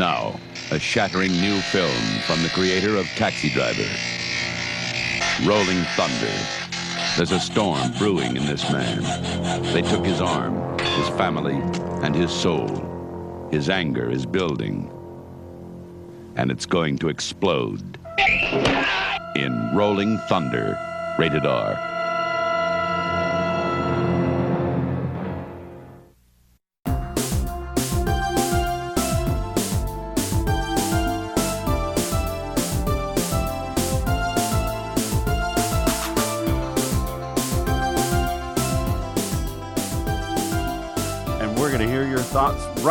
Now, 0.00 0.40
a 0.70 0.78
shattering 0.78 1.30
new 1.30 1.60
film 1.60 2.02
from 2.26 2.42
the 2.42 2.48
creator 2.54 2.96
of 2.96 3.04
Taxi 3.16 3.50
Driver. 3.50 3.84
Rolling 5.44 5.84
Thunder. 5.94 6.32
There's 7.18 7.32
a 7.32 7.38
storm 7.38 7.92
brewing 7.98 8.34
in 8.34 8.46
this 8.46 8.62
man. 8.72 9.02
They 9.74 9.82
took 9.82 10.06
his 10.06 10.22
arm, 10.22 10.78
his 10.78 11.08
family, 11.18 11.56
and 12.02 12.14
his 12.14 12.32
soul. 12.32 13.48
His 13.52 13.68
anger 13.68 14.10
is 14.10 14.24
building. 14.24 14.90
And 16.34 16.50
it's 16.50 16.64
going 16.64 16.96
to 17.00 17.10
explode. 17.10 17.98
In 19.36 19.70
Rolling 19.74 20.16
Thunder, 20.30 20.78
rated 21.18 21.44
R. 21.44 21.89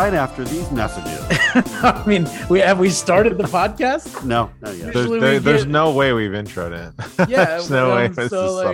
right 0.10 0.18
after 0.18 0.44
these 0.44 0.72
messages. 0.72 1.20
I 1.84 2.04
mean, 2.08 2.28
we 2.50 2.60
have 2.60 2.80
we 2.80 2.90
started 2.90 3.38
the 3.38 3.44
podcast? 3.44 4.24
no, 4.24 4.50
not 4.62 4.76
yet. 4.76 4.86
There's, 4.94 4.96
Usually 4.96 5.20
we 5.20 5.26
there- 5.26 5.40
there's 5.40 5.66
no 5.66 5.92
way 5.94 6.14
we've 6.14 6.32
introed 6.32 6.72
it. 6.72 7.30
Yeah, 7.30 7.46
there's 7.46 7.70
no 7.70 7.96
way 7.96 8.06
um, 8.08 8.14
this 8.14 8.30
so 8.32 8.46
is 8.46 8.66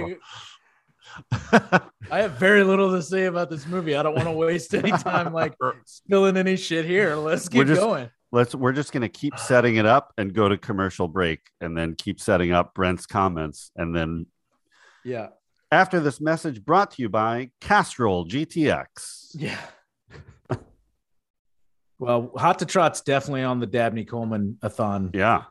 like, 1.52 1.81
I 2.11 2.20
have 2.20 2.34
very 2.34 2.63
little 2.63 2.91
to 2.91 3.02
say 3.02 3.25
about 3.25 3.49
this 3.49 3.66
movie. 3.67 3.95
I 3.95 4.03
don't 4.03 4.16
want 4.16 4.27
to 4.27 4.31
waste 4.31 4.73
any 4.73 4.91
time 4.91 5.34
like 5.34 5.53
spilling 5.85 6.38
any 6.38 6.55
shit 6.55 6.85
here. 6.85 7.16
Let's 7.16 7.49
We're 7.52 7.63
get 7.66 7.67
just- 7.67 7.81
going. 7.81 8.09
Let's 8.31 8.53
we're 8.53 8.73
just 8.73 8.92
going 8.92 9.02
to 9.02 9.08
keep 9.09 9.38
setting 9.38 9.77
it 9.77 9.86
up 9.86 10.11
and 10.17 10.33
go 10.33 10.49
to 10.49 10.58
commercial 10.58 11.08
break 11.08 11.39
and 11.61 11.77
then 11.77 11.95
keep 11.95 12.20
setting 12.20 12.52
up 12.52 12.73
Brent's 12.73 13.05
comments 13.05 13.72
and 13.77 13.95
then 13.95 14.25
Yeah, 15.05 15.27
after 15.72 16.02
this 16.02 16.20
message 16.20 16.66
brought 16.66 16.92
to 16.92 17.02
you 17.02 17.08
by 17.08 17.52
Castrol 17.61 18.27
GTX. 18.27 19.36
yeah. 19.36 19.58
Well, 22.00 22.32
Hot 22.38 22.60
to 22.60 22.66
Trot's 22.66 23.02
definitely 23.02 23.44
on 23.44 23.60
the 23.60 23.68
Dabney 23.68 24.06
Coleman 24.06 24.58
a 24.62 24.70
thon. 24.70 25.12
Yeah. 25.14 25.44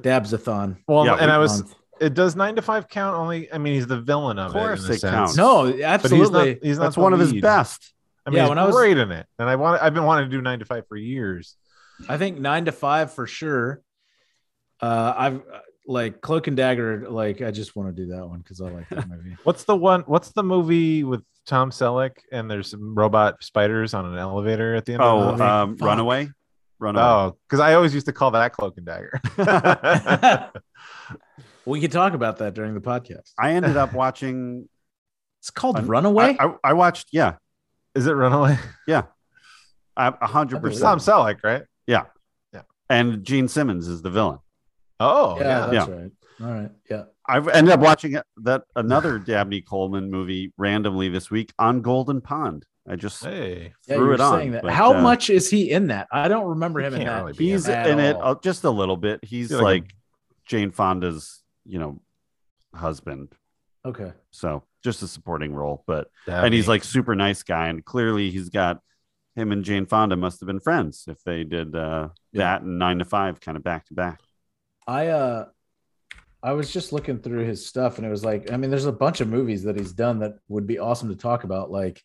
Dabs 0.00 0.32
a 0.32 0.38
thon. 0.38 0.78
well, 0.86 1.06
Yeah, 1.06 1.16
and 1.16 1.30
I 1.30 1.38
was. 1.38 1.74
It 1.98 2.12
does 2.12 2.36
nine 2.36 2.56
to 2.56 2.62
five 2.62 2.88
count 2.88 3.16
only. 3.16 3.50
I 3.50 3.56
mean, 3.56 3.72
he's 3.74 3.86
the 3.86 4.00
villain 4.00 4.38
of, 4.38 4.48
Of 4.48 4.52
course 4.52 4.82
it. 4.84 4.86
in 4.88 4.92
it 4.96 5.00
sense. 5.00 5.10
counts. 5.14 5.36
No, 5.36 5.64
but 5.64 5.74
he's 5.76 5.82
absolutely. 5.84 6.54
not. 6.54 6.58
He's 6.62 6.76
not 6.78 6.84
That's 6.84 6.94
the 6.96 7.00
one 7.00 7.12
of 7.14 7.18
his 7.20 7.32
best. 7.32 7.94
I 8.26 8.30
mean, 8.30 8.36
Yeah, 8.36 8.42
he's 8.42 8.48
when 8.50 8.58
I 8.58 8.66
was- 8.66 8.74
great 8.76 8.98
in 8.98 9.10
it, 9.10 9.26
and 9.38 9.48
I 9.48 9.56
want. 9.56 9.82
I've 9.82 9.94
been 9.94 10.04
wanting 10.04 10.28
to 10.30 10.36
do 10.36 10.42
nine 10.42 10.58
to 10.58 10.66
five 10.66 10.86
for 10.88 10.96
years. 10.96 11.56
I 12.08 12.18
think 12.18 12.38
nine 12.38 12.66
to 12.66 12.72
five 12.72 13.14
for 13.14 13.26
sure. 13.26 13.80
Uh, 14.82 15.14
I've 15.16 15.40
like 15.86 16.20
Cloak 16.20 16.46
and 16.46 16.56
Dagger. 16.56 17.08
Like, 17.08 17.42
I 17.42 17.50
just 17.50 17.76
want 17.76 17.94
to 17.94 18.02
do 18.02 18.08
that 18.14 18.26
one 18.26 18.40
because 18.40 18.60
I 18.60 18.68
like 18.70 18.88
that 18.90 19.08
movie. 19.08 19.36
What's 19.44 19.64
the 19.64 19.76
one? 19.76 20.02
What's 20.02 20.30
the 20.32 20.42
movie 20.42 21.04
with 21.04 21.22
Tom 21.46 21.70
Selleck 21.70 22.12
and 22.32 22.50
there's 22.50 22.70
some 22.70 22.94
robot 22.94 23.42
spiders 23.42 23.94
on 23.94 24.04
an 24.06 24.18
elevator 24.18 24.74
at 24.74 24.84
the 24.84 24.94
end? 24.94 25.02
Oh, 25.02 25.18
of 25.20 25.24
the 25.24 25.32
movie? 25.32 25.42
um, 25.42 25.76
Runaway. 25.76 26.28
Runaway. 26.78 27.04
oh, 27.04 27.36
because 27.48 27.60
I 27.60 27.74
always 27.74 27.94
used 27.94 28.06
to 28.06 28.12
call 28.12 28.32
that 28.32 28.52
Cloak 28.52 28.76
and 28.76 28.84
Dagger. 28.86 29.20
we 31.64 31.80
could 31.80 31.92
talk 31.92 32.12
about 32.12 32.38
that 32.38 32.54
during 32.54 32.74
the 32.74 32.80
podcast. 32.80 33.32
I 33.38 33.52
ended 33.52 33.76
up 33.76 33.92
watching. 33.94 34.68
It's 35.40 35.50
called 35.50 35.78
an- 35.78 35.86
Runaway. 35.86 36.36
I, 36.38 36.46
I, 36.46 36.54
I 36.64 36.72
watched. 36.74 37.08
Yeah, 37.12 37.36
Is 37.94 38.06
it 38.06 38.12
Runaway? 38.12 38.58
Yeah. 38.86 39.04
a 39.96 40.26
hundred 40.26 40.60
percent. 40.60 40.82
Tom. 40.82 40.98
Selleck, 40.98 41.38
right? 41.42 41.62
Yeah. 41.86 42.04
Yeah. 42.52 42.62
And 42.90 43.24
Gene 43.24 43.48
Simmons 43.48 43.88
is 43.88 44.02
the 44.02 44.10
villain. 44.10 44.38
Oh, 45.00 45.36
yeah, 45.38 45.42
yeah. 45.44 45.66
that's 45.70 45.88
right. 45.90 46.10
All 46.40 46.46
right. 46.54 46.70
Yeah. 46.90 47.04
I've 47.28 47.48
ended 47.48 47.72
up 47.72 47.80
watching 47.80 48.18
that 48.42 48.62
another 48.76 49.18
Dabney 49.26 49.60
Coleman 49.62 50.10
movie 50.10 50.52
randomly 50.56 51.08
this 51.08 51.30
week 51.30 51.52
on 51.58 51.80
Golden 51.82 52.20
Pond. 52.20 52.64
I 52.88 52.94
just 52.96 53.24
Hey, 53.24 53.72
threw 53.86 53.96
you 53.96 54.02
were 54.04 54.14
it 54.14 54.20
on. 54.20 54.50
that. 54.52 54.62
but, 54.62 54.72
How 54.72 54.94
uh, 54.94 55.00
much 55.02 55.28
is 55.28 55.50
he 55.50 55.70
in 55.70 55.88
that? 55.88 56.06
I 56.12 56.28
don't 56.28 56.46
remember 56.46 56.80
him 56.80 56.94
in 56.94 57.04
that. 57.04 57.24
really 57.24 57.32
He's 57.36 57.68
at 57.68 57.86
in 57.88 57.98
it 57.98 58.16
uh, 58.20 58.36
just 58.42 58.64
a 58.64 58.70
little 58.70 58.96
bit. 58.96 59.24
He's 59.24 59.50
like 59.50 59.62
like, 59.62 59.94
Jane 60.46 60.70
Fonda's, 60.70 61.42
you 61.64 61.78
know, 61.80 62.00
husband. 62.74 63.28
Okay. 63.84 64.12
So 64.30 64.62
just 64.84 65.02
a 65.02 65.08
supporting 65.08 65.52
role, 65.52 65.82
but 65.86 66.10
Dabney. 66.26 66.46
and 66.46 66.54
he's 66.54 66.68
like 66.68 66.84
super 66.84 67.14
nice 67.16 67.42
guy, 67.42 67.68
and 67.68 67.84
clearly 67.84 68.30
he's 68.30 68.50
got 68.50 68.80
him 69.34 69.52
and 69.52 69.64
Jane 69.64 69.86
Fonda 69.86 70.16
must 70.16 70.40
have 70.40 70.46
been 70.46 70.60
friends 70.60 71.04
if 71.08 71.22
they 71.24 71.44
did 71.44 71.74
uh, 71.74 72.08
Yeah. 72.32 72.38
that 72.38 72.62
and 72.62 72.78
nine 72.78 73.00
to 73.00 73.04
five 73.04 73.40
kind 73.40 73.56
of 73.56 73.64
back 73.64 73.86
to 73.86 73.94
back. 73.94 74.20
I 74.86 75.08
uh 75.08 75.46
I 76.42 76.52
was 76.52 76.72
just 76.72 76.92
looking 76.92 77.18
through 77.18 77.44
his 77.44 77.66
stuff 77.66 77.98
and 77.98 78.06
it 78.06 78.10
was 78.10 78.24
like, 78.24 78.52
I 78.52 78.56
mean, 78.56 78.70
there's 78.70 78.84
a 78.86 78.92
bunch 78.92 79.20
of 79.20 79.28
movies 79.28 79.64
that 79.64 79.76
he's 79.76 79.92
done 79.92 80.20
that 80.20 80.34
would 80.48 80.66
be 80.66 80.78
awesome 80.78 81.08
to 81.08 81.16
talk 81.16 81.44
about, 81.44 81.70
like 81.70 82.02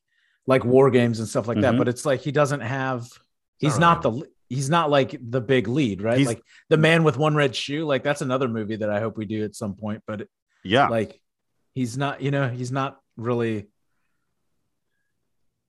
like 0.48 0.66
war 0.66 0.90
games 0.90 1.20
and 1.20 1.28
stuff 1.28 1.48
like 1.48 1.62
that. 1.62 1.76
Mhm. 1.76 1.78
But 1.78 1.88
it's 1.88 2.06
like 2.06 2.22
he 2.22 2.32
doesn't 2.32 2.62
have 2.62 3.08
he's 3.60 3.78
not 3.78 4.04
not 4.04 4.14
the 4.20 4.28
he's 4.50 4.70
not 4.70 4.90
like 4.90 5.16
the 5.22 5.42
big 5.42 5.68
lead, 5.68 6.02
right? 6.02 6.18
He's- 6.18 6.28
like 6.28 6.42
the 6.70 6.78
man 6.78 7.04
with 7.04 7.18
one 7.18 7.36
red 7.36 7.56
shoe. 7.56 7.86
Like 7.86 8.04
that's 8.04 8.22
another 8.22 8.48
movie 8.48 8.78
that 8.78 8.90
I 8.90 9.00
hope 9.00 9.18
we 9.18 9.26
do 9.26 9.44
at 9.44 9.56
some 9.56 9.76
point. 9.76 10.02
But 10.08 10.28
Yeah, 10.64 10.88
like 10.88 11.22
he's 11.76 11.98
not, 11.98 12.22
you 12.22 12.32
know, 12.32 12.50
he's 12.50 12.72
not 12.72 13.00
really 13.18 13.68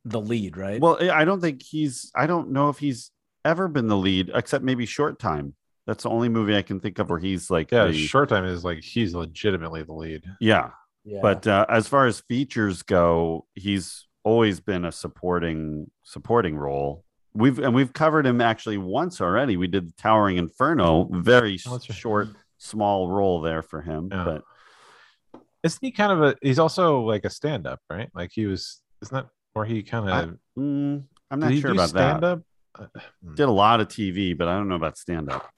the 0.05 0.21
lead, 0.21 0.57
right? 0.57 0.81
Well, 0.81 0.99
I 1.13 1.25
don't 1.25 1.41
think 1.41 1.63
he's. 1.63 2.11
I 2.15 2.27
don't 2.27 2.51
know 2.51 2.71
if 2.71 2.79
he's 2.79 3.11
ever 3.45 3.69
been 3.69 3.87
the 3.89 3.97
lead, 3.97 4.31
except 4.35 4.65
maybe 4.65 4.87
Short 4.87 5.19
Time. 5.19 5.55
That's 5.87 6.05
the 6.05 6.11
only 6.11 6.29
movie 6.29 6.57
I 6.57 6.63
can 6.63 6.79
think 6.81 6.99
of 6.99 7.11
where 7.11 7.19
he's 7.19 7.51
like, 7.51 7.71
yeah. 7.73 7.87
the- 7.87 7.93
Short 7.95 8.29
time 8.29 8.45
is 8.45 8.65
like 8.65 8.83
he's 8.83 9.15
legitimately 9.15 9.83
the 9.83 9.93
lead. 9.93 10.25
yeah. 10.41 10.71
yeah. 11.05 11.19
But 11.23 11.47
uh, 11.47 11.67
as 11.69 11.89
far 11.89 12.07
as 12.07 12.21
features 12.21 12.83
go, 12.83 13.47
he's 13.55 14.07
always 14.25 14.61
been 14.61 14.85
a 14.85 14.93
supporting 14.93 15.91
supporting 16.05 16.57
role. 16.57 17.05
We've 17.35 17.59
and 17.59 17.75
we've 17.75 17.93
covered 17.93 18.27
him 18.27 18.41
actually 18.41 18.79
once 18.79 19.21
already. 19.21 19.57
We 19.57 19.67
did 19.67 19.97
Towering 19.97 20.37
Inferno, 20.37 21.09
very 21.11 21.59
Oh, 21.67 21.73
that's 21.73 21.89
right. 21.89 21.99
short, 21.99 22.29
small 22.59 23.09
role 23.09 23.41
there 23.41 23.63
for 23.63 23.81
him. 23.81 24.11
Yeah. 24.13 24.25
But 24.25 24.43
Isn't 25.65 25.79
he 25.83 25.91
kind 25.93 26.13
of 26.13 26.23
a? 26.23 26.37
He's 26.43 26.59
also 26.59 27.01
like 27.01 27.25
a 27.25 27.31
stand-up, 27.31 27.81
right? 27.91 28.09
Like 28.15 28.31
he 28.33 28.47
was. 28.47 28.81
Isn't 29.01 29.15
that 29.15 29.27
where 29.55 29.65
he 29.65 29.83
kind 29.83 30.11
I- 30.11 30.23
of? 30.23 30.39
mm, 30.59 31.03
I'm 31.31 31.41
not 31.41 31.55
sure 31.55 31.73
about 31.73 31.93
that. 31.95 32.19
stand-up? 32.19 32.43
Uh, 32.79 32.87
hmm, 33.25 33.35
Did 33.35 33.49
a 33.49 33.51
lot 33.51 33.81
of 33.81 33.89
TV, 33.89 34.37
but 34.37 34.47
I 34.49 34.55
don't 34.55 34.69
know 34.69 34.77
about 34.77 34.97
stand 34.99 35.31
up. 35.31 35.51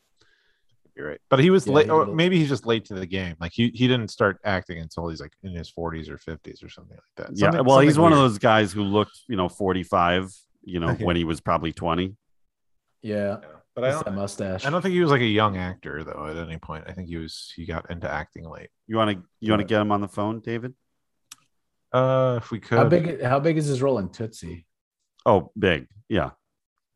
You're 0.97 1.09
right, 1.09 1.21
but 1.29 1.41
he 1.41 1.51
was 1.51 1.67
Yeah, 1.67 1.75
late, 1.75 1.87
he 1.87 1.91
or 1.91 2.07
maybe 2.07 2.39
he's 2.39 2.49
just 2.49 2.67
late 2.67 2.85
to 2.87 2.95
the 2.95 3.07
game. 3.07 3.35
Like 3.41 3.51
he, 3.53 3.71
he 3.75 3.89
didn't 3.89 4.09
start 4.09 4.39
acting 4.45 4.79
until 4.79 5.09
he's 5.09 5.21
like 5.21 5.33
in 5.43 5.53
his 5.53 5.71
40s 5.73 6.09
or 6.09 6.19
50s 6.19 6.65
or 6.65 6.69
something 6.69 6.97
like 6.97 7.29
that. 7.29 7.37
Yeah, 7.37 7.61
well, 7.63 7.81
he's 7.81 7.95
something 7.95 8.03
one 8.03 8.13
of 8.13 8.19
those 8.19 8.39
guys 8.39 8.73
who 8.73 8.83
looked, 8.83 9.19
you 9.29 9.37
know, 9.37 9.49
45, 9.49 10.33
you 10.63 10.79
know, 10.79 10.93
when 11.01 11.17
he 11.17 11.25
was 11.25 11.41
probably 11.41 11.73
20. 11.73 12.15
yeah, 13.03 13.17
Yeah, 13.17 13.37
But 13.75 13.85
I 13.85 13.89
it's 13.89 13.99
that 13.99 14.05
don't, 14.07 14.15
mustache. 14.15 14.65
I 14.65 14.71
don't 14.71 14.83
think 14.83 14.93
he 14.95 15.01
was 15.01 15.11
like 15.11 15.21
a 15.21 15.27
young 15.27 15.57
actor 15.57 16.05
though. 16.05 16.27
At 16.27 16.37
any 16.37 16.59
point, 16.59 16.85
I 16.87 16.93
think 16.93 17.09
he 17.09 17.17
was. 17.17 17.53
He 17.57 17.67
got 17.67 17.91
into 17.91 18.09
acting 18.09 18.49
late. 18.49 18.71
You 18.87 18.97
want 18.97 19.11
to 19.11 19.23
you 19.41 19.51
want 19.51 19.61
to 19.63 19.67
get 19.67 19.81
him 19.81 19.91
on 19.91 20.01
the 20.01 20.09
phone, 20.09 20.41
David? 20.41 20.75
Uh, 21.93 22.39
if 22.41 22.51
we 22.53 22.61
could. 22.61 22.79
How 22.79 22.89
big? 22.89 23.21
How 23.23 23.41
big 23.41 23.57
is 23.57 23.67
his 23.67 23.83
role 23.83 23.99
in 23.99 24.11
Tootsie? 24.11 24.65
Oh, 25.27 25.51
big. 25.59 25.89
Yeah. 26.09 26.31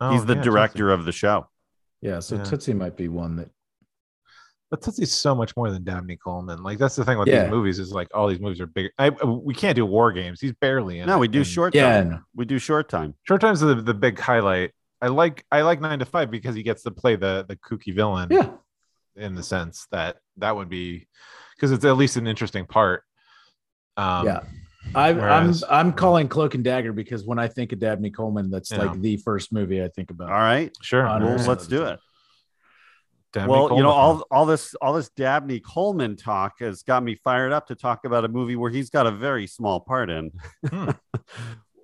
Oh, 0.01 0.13
he's 0.13 0.25
the 0.25 0.35
yeah, 0.37 0.43
director 0.43 0.91
of 0.91 1.05
the 1.05 1.13
show. 1.13 1.49
Yeah, 2.01 2.21
so 2.21 2.37
Yeah. 2.37 2.45
Tootsie 2.45 2.75
might 2.75 2.97
be 2.97 3.09
one 3.09 3.37
that. 3.37 3.51
But 4.71 4.83
Tootsie's 4.83 5.13
so 5.13 5.35
much 5.35 5.57
more 5.57 5.71
than 5.71 5.83
Dabney 5.83 6.17
Coleman. 6.17 6.63
Like 6.63 6.77
that's 6.79 6.95
the 6.95 7.05
thing 7.05 7.17
with 7.19 7.27
Yeah. 7.29 7.45
these 7.45 7.51
movies 7.51 7.79
is 7.79 7.91
like 7.93 8.09
all 8.15 8.29
these 8.29 8.39
movies 8.41 8.61
are 8.61 8.67
big. 8.67 8.91
I, 8.99 9.09
we 9.11 9.55
can't 9.55 9.75
do 9.75 9.87
war 9.87 10.13
games. 10.13 10.41
He's 10.41 10.53
barely 10.53 10.99
in. 11.01 11.07
No, 11.07 11.17
it, 11.17 11.21
we 11.21 11.29
do 11.29 11.39
and 11.39 11.47
short 11.47 11.75
Yeah, 11.75 12.03
time. 12.03 12.13
I. 12.15 12.19
We 12.35 12.45
do 12.45 12.59
short 12.59 12.89
time. 12.91 13.15
Short 13.23 13.41
time's 13.41 13.61
the 13.61 13.77
the 13.77 13.95
big 13.95 14.19
highlight. 14.19 14.73
I 15.01 15.07
like 15.09 15.45
I 15.51 15.63
like 15.63 15.81
nine 15.81 16.01
to 16.01 16.05
five 16.05 16.31
because 16.31 16.55
he 16.55 16.63
gets 16.63 16.83
to 16.83 16.91
play 16.91 17.17
the 17.17 17.47
the 17.49 17.57
kooky 17.57 17.95
villain. 17.95 18.29
Yeah, 18.31 18.51
in 19.17 19.35
the 19.35 19.43
sense 19.43 19.87
that 19.91 20.17
that 20.37 20.55
would 20.55 20.69
be 20.69 21.07
because 21.57 21.73
it's 21.73 21.85
at 21.87 21.97
least 21.97 22.17
an 22.17 22.27
interesting 22.27 22.67
part. 22.67 23.05
Um, 23.97 24.27
yeah. 24.27 24.41
I, 24.95 25.11
I'm 25.11 25.55
I'm 25.71 25.93
calling 25.93 26.29
Cloak 26.29 26.55
and 26.55 26.65
Dagger 26.65 26.93
because 26.93 27.25
when 27.25 27.39
I 27.39 27.47
think 27.49 27.73
of 27.73 27.79
Dabney 27.79 28.11
Coleman, 28.11 28.51
that's 28.51 28.71
Yeah. 28.71 28.79
like 28.85 29.01
the 29.01 29.17
first 29.19 29.53
movie 29.53 29.83
I 29.83 29.89
think 29.89 30.11
about. 30.11 30.31
All 30.31 30.39
right. 30.39 30.75
sure. 30.83 31.05
Well, 31.05 31.37
let's 31.47 31.67
do 31.67 31.85
it. 31.85 31.99
Dabney 33.33 33.53
well, 33.53 33.77
you 33.77 33.83
know, 33.83 33.91
all 33.91 34.25
all 34.31 34.47
this 34.47 34.75
all 34.77 34.95
this 34.95 35.11
Dabney 35.11 35.61
Coleman 35.61 36.17
talk 36.17 36.61
has 36.61 36.83
got 36.83 37.03
me 37.03 37.15
fired 37.15 37.53
up 37.53 37.67
to 37.67 37.75
talk 37.75 38.05
about 38.05 38.25
a 38.25 38.29
movie 38.29 38.57
where 38.57 38.71
he's 38.71 38.89
got 38.89 39.07
a 39.07 39.11
very 39.11 39.47
small 39.47 39.81
part 39.81 40.09
in. 40.09 40.31
Hmm. 40.67 40.89
uh, 40.89 40.95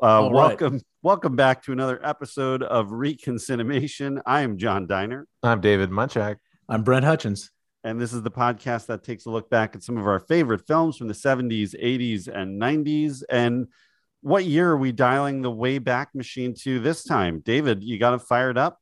All 0.00 0.25
right. 0.25 0.32
welcome, 0.32 0.81
welcome 1.02 1.37
back 1.37 1.62
to 1.64 1.73
another 1.73 2.00
episode 2.02 2.62
of 2.62 2.88
Reconcinimation. 2.88 4.23
I 4.25 4.41
am 4.41 4.56
John 4.56 4.87
Diner. 4.87 5.26
I'm 5.43 5.61
David 5.61 5.91
Munchak. 5.91 6.37
I'm 6.69 6.82
Brent 6.82 7.05
Hutchins. 7.05 7.50
And 7.85 8.00
this 8.00 8.14
is 8.14 8.23
the 8.23 8.31
podcast 8.31 8.87
that 8.87 9.05
takes 9.05 9.26
a 9.26 9.31
look 9.31 9.50
back 9.50 9.76
at 9.76 9.82
some 9.82 9.99
of 9.99 10.06
our 10.06 10.20
favorite 10.20 10.67
films 10.67 10.96
from 10.96 11.08
the 11.08 11.14
70s, 11.14 11.75
80s, 11.79 12.29
and 12.29 12.61
90s. 12.61 13.23
And 13.29 13.67
what 14.23 14.46
year 14.46 14.70
are 14.70 14.79
we 14.79 14.91
dialing 14.91 15.43
the 15.43 15.50
way 15.50 15.76
back 15.76 16.14
machine 16.14 16.55
to 16.62 16.81
this 16.81 17.05
time? 17.05 17.43
David, 17.44 17.85
you 17.85 17.99
got 17.99 18.14
it 18.14 18.23
fired 18.23 18.56
up? 18.56 18.79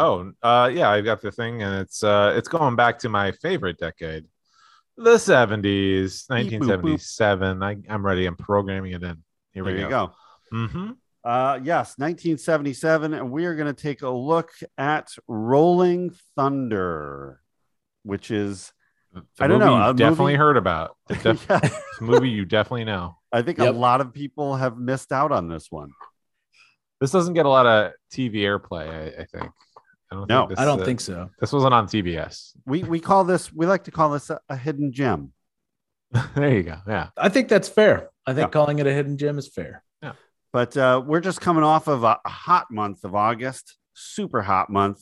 Oh, 0.00 0.32
uh, 0.42 0.70
yeah, 0.72 0.88
I've 0.88 1.04
got 1.04 1.20
the 1.20 1.30
thing, 1.30 1.62
and 1.62 1.74
it's 1.80 2.02
uh, 2.02 2.32
it's 2.36 2.48
going 2.48 2.74
back 2.74 2.98
to 3.00 3.08
my 3.10 3.32
favorite 3.32 3.76
decade, 3.78 4.24
the 4.96 5.18
seventies, 5.18 6.24
Beep, 6.28 6.36
boop, 6.36 6.40
boop. 6.40 6.50
nineteen 6.50 6.68
seventy-seven. 6.68 7.62
I, 7.62 7.76
I'm 7.88 8.04
ready. 8.04 8.24
I'm 8.26 8.36
programming 8.36 8.92
it 8.92 9.02
in. 9.02 9.22
Here 9.52 9.62
There 9.62 9.74
we 9.74 9.80
you 9.82 9.88
go. 9.88 10.06
go. 10.06 10.56
Mm-hmm. 10.56 10.90
Uh, 11.22 11.60
yes, 11.62 11.98
1977, 11.98 13.12
and 13.12 13.30
we 13.30 13.44
are 13.44 13.54
going 13.54 13.66
to 13.72 13.78
take 13.82 14.00
a 14.00 14.08
look 14.08 14.52
at 14.78 15.10
Rolling 15.28 16.14
Thunder, 16.34 17.40
which 18.04 18.30
is 18.30 18.72
I 19.38 19.46
don't 19.48 19.58
know, 19.58 19.76
You 19.84 19.90
a 19.90 19.92
definitely 19.94 20.32
movie- 20.32 20.36
heard 20.38 20.56
about. 20.56 20.96
The 21.08 21.14
def- 21.16 21.46
Yeah, 21.50 21.60
it's 21.62 22.00
a 22.00 22.04
movie 22.04 22.30
you 22.30 22.46
definitely 22.46 22.84
know. 22.84 23.18
I 23.32 23.42
think 23.42 23.58
Yep. 23.58 23.74
a 23.74 23.76
lot 23.78 24.00
of 24.00 24.14
people 24.14 24.56
have 24.56 24.78
missed 24.78 25.12
out 25.12 25.30
on 25.30 25.46
this 25.48 25.66
one. 25.70 25.90
This 27.02 27.10
doesn't 27.10 27.34
get 27.34 27.44
a 27.44 27.48
lot 27.50 27.66
of 27.66 27.92
TV 28.12 28.36
airplay. 28.36 28.88
I, 28.88 29.22
I 29.22 29.24
think. 29.26 29.52
I 30.10 30.16
don't. 30.16 30.28
No, 30.28 30.40
think 30.40 30.50
this, 30.50 30.58
I 30.58 30.64
don't 30.64 30.80
uh, 30.80 30.84
think 30.84 31.00
so. 31.00 31.30
this 31.38 31.52
wasn't 31.52 31.74
on 31.74 31.86
TBS. 31.86 32.56
We 32.66 32.82
we 32.82 33.00
call 33.00 33.24
this 33.24 33.52
we 33.52 33.66
like 33.66 33.84
to 33.84 33.90
call 33.90 34.10
this 34.10 34.30
a, 34.30 34.40
a 34.48 34.56
hidden 34.56 34.92
gem. 34.92 35.32
there 36.34 36.52
you 36.54 36.62
go. 36.64 36.76
Yeah. 36.88 37.08
I 37.16 37.28
think 37.28 37.48
that's 37.48 37.68
fair. 37.68 38.10
I 38.26 38.34
think 38.34 38.46
Yeah. 38.48 38.50
calling 38.50 38.78
it 38.80 38.86
a 38.86 38.92
hidden 38.92 39.16
gem 39.16 39.38
is 39.38 39.46
fair. 39.48 39.84
Yeah, 40.02 40.12
but 40.52 40.76
uh, 40.76 41.02
we're 41.06 41.20
just 41.20 41.40
coming 41.40 41.62
off 41.62 41.86
of 41.86 42.02
a, 42.02 42.18
a 42.24 42.28
hot 42.28 42.66
month 42.70 43.04
of 43.04 43.14
August, 43.14 43.76
super 43.94 44.42
hot 44.42 44.70
month. 44.70 45.00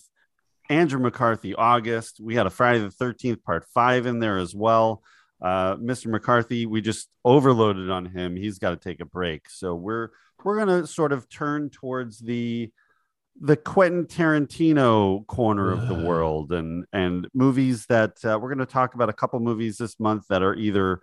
Andrew 0.70 1.00
McCarthy, 1.00 1.54
August. 1.54 2.20
We 2.20 2.34
had 2.34 2.46
a 2.46 2.50
Friday 2.50 2.80
the 2.80 2.88
13th, 2.88 3.42
part 3.42 3.64
five 3.72 4.04
in 4.04 4.18
there 4.18 4.36
as 4.36 4.54
well. 4.54 5.02
Uh, 5.40 5.76
Mr. 5.76 6.08
McCarthy, 6.08 6.66
we 6.66 6.82
just 6.82 7.08
overloaded 7.24 7.88
on 7.90 8.04
him. 8.04 8.36
He's 8.36 8.58
got 8.58 8.70
to 8.70 8.76
take 8.76 9.00
a 9.00 9.06
break. 9.06 9.48
So 9.48 9.74
we're 9.74 10.10
we're 10.44 10.58
gonna 10.58 10.86
sort 10.86 11.12
of 11.12 11.28
turn 11.30 11.70
towards 11.70 12.18
the 12.18 12.70
the 13.40 13.56
Quentin 13.56 14.06
Tarantino 14.06 15.26
corner 15.26 15.70
of 15.70 15.86
the 15.86 15.94
world 15.94 16.52
and 16.52 16.84
and 16.92 17.28
movies 17.34 17.86
that 17.86 18.16
uh, 18.24 18.38
we're 18.40 18.52
going 18.52 18.58
to 18.58 18.66
talk 18.66 18.94
about 18.94 19.08
a 19.08 19.12
couple 19.12 19.38
movies 19.40 19.78
this 19.78 20.00
month 20.00 20.26
that 20.28 20.42
are 20.42 20.54
either 20.54 21.00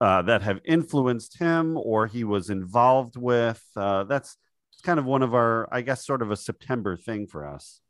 uh, 0.00 0.22
that 0.22 0.42
have 0.42 0.60
influenced 0.64 1.38
him 1.38 1.76
or 1.76 2.06
he 2.06 2.24
was 2.24 2.50
involved 2.50 3.16
with. 3.16 3.62
Uh, 3.76 4.04
that's 4.04 4.36
kind 4.82 4.98
of 4.98 5.04
one 5.04 5.22
of 5.22 5.34
our, 5.34 5.68
I 5.72 5.82
guess, 5.82 6.06
sort 6.06 6.22
of 6.22 6.30
a 6.30 6.36
September 6.36 6.96
thing 6.96 7.26
for 7.26 7.46
us. 7.46 7.80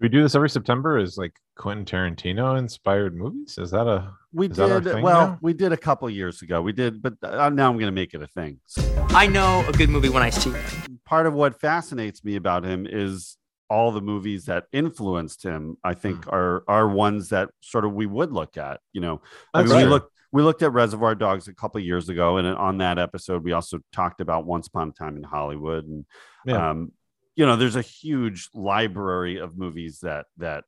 We 0.00 0.08
do 0.08 0.22
this 0.22 0.34
every 0.34 0.50
September. 0.50 0.98
Is 0.98 1.16
like 1.16 1.34
Quentin 1.56 1.84
Tarantino 1.84 2.58
inspired 2.58 3.14
movies? 3.14 3.58
Is 3.58 3.70
that 3.72 3.86
a? 3.86 4.12
We 4.32 4.48
Is 4.48 4.56
that 4.56 4.70
our 4.70 4.80
did 4.80 4.94
thing 4.94 5.02
well. 5.02 5.26
now? 5.28 5.38
We 5.42 5.52
did 5.52 5.72
a 5.72 5.76
couple 5.76 6.08
years 6.08 6.40
ago. 6.42 6.62
We 6.62 6.72
did, 6.72 7.02
but 7.02 7.14
uh, 7.22 7.50
now 7.50 7.68
I'm 7.68 7.74
going 7.76 7.86
to 7.86 7.92
make 7.92 8.14
it 8.14 8.22
a 8.22 8.26
thing. 8.26 8.58
I 9.10 9.26
know 9.26 9.62
a 9.68 9.72
good 9.72 9.90
movie 9.90 10.08
when 10.08 10.22
I 10.22 10.30
see 10.30 10.50
it. 10.50 10.64
Part 11.04 11.26
of 11.26 11.34
what 11.34 11.60
fascinates 11.60 12.24
me 12.24 12.36
about 12.36 12.64
him 12.64 12.86
is 12.88 13.36
all 13.68 13.92
the 13.92 14.00
movies 14.00 14.46
that 14.46 14.64
influenced 14.72 15.42
him. 15.42 15.76
I 15.84 15.92
think 15.94 16.24
Hmm. 16.24 16.30
are 16.34 16.64
are 16.66 16.88
ones 16.88 17.28
that 17.28 17.50
sort 17.60 17.84
of 17.84 17.92
we 17.92 18.06
would 18.06 18.32
look 18.32 18.56
at. 18.56 18.80
You 18.94 19.02
know, 19.02 19.20
I 19.52 19.62
mean, 19.62 19.74
we 19.76 19.82
true. 19.82 19.90
looked 19.90 20.12
we 20.32 20.42
looked 20.42 20.62
at 20.62 20.72
Reservoir 20.72 21.14
Dogs 21.14 21.46
a 21.48 21.54
couple 21.54 21.78
years 21.82 22.08
ago, 22.08 22.38
and 22.38 22.46
on 22.46 22.78
that 22.78 22.98
episode, 22.98 23.44
we 23.44 23.52
also 23.52 23.80
talked 23.92 24.22
about 24.22 24.46
Once 24.46 24.66
Upon 24.68 24.88
a 24.88 24.92
Time 24.92 25.18
in 25.18 25.22
Hollywood, 25.22 25.84
and 25.84 26.06
Yeah. 26.46 26.70
um, 26.70 26.92
you 27.36 27.44
know, 27.44 27.56
there's 27.56 27.76
a 27.76 27.82
huge 27.82 28.48
library 28.54 29.36
of 29.36 29.58
movies 29.58 30.00
that 30.00 30.24
that 30.38 30.64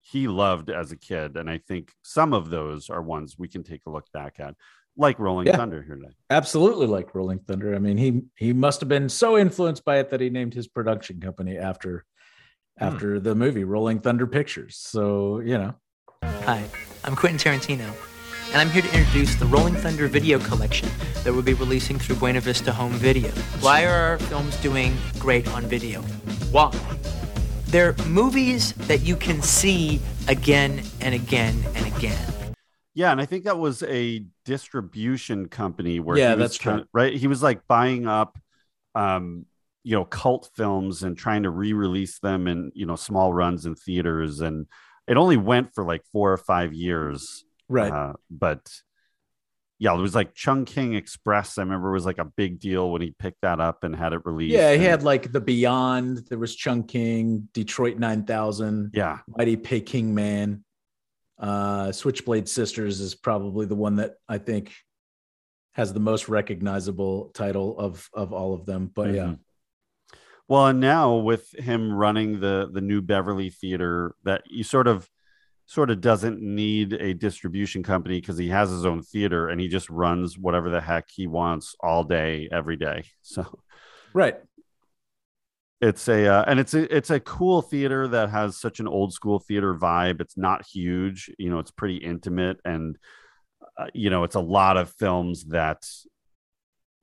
he 0.00 0.28
loved 0.28 0.70
as 0.70 0.92
a 0.92 0.96
kid, 0.96 1.36
and 1.36 1.48
I 1.50 1.58
think 1.58 1.92
some 2.02 2.32
of 2.32 2.50
those 2.50 2.88
are 2.90 3.02
ones 3.02 3.36
we 3.38 3.48
can 3.48 3.62
take 3.62 3.82
a 3.86 3.90
look 3.90 4.10
back 4.12 4.40
at, 4.40 4.54
like 4.96 5.18
Rolling 5.18 5.46
Yeah. 5.46 5.56
Thunder 5.56 5.82
here 5.82 5.96
today. 5.96 6.14
Absolutely 6.30 6.86
like 6.86 7.14
Rolling 7.14 7.38
Thunder. 7.40 7.74
I 7.74 7.78
mean, 7.78 7.96
he 7.96 8.22
he 8.36 8.52
must 8.52 8.80
have 8.80 8.88
been 8.88 9.08
so 9.08 9.38
influenced 9.38 9.84
by 9.84 9.98
it 9.98 10.10
that 10.10 10.20
he 10.20 10.30
named 10.30 10.54
his 10.54 10.66
production 10.68 11.20
company 11.20 11.56
after 11.58 12.04
Hmm. 12.78 12.84
after 12.84 13.20
the 13.20 13.34
movie 13.34 13.64
Rolling 13.64 14.00
Thunder 14.00 14.26
Pictures. 14.26 14.76
So, 14.76 15.40
you 15.40 15.58
know. 15.58 15.74
Hi, 16.22 16.64
I'm 17.04 17.14
Quentin 17.14 17.38
Tarantino, 17.38 17.92
and 18.52 18.56
I'm 18.56 18.70
here 18.70 18.82
to 18.82 18.98
introduce 18.98 19.34
the 19.36 19.46
Rolling 19.46 19.74
Thunder 19.74 20.08
video 20.08 20.38
collection 20.38 20.88
that 21.24 21.32
we'll 21.32 21.42
be 21.42 21.54
releasing 21.54 21.98
through 21.98 22.16
Buena 22.16 22.40
Vista 22.40 22.72
Home 22.72 22.92
Video. 22.92 23.28
Why 23.60 23.84
are 23.84 23.90
our 24.12 24.18
films 24.18 24.56
doing 24.62 24.96
great 25.18 25.46
on 25.48 25.64
video? 25.66 26.00
Why? 26.50 26.70
They're 27.70 27.94
movies 28.08 28.72
that 28.88 29.02
you 29.02 29.14
can 29.14 29.40
see 29.42 30.00
again 30.26 30.82
and 31.00 31.14
again 31.14 31.54
and 31.76 31.86
again. 31.96 32.18
Yeah, 32.94 33.12
and 33.12 33.20
I 33.20 33.26
think 33.26 33.44
that 33.44 33.58
was 33.58 33.84
a 33.84 34.24
distribution 34.44 35.46
company 35.48 36.00
where 36.00 36.18
Yeah, 36.18 36.34
he 36.34 36.40
that's 36.40 36.56
trying 36.56 36.78
true. 36.78 36.84
to- 36.84 36.88
right. 36.92 37.14
He 37.14 37.28
was 37.28 37.42
like 37.44 37.66
buying 37.68 38.08
up, 38.08 38.36
um, 38.96 39.46
you 39.84 39.94
know, 39.96 40.04
cult 40.04 40.50
films 40.56 41.04
and 41.04 41.16
trying 41.16 41.44
to 41.44 41.50
re-release 41.50 42.18
them 42.18 42.48
in 42.48 42.72
you 42.74 42.86
know 42.86 42.96
small 42.96 43.32
runs 43.32 43.64
in 43.66 43.76
theaters, 43.76 44.40
and 44.40 44.66
it 45.06 45.16
only 45.16 45.36
went 45.36 45.72
for 45.72 45.84
like 45.84 46.02
four 46.12 46.32
or 46.32 46.36
five 46.38 46.72
years. 46.72 47.44
Right. 47.68 47.92
Uh, 47.92 48.14
but 48.28 48.68
yeah, 49.80 49.94
it 49.94 49.98
was 50.00 50.14
like 50.14 50.34
Chungking 50.34 50.94
Express. 50.94 51.56
I 51.58 51.62
remember 51.62 51.90
was 51.90 52.04
like 52.06 52.18
a 52.18 52.24
big 52.26 52.60
deal 52.60 52.92
when 52.92 53.00
he 53.02 53.12
picked 53.18 53.40
that 53.40 53.58
up 53.60 53.82
and 53.82 53.96
had 53.96 54.12
it 54.12 54.20
released. 54.26 54.52
yeah, 54.54 54.74
he 54.74 54.84
had 54.84 55.02
like 55.02 55.32
The 55.32 55.40
Beyond, 55.40 56.26
there 56.28 56.38
was 56.38 56.54
Chungking, 56.54 57.48
Detroit 57.54 57.98
9000, 57.98 58.90
yeah, 58.94 59.18
Mighty 59.26 59.56
Peking 59.56 60.14
Man. 60.14 60.64
Uh, 61.38 61.90
Switchblade 61.90 62.46
Sisters 62.46 63.00
is 63.00 63.14
probably 63.14 63.64
the 63.64 63.74
one 63.74 63.96
that 63.96 64.16
I 64.28 64.36
think 64.36 64.72
has 65.72 65.92
the 65.94 66.00
most 66.00 66.28
recognizable 66.28 67.30
title 67.32 67.78
of 67.78 68.06
of 68.12 68.34
all 68.34 68.52
of 68.52 68.66
them. 68.66 68.90
But 68.94 69.14
yeah, 69.14 69.24
Mhm. 69.24 69.38
Well, 70.48 70.66
and 70.66 70.80
now 70.80 71.14
with 71.16 71.50
him 71.58 71.90
running 71.92 72.40
the 72.40 72.68
the 72.70 72.82
new 72.82 73.00
Beverly 73.00 73.48
Theater, 73.48 74.14
that 74.24 74.42
you 74.50 74.64
sort 74.64 74.86
of 74.88 75.08
sort 75.70 75.88
of 75.88 76.00
doesn't 76.00 76.42
need 76.42 76.94
a 76.94 77.14
distribution 77.14 77.80
company 77.80 78.20
because 78.20 78.36
he 78.36 78.48
has 78.48 78.70
his 78.70 78.84
own 78.84 79.00
theater 79.00 79.48
and 79.48 79.60
he 79.60 79.68
just 79.68 79.88
runs 79.88 80.36
whatever 80.36 80.68
the 80.68 80.80
heck 80.80 81.08
he 81.08 81.28
wants 81.28 81.76
all 81.78 82.02
day, 82.02 82.48
every 82.50 82.76
day. 82.76 83.04
So 83.22 83.60
right. 84.12 84.34
it's 85.80 86.08
a 86.08 86.26
uh, 86.26 86.44
and 86.48 86.58
it's 86.58 86.74
a 86.74 86.92
it's 86.92 87.10
a 87.10 87.20
cool 87.20 87.62
theater 87.62 88.08
that 88.08 88.30
has 88.30 88.56
such 88.56 88.80
an 88.80 88.88
old 88.88 89.12
school 89.12 89.38
theater 89.38 89.72
vibe. 89.72 90.20
It's 90.20 90.36
not 90.36 90.66
huge, 90.66 91.30
you 91.38 91.48
know. 91.48 91.60
It's 91.60 91.70
pretty 91.70 91.98
intimate 91.98 92.56
and 92.64 92.98
uh, 93.78 93.86
you 93.94 94.10
know 94.10 94.24
it's 94.24 94.34
a 94.34 94.40
lot 94.40 94.76
of 94.76 94.92
films 94.98 95.44
that 95.50 95.86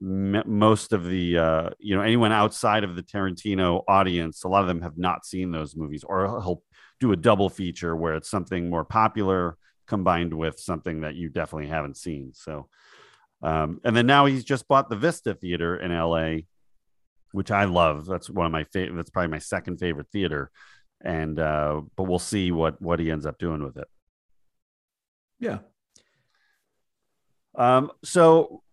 m- 0.02 0.44
most 0.46 0.92
of 0.92 1.06
the 1.06 1.38
uh, 1.38 1.70
you 1.80 1.96
know 1.96 2.02
anyone 2.02 2.34
outside 2.34 2.84
of 2.84 2.98
the 2.98 3.04
Tarantino 3.04 3.84
audience, 3.88 4.44
a 4.44 4.50
lot 4.50 4.62
of 4.62 4.68
them 4.68 4.82
have 4.82 4.98
not 4.98 5.26
seen 5.26 5.52
those 5.52 5.78
movies, 5.78 6.04
or 6.04 6.42
he'll 6.42 6.64
do 7.00 7.12
a 7.12 7.16
double 7.16 7.50
feature 7.50 7.96
where 7.96 8.16
it's 8.16 8.30
something 8.30 8.70
more 8.70 8.84
popular 8.86 9.58
combined 9.88 10.34
with 10.34 10.60
something 10.60 11.02
that 11.02 11.16
you 11.16 11.30
definitely 11.30 11.68
haven't 11.68 11.98
seen. 11.98 12.32
So, 12.34 12.68
um, 13.42 13.80
and 13.84 13.96
then 13.96 14.06
now 14.06 14.26
he's 14.26 14.44
just 14.44 14.68
bought 14.68 14.90
the 14.90 14.96
Vista 14.96 15.34
Theater 15.34 15.78
in 15.78 15.92
LA, 15.92 16.42
which 17.32 17.52
I 17.52 17.66
love. 17.66 18.06
That's 18.06 18.30
one 18.30 18.46
of 18.46 18.52
my 18.52 18.64
favorite. 18.66 18.98
That's 18.98 19.10
probably 19.10 19.32
my 19.32 19.40
second 19.40 19.78
favorite 19.78 20.10
theater. 20.12 20.52
And 21.04 21.40
uh, 21.40 21.82
but 21.96 22.04
we'll 22.04 22.20
see 22.20 22.52
what 22.52 22.82
what 22.82 23.00
he 23.00 23.12
ends 23.12 23.26
up 23.26 23.38
doing 23.38 23.64
with 23.64 23.78
it. 23.78 23.88
Yeah. 25.40 25.60
Um, 27.56 27.92
so, 28.04 28.64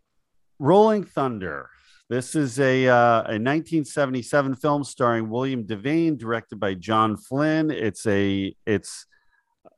Rolling 0.59 1.05
Thunder. 1.05 1.71
This 2.11 2.35
is 2.35 2.61
a 2.61 2.87
uh, 2.87 3.23
a 3.23 3.41
1977 3.41 4.57
film 4.57 4.85
starring 4.85 5.31
William 5.31 5.65
Devane, 5.65 6.19
directed 6.19 6.61
by 6.61 6.75
John 6.75 7.17
Flynn. 7.17 7.71
It's 7.71 8.07
a 8.07 8.55
it's 8.67 9.07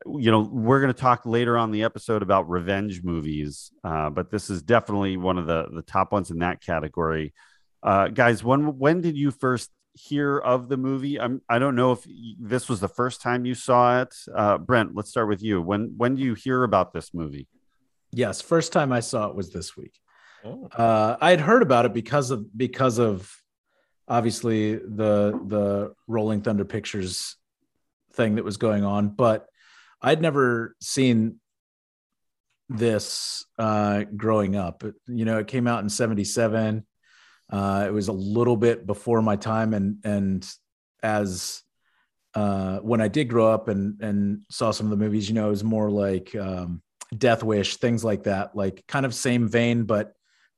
you 0.05 0.33
know 0.33 0.41
we're 0.41 0.81
going 0.81 0.93
to 0.93 1.01
talk 1.01 1.25
later 1.25 1.57
on 1.57 1.71
the 1.71 1.85
episode 1.85 2.23
about 2.23 2.51
revenge 2.51 3.05
movies, 3.05 3.71
uh, 3.85 4.11
but 4.11 4.31
this 4.33 4.51
is 4.51 4.63
definitely 4.63 5.17
one 5.17 5.39
of 5.39 5.47
the 5.47 5.69
the 5.73 5.83
top 5.83 6.11
ones 6.11 6.33
in 6.33 6.41
that 6.41 6.61
category. 6.61 7.33
Uh, 7.81 8.09
guys, 8.09 8.43
when 8.43 8.77
when 8.77 9.01
did 9.01 9.17
you 9.17 9.31
first 9.31 9.71
hear 9.95 10.37
of 10.37 10.69
the 10.69 10.77
movie? 10.77 11.21
I'm, 11.21 11.41
I 11.49 11.61
don't 11.61 11.77
know 11.77 11.93
if 11.93 12.05
this 12.41 12.69
was 12.69 12.81
the 12.81 12.89
first 12.89 13.23
time 13.23 13.47
you 13.47 13.55
saw 13.55 14.03
it. 14.03 14.15
Uh, 14.35 14.59
Brent, 14.59 14.97
let's 14.97 15.11
start 15.11 15.29
with 15.29 15.45
you. 15.45 15.63
When 15.63 15.95
when 15.97 16.17
do 16.17 16.23
you 16.23 16.35
hear 16.35 16.65
about 16.65 16.93
this 16.93 17.15
movie? 17.15 17.47
Yes. 18.11 18.41
First 18.41 18.73
time 18.73 18.93
I 18.93 19.01
saw 19.01 19.29
it 19.29 19.37
was 19.37 19.53
this 19.53 19.77
week. 19.77 20.01
Oh. 20.45 20.69
Uh, 20.73 21.17
I 21.21 21.31
had 21.31 21.41
heard 21.41 21.63
about 21.63 21.87
it 21.87 21.93
because 21.93 22.31
of 22.31 22.57
because 22.57 22.99
of 22.99 23.31
obviously 24.09 24.77
the 24.77 25.41
the 25.47 25.95
Rolling 26.07 26.43
Thunder 26.43 26.65
Pictures 26.65 27.37
thing 28.13 28.37
that 28.37 28.45
was 28.45 28.57
going 28.57 28.85
on, 28.85 29.09
but 29.09 29.47
I'd 30.01 30.23
never 30.23 30.77
seen 30.81 31.37
this 32.69 33.45
uh, 33.59 34.05
growing 34.17 34.57
up. 34.57 34.83
You 35.07 35.25
know, 35.25 35.39
it 35.39 35.47
came 35.47 35.67
out 35.67 35.83
in 35.83 35.89
'77. 35.89 36.87
Uh, 37.49 37.85
it 37.87 37.93
was 37.93 38.09
a 38.09 38.13
little 38.13 38.57
bit 38.57 38.87
before 38.87 39.23
my 39.23 39.37
time, 39.37 39.75
and 39.75 39.99
and 40.05 40.49
as 41.03 41.63
uh, 42.35 42.79
when 42.79 43.01
I 43.01 43.09
did 43.09 43.29
grow 43.29 43.53
up 43.53 43.69
and 43.69 44.01
and 44.01 44.43
saw 44.51 44.71
some 44.71 44.87
of 44.87 44.91
the 44.91 45.05
movies, 45.05 45.29
you 45.29 45.35
know, 45.35 45.47
it 45.47 45.51
was 45.51 45.65
more 45.65 45.91
like 45.91 46.35
um, 46.35 46.83
Death 47.17 47.43
Wish, 47.43 47.77
things 47.77 48.05
like 48.05 48.25
that, 48.25 48.57
like 48.57 48.85
kind 48.89 49.07
of 49.07 49.15
same 49.15 49.49
vein, 49.49 49.85
but 49.85 50.16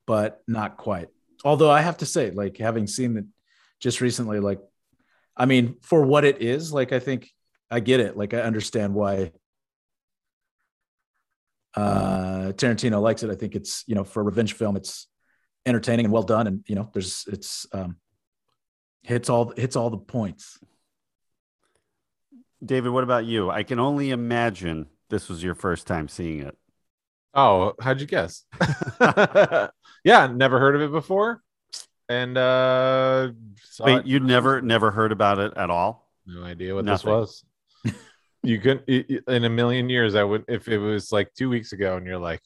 but 0.08 0.42
not 0.48 0.78
quite. 0.78 1.08
Although 1.44 1.70
I 1.70 1.82
have 1.82 1.98
to 1.98 2.06
say, 2.06 2.30
like 2.30 2.56
having 2.56 2.86
seen 2.86 3.18
it 3.18 3.26
just 3.78 4.00
recently, 4.00 4.40
like 4.40 4.58
I 5.36 5.44
mean, 5.44 5.76
for 5.82 6.02
what 6.02 6.24
it 6.24 6.40
is, 6.42 6.72
like 6.72 6.92
I 6.92 6.98
think 6.98 7.30
I 7.70 7.80
get 7.80 8.00
it. 8.00 8.16
Like 8.16 8.32
I 8.32 8.38
understand 8.38 8.94
why 8.94 9.32
uh 11.74 12.52
Tarantino 12.56 13.02
likes 13.02 13.22
it. 13.22 13.30
I 13.30 13.34
think 13.34 13.54
it's, 13.54 13.84
you 13.86 13.94
know, 13.94 14.02
for 14.02 14.22
a 14.22 14.24
revenge 14.24 14.54
film, 14.54 14.76
it's 14.76 15.06
entertaining 15.66 16.06
and 16.06 16.12
well 16.12 16.22
done. 16.22 16.46
And 16.46 16.64
you 16.66 16.74
know, 16.74 16.88
there's 16.94 17.26
it's 17.28 17.66
um 17.72 17.98
hits 19.02 19.28
all 19.28 19.52
hits 19.56 19.76
all 19.76 19.90
the 19.90 19.98
points. 19.98 20.58
David, 22.64 22.90
what 22.92 23.04
about 23.04 23.26
you? 23.26 23.50
I 23.50 23.62
can 23.62 23.78
only 23.78 24.10
imagine 24.10 24.86
this 25.10 25.28
was 25.28 25.44
your 25.44 25.54
first 25.54 25.86
time 25.86 26.08
seeing 26.08 26.40
it. 26.40 26.56
Oh, 27.34 27.74
how'd 27.80 28.00
you 28.00 28.06
guess? 28.06 28.44
yeah, 30.04 30.26
never 30.26 30.58
heard 30.58 30.74
of 30.76 30.82
it 30.82 30.90
before. 30.92 31.42
And 32.08 32.38
uh 32.38 33.30
Wait, 33.80 34.06
you'd 34.06 34.24
never 34.24 34.60
never 34.62 34.90
heard 34.90 35.12
about 35.12 35.38
it 35.38 35.52
at 35.56 35.70
all? 35.70 36.08
no 36.26 36.42
idea 36.42 36.74
what 36.74 36.84
Nothing. 36.84 37.10
this 37.20 37.44
was. 37.84 37.94
you 38.42 38.58
could 38.60 38.82
i- 38.88 39.04
i- 39.10 39.32
in 39.34 39.44
a 39.44 39.48
million 39.50 39.88
years 39.88 40.14
I 40.14 40.24
would 40.24 40.44
if 40.48 40.68
it 40.68 40.78
was 40.78 41.12
like 41.12 41.32
2 41.34 41.48
weeks 41.50 41.72
ago 41.72 41.96
and 41.96 42.06
you're 42.06 42.18
like 42.18 42.40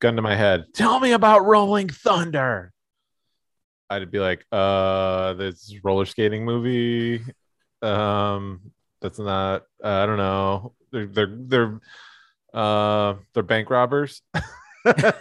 gun 0.00 0.16
to 0.16 0.22
my 0.22 0.34
head. 0.36 0.64
Tell 0.74 1.00
me 1.00 1.12
about 1.12 1.44
Rolling 1.44 1.88
Thunder. 1.88 2.72
I'd 3.90 4.10
be 4.10 4.18
like, 4.20 4.44
uh 4.52 5.34
this 5.34 5.74
roller 5.82 6.06
skating 6.06 6.44
movie. 6.44 7.24
Um 7.82 8.60
that's 9.00 9.18
not 9.18 9.62
uh, 9.84 9.88
I 9.88 10.06
don't 10.06 10.16
know. 10.16 10.74
They're 10.92 11.06
they're 11.06 11.36
they're 11.38 11.80
uh 12.56 13.14
they're 13.34 13.42
bank 13.42 13.70
robbers. 13.70 14.22
Fu- 14.86 15.12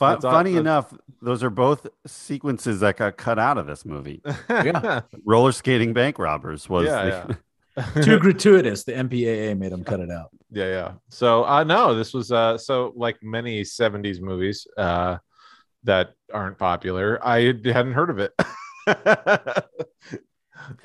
That's 0.00 0.24
all- 0.24 0.32
funny 0.32 0.52
that's- 0.54 0.60
enough, 0.60 0.94
those 1.22 1.42
are 1.44 1.50
both 1.50 1.86
sequences 2.06 2.80
that 2.80 2.96
got 2.96 3.16
cut 3.16 3.38
out 3.38 3.56
of 3.58 3.66
this 3.66 3.84
movie. 3.84 4.20
yeah. 4.50 5.02
Roller 5.24 5.52
skating 5.52 5.92
bank 5.92 6.18
robbers 6.18 6.68
was 6.68 6.86
Yeah, 6.86 7.04
the- 7.26 7.38
yeah. 7.76 8.02
Too 8.02 8.18
gratuitous. 8.20 8.84
The 8.84 8.92
MPAA 8.92 9.56
made 9.58 9.72
them 9.72 9.82
cut 9.84 10.00
it 10.00 10.10
out. 10.10 10.30
yeah 10.50 10.66
yeah 10.68 10.92
so 11.10 11.44
uh 11.44 11.64
no 11.64 11.94
this 11.94 12.14
was 12.14 12.30
uh 12.30 12.56
so 12.56 12.92
like 12.96 13.16
many 13.22 13.62
70s 13.62 14.20
movies 14.20 14.66
uh 14.78 15.16
that 15.82 16.10
aren't 16.32 16.56
popular 16.58 17.18
i 17.26 17.40
hadn't 17.76 17.92
heard 17.92 18.10
of 18.10 18.18
it 18.20 18.32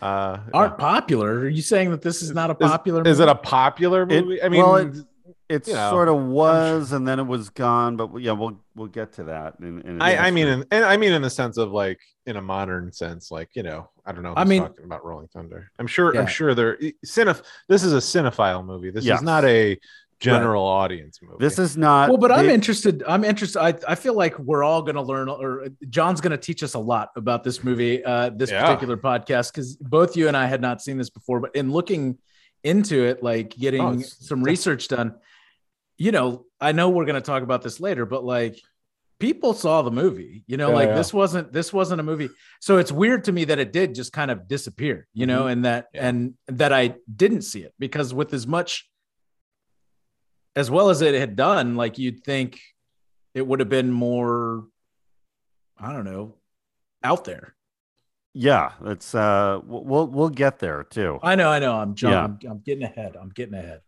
uh 0.02 0.38
Aren't 0.54 0.78
popular. 0.80 1.30
Are 1.42 1.48
you 1.48 1.62
saying 1.62 1.92
that 1.92 2.02
this 2.02 2.22
is 2.24 2.32
not 2.32 2.50
a 2.50 2.54
Is- 2.54 2.72
popular 2.72 3.08
is 3.08 3.20
it 3.20 3.30
a 3.30 3.36
popular 3.36 4.04
It- 4.04 4.26
movie 4.26 4.42
i 4.44 4.50
mean 4.50 4.62
well, 4.62 4.76
it, 4.78 4.96
it 5.50 5.68
you 5.68 5.74
know, 5.74 5.90
sort 5.90 6.08
of 6.08 6.18
was, 6.24 6.92
and 6.92 7.08
then 7.08 7.20
it 7.20 7.26
was 7.28 7.50
gone. 7.50 7.98
But 7.98 8.16
yeah, 8.18 8.32
we'll 8.34 8.60
we'll 8.76 8.88
get 8.88 9.14
to 9.14 9.24
that. 9.26 9.56
In, 9.60 9.82
in 9.82 10.02
I, 10.02 10.28
I 10.28 10.32
mean, 10.32 10.48
in, 10.48 10.66
and 10.72 10.86
I 10.86 10.96
mean 10.96 11.12
in 11.12 11.22
the 11.24 11.30
sense 11.30 11.58
of 11.58 11.72
like 11.72 12.00
in 12.26 12.38
a 12.38 12.42
modern 12.42 12.92
sense, 12.92 13.32
like 13.32 13.50
you 13.56 13.64
know, 13.64 13.90
I 14.06 14.12
don't 14.12 14.24
know. 14.24 14.34
I 14.38 14.42
who's 14.44 14.50
mean- 14.50 14.62
talking 14.62 14.86
about 14.86 15.04
Rolling 15.04 15.28
Thunder. 15.28 15.72
I'm 15.80 15.88
sure. 15.88 16.14
Yeah. 16.14 16.22
I'm 16.22 16.28
sure 16.28 16.54
they're 16.54 16.78
cineph. 17.06 17.42
This 17.68 17.84
is 17.84 17.94
a 17.94 17.98
cinephile 17.98 18.64
movie. 18.66 18.92
This 18.92 19.04
Yes. 19.06 19.20
is 19.20 19.24
not 19.26 19.44
a 19.46 19.78
general 20.20 20.66
audience 20.66 21.20
movie. 21.22 21.38
this 21.40 21.58
is 21.58 21.78
not. 21.78 22.10
well, 22.10 22.18
but 22.18 22.30
I'm 22.32 22.48
they- 22.48 22.54
interested. 22.54 23.04
I'm 23.08 23.24
interested. 23.24 23.58
I, 23.62 23.74
I 23.88 23.96
feel 23.96 24.14
like 24.14 24.38
we're 24.38 24.64
all 24.66 24.82
going 24.82 24.96
to 24.96 25.02
learn, 25.02 25.30
or 25.30 25.68
John's 25.90 26.20
going 26.20 26.32
to 26.32 26.38
teach 26.38 26.62
us 26.62 26.74
a 26.74 26.80
lot 26.80 27.12
about 27.16 27.44
this 27.46 27.64
movie, 27.64 28.04
uh, 28.04 28.30
this 28.36 28.52
Yeah. 28.52 28.66
particular 28.66 28.98
podcast, 28.98 29.54
because 29.54 29.78
both 29.78 30.18
you 30.18 30.28
and 30.28 30.36
I 30.36 30.46
had 30.46 30.60
not 30.62 30.82
seen 30.82 30.98
this 30.98 31.10
before. 31.10 31.40
But 31.40 31.56
in 31.56 31.72
looking 31.72 32.18
into 32.66 33.06
it, 33.06 33.24
like 33.24 33.52
getting 33.52 33.82
Oh, 33.82 34.00
some 34.02 34.44
research 34.44 34.90
done, 34.90 35.16
you 36.00 36.12
know, 36.12 36.46
I 36.60 36.72
know 36.72 36.90
we're 36.90 37.06
going 37.06 37.22
to 37.22 37.22
talk 37.22 37.44
about 37.44 37.62
this 37.62 37.80
later, 37.80 38.06
but 38.08 38.24
like 38.24 38.60
people 39.20 39.54
saw 39.54 39.82
the 39.82 39.92
movie, 39.92 40.44
you 40.48 40.56
know, 40.58 40.70
Yeah, 40.70 40.76
like 40.76 40.90
yeah. 40.90 40.96
this 40.96 41.14
wasn't 41.14 41.52
this 41.54 41.72
wasn't 41.74 42.00
a 42.00 42.04
movie. 42.04 42.30
So 42.62 42.78
it's 42.78 42.92
weird 42.92 43.26
to 43.26 43.32
me 43.32 43.44
that 43.46 43.60
it 43.60 43.72
did 43.74 43.94
just 43.94 44.14
kind 44.14 44.32
of 44.32 44.48
disappear, 44.48 45.08
you 45.14 45.28
know, 45.28 45.48
and 45.48 45.66
that 45.66 45.88
Mm-hmm. 45.94 45.96
Yeah. 45.98 46.08
and 46.10 46.34
that 46.48 46.74
I 46.74 46.96
didn't 47.14 47.42
see 47.44 47.62
it 47.62 47.74
because 47.78 48.14
with 48.14 48.34
as 48.34 48.48
much 48.48 48.90
as 50.56 50.72
well 50.72 50.90
as 50.90 51.02
it 51.02 51.14
had 51.16 51.36
done, 51.36 51.76
like 51.76 51.98
you'd 51.98 52.24
think 52.24 52.60
it 53.34 53.46
would 53.46 53.60
have 53.60 53.70
been 53.70 53.92
more, 53.92 54.66
I 55.78 55.94
don't 55.94 56.06
know, 56.06 56.36
out 57.04 57.24
there. 57.26 57.56
yeah, 58.34 58.72
it's 58.86 59.14
uh, 59.16 59.60
we'll 59.66 60.08
we'll- 60.08 60.30
get 60.30 60.60
there 60.60 60.84
too. 60.84 61.20
I 61.24 61.36
know, 61.36 61.50
I 61.50 61.60
know. 61.60 61.74
I'm 61.76 61.94
John. 61.96 62.12
Yeah. 62.12 62.24
I'm, 62.50 62.52
I'm 62.58 62.60
getting 62.60 62.84
ahead. 62.84 63.16
I'm 63.20 63.30
getting 63.30 63.56
ahead. 63.56 63.82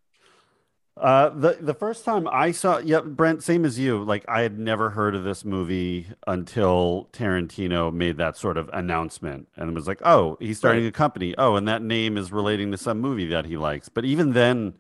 Uh, 1.02 1.30
the 1.30 1.58
the 1.60 1.74
first 1.74 2.06
time 2.06 2.28
I 2.32 2.52
saw, 2.52 2.78
yeah, 2.78 3.00
Brent, 3.02 3.42
same 3.42 3.66
as 3.66 3.80
you. 3.80 4.04
Like 4.04 4.24
I 4.28 4.42
had 4.42 4.60
never 4.60 4.92
heard 4.92 5.16
of 5.16 5.24
this 5.24 5.44
movie 5.44 6.06
until 6.28 7.10
Tarantino 7.12 7.92
made 7.92 8.18
that 8.18 8.38
sort 8.38 8.56
of 8.56 8.70
announcement, 8.72 9.48
and 9.56 9.68
it 9.68 9.74
was 9.74 9.88
like, 9.88 10.00
oh, 10.06 10.38
he's 10.40 10.60
starting 10.60 10.86
a 10.86 10.92
company. 10.92 11.34
Oh, 11.40 11.56
and 11.56 11.68
that 11.68 11.82
name 11.82 12.18
is 12.18 12.32
relating 12.32 12.72
to 12.72 12.78
some 12.78 13.00
movie 13.00 13.26
that 13.30 13.46
he 13.46 13.58
likes. 13.58 13.90
But 13.90 14.06
even 14.06 14.34
then, 14.34 14.76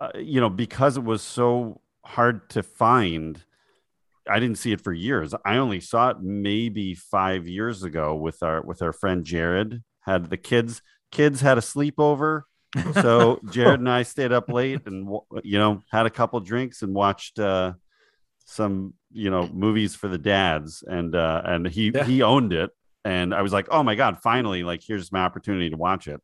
uh, 0.00 0.08
you 0.16 0.40
know, 0.40 0.48
because 0.48 0.96
it 0.96 1.04
was 1.04 1.20
so 1.20 1.82
hard 2.02 2.48
to 2.50 2.62
find, 2.62 3.44
I 4.26 4.40
didn't 4.40 4.56
see 4.56 4.72
it 4.72 4.80
for 4.80 4.94
years. 4.94 5.34
I 5.44 5.58
only 5.58 5.80
saw 5.80 6.12
it 6.12 6.22
maybe 6.22 6.94
five 6.94 7.46
years 7.46 7.82
ago 7.82 8.14
with 8.14 8.42
our 8.42 8.62
with 8.62 8.80
our 8.80 8.94
friend 8.94 9.22
Jared. 9.22 9.82
Had 10.00 10.30
the 10.30 10.38
kids 10.38 10.80
kids 11.10 11.42
had 11.42 11.58
a 11.58 11.60
sleepover 11.60 12.44
so 12.94 13.40
Jared 13.50 13.80
and 13.80 13.88
I 13.90 14.02
stayed 14.02 14.32
up 14.32 14.48
late 14.48 14.80
and 14.86 15.08
you 15.44 15.58
know 15.58 15.82
had 15.90 16.06
a 16.06 16.10
couple 16.10 16.40
drinks 16.40 16.82
and 16.82 16.94
watched 16.94 17.38
uh, 17.38 17.74
some 18.44 18.94
you 19.10 19.30
know 19.30 19.46
movies 19.48 19.94
for 19.94 20.08
the 20.08 20.18
dads 20.18 20.82
and 20.86 21.14
uh, 21.14 21.42
and 21.44 21.66
he 21.68 21.90
Yeah. 21.94 22.04
he 22.04 22.22
owned 22.22 22.52
it 22.52 22.70
and 23.04 23.34
I 23.34 23.42
was 23.42 23.52
like 23.52 23.68
oh 23.70 23.82
my 23.82 23.94
god 23.94 24.18
finally 24.22 24.62
like 24.62 24.82
here's 24.86 25.12
my 25.12 25.20
opportunity 25.20 25.70
to 25.70 25.76
watch 25.76 26.08
it 26.08 26.20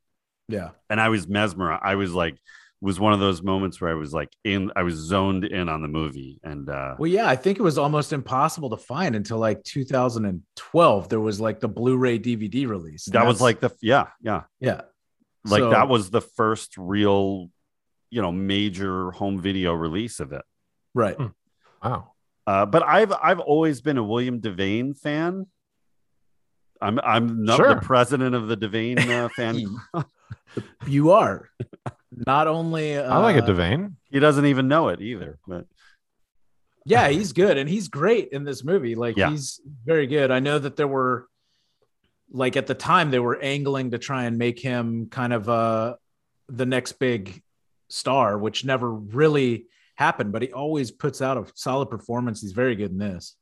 Yeah. 0.49 0.71
and 0.90 1.00
I 1.00 1.09
was 1.11 1.28
mesmerized 1.28 1.83
I 1.85 1.95
was 1.97 2.12
like 2.14 2.37
was 2.81 3.00
one 3.00 3.12
of 3.12 3.19
those 3.19 3.43
moments 3.43 3.81
where 3.81 3.90
I 3.90 3.95
was 3.95 4.14
like 4.14 4.31
in 4.45 4.71
I 4.76 4.85
was 4.85 4.95
zoned 4.95 5.45
in 5.45 5.69
on 5.69 5.83
the 5.83 5.88
movie 5.88 6.38
and 6.45 6.69
uh, 6.71 6.95
Well, 6.97 7.11
yeah, 7.11 7.26
I 7.26 7.35
think 7.35 7.59
it 7.59 7.62
was 7.62 7.76
almost 7.76 8.12
impossible 8.12 8.71
to 8.71 8.76
find 8.76 9.17
until 9.17 9.38
like 9.38 9.64
2012. 9.64 11.09
There 11.09 11.19
was 11.21 11.40
like 11.40 11.59
the 11.61 11.69
Blu-ray 11.69 12.21
DVD 12.21 12.69
release. 12.69 13.07
That 13.07 13.26
was 13.26 13.40
like 13.40 13.59
the 13.61 13.71
yeah 13.83 14.07
yeah 14.23 14.43
yeah, 14.61 14.83
like 15.45 15.61
So- 15.61 15.71
that 15.71 15.88
was 15.88 16.11
the 16.11 16.21
first 16.21 16.76
real 16.76 17.49
you 18.11 18.23
know 18.23 18.33
major 18.33 19.11
home 19.12 19.40
video 19.40 19.73
release 19.75 20.18
of 20.21 20.33
it 20.33 20.42
right. 20.95 21.16
Hmm. 21.16 21.26
wow. 21.83 22.12
Uh, 22.47 22.64
but 22.64 22.83
I've 22.83 23.12
I've 23.12 23.40
always 23.40 23.83
been 23.83 23.99
a 23.99 24.02
William 24.02 24.40
Devane 24.40 24.97
fan. 24.97 25.47
I'm 26.80 26.99
I'm 27.00 27.45
not 27.45 27.57
Sure. 27.59 27.75
the 27.75 27.80
president 27.83 28.35
of 28.35 28.49
the 28.49 28.57
Devane 28.57 28.99
uh, 29.09 29.28
fan. 29.37 29.61
You 30.87 31.11
are 31.12 31.50
not 32.11 32.49
only. 32.49 32.97
Uh, 32.97 33.14
I 33.14 33.18
like 33.18 33.37
a 33.37 33.42
Devane. 33.42 33.92
he 34.11 34.18
doesn't 34.18 34.47
even 34.47 34.66
know 34.66 34.88
it 34.88 35.00
either. 35.02 35.38
But 35.47 35.66
Yeah, 36.87 37.09
he's 37.09 37.33
good 37.35 37.59
and 37.59 37.68
he's 37.68 37.88
great 37.88 38.30
in 38.33 38.45
this 38.45 38.64
movie. 38.64 38.95
Like 38.95 39.16
Yeah. 39.18 39.30
he's 39.30 39.61
very 39.85 40.07
good. 40.07 40.30
I 40.30 40.40
know 40.40 40.59
that 40.59 40.76
there 40.76 40.88
were 40.88 41.26
like 42.30 42.56
at 42.56 42.66
the 42.66 42.75
time 42.75 43.11
they 43.11 43.18
were 43.18 43.38
angling 43.40 43.92
to 43.92 43.99
try 43.99 44.25
and 44.25 44.38
make 44.38 44.58
him 44.61 45.08
kind 45.11 45.32
of 45.32 45.49
uh 45.49 45.94
the 46.49 46.66
next 46.66 46.92
big 46.92 47.42
star, 47.88 48.38
which 48.38 48.64
never 48.64 48.90
really 48.90 49.66
happened, 49.97 50.32
but 50.32 50.42
he 50.42 50.52
always 50.52 50.90
puts 50.90 51.20
out 51.20 51.37
a 51.37 51.47
solid 51.54 51.90
performance. 51.90 52.40
He's 52.40 52.52
very 52.52 52.76
good 52.76 52.90
in 52.90 52.99
this. 52.99 53.37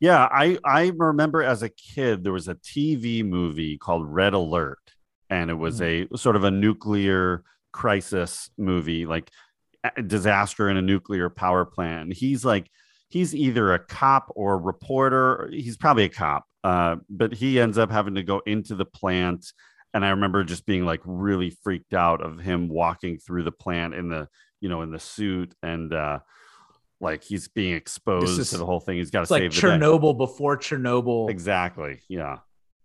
yeah, 0.00 0.28
I 0.30 0.58
I 0.64 0.92
remember 0.96 1.42
as 1.42 1.62
a 1.62 1.68
kid 1.68 2.24
there 2.24 2.32
was 2.32 2.48
a 2.48 2.56
TV 2.56 3.24
movie 3.24 3.78
called 3.78 4.06
Red 4.06 4.34
Alert, 4.34 4.78
and 5.30 5.50
it 5.50 5.54
was 5.54 5.80
a 5.80 6.06
sort 6.16 6.36
of 6.36 6.44
a 6.44 6.50
nuclear 6.50 7.42
crisis 7.72 8.50
movie, 8.58 9.06
like 9.06 9.30
a 9.96 10.02
disaster 10.02 10.68
in 10.68 10.76
a 10.76 10.82
nuclear 10.82 11.30
power 11.30 11.64
plant. 11.64 12.02
And 12.02 12.12
he's 12.12 12.44
like 12.44 12.68
he's 13.12 13.34
either 13.34 13.72
a 13.74 13.78
cop 13.78 14.32
or 14.34 14.54
a 14.54 14.56
reporter. 14.56 15.48
He's 15.52 15.76
probably 15.76 16.04
a 16.04 16.08
cop, 16.08 16.44
uh, 16.64 16.96
but 17.10 17.32
he 17.34 17.60
ends 17.60 17.76
up 17.78 17.90
having 17.90 18.14
to 18.14 18.22
go 18.22 18.40
into 18.46 18.74
the 18.74 18.84
plant. 18.86 19.52
And 19.94 20.04
I 20.04 20.10
remember 20.10 20.42
just 20.44 20.64
being 20.64 20.84
like 20.86 21.00
really 21.04 21.50
freaked 21.50 21.92
out 21.94 22.22
of 22.24 22.38
him 22.40 22.68
walking 22.68 23.18
through 23.18 23.42
the 23.42 23.52
plant 23.52 23.94
in 23.94 24.08
the, 24.08 24.28
you 24.60 24.68
know, 24.70 24.80
in 24.82 24.90
the 24.90 24.98
suit 24.98 25.54
and 25.62 25.92
uh, 25.92 26.20
like 27.00 27.22
he's 27.22 27.48
being 27.48 27.74
exposed 27.74 28.40
is- 28.40 28.50
to 28.50 28.56
the 28.58 28.64
whole 28.66 28.80
thing. 28.80 28.96
He's 28.96 29.10
got 29.10 29.26
to 29.26 29.32
like 29.32 29.42
save 29.42 29.54
the 29.54 29.60
day. 29.60 29.66
Chernobyl 29.68 30.16
before 30.16 30.56
Chernobyl. 30.56 31.28
Exactly. 31.28 32.00
Yeah. 32.08 32.38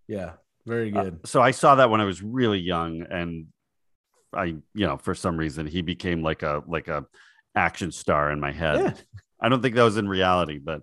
Yeah, 0.10 0.34
very 0.65 0.93
Uh, 0.93 1.03
good. 1.03 1.19
so 1.27 1.41
I 1.41 1.51
saw 1.51 1.75
that 1.75 1.89
when 1.89 2.01
I 2.01 2.05
was 2.05 2.22
really 2.22 2.60
young, 2.60 3.03
and 3.10 3.48
I, 4.34 4.43
you 4.46 4.62
know, 4.75 4.98
for 4.98 5.15
some 5.15 5.38
reason 5.38 5.67
he 5.67 5.81
became 5.81 6.22
like 6.22 6.43
a 6.43 6.63
like 6.67 6.88
a 6.89 7.05
action 7.55 7.91
star 7.91 8.31
in 8.31 8.39
my 8.39 8.51
head. 8.51 8.79
Yeah. 8.79 8.93
I 9.39 9.50
don't 9.50 9.62
think 9.62 9.75
that 9.75 9.84
was 9.84 9.98
in 9.98 10.08
reality, 10.10 10.60
but 10.60 10.82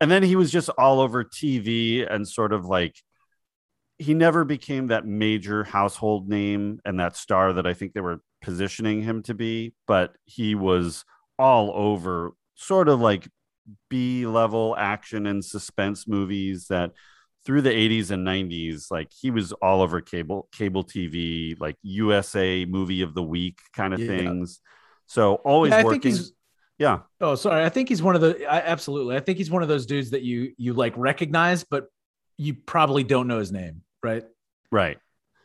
and 0.00 0.10
then 0.10 0.22
he 0.22 0.36
was 0.36 0.50
just 0.52 0.70
all 0.78 1.00
over 1.00 1.24
TV 1.24 2.02
and 2.04 2.26
sort 2.28 2.52
of 2.52 2.64
like 2.66 2.96
he 3.98 4.14
never 4.14 4.44
became 4.44 4.86
that 4.86 5.06
major 5.06 5.64
household 5.64 6.28
name 6.28 6.80
and 6.84 6.98
that 6.98 7.16
star 7.16 7.52
that 7.52 7.66
I 7.66 7.74
think 7.74 7.92
they 7.92 8.00
were 8.00 8.22
positioning 8.40 9.02
him 9.02 9.22
to 9.24 9.34
be, 9.34 9.74
but 9.86 10.14
he 10.24 10.54
was 10.54 11.04
all 11.38 11.70
over 11.74 12.32
sort 12.54 12.88
of 12.88 13.00
like 13.00 13.28
B 13.90 14.26
level 14.26 14.74
action 14.78 15.26
and 15.26 15.44
suspense 15.44 16.08
movies 16.08 16.66
that 16.68 16.92
through 17.44 17.62
the 17.62 17.72
80s 17.72 18.10
and 18.10 18.24
90s 18.24 18.88
like 18.90 19.08
he 19.12 19.30
was 19.30 19.52
all 19.54 19.82
over 19.82 20.00
cable 20.00 20.48
cable 20.52 20.84
tv 20.84 21.58
like 21.60 21.76
usa 21.82 22.66
movie 22.66 23.02
of 23.02 23.14
the 23.14 23.22
week 23.22 23.58
kind 23.74 23.94
of 23.94 24.00
Yeah. 24.00 24.06
things 24.06 24.60
so 25.06 25.36
always 25.36 25.76
Yeah, 25.76 25.82
working 25.84 26.30
yeah 26.80 27.00
Oh, 27.20 27.34
sorry. 27.36 27.62
I 27.64 27.68
think 27.68 27.88
he's 27.90 28.02
one 28.02 28.14
of 28.16 28.22
the. 28.22 28.44
I, 28.46 28.60
absolutely. 28.62 29.14
I 29.14 29.20
think 29.20 29.36
he's 29.38 29.50
one 29.50 29.62
of 29.62 29.68
those 29.68 29.86
dudes 29.86 30.10
that 30.10 30.22
you 30.22 30.52
you 30.56 30.72
like 30.72 30.94
recognize, 30.96 31.62
but 31.62 31.86
you 32.38 32.54
probably 32.54 33.04
don't 33.04 33.28
know 33.28 33.38
his 33.38 33.52
name, 33.52 33.82
right? 34.02 34.24
right 34.72 34.98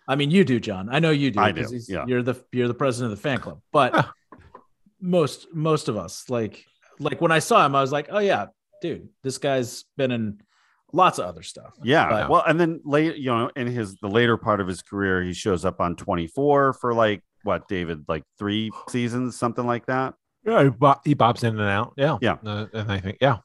I 0.07 0.15
mean, 0.15 0.31
you 0.31 0.43
do, 0.45 0.59
John. 0.59 0.87
I 0.89 0.99
know 0.99 1.11
you 1.11 1.31
do. 1.31 1.39
I 1.39 1.51
do, 1.51 1.67
yeah. 1.89 2.05
You're 2.07 2.23
the 2.23 2.35
you're 2.53 2.67
the 2.69 2.73
president 2.73 3.11
of 3.11 3.17
the 3.19 3.21
fan 3.21 3.39
club, 3.39 3.59
but 3.73 4.07
most 5.01 5.47
most 5.53 5.89
of 5.89 5.97
us 5.97 6.29
like 6.29 6.65
like 6.99 7.19
when 7.21 7.31
I 7.31 7.39
saw 7.39 7.65
him, 7.65 7.75
I 7.75 7.81
was 7.81 7.91
like, 7.91 8.07
oh 8.09 8.19
yeah, 8.19 8.47
dude, 8.81 9.09
this 9.23 9.37
guy's 9.37 9.83
been 9.97 10.11
in 10.11 10.39
lots 10.93 11.19
of 11.19 11.25
other 11.25 11.43
stuff. 11.43 11.73
yeah 11.83 12.07
But- 12.09 12.29
well 12.29 12.43
and 12.47 12.57
then 12.57 12.79
late 12.85 13.17
you 13.17 13.25
know 13.25 13.51
in 13.57 13.67
his 13.67 13.97
the 13.97 14.07
later 14.07 14.37
part 14.37 14.61
of 14.61 14.67
his 14.67 14.81
career 14.81 15.21
he 15.23 15.33
shows 15.33 15.65
up 15.65 15.81
on 15.81 15.97
24 15.97 16.71
for 16.73 16.93
like 16.93 17.21
what 17.43 17.67
david 17.67 18.05
like 18.07 18.23
three 18.39 18.71
seasons 18.87 19.35
something 19.35 19.65
like 19.65 19.87
that 19.87 20.13
Yeah, 20.45 20.63
he, 20.65 20.69
bo- 20.69 21.01
he 21.03 21.13
bobs 21.15 21.43
in 21.43 21.59
and 21.59 21.69
out. 21.69 21.93
Yeah, 21.97 22.17
Yeah. 22.21 22.37
Uh, 22.45 22.67
and 22.73 22.91
I 22.91 22.99
think 22.99 23.17
yeah, 23.21 23.37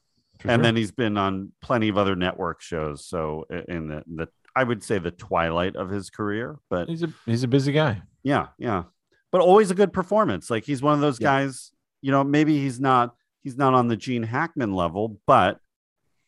and 0.43 0.49
sure. 0.51 0.57
then 0.59 0.75
he's 0.75 0.91
been 0.91 1.17
on 1.17 1.51
plenty 1.61 1.89
of 1.89 1.97
other 1.97 2.15
network 2.15 2.61
shows 2.61 3.05
so 3.05 3.45
in 3.67 3.87
the, 3.89 4.03
the 4.07 4.27
i 4.55 4.63
would 4.63 4.83
say 4.83 4.97
the 4.99 5.11
twilight 5.11 5.75
of 5.75 5.89
his 5.89 6.09
career 6.09 6.57
but 6.69 6.89
he's 6.89 7.03
a 7.03 7.13
he's 7.25 7.43
a 7.43 7.47
busy 7.47 7.71
guy. 7.71 8.01
Yeah, 8.23 8.47
yeah. 8.57 8.83
But 9.31 9.41
always 9.41 9.71
a 9.71 9.75
good 9.75 9.93
performance. 9.93 10.49
Like 10.51 10.63
he's 10.65 10.81
one 10.81 10.93
of 10.93 10.99
those 10.99 11.19
Yeah. 11.19 11.27
guys, 11.27 11.71
you 12.01 12.11
know, 12.11 12.23
maybe 12.23 12.57
he's 12.59 12.79
not 12.79 13.15
he's 13.43 13.57
not 13.57 13.73
on 13.73 13.87
the 13.87 13.95
Gene 13.97 14.23
Hackman 14.23 14.73
level, 14.73 15.19
but 15.25 15.57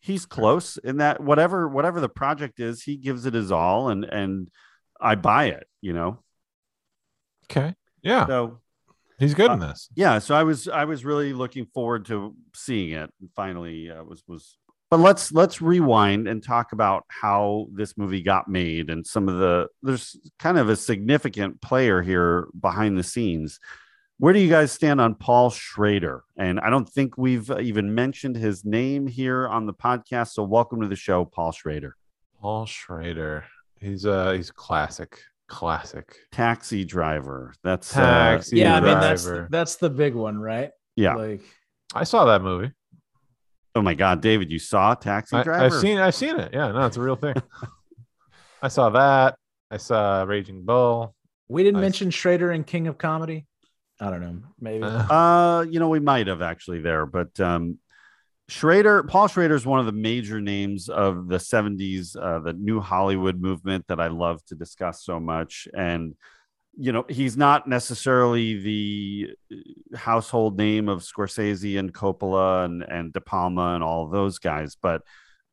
he's 0.00 0.26
close 0.26 0.76
in 0.78 0.96
that 0.98 1.20
whatever 1.20 1.68
whatever 1.68 2.00
the 2.00 2.08
project 2.08 2.58
is, 2.60 2.82
he 2.82 2.96
gives 2.96 3.26
it 3.26 3.34
his 3.34 3.52
all 3.52 3.90
and 3.90 4.04
and 4.04 4.48
I 5.00 5.14
buy 5.16 5.46
it, 5.46 5.66
you 5.82 5.92
know. 5.92 6.22
Okay, 7.50 7.74
yeah, 8.02 8.26
So 8.26 8.60
he's 9.18 9.34
good 9.34 9.50
Uh, 9.50 9.54
in 9.54 9.60
this. 9.60 9.88
yeah, 9.94 10.18
so 10.18 10.34
I 10.34 10.42
was 10.42 10.68
I 10.68 10.84
was 10.84 11.04
really 11.04 11.32
looking 11.32 11.66
forward 11.66 12.06
to 12.06 12.34
seeing 12.54 12.90
it 12.90 13.10
and 13.20 13.30
finally 13.34 13.90
uh, 13.90 14.02
was 14.04 14.22
was 14.26 14.56
but 14.90 15.00
let's 15.00 15.32
let's 15.32 15.60
rewind 15.60 16.28
and 16.28 16.42
talk 16.42 16.72
about 16.72 17.04
how 17.08 17.66
this 17.72 17.96
movie 17.96 18.22
got 18.22 18.48
made 18.48 18.90
and 18.90 19.04
some 19.06 19.28
of 19.28 19.38
the 19.38 19.66
there's 19.82 20.16
kind 20.38 20.56
of 20.58 20.68
a 20.68 20.76
significant 20.76 21.60
player 21.60 22.02
here 22.02 22.48
behind 22.60 22.96
the 22.98 23.02
scenes. 23.02 23.58
Where 24.18 24.32
do 24.32 24.38
you 24.38 24.48
guys 24.48 24.70
stand 24.70 25.00
on 25.00 25.16
Paul 25.16 25.50
Schrader? 25.50 26.22
And 26.36 26.60
I 26.60 26.70
don't 26.70 26.88
think 26.88 27.18
we've 27.18 27.50
even 27.50 27.92
mentioned 27.96 28.36
his 28.36 28.64
name 28.64 29.08
here 29.08 29.48
on 29.48 29.66
the 29.66 29.74
podcast. 29.74 30.28
So 30.34 30.44
welcome 30.44 30.80
to 30.82 30.86
the 30.86 30.94
show, 30.94 31.24
Paul 31.24 31.50
Schrader. 31.50 31.96
Paul 32.40 32.64
Schrader. 32.64 33.44
He's 33.80 34.06
uh 34.06 34.30
he's 34.32 34.52
classic, 34.52 35.18
classic. 35.54 36.16
Taxi 36.32 36.84
driver. 36.84 37.54
That's 37.62 37.96
uh, 37.96 38.00
Taxi 38.00 38.56
yeah, 38.58 38.76
I 38.76 38.80
mean 38.80 39.00
that's 39.00 39.28
that's 39.50 39.76
the 39.76 39.88
big 39.90 40.14
one, 40.14 40.38
right? 40.38 40.70
yeah. 40.96 41.14
Like 41.14 41.42
I 41.94 42.04
saw 42.04 42.24
that 42.26 42.42
movie. 42.42 42.72
Oh 43.76 43.82
my 43.82 43.94
God, 43.94 44.20
David, 44.20 44.50
you 44.50 44.58
saw 44.58 44.94
Taxi 44.94 45.36
I, 45.36 45.42
Driver? 45.42 45.64
I've 45.64 45.80
seen 45.80 45.98
I've 45.98 46.14
seen 46.14 46.38
it. 46.40 46.50
Yeah, 46.52 46.70
no, 46.72 46.86
it's 46.86 46.96
a 46.96 47.00
real 47.00 47.16
thing. 47.16 47.34
I 48.62 48.68
saw 48.68 48.90
that. 48.90 49.36
I 49.70 49.76
saw 49.76 50.22
Raging 50.22 50.64
Bull. 50.64 51.14
we 51.48 51.62
didn't 51.62 51.74
Nice. 51.76 51.82
mention 51.82 52.10
Schrader 52.10 52.50
and 52.50 52.66
King 52.66 52.86
of 52.88 52.98
Comedy. 52.98 53.46
I 54.00 54.10
don't 54.10 54.20
know. 54.20 54.42
Maybe. 54.60 54.82
Uh, 54.84 55.12
Uh, 55.12 55.62
you 55.62 55.78
know, 55.80 55.88
we 55.88 56.00
might 56.00 56.26
have 56.26 56.42
actually 56.42 56.80
there, 56.80 57.06
but 57.06 57.38
um, 57.40 57.78
Schrader, 58.48 59.02
Paul 59.04 59.28
Schrader 59.28 59.54
is 59.54 59.64
one 59.64 59.80
of 59.80 59.86
the 59.86 59.92
major 59.92 60.40
names 60.40 60.88
of 60.90 61.28
the 61.28 61.38
70s, 61.38 62.14
uh, 62.16 62.40
the 62.40 62.52
new 62.52 62.78
Hollywood 62.80 63.40
movement 63.40 63.86
that 63.88 64.00
I 64.00 64.08
love 64.08 64.44
to 64.46 64.54
discuss 64.54 65.02
so 65.02 65.18
much. 65.18 65.66
And, 65.72 66.14
you 66.76 66.92
know, 66.92 67.06
he's 67.08 67.38
not 67.38 67.66
necessarily 67.66 68.60
the 68.60 69.30
uh, 69.50 69.96
household 69.96 70.58
name 70.58 70.90
of 70.90 71.00
Scorsese 71.00 71.78
and 71.78 71.94
Coppola 71.94 72.66
and, 72.66 72.82
and 72.82 73.12
De 73.14 73.20
Palma 73.20 73.74
and 73.74 73.82
all 73.82 74.08
those 74.08 74.38
guys, 74.38 74.76
but, 74.80 75.02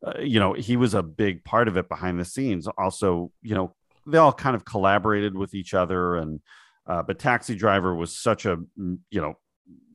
uh, 0.06 0.20
you 0.20 0.38
know, 0.38 0.52
he 0.52 0.76
was 0.76 0.92
a 0.92 1.02
big 1.02 1.44
part 1.44 1.68
of 1.68 1.78
it 1.78 1.88
behind 1.88 2.20
the 2.20 2.24
scenes. 2.26 2.68
Also, 2.76 3.30
you 3.40 3.54
know, 3.54 3.74
they 4.06 4.18
all 4.18 4.32
kind 4.32 4.56
of 4.56 4.66
collaborated 4.66 5.34
with 5.34 5.54
each 5.54 5.72
other 5.72 6.16
and, 6.16 6.40
uh, 6.86 7.02
but 7.02 7.18
Taxi 7.18 7.54
Driver 7.54 7.94
was 7.94 8.18
such 8.18 8.44
a, 8.44 8.56
mm, 8.78 8.98
you 9.10 9.20
know, 9.20 9.38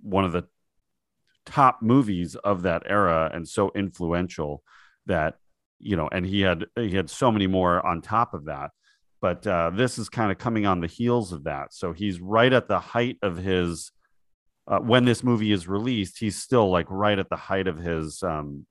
one 0.02 0.24
of 0.24 0.32
the 0.32 0.46
top 1.48 1.82
movies 1.82 2.36
of 2.36 2.62
that 2.64 2.84
era 2.86 3.32
and 3.34 3.48
so 3.48 3.72
influential 3.74 4.62
that, 5.08 5.36
you 5.80 5.96
know, 5.96 6.08
and 6.12 6.26
he 6.26 6.42
had 6.42 6.66
he 6.76 6.92
had 6.92 7.10
so 7.10 7.32
many 7.32 7.48
more 7.48 7.84
on 7.84 8.02
top 8.02 8.34
of 8.34 8.46
that. 8.46 8.72
But 9.20 9.48
uh, 9.48 9.72
this 9.74 9.98
is 9.98 10.10
kind 10.10 10.32
of 10.32 10.38
coming 10.38 10.68
on 10.68 10.82
the 10.82 10.88
heels 10.88 11.32
of 11.34 11.46
that. 11.46 11.74
So 11.74 11.92
he's 11.92 12.20
right 12.20 12.54
at 12.54 12.68
the 12.68 12.80
height 12.80 13.18
of 13.24 13.38
his. 13.38 13.92
Uh, 14.68 14.80
when 14.80 15.06
this 15.06 15.24
movie 15.24 15.54
is 15.54 15.66
released, 15.66 16.20
he's 16.20 16.36
still 16.36 16.70
like 16.70 16.88
right 16.90 17.18
at 17.18 17.30
the 17.30 17.38
height 17.38 17.68
of 17.68 17.78
his 17.78 18.22
um, 18.22 18.66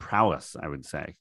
prowess, 0.00 0.56
I 0.60 0.66
would 0.66 0.86
say. 0.86 1.14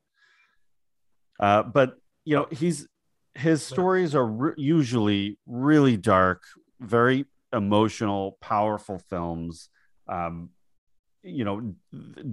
Uh, 1.39 1.63
but 1.63 1.95
you 2.23 2.35
know, 2.35 2.47
he's 2.49 2.87
his 3.35 3.61
stories 3.61 4.15
are 4.15 4.25
re- 4.25 4.53
usually 4.57 5.37
really 5.45 5.97
dark, 5.97 6.43
very 6.79 7.25
emotional, 7.53 8.37
powerful 8.41 8.99
films. 9.09 9.69
Um, 10.09 10.49
you 11.23 11.43
know, 11.43 11.73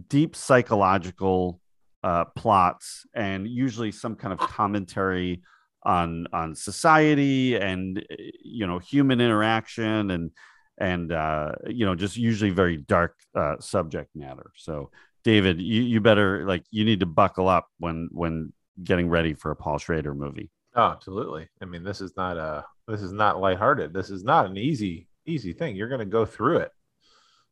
deep 0.09 0.37
psychological 0.37 1.61
uh, 2.03 2.27
plots, 2.37 3.07
and 3.15 3.49
usually 3.49 3.91
some 3.91 4.15
kind 4.15 4.33
of 4.33 4.39
commentary 4.39 5.43
on 5.85 6.27
on 6.33 6.55
society 6.55 7.57
and 7.57 7.99
uh, 7.99 8.15
you 8.43 8.67
know 8.67 8.79
human 8.79 9.21
interaction 9.21 10.11
and 10.11 10.31
and 10.79 11.13
uh, 11.13 11.53
you 11.67 11.87
know 11.87 11.95
just 11.95 12.17
usually 12.17 12.51
very 12.51 12.77
dark 12.77 13.17
uh, 13.35 13.57
subject 13.61 14.11
matter. 14.15 14.51
So, 14.57 14.91
David, 15.23 15.61
you, 15.61 15.83
you 15.83 16.01
better 16.01 16.47
like 16.47 16.65
you 16.71 16.85
need 16.85 17.01
to 17.01 17.07
buckle 17.07 17.49
up 17.49 17.69
when 17.79 18.09
when 18.13 18.53
getting 18.83 19.09
ready 19.09 19.35
for 19.35 19.51
a 19.51 19.57
Paul 19.57 19.79
Schrader 19.79 20.15
movie. 20.15 20.51
oh, 20.75 20.83
absolutely. 20.83 21.49
I 21.63 21.65
mean, 21.65 21.85
this 21.85 22.01
is 22.01 22.17
not 22.17 22.37
a 22.37 22.65
this 22.89 23.03
is 23.03 23.13
not 23.13 23.41
lighthearted. 23.41 23.93
This 23.93 24.11
is 24.11 24.25
not 24.25 24.47
an 24.47 24.57
easy 24.57 25.09
easy 25.27 25.53
thing. 25.53 25.77
You're 25.77 25.89
gonna 25.89 26.05
go 26.05 26.25
through 26.25 26.59
it. 26.59 26.73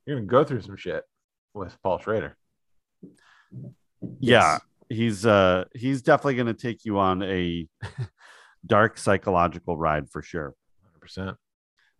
You're 0.06 0.16
gonna 0.16 0.26
go 0.26 0.44
through 0.44 0.62
some 0.62 0.76
shit 0.76 1.04
with 1.54 1.76
Paul 1.82 1.98
Schrader. 1.98 2.36
Yeah, 4.20 4.58
he's 4.88 5.24
uh 5.26 5.64
he's 5.74 6.02
definitely 6.02 6.34
going 6.34 6.46
to 6.46 6.54
take 6.54 6.84
you 6.84 6.98
on 6.98 7.22
a 7.22 7.68
dark 8.66 8.98
psychological 8.98 9.76
ride 9.76 10.08
for 10.10 10.22
sure. 10.22 10.54
100%. 11.02 11.36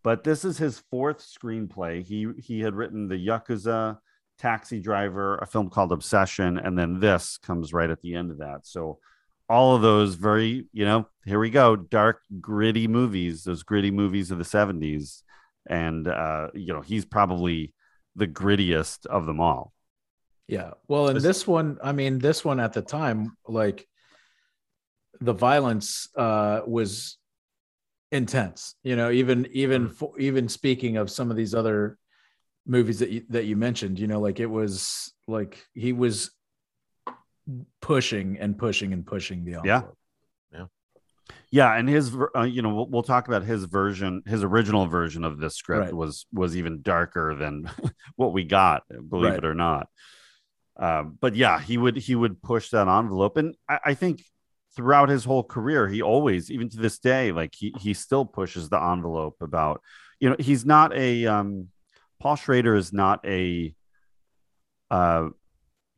But 0.02 0.24
this 0.24 0.44
is 0.44 0.58
his 0.58 0.82
fourth 0.90 1.18
screenplay. 1.18 2.04
He 2.04 2.28
he 2.38 2.60
had 2.60 2.74
written 2.74 3.08
the 3.08 3.14
Yakuza, 3.26 3.98
Taxi 4.38 4.80
Driver, 4.80 5.36
a 5.36 5.46
film 5.46 5.70
called 5.70 5.92
Obsession, 5.92 6.58
and 6.58 6.76
then 6.76 6.98
this 6.98 7.38
comes 7.38 7.72
right 7.72 7.90
at 7.90 8.00
the 8.00 8.14
end 8.14 8.30
of 8.30 8.38
that. 8.38 8.66
So 8.66 8.98
all 9.48 9.76
of 9.76 9.82
those 9.82 10.14
very, 10.14 10.66
you 10.72 10.84
know, 10.84 11.06
here 11.24 11.38
we 11.38 11.50
go, 11.50 11.76
dark, 11.76 12.20
gritty 12.40 12.88
movies, 12.88 13.44
those 13.44 13.62
gritty 13.62 13.90
movies 13.90 14.30
of 14.30 14.38
the 14.38 14.44
70s. 14.44 15.22
And 15.68 16.08
uh, 16.08 16.48
you 16.54 16.72
know, 16.72 16.80
he's 16.80 17.04
probably 17.04 17.74
the 18.16 18.26
grittiest 18.26 19.06
of 19.06 19.26
them 19.26 19.40
all. 19.40 19.72
Yeah. 20.48 20.72
Well, 20.88 21.08
and 21.08 21.20
This- 21.20 21.46
one, 21.46 21.78
I 21.82 21.92
mean, 21.92 22.18
this 22.18 22.44
one 22.44 22.60
at 22.60 22.72
the 22.72 22.82
time, 22.82 23.36
like 23.46 23.88
the 25.20 25.32
violence 25.32 26.08
uh 26.16 26.62
was 26.66 27.16
intense. 28.10 28.74
You 28.82 28.96
know, 28.96 29.10
even 29.10 29.46
even 29.52 29.88
Mm. 29.88 29.94
for, 29.94 30.18
even 30.18 30.48
speaking 30.48 30.96
of 30.96 31.10
some 31.10 31.30
of 31.30 31.36
these 31.36 31.54
other 31.54 31.96
movies 32.66 32.98
that 32.98 33.10
you 33.10 33.24
that 33.30 33.44
you 33.46 33.56
mentioned, 33.56 33.98
you 33.98 34.06
know, 34.06 34.20
like 34.20 34.40
it 34.40 34.46
was 34.50 35.12
like 35.26 35.64
he 35.74 35.92
was 35.92 36.30
pushing 37.80 38.38
and 38.38 38.56
pushing 38.58 38.92
and 38.92 39.04
pushing 39.06 39.44
the 39.44 39.54
envelope. 39.54 39.66
Yeah, 39.66 39.82
and 41.52 41.88
his, 41.88 42.16
uh, 42.34 42.42
you 42.42 42.62
know, 42.62 42.74
we'll, 42.74 42.86
we'll 42.88 43.02
talk 43.02 43.28
about 43.28 43.44
his 43.44 43.64
version. 43.64 44.22
His 44.26 44.42
original 44.42 44.86
version 44.86 45.24
of 45.24 45.38
this 45.38 45.56
script 45.56 45.86
Right. 45.86 45.94
was 45.94 46.26
was 46.32 46.56
even 46.56 46.82
darker 46.82 47.34
than 47.34 47.70
what 48.16 48.32
we 48.32 48.44
got, 48.44 48.84
believe 48.88 49.32
Right. 49.32 49.38
it 49.38 49.44
or 49.44 49.54
not. 49.54 49.88
Um, 50.76 51.18
but 51.20 51.36
yeah, 51.36 51.60
he 51.60 51.76
would 51.76 51.96
he 51.96 52.14
would 52.14 52.42
push 52.42 52.70
that 52.70 52.88
envelope, 52.88 53.36
and 53.36 53.54
I, 53.68 53.78
I 53.86 53.94
think 53.94 54.24
throughout 54.74 55.10
his 55.10 55.24
whole 55.24 55.44
career, 55.44 55.86
he 55.86 56.00
always, 56.00 56.50
even 56.50 56.70
to 56.70 56.78
this 56.78 56.98
day, 56.98 57.30
like 57.30 57.54
he 57.54 57.74
he 57.78 57.92
still 57.92 58.24
pushes 58.24 58.70
the 58.70 58.82
envelope 58.82 59.36
about, 59.42 59.82
you 60.18 60.30
know, 60.30 60.36
he's 60.38 60.64
not 60.64 60.96
a 60.96 61.26
um, 61.26 61.68
Paul 62.20 62.36
Schrader 62.36 62.74
is 62.74 62.92
not 62.92 63.20
a 63.26 63.74
uh, 64.90 65.28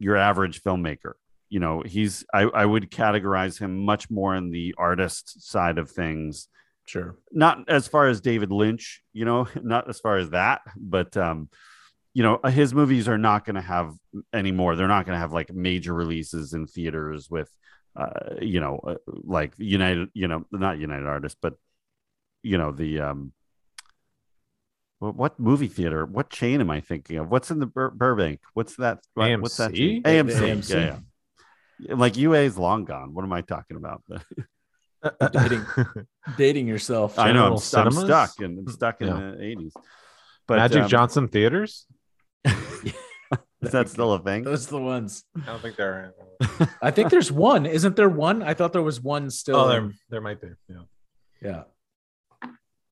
your 0.01 0.17
average 0.17 0.63
filmmaker 0.63 1.13
you 1.55 1.61
know 1.61 1.83
he's 1.95 2.25
I, 2.39 2.43
I 2.63 2.65
would 2.73 2.91
categorize 2.91 3.57
him 3.65 3.73
much 3.93 4.05
more 4.11 4.33
in 4.41 4.51
the 4.51 4.75
artist 4.77 5.25
side 5.53 5.79
of 5.79 5.87
things 5.91 6.49
Sure. 6.87 7.11
not 7.45 7.57
as 7.69 7.87
far 7.89 8.05
as 8.13 8.21
david 8.21 8.51
lynch 8.51 8.85
you 9.13 9.25
know 9.25 9.41
not 9.75 9.89
as 9.89 9.99
far 10.01 10.17
as 10.23 10.29
that 10.31 10.61
but 10.77 11.17
um 11.17 11.49
you 12.13 12.23
know 12.25 12.41
his 12.61 12.75
movies 12.81 13.07
are 13.13 13.23
not 13.31 13.45
going 13.47 13.55
to 13.63 13.69
have 13.75 13.89
anymore 14.33 14.75
they're 14.75 14.95
not 14.97 15.07
going 15.07 15.17
to 15.17 15.25
have 15.25 15.33
like 15.41 15.51
major 15.69 15.95
releases 15.95 16.53
in 16.55 16.67
theaters 16.67 17.31
with 17.31 17.51
uh, 17.97 18.35
you 18.43 18.59
know, 18.59 18.75
uh, 18.91 18.95
like 19.37 19.53
United, 19.57 20.09
you 20.15 20.27
know, 20.27 20.45
not 20.51 20.81
United 20.81 21.07
Artists, 21.07 21.39
but 21.41 21.55
you 22.43 22.59
know 22.59 22.73
the 22.73 22.99
um, 23.09 23.33
what, 24.99 25.15
what 25.15 25.39
movie 25.41 25.69
theater? 25.69 26.05
What 26.05 26.29
chain 26.31 26.61
am 26.61 26.71
I 26.71 26.81
thinking 26.81 27.19
of? 27.19 27.31
What's 27.31 27.51
in 27.53 27.61
the 27.61 27.67
Bur- 27.67 27.91
Burbank? 27.91 28.41
What's 28.55 28.75
that? 28.77 28.99
what- 29.15 29.41
What's 29.43 29.57
that? 29.59 29.75
chain? 29.75 30.03
AMC. 30.03 30.33
AMC. 30.41 30.71
Yeah, 30.71 30.79
yeah. 30.87 30.99
Like 31.89 32.17
UA 32.17 32.41
is 32.41 32.59
long 32.59 32.85
gone. 32.85 33.15
What 33.15 33.25
am 33.25 33.33
I 33.33 33.43
talking 33.43 33.77
about? 33.77 34.03
dating, 35.33 35.67
dating 36.37 36.69
yourself. 36.69 37.19
I 37.19 37.33
know 37.33 37.47
I'm, 37.47 37.53
I'm 37.53 37.59
stuck 37.59 38.41
and 38.41 38.59
I'm 38.61 38.69
stuck 38.69 39.01
in 39.01 39.09
Yeah. 39.09 39.15
the 39.15 39.37
80s. 39.37 39.73
But 40.47 40.57
Magic 40.57 40.83
um, 40.83 40.89
Johnson 40.89 41.29
Theaters. 41.29 41.87
is 42.45 43.73
that 43.73 43.89
still 43.89 44.13
a 44.13 44.19
thing? 44.19 44.45
Those 44.45 44.69
are 44.69 44.73
the 44.73 44.81
ones. 44.81 45.25
I 45.43 45.47
don't 45.47 45.63
think 45.63 45.77
there 45.77 46.15
are. 46.41 46.69
I 46.83 46.91
think 46.91 47.11
there's 47.11 47.33
one. 47.33 47.65
Isn't 47.65 47.97
there 47.97 48.11
one? 48.11 48.43
I 48.43 48.55
thought 48.55 48.73
there 48.73 48.83
was 48.83 49.01
one 49.01 49.31
still. 49.31 49.57
Oh, 49.57 49.69
there, 49.69 49.91
there 50.11 50.21
might 50.21 50.41
be. 50.41 50.49
Yeah. 50.69 50.83
yeah. 51.41 51.63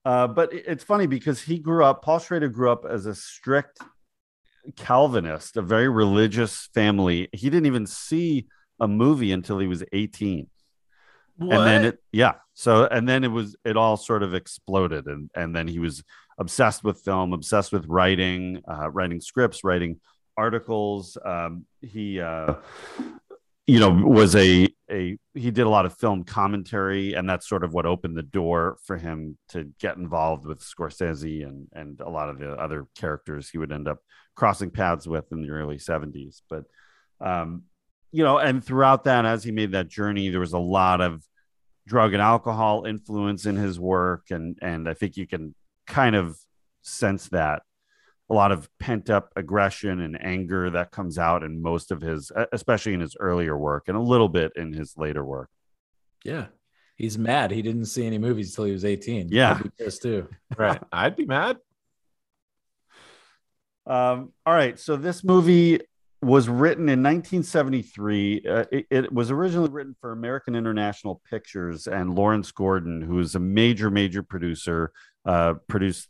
Uh, 0.05 0.26
but 0.26 0.52
it's 0.52 0.83
funny 0.83 1.07
because 1.07 1.40
he 1.40 1.59
grew 1.59 1.85
up, 1.85 2.02
Paul 2.02 2.18
Schrader 2.18 2.48
grew 2.48 2.72
up 2.72 2.85
as 2.88 3.07
a 3.07 3.14
strict 3.14 3.78
Calvinist, 4.76 5.57
a 5.57 5.62
very 5.62 5.88
religious 5.88 6.68
family. 6.74 7.28
He 7.33 7.50
didn't 7.50 7.66
even 7.66 7.87
see 7.87 8.46
a 8.81 8.89
movie 8.89 9.33
until 9.33 9.59
he 9.59 9.67
was 9.67 9.85
18. 9.93 10.49
And 11.41 11.51
then 11.67 11.85
it, 11.87 11.99
yeah. 12.13 12.35
So, 12.55 12.87
and 12.87 13.09
then 13.09 13.25
it 13.25 13.29
was, 13.29 13.57
it 13.65 13.77
all 13.77 13.97
sort 13.97 14.23
of 14.23 14.35
exploded. 14.35 15.07
And, 15.07 15.31
and 15.35 15.55
then 15.57 15.67
he 15.67 15.79
was 15.79 16.05
obsessed 16.39 16.85
with 16.85 17.01
film, 17.01 17.33
obsessed 17.33 17.73
with 17.73 17.87
writing, 17.87 18.63
uh, 18.69 18.91
writing 18.91 19.21
scripts, 19.21 19.65
writing 19.65 20.01
articles. 20.37 21.17
Um, 21.25 21.67
he, 21.81 22.21
uh, 22.21 22.55
you 23.67 23.79
know, 23.81 23.91
was 23.91 24.35
a, 24.35 24.69
a, 24.91 25.17
he 25.35 25.51
did 25.51 25.67
a 25.67 25.71
lot 25.71 25.87
of 25.87 25.97
film 25.97 26.25
commentary, 26.25 27.15
and 27.15 27.29
that's 27.29 27.49
sort 27.49 27.65
of 27.65 27.73
what 27.73 27.87
opened 27.87 28.17
the 28.17 28.23
door 28.23 28.77
for 28.85 28.97
him 28.97 29.39
to 29.51 29.73
get 29.81 29.97
involved 29.97 30.47
with 30.47 30.61
Scorsese 30.61 31.47
and, 31.47 31.69
and 31.73 32.01
a 32.01 32.11
lot 32.11 32.29
of 32.29 32.39
the 32.39 32.53
other 32.53 32.87
characters 32.97 33.49
he 33.49 33.59
would 33.59 33.73
end 33.73 33.89
up 33.89 33.99
crossing 34.35 34.71
paths 34.71 35.07
with 35.07 35.31
in 35.33 35.43
the 35.43 35.51
early 35.51 35.79
70s. 35.79 36.43
But, 36.51 36.65
um, 37.21 37.65
you 38.12 38.22
know, 38.22 38.38
and 38.38 38.62
throughout 38.62 39.05
that, 39.05 39.25
as 39.25 39.42
he 39.42 39.51
made 39.51 39.72
that 39.72 39.88
journey, 39.88 40.29
there 40.29 40.40
was 40.40 40.53
a 40.53 40.59
lot 40.59 41.01
of 41.01 41.22
drug 41.87 42.12
and 42.12 42.22
alcohol 42.22 42.85
influence 42.85 43.46
in 43.46 43.57
his 43.57 43.81
work, 43.81 44.31
and 44.31 44.59
and 44.62 44.88
I 44.88 44.94
think 44.94 45.16
you 45.16 45.27
can 45.27 45.55
kind 45.87 46.14
of 46.14 46.38
sense 46.83 47.29
that 47.31 47.62
a 48.31 48.35
lot 48.35 48.53
of 48.53 48.68
pent 48.79 49.11
up 49.11 49.31
aggression 49.37 50.01
and 50.01 50.22
anger 50.22 50.70
that 50.70 50.90
comes 50.90 51.18
out 51.18 51.42
in 51.42 51.61
most 51.61 51.90
of 51.90 52.01
his, 52.01 52.31
especially 52.53 52.94
in 52.94 53.01
his 53.01 53.16
earlier 53.18 53.57
work, 53.57 53.85
and 53.88 53.96
a 53.96 54.01
little 54.01 54.29
bit 54.29 54.53
in 54.57 54.72
his 54.72 54.96
later 54.96 55.25
work. 55.25 55.51
Yeah. 56.25 56.46
He's 56.96 57.18
mad. 57.18 57.51
He 57.51 57.62
didn't 57.62 57.87
see 57.87 58.07
any 58.07 58.18
movies 58.18 58.51
until 58.51 58.64
he 58.64 58.72
was 58.72 58.85
18. 58.85 59.29
Yeah. 59.31 59.55
I'd 59.55 59.62
be 59.64 59.70
pissed 59.77 60.03
too. 60.03 60.29
Right. 60.57 60.81
I'd 60.92 61.16
be 61.16 61.27
mad. 61.27 61.59
Um, 63.87 64.33
all 64.46 64.55
right, 64.55 64.79
so 64.79 64.94
this 64.96 65.25
movie 65.25 65.81
was 66.23 66.49
written 66.49 66.89
in 66.89 67.03
1973. 67.03 68.45
Uh, 68.49 68.65
it, 68.71 68.87
it 68.91 69.13
was 69.13 69.31
originally 69.31 69.69
written 69.69 69.97
for 70.01 70.13
American 70.13 70.55
International 70.55 71.21
Pictures, 71.29 71.87
and 71.87 72.15
Lawrence 72.15 72.53
Gordon, 72.53 73.03
who 73.03 73.19
is 73.19 73.35
a 73.35 73.41
major, 73.41 73.91
major 73.91 74.23
producer, 74.23 74.93
uh, 75.25 75.55
produced 75.69 76.09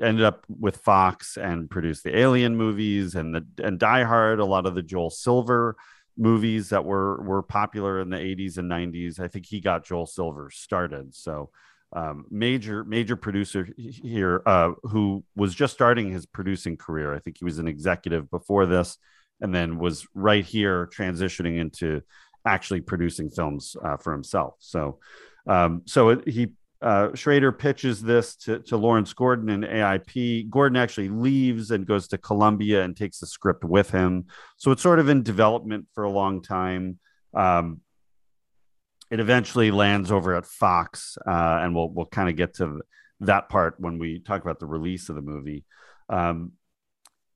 ended 0.00 0.24
up 0.24 0.44
with 0.48 0.78
Fox 0.78 1.36
and 1.36 1.68
produced 1.68 2.04
the 2.04 2.16
Alien 2.16 2.56
movies 2.56 3.14
and 3.14 3.34
the 3.34 3.44
and 3.62 3.78
Die 3.78 4.04
Hard, 4.04 4.38
a 4.38 4.44
lot 4.44 4.66
of 4.66 4.74
the 4.74 4.82
Joel 4.82 5.10
Silver 5.10 5.76
movies 6.16 6.70
that 6.70 6.84
were 6.84 7.22
were 7.22 7.42
popular 7.42 8.00
in 8.00 8.10
the 8.10 8.16
80s 8.16 8.58
and 8.58 8.70
90s. 8.70 9.20
I 9.20 9.28
think 9.28 9.46
he 9.46 9.60
got 9.60 9.84
Joel 9.84 10.06
Silver 10.06 10.50
started. 10.50 11.14
So 11.14 11.50
um, 11.92 12.26
major 12.30 12.84
major 12.84 13.16
producer 13.16 13.68
here 13.76 14.42
uh, 14.44 14.72
who 14.82 15.24
was 15.36 15.54
just 15.54 15.72
starting 15.72 16.10
his 16.10 16.26
producing 16.26 16.76
career. 16.76 17.14
I 17.14 17.18
think 17.18 17.38
he 17.38 17.44
was 17.44 17.58
an 17.58 17.68
executive 17.68 18.30
before 18.30 18.66
this, 18.66 18.98
and 19.40 19.54
then 19.54 19.78
was 19.78 20.06
right 20.14 20.44
here 20.44 20.86
transitioning 20.86 21.58
into 21.58 22.02
actually 22.46 22.80
producing 22.80 23.30
films 23.30 23.76
uh, 23.84 23.96
for 23.96 24.12
himself. 24.12 24.54
So, 24.58 24.98
um, 25.46 25.82
so 25.86 26.10
it, 26.10 26.28
he 26.28 26.48
uh, 26.80 27.12
Schrader 27.14 27.50
pitches 27.50 28.00
this 28.00 28.36
to, 28.36 28.60
to 28.60 28.76
Lawrence 28.76 29.12
Gordon 29.12 29.48
and 29.48 29.64
AIP. 29.64 30.48
Gordon 30.48 30.76
actually 30.76 31.08
leaves 31.08 31.72
and 31.72 31.86
goes 31.86 32.06
to 32.08 32.18
Columbia 32.18 32.84
and 32.84 32.96
takes 32.96 33.18
the 33.18 33.26
script 33.26 33.64
with 33.64 33.90
him. 33.90 34.26
So 34.58 34.70
it's 34.70 34.82
sort 34.82 35.00
of 35.00 35.08
in 35.08 35.22
development 35.24 35.88
for 35.92 36.04
a 36.04 36.10
long 36.10 36.40
time. 36.40 37.00
Um, 37.34 37.80
it 39.10 39.20
eventually 39.20 39.70
lands 39.70 40.12
over 40.12 40.34
at 40.34 40.46
Fox, 40.46 41.16
uh, 41.26 41.60
and 41.62 41.74
we'll 41.74 41.88
we'll 41.88 42.06
kind 42.06 42.28
of 42.28 42.36
get 42.36 42.54
to 42.56 42.82
that 43.20 43.48
part 43.48 43.76
when 43.78 43.98
we 43.98 44.20
talk 44.20 44.42
about 44.42 44.58
the 44.58 44.66
release 44.66 45.08
of 45.08 45.16
the 45.16 45.22
movie. 45.22 45.64
Um, 46.08 46.52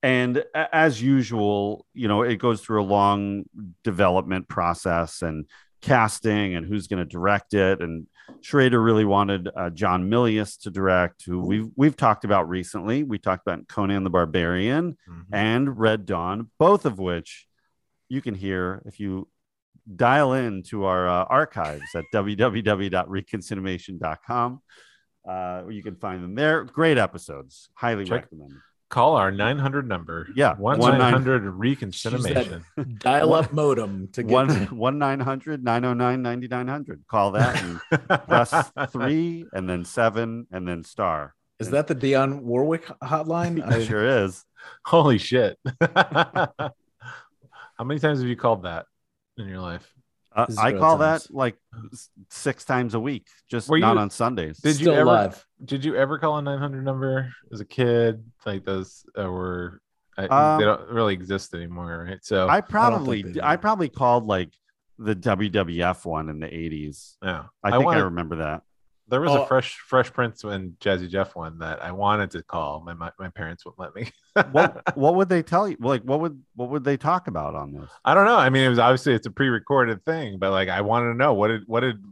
and 0.03 0.45
as 0.55 1.01
usual, 1.01 1.87
you 1.95 2.09
know, 2.09 2.23
it 2.23 2.37
goes 2.37 2.61
through 2.61 2.83
a 2.83 2.85
long 2.85 3.45
development 3.85 4.49
process 4.49 5.23
and 5.23 5.47
casting 5.81 6.55
and 6.55 6.67
who's 6.67 6.87
going 6.88 6.99
to 6.99 7.05
direct 7.05 7.55
it. 7.55 7.81
And 7.81 8.07
Schrader 8.41 8.81
really 8.81 9.05
wanted 9.05 9.49
uh, 9.57 9.71
John 9.71 10.09
Milius 10.11 10.61
to 10.62 10.71
direct, 10.71 11.25
who 11.25 11.41
we've 11.41 11.69
we've 11.77 11.97
talked 11.97 12.25
about 12.25 12.49
recently. 12.49 13.03
We 13.05 13.19
talked 13.19 13.47
about 13.47 13.69
Conan 13.69 14.05
the 14.05 14.11
Barbarian 14.11 14.97
Mhm. 15.09 15.25
and 15.33 15.79
Red 15.79 16.07
Dawn, 16.07 16.51
both 16.59 16.85
of 16.87 16.99
which 16.99 17.47
you 18.09 18.21
can 18.23 18.35
hear 18.35 18.83
if 18.87 18.99
you 19.01 19.29
dial 19.97 20.33
in 20.35 20.62
to 20.65 20.85
our 20.85 21.09
uh, 21.09 21.25
archives 21.25 21.83
at 21.97 22.05
www.reconcinimation.com. 22.15 24.62
Uh, 25.29 25.62
you 25.71 25.83
can 25.83 25.97
find 25.97 26.23
them 26.23 26.35
there. 26.35 26.65
Great 26.65 26.99
episodes. 26.99 27.69
Highly 27.75 28.05
Check- 28.05 28.25
recommend. 28.25 28.53
Call 28.93 29.17
our 29.17 29.31
900 29.33 29.89
number. 29.89 30.29
Yeah, 30.37 30.55
One 30.57 30.79
one 30.79 30.99
nine- 30.99 31.13
900 31.13 31.45
reconcinimation. 31.45 32.63
Dial 32.99 33.33
up 33.33 33.51
modem 33.51 34.09
to 34.13 34.23
get 34.23 34.31
One 34.31 34.51
one 34.67 34.99
nine 34.99 35.19
hundred 35.19 35.65
nine 35.65 35.87
oh 35.87 35.95
nine 35.95 36.21
ninety 36.21 36.47
nine 36.47 36.69
hundred. 36.69 37.03
Call 37.09 37.31
that 37.31 37.57
and 37.63 37.81
press 38.29 38.71
three 38.91 39.47
and 39.55 39.67
then 39.67 39.87
seven 39.87 40.47
and 40.53 40.69
then 40.69 40.85
star. 40.85 41.35
Is 41.59 41.71
that 41.71 41.87
the 41.87 41.95
Dionne 41.95 42.43
Warwick 42.43 42.85
hotline? 43.03 43.67
I, 43.67 43.83
sure 43.83 44.25
is. 44.25 44.45
Holy 44.85 45.17
shit. 45.17 45.59
How 45.81 46.73
many 47.83 47.99
times 47.99 48.19
have 48.21 48.29
you 48.29 48.37
called 48.37 48.65
that 48.65 48.85
in 49.39 49.49
your 49.49 49.61
life? 49.61 49.91
Uh, 50.35 50.47
I 50.59 50.73
call 50.73 50.99
times. 50.99 51.25
that 51.25 51.35
like 51.35 51.57
six 52.31 52.64
times 52.64 52.95
a 52.95 53.01
week, 53.01 53.27
just 53.51 53.68
Were 53.68 53.79
not 53.79 53.95
you- 53.95 53.99
on 54.01 54.11
Sundays. 54.11 54.59
Did 54.59 54.81
you 54.81 54.92
ever- 54.92 55.03
alive. 55.03 55.47
Did 55.64 55.85
you 55.85 55.95
ever 55.97 56.18
call 56.18 56.38
a 56.38 56.42
900 56.42 56.85
number 56.85 57.33
as 57.53 57.61
a 57.61 57.64
kid? 57.64 58.25
Like 58.47 58.64
those 58.64 59.05
uh, 59.18 59.31
were, 59.31 59.81
I, 60.16 60.27
Um, 60.27 60.59
they 60.59 60.64
don't 60.64 60.88
really 60.90 61.14
exist 61.14 61.55
anymore, 61.55 62.07
right? 62.09 62.18
So, 62.25 62.49
I 62.49 62.61
probably 62.61 63.23
they 63.23 63.33
do. 63.33 63.40
I 63.42 63.57
probably 63.57 63.88
called 63.88 64.27
like 64.27 64.51
the 64.99 65.14
WWF 65.14 66.05
one 66.05 66.29
in 66.29 66.38
the 66.40 66.47
80s. 66.49 67.16
yeah. 67.23 67.45
I 67.62 67.71
think 67.71 67.83
I, 67.83 67.85
wanted- 67.85 68.05
remember 68.05 68.37
that. 68.37 68.62
There 69.12 69.20
was 69.20 69.31
Oh. 69.31 69.42
a 69.42 69.46
fresh 69.46 69.77
Fresh 69.77 70.11
Prince 70.14 70.42
and 70.42 70.72
Jazzy 70.81 71.07
Jeff 71.07 71.37
one 71.37 71.59
that 71.59 71.85
I 71.85 71.92
wanted 71.92 72.31
to 72.31 72.42
call. 72.42 72.81
My 72.81 72.94
my, 72.94 73.11
my 73.18 73.29
parents 73.29 73.62
wouldn't 73.64 73.79
let 73.79 73.94
me. 73.94 74.11
What 74.53 74.83
what 74.96 75.16
would 75.16 75.29
they 75.29 75.42
tell 75.42 75.68
you? 75.68 75.77
Like 75.79 76.01
what 76.03 76.20
would 76.20 76.42
what 76.57 76.70
would 76.70 76.83
they 76.83 76.96
talk 76.96 77.29
about 77.29 77.55
on 77.55 77.75
this? 77.75 77.90
I 78.07 78.14
don't 78.14 78.25
know. 78.25 78.38
I 78.38 78.48
mean, 78.48 78.64
it 78.64 78.70
was 78.70 78.79
obviously 78.79 79.12
it's 79.12 79.27
a 79.27 79.31
pre-recorded 79.31 80.03
thing, 80.07 80.38
but 80.38 80.51
like 80.51 80.70
I 80.70 80.81
wanted 80.81 81.12
to 81.12 81.18
know 81.18 81.35
what 81.35 81.48
did 81.48 81.64
what 81.66 81.81
did 81.81 82.03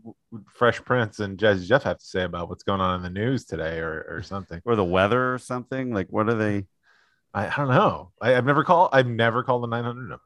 Fresh 0.52 0.84
Prince 0.84 1.20
and 1.20 1.38
Jazzy 1.38 1.66
Jeff 1.66 1.84
have 1.84 1.96
to 1.98 2.04
say 2.04 2.22
about 2.24 2.50
what's 2.50 2.64
going 2.64 2.82
on 2.82 2.96
in 2.96 3.02
the 3.02 3.08
news 3.08 3.46
today 3.46 3.78
or 3.78 4.04
or 4.06 4.22
something. 4.22 4.60
Or 4.66 4.76
the 4.76 4.84
weather 4.84 5.32
or 5.32 5.38
something? 5.38 5.94
Like 5.94 6.08
what 6.10 6.28
are 6.28 6.34
they? 6.34 6.66
I, 7.32 7.46
I 7.46 7.54
don't 7.56 7.68
know. 7.68 8.12
I, 8.20 8.34
I've 8.36 8.44
never 8.44 8.62
called. 8.62 8.90
I've 8.92 9.06
never 9.08 9.42
called 9.42 9.62
the 9.62 9.68
900 9.68 10.02
number. 10.02 10.20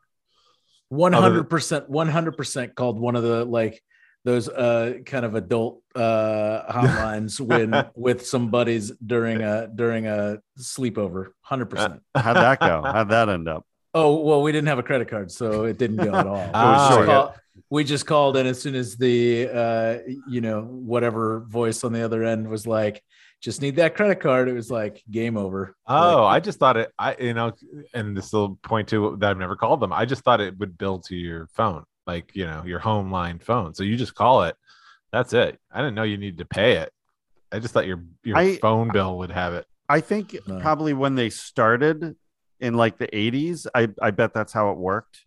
One 0.89 1.13
hundred 1.13 1.45
percent, 1.45 1.89
one 1.89 2.09
hundred 2.09 2.33
percent 2.37 2.75
called 2.75 2.99
one 2.99 3.15
of 3.15 3.23
the 3.23 3.45
like 3.45 3.81
those 4.25 4.49
uh 4.49 4.95
kind 5.05 5.25
of 5.25 5.35
adult 5.35 5.83
uh 5.95 6.63
hotlines 6.73 7.41
when 7.41 7.87
with 7.95 8.27
some 8.27 8.51
buddies 8.51 8.91
during 9.05 9.43
a 9.43 9.69
during 9.75 10.07
a 10.07 10.39
sleepover. 10.59 11.29
Hundred 11.43 11.67
percent. 11.67 12.03
How'd 12.15 12.37
that 12.37 12.61
go? 12.61 12.83
How'd 12.83 13.09
that 13.11 13.29
end 13.29 13.49
up? 13.49 13.67
Oh 13.93 14.21
well, 14.23 14.43
we 14.43 14.51
didn't 14.51 14.69
have 14.69 14.79
a 14.79 14.83
credit 14.83 15.09
card, 15.09 15.31
so 15.31 15.65
it 15.65 15.79
didn't 15.79 15.97
go 15.99 16.15
at 16.15 16.27
all. 16.27 16.51
Ah, 16.55 16.65
we, 16.71 16.79
just 16.89 16.99
sure. 16.99 17.07
call- 17.07 17.35
we 17.71 17.85
just 17.85 18.07
called, 18.07 18.37
and 18.37 18.49
as 18.49 18.61
soon 18.61 18.75
as 18.75 18.97
the 18.97 19.49
uh 19.49 19.99
you 20.29 20.41
know 20.41 20.63
whatever 20.63 21.41
voice 21.49 21.85
on 21.85 21.93
the 21.93 22.03
other 22.03 22.25
end 22.25 22.49
was 22.49 22.67
like, 22.67 23.03
just 23.41 23.63
need 23.63 23.77
that 23.77 23.95
credit 23.95 24.21
card, 24.21 24.49
it 24.49 24.53
was 24.53 24.71
like 24.71 25.03
game 25.11 25.37
over. 25.37 25.77
Oh, 25.87 26.25
Like, 26.25 26.37
I 26.37 26.41
just 26.41 26.59
thought 26.59 26.77
it. 26.77 26.91
I 26.99 27.15
you 27.21 27.35
know, 27.35 27.53
and 27.93 28.17
this 28.17 28.33
will 28.33 28.57
point 28.63 28.89
to 28.89 29.17
that 29.21 29.31
I've 29.31 29.39
never 29.39 29.55
called 29.55 29.81
them. 29.81 29.93
I 29.93 30.05
just 30.07 30.25
thought 30.25 30.41
it 30.41 30.59
would 30.59 30.77
bill 30.77 30.99
to 31.01 31.15
your 31.15 31.47
phone, 31.55 31.85
like 32.07 32.35
you 32.35 32.45
know, 32.47 32.63
your 32.65 32.79
home 32.79 33.11
line 33.11 33.39
phone. 33.39 33.75
So 33.75 33.83
you 33.83 33.97
just 33.97 34.15
call 34.15 34.45
it. 34.45 34.57
That's 35.13 35.33
it. 35.33 35.59
I 35.73 35.79
didn't 35.79 35.95
know 35.95 36.03
you 36.03 36.17
needed 36.17 36.39
to 36.39 36.45
pay 36.45 36.79
it. 36.79 36.93
I 37.53 37.59
just 37.61 37.73
thought 37.75 37.87
your 37.87 38.03
your 38.25 38.37
I- 38.37 38.57
phone 38.57 38.91
bill 38.93 39.19
would 39.19 39.31
have 39.31 39.55
it. 39.55 39.67
I 39.89 40.01
think 40.01 40.37
No. 40.49 40.61
probably 40.61 40.93
when 40.95 41.15
they 41.15 41.29
started 41.31 42.17
in 42.59 42.75
like 42.75 42.97
the 42.97 43.07
80s, 43.09 43.67
I, 43.75 43.89
I 44.01 44.13
bet 44.13 44.33
that's 44.33 44.53
how 44.53 44.71
it 44.71 44.79
worked. 44.79 45.27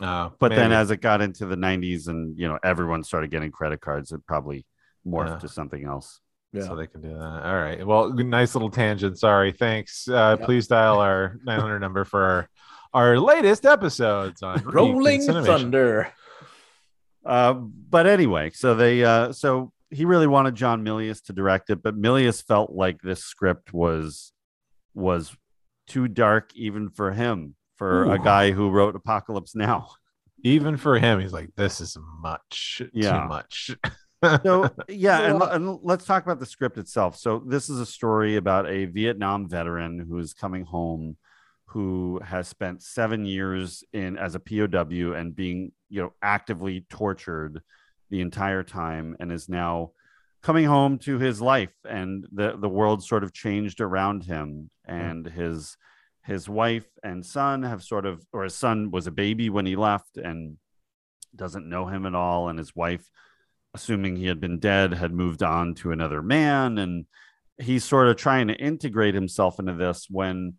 Uh, 0.00 0.30
But 0.38 0.52
then 0.52 0.72
as 0.72 0.90
it 0.90 1.02
got 1.02 1.20
into 1.20 1.44
the 1.44 1.56
90s 1.56 2.08
and 2.08 2.36
you 2.38 2.48
know 2.48 2.58
everyone 2.64 3.04
started 3.04 3.30
getting 3.30 3.50
credit 3.52 3.80
cards, 3.80 4.10
it 4.10 4.26
probably 4.26 4.64
morphed 5.06 5.28
Yeah. 5.28 5.38
to 5.40 5.48
something 5.48 5.84
else. 5.84 6.20
Yeah. 6.54 6.64
so 6.66 6.76
they 6.76 6.86
can 6.86 7.00
do 7.00 7.08
that. 7.08 7.42
All 7.46 7.54
right. 7.56 7.86
Well, 7.86 8.12
nice 8.12 8.54
little 8.54 8.68
tangent. 8.70 9.18
Sorry. 9.18 9.52
Thanks. 9.52 10.06
Uh, 10.06 10.36
Yep. 10.38 10.46
Please 10.46 10.66
dial 10.68 10.98
our 11.00 11.38
900 11.44 11.78
number 11.80 12.04
for 12.04 12.22
our, 12.22 12.48
our 12.94 13.18
latest 13.18 13.66
episodes 13.66 14.42
on 14.42 14.62
Rolling 14.64 15.22
Thunder. 15.22 16.12
Uh, 17.24 17.52
but 17.54 18.06
anyway, 18.06 18.50
so 18.50 18.74
they 18.74 19.04
uh, 19.04 19.32
so 19.32 19.72
he 19.90 20.04
really 20.04 20.26
wanted 20.26 20.54
John 20.54 20.84
Milius 20.84 21.22
to 21.24 21.32
direct 21.32 21.70
it, 21.70 21.82
but 21.82 21.96
Milius 21.96 22.44
felt 22.44 22.72
like 22.72 23.00
this 23.02 23.24
script 23.24 23.72
was 23.72 24.32
was 24.94 25.34
too 25.86 26.08
dark 26.08 26.50
even 26.54 26.90
for 26.90 27.12
him, 27.12 27.54
for 27.76 28.12
a 28.12 28.18
guy 28.18 28.50
who 28.50 28.70
wrote 28.70 28.96
Apocalypse 28.96 29.54
Now. 29.54 29.88
Even 30.44 30.76
for 30.76 30.98
him, 30.98 31.20
he's 31.20 31.32
like, 31.32 31.50
this 31.56 31.80
is 31.80 31.96
much. 32.20 32.82
Yeah. 32.92 33.20
Too 33.20 33.28
much. 33.28 33.70
So 34.44 34.70
yeah, 34.88 35.20
and, 35.20 35.42
and 35.42 35.78
let's 35.82 36.04
talk 36.04 36.24
about 36.24 36.40
the 36.40 36.46
script 36.46 36.78
itself. 36.78 37.16
So 37.16 37.42
this 37.46 37.68
is 37.68 37.80
a 37.80 37.86
story 37.86 38.36
about 38.36 38.68
a 38.68 38.86
Vietnam 38.86 39.48
veteran 39.48 39.98
who 39.98 40.18
is 40.18 40.32
coming 40.32 40.64
home, 40.64 41.16
who 41.72 42.20
has 42.24 42.48
spent 42.48 42.82
seven 42.82 43.24
years 43.24 43.84
in 43.92 44.16
as 44.18 44.34
a 44.34 44.40
POW 44.40 45.12
and 45.12 45.34
being 45.34 45.72
you 45.88 46.02
know 46.02 46.12
actively 46.22 46.86
tortured 46.90 47.62
the 48.10 48.20
entire 48.20 48.62
time, 48.62 49.16
and 49.20 49.32
is 49.32 49.48
now 49.48 49.92
coming 50.42 50.64
home 50.64 50.98
to 50.98 51.18
his 51.18 51.40
life, 51.40 51.74
and 51.88 52.26
the 52.32 52.56
the 52.58 52.68
world 52.68 53.02
sort 53.02 53.24
of 53.24 53.32
changed 53.32 53.80
around 53.80 54.24
him, 54.24 54.70
and 54.84 55.26
his 55.26 55.76
his 56.24 56.48
wife 56.48 56.86
and 57.02 57.26
son 57.26 57.62
have 57.62 57.82
sort 57.82 58.06
of, 58.06 58.24
or 58.32 58.44
his 58.44 58.54
son 58.54 58.90
was 58.90 59.06
a 59.06 59.10
baby 59.10 59.50
when 59.50 59.66
he 59.66 59.74
left 59.74 60.16
and 60.16 60.56
doesn't 61.34 61.68
know 61.68 61.86
him 61.86 62.06
at 62.06 62.14
all, 62.14 62.48
and 62.48 62.58
his 62.58 62.76
wife 62.76 63.10
assuming 63.74 64.16
he 64.16 64.26
had 64.26 64.40
been 64.40 64.58
dead, 64.58 64.92
had 64.92 65.12
moved 65.12 65.42
on 65.42 65.74
to 65.74 65.92
another 65.92 66.22
man. 66.22 66.78
And 66.78 67.06
he's 67.58 67.84
sort 67.84 68.08
of 68.08 68.16
trying 68.16 68.48
to 68.48 68.54
integrate 68.54 69.14
himself 69.14 69.58
into 69.58 69.74
this 69.74 70.06
when 70.10 70.54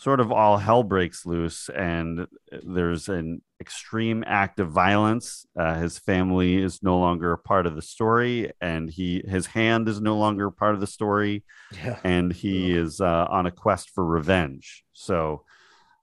sort 0.00 0.18
of 0.18 0.32
all 0.32 0.56
hell 0.56 0.82
breaks 0.82 1.26
loose 1.26 1.68
and 1.68 2.26
there's 2.62 3.10
an 3.10 3.42
extreme 3.60 4.24
act 4.26 4.58
of 4.58 4.70
violence. 4.70 5.44
Uh, 5.54 5.74
his 5.74 5.98
family 5.98 6.56
is 6.56 6.82
no 6.82 6.98
longer 6.98 7.32
a 7.32 7.38
part 7.38 7.66
of 7.66 7.76
the 7.76 7.82
story, 7.82 8.50
and 8.62 8.88
he 8.88 9.22
his 9.28 9.44
hand 9.44 9.88
is 9.90 10.00
no 10.00 10.16
longer 10.16 10.50
part 10.50 10.74
of 10.74 10.80
the 10.80 10.86
story, 10.86 11.44
Yeah. 11.84 11.98
and 12.02 12.32
he 12.32 12.72
is 12.72 13.02
uh, 13.02 13.26
on 13.28 13.44
a 13.44 13.50
quest 13.50 13.90
for 13.90 14.02
revenge. 14.02 14.84
So 14.94 15.44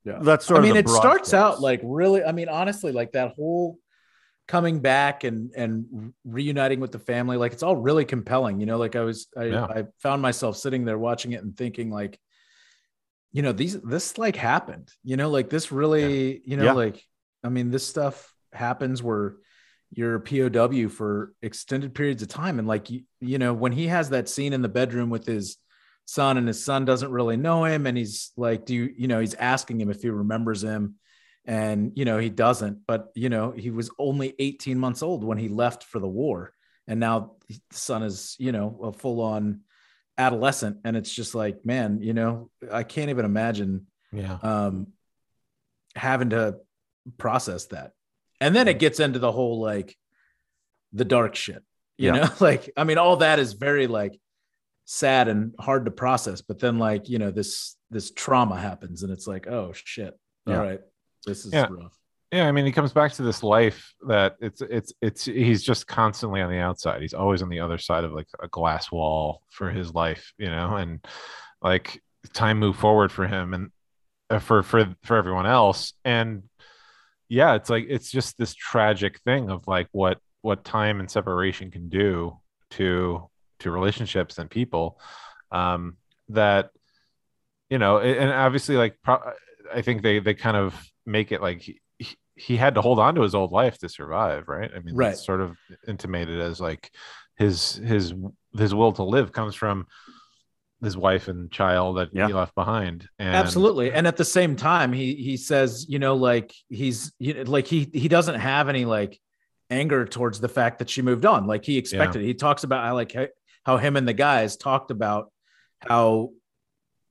Yeah. 0.06 0.20
that's 0.22 0.46
sort 0.46 0.60
I 0.60 0.62
mean, 0.62 0.78
of 0.78 0.86
it 0.86 0.90
starts 0.90 1.34
out 1.34 1.60
like 1.60 1.82
really. 1.84 2.24
I 2.24 2.34
mean, 2.34 2.50
honestly, 2.50 2.92
like 2.92 3.14
that 3.14 3.34
whole 3.36 3.80
coming 4.48 4.80
back 4.80 5.24
and 5.24 5.52
and 5.58 6.14
reuniting 6.24 6.80
with 6.80 6.92
the 6.92 7.00
family, 7.00 7.36
like 7.38 7.52
it's 7.52 7.64
all 7.64 7.76
really 7.76 8.06
compelling. 8.06 8.60
You 8.60 8.68
know, 8.68 8.78
like 8.78 8.96
I 8.96 9.02
was, 9.02 9.28
I, 9.36 9.46
Yeah. 9.46 9.66
I 9.66 9.86
found 10.04 10.22
myself 10.22 10.56
sitting 10.56 10.86
there 10.86 11.00
watching 11.00 11.32
it 11.32 11.44
and 11.44 11.58
thinking, 11.58 11.90
like, 11.90 12.20
you 13.32 13.42
know, 13.42 13.52
these 13.52 13.80
this 13.82 14.18
like 14.18 14.36
happened. 14.36 14.90
You 15.04 15.18
know, 15.18 15.30
like 15.30 15.50
this 15.50 15.72
really, 15.72 16.42
you 16.46 16.58
know, 16.58 16.66
Yeah. 16.66 16.74
like 16.74 17.04
I 17.44 17.50
mean, 17.50 17.72
this 17.72 17.86
stuff 17.88 18.34
happens 18.54 19.04
where 19.04 19.36
you're 19.92 20.16
a 20.16 20.20
POW 20.20 20.90
for 20.90 21.34
extended 21.42 21.94
periods 21.94 22.22
of 22.22 22.28
time, 22.30 22.60
and 22.60 22.68
like 22.68 22.90
you, 22.90 23.04
you 23.22 23.38
know, 23.38 23.54
when 23.54 23.72
he 23.72 23.88
has 23.88 24.10
that 24.10 24.28
scene 24.30 24.54
in 24.54 24.62
the 24.62 24.70
bedroom 24.70 25.10
with 25.10 25.26
his 25.26 25.58
son 26.06 26.38
and 26.38 26.48
his 26.48 26.64
son 26.64 26.86
doesn't 26.86 27.12
really 27.12 27.36
know 27.36 27.66
him 27.66 27.86
and 27.86 27.98
he's 27.98 28.32
like 28.38 28.66
do 28.66 28.74
you 28.74 28.94
you 28.98 29.10
know 29.10 29.20
he's 29.20 29.34
asking 29.34 29.80
him 29.82 29.90
if 29.90 30.02
he 30.02 30.10
remembers 30.10 30.64
him 30.64 30.96
and 31.44 31.92
you 31.96 32.06
know 32.06 32.18
he 32.18 32.30
doesn't 32.30 32.80
but 32.88 33.10
you 33.14 33.28
know 33.28 33.52
he 33.52 33.72
was 33.72 33.92
only 34.00 34.34
18 34.40 34.80
months 34.80 35.04
old 35.04 35.22
when 35.26 35.38
he 35.38 35.50
left 35.50 35.84
for 35.84 36.00
the 36.00 36.08
war 36.08 36.54
and 36.88 36.98
now 36.98 37.36
the 37.50 37.60
son 37.72 38.04
is 38.04 38.38
you 38.40 38.54
know 38.54 38.80
a 38.84 38.94
full 38.94 39.20
on 39.20 39.60
adolescent 40.18 40.78
and 40.84 40.98
it's 40.98 41.12
just 41.14 41.36
like 41.36 41.66
man 41.66 42.02
you 42.02 42.14
know 42.14 42.50
i 42.72 42.84
can't 42.84 43.10
even 43.10 43.26
imagine 43.26 43.86
yeah. 44.12 44.38
um 44.42 44.88
having 45.96 46.32
to 46.32 46.58
process 47.18 47.66
that 47.68 47.92
and 48.42 48.56
then 48.56 48.68
it 48.68 48.80
gets 48.80 49.00
into 49.00 49.20
the 49.20 49.32
whole 49.32 49.60
like 49.62 49.96
the 50.94 51.06
dark 51.06 51.36
shit 51.36 51.64
you 51.98 52.08
Yeah. 52.08 52.12
know 52.14 52.30
like 52.40 52.72
i 52.78 52.84
mean 52.84 52.98
all 52.98 53.18
that 53.18 53.40
is 53.40 53.54
very 53.54 53.88
like 53.88 54.20
sad 54.86 55.28
and 55.28 55.54
hard 55.60 55.86
to 55.86 55.92
process 55.92 56.42
but 56.42 56.60
then 56.60 56.80
like 56.80 57.10
you 57.10 57.20
know 57.20 57.30
this 57.32 57.76
this 57.92 58.12
trauma 58.12 58.58
happens 58.60 59.04
and 59.04 59.12
it's 59.12 59.28
like 59.28 59.48
oh 59.48 59.72
shit 59.74 60.14
all 60.48 60.54
Yeah. 60.54 60.60
right 60.60 60.80
this 61.26 61.46
is 61.46 61.54
Yeah. 61.54 61.68
rough 61.70 61.98
Yeah, 62.32 62.46
I 62.48 62.52
mean, 62.52 62.66
he 62.66 62.74
comes 62.74 62.92
back 62.92 63.14
to 63.14 63.24
this 63.24 63.42
life 63.42 63.94
that 64.08 64.36
it's 64.42 64.62
it's 64.62 64.92
it's 65.02 65.24
he's 65.26 65.64
just 65.64 65.88
constantly 65.88 66.42
on 66.42 66.52
the 66.52 66.58
outside. 66.58 67.02
He's 67.02 67.14
always 67.14 67.42
on 67.42 67.48
the 67.48 67.62
other 67.62 67.78
side 67.78 68.04
of 68.04 68.12
like 68.12 68.28
a 68.42 68.50
glass 68.50 68.92
wall 68.92 69.44
for 69.50 69.70
his 69.70 69.94
life, 69.94 70.34
you 70.38 70.50
know, 70.50 70.76
and 70.76 71.06
like 71.62 72.02
time 72.34 72.60
moved 72.60 72.80
forward 72.80 73.14
for 73.14 73.28
him 73.28 73.54
and 73.54 73.72
uh, 74.30 74.40
for 74.40 74.62
for 74.62 74.94
for 75.04 75.16
everyone 75.16 75.46
else. 75.46 75.94
And 76.04 76.44
yeah, 77.30 77.56
it's 77.56 77.70
like 77.70 77.86
it's 77.88 78.12
just 78.12 78.38
this 78.38 78.54
tragic 78.54 79.22
thing 79.22 79.50
of 79.50 79.66
like 79.66 79.88
what 79.94 80.20
what 80.42 80.66
time 80.66 81.00
and 81.00 81.10
separation 81.10 81.72
can 81.72 81.88
do 81.88 82.38
to 82.72 83.30
to 83.60 83.72
relationships 83.72 84.38
and 84.38 84.50
people. 84.50 85.00
Um, 85.52 85.96
that 86.30 86.72
you 87.70 87.78
know, 87.78 88.00
and 88.00 88.32
obviously, 88.32 88.76
like 88.76 88.98
pro- 89.02 89.32
I 89.74 89.82
think 89.82 90.02
they 90.02 90.20
they 90.20 90.34
kind 90.34 90.58
of 90.58 90.76
make 91.06 91.32
it 91.32 91.42
like 91.42 91.70
he, 92.38 92.58
had 92.58 92.76
to 92.76 92.82
hold 92.82 93.00
on 93.00 93.16
to 93.16 93.22
his 93.22 93.36
old 93.36 93.52
life 93.52 93.78
to 93.80 93.90
survive, 93.90 94.48
right? 94.48 94.70
I 94.76 94.80
mean, 94.80 94.96
Right. 94.96 95.12
it's 95.14 95.26
sort 95.26 95.42
of 95.42 95.58
intimated 95.88 96.40
as 96.40 96.60
like 96.60 96.92
his 97.38 97.74
his 97.76 98.14
his 98.58 98.74
will 98.74 98.92
to 98.94 99.04
live 99.04 99.32
comes 99.32 99.56
from 99.56 99.86
his 100.82 100.96
wife 100.96 101.28
and 101.28 101.52
child 101.52 101.98
that 101.98 102.10
Yeah. 102.14 102.28
he 102.28 102.34
left 102.34 102.54
behind. 102.56 103.08
And 103.20 103.36
absolutely 103.36 103.92
and 103.92 104.06
at 104.08 104.18
the 104.18 104.26
same 104.26 104.56
time 104.56 104.94
he 104.94 105.16
he 105.16 105.38
says 105.38 105.86
you 105.90 106.00
know 106.00 106.16
like 106.16 106.54
he's 106.70 107.12
you 107.20 107.34
know, 107.34 107.44
like 107.44 107.68
he 107.68 107.90
he 107.94 108.08
doesn't 108.08 108.40
have 108.40 108.70
any 108.70 108.86
like 108.86 109.20
anger 109.70 110.06
towards 110.06 110.40
the 110.40 110.48
fact 110.50 110.80
that 110.80 110.90
she 110.90 111.02
moved 111.02 111.26
on 111.26 111.46
like 111.48 111.66
he 111.66 111.78
expected 111.78 112.22
he 112.22 112.34
talks 112.34 112.64
about 112.64 112.86
how 112.86 112.94
like 112.94 113.12
how- 113.12 113.28
how 113.66 113.78
him 113.78 113.98
and 113.98 114.08
the 114.08 114.14
guys 114.14 114.56
talked 114.56 114.92
about 114.92 115.32
how 115.80 116.30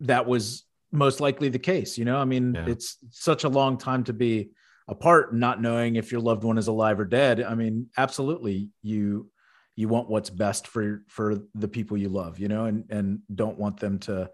that 0.00 0.26
was 0.26 0.64
most 0.92 1.20
likely 1.20 1.48
the 1.50 1.58
case 1.58 1.98
you 1.98 2.04
know 2.04 2.16
i 2.16 2.24
mean 2.24 2.54
Yeah. 2.54 2.66
it's 2.68 2.96
such 3.10 3.44
a 3.44 3.48
long 3.48 3.76
time 3.78 4.04
to 4.04 4.12
be 4.12 4.50
apart 4.88 5.34
not 5.34 5.60
knowing 5.60 5.96
if 5.96 6.12
your 6.12 6.20
loved 6.20 6.44
one 6.44 6.58
is 6.58 6.68
alive 6.68 7.00
or 7.00 7.04
dead 7.04 7.42
i 7.42 7.54
mean 7.54 7.86
absolutely 7.96 8.70
you 8.82 9.30
you 9.74 9.88
want 9.88 10.08
what's 10.08 10.30
best 10.30 10.66
for 10.68 11.02
for 11.08 11.38
the 11.54 11.68
people 11.68 11.96
you 11.96 12.08
love 12.08 12.38
you 12.38 12.48
know 12.48 12.64
and 12.66 12.84
and 12.90 13.18
don't 13.34 13.58
want 13.58 13.78
them 13.80 13.98
to 13.98 14.30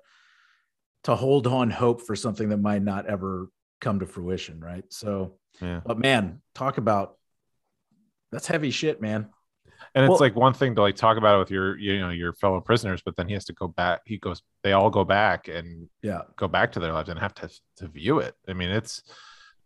to 1.05 1.15
hold 1.17 1.47
on 1.47 1.71
hope 1.71 2.01
for 2.03 2.15
something 2.15 2.49
that 2.51 2.59
might 2.59 2.83
not 2.83 3.07
ever 3.07 3.49
come 3.81 3.99
to 3.99 4.07
fruition 4.07 4.61
right 4.61 4.85
so 4.91 5.37
Yeah. 5.61 5.81
but 5.85 5.99
man 5.99 6.41
talk 6.55 6.79
about 6.79 7.17
that's 8.31 8.47
heavy 8.47 8.71
shit 8.71 9.01
man 9.01 9.29
and 9.95 10.05
it's 10.05 10.11
Well- 10.11 10.21
like 10.21 10.37
one 10.37 10.55
thing 10.55 10.75
to 10.77 10.81
like 10.83 10.97
talk 10.97 11.17
about 11.17 11.37
it 11.37 11.38
with 11.38 11.51
your 11.51 11.77
you 11.79 11.99
know 11.99 12.11
your 12.11 12.33
fellow 12.35 12.61
prisoners, 12.61 13.03
but 13.05 13.17
then 13.17 13.27
he 13.27 13.35
has 13.35 13.45
to 13.47 13.53
go 13.53 13.67
back. 13.69 14.01
He 14.07 14.17
goes, 14.17 14.41
they 14.62 14.73
all 14.73 14.91
go 14.91 15.05
back 15.05 15.49
and 15.49 15.88
yeah 16.03 16.23
go 16.37 16.47
back 16.49 16.73
to 16.73 16.81
their 16.81 16.93
lives 16.93 17.09
and 17.11 17.19
have 17.19 17.35
to 17.35 17.51
to 17.79 17.88
view 17.88 18.21
it. 18.21 18.35
I 18.49 18.53
mean, 18.55 18.71
it's 18.71 19.03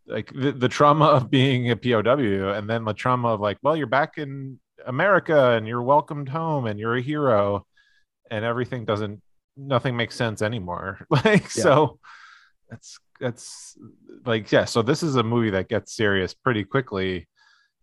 like 0.06 0.32
the, 0.32 0.52
the 0.52 0.68
trauma 0.68 1.06
of 1.06 1.30
being 1.30 1.70
a 1.70 1.76
POW, 1.76 2.52
and 2.56 2.68
then 2.68 2.84
the 2.84 2.92
trauma 2.92 3.28
of 3.28 3.40
like, 3.40 3.58
well, 3.62 3.76
you're 3.76 3.86
back 3.86 4.18
in 4.18 4.58
America 4.86 5.52
and 5.52 5.66
you're 5.66 5.82
welcomed 5.82 6.28
home 6.28 6.66
and 6.66 6.78
you're 6.78 6.96
a 6.96 7.02
hero, 7.02 7.66
and 8.30 8.44
everything 8.44 8.84
doesn't, 8.84 9.20
nothing 9.56 9.96
makes 9.96 10.14
sense 10.14 10.42
anymore. 10.42 11.06
Like 11.10 11.42
Yeah. 11.54 11.62
so, 11.62 11.98
that's 12.70 12.98
that's 13.20 13.78
like 14.24 14.50
yeah. 14.50 14.64
So 14.64 14.82
this 14.82 15.02
is 15.02 15.16
a 15.16 15.22
movie 15.22 15.50
that 15.50 15.68
gets 15.68 15.94
serious 15.94 16.34
pretty 16.34 16.64
quickly, 16.64 17.28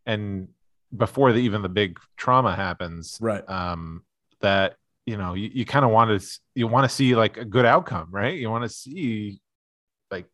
and 0.05 0.49
before 0.95 1.31
the, 1.31 1.39
even 1.39 1.61
the 1.61 1.69
big 1.69 1.99
trauma 2.17 2.55
happens, 2.55 3.17
right 3.21 3.47
um, 3.49 4.03
that 4.41 4.75
you 5.05 5.17
know 5.17 5.33
you, 5.33 5.49
you 5.53 5.65
kind 5.65 5.85
of 5.85 5.91
want 5.91 6.21
to 6.21 6.39
you 6.55 6.67
want 6.67 6.89
to 6.89 6.93
see 6.93 7.15
like 7.15 7.37
a 7.37 7.45
good 7.45 7.65
outcome 7.65 8.07
right 8.11 8.35
you 8.35 8.49
want 8.49 8.63
to 8.63 8.69
see 8.69 9.41
like 10.11 10.25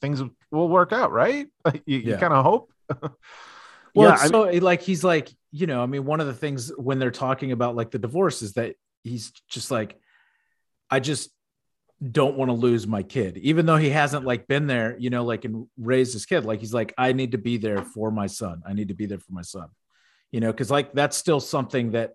things 0.00 0.22
will 0.50 0.68
work 0.68 0.92
out 0.92 1.12
right 1.12 1.48
like 1.64 1.82
you, 1.86 1.98
you 1.98 2.16
kind 2.16 2.32
of 2.32 2.44
hope 2.44 2.72
Well, 3.94 4.08
Yeah, 4.08 4.14
it's 4.14 4.22
I 4.24 4.26
so 4.28 4.42
like 4.42 4.82
he's 4.82 5.04
like, 5.04 5.30
you 5.50 5.66
know, 5.66 5.82
I 5.82 5.86
mean, 5.86 6.04
one 6.04 6.20
of 6.20 6.26
the 6.26 6.34
things 6.34 6.70
when 6.76 6.98
they're 6.98 7.10
talking 7.10 7.52
about 7.52 7.76
like 7.76 7.90
the 7.90 7.98
divorce 7.98 8.42
is 8.42 8.54
that 8.54 8.76
he's 9.02 9.32
just 9.48 9.70
like, 9.70 9.98
I 10.90 11.00
just 11.00 11.30
don't 12.12 12.36
want 12.36 12.48
to 12.48 12.54
lose 12.54 12.86
my 12.86 13.02
kid, 13.02 13.38
even 13.38 13.66
though 13.66 13.76
he 13.76 13.90
hasn't 13.90 14.24
like 14.24 14.46
been 14.46 14.66
there, 14.66 14.96
you 14.98 15.10
know, 15.10 15.24
like 15.24 15.44
and 15.44 15.66
raised 15.76 16.12
his 16.12 16.26
kid. 16.26 16.44
Like 16.44 16.60
he's 16.60 16.74
like, 16.74 16.94
I 16.96 17.12
need 17.12 17.32
to 17.32 17.38
be 17.38 17.56
there 17.56 17.82
for 17.82 18.10
my 18.10 18.26
son. 18.26 18.62
I 18.66 18.72
need 18.72 18.88
to 18.88 18.94
be 18.94 19.06
there 19.06 19.18
for 19.18 19.32
my 19.32 19.42
son, 19.42 19.68
you 20.30 20.40
know, 20.40 20.52
because 20.52 20.70
like 20.70 20.92
that's 20.92 21.16
still 21.16 21.40
something 21.40 21.92
that, 21.92 22.14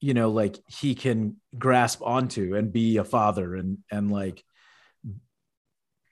you 0.00 0.14
know, 0.14 0.30
like 0.30 0.58
he 0.66 0.94
can 0.94 1.36
grasp 1.58 2.00
onto 2.02 2.56
and 2.56 2.72
be 2.72 2.96
a 2.96 3.04
father 3.04 3.54
and 3.54 3.78
and 3.90 4.10
like 4.10 4.42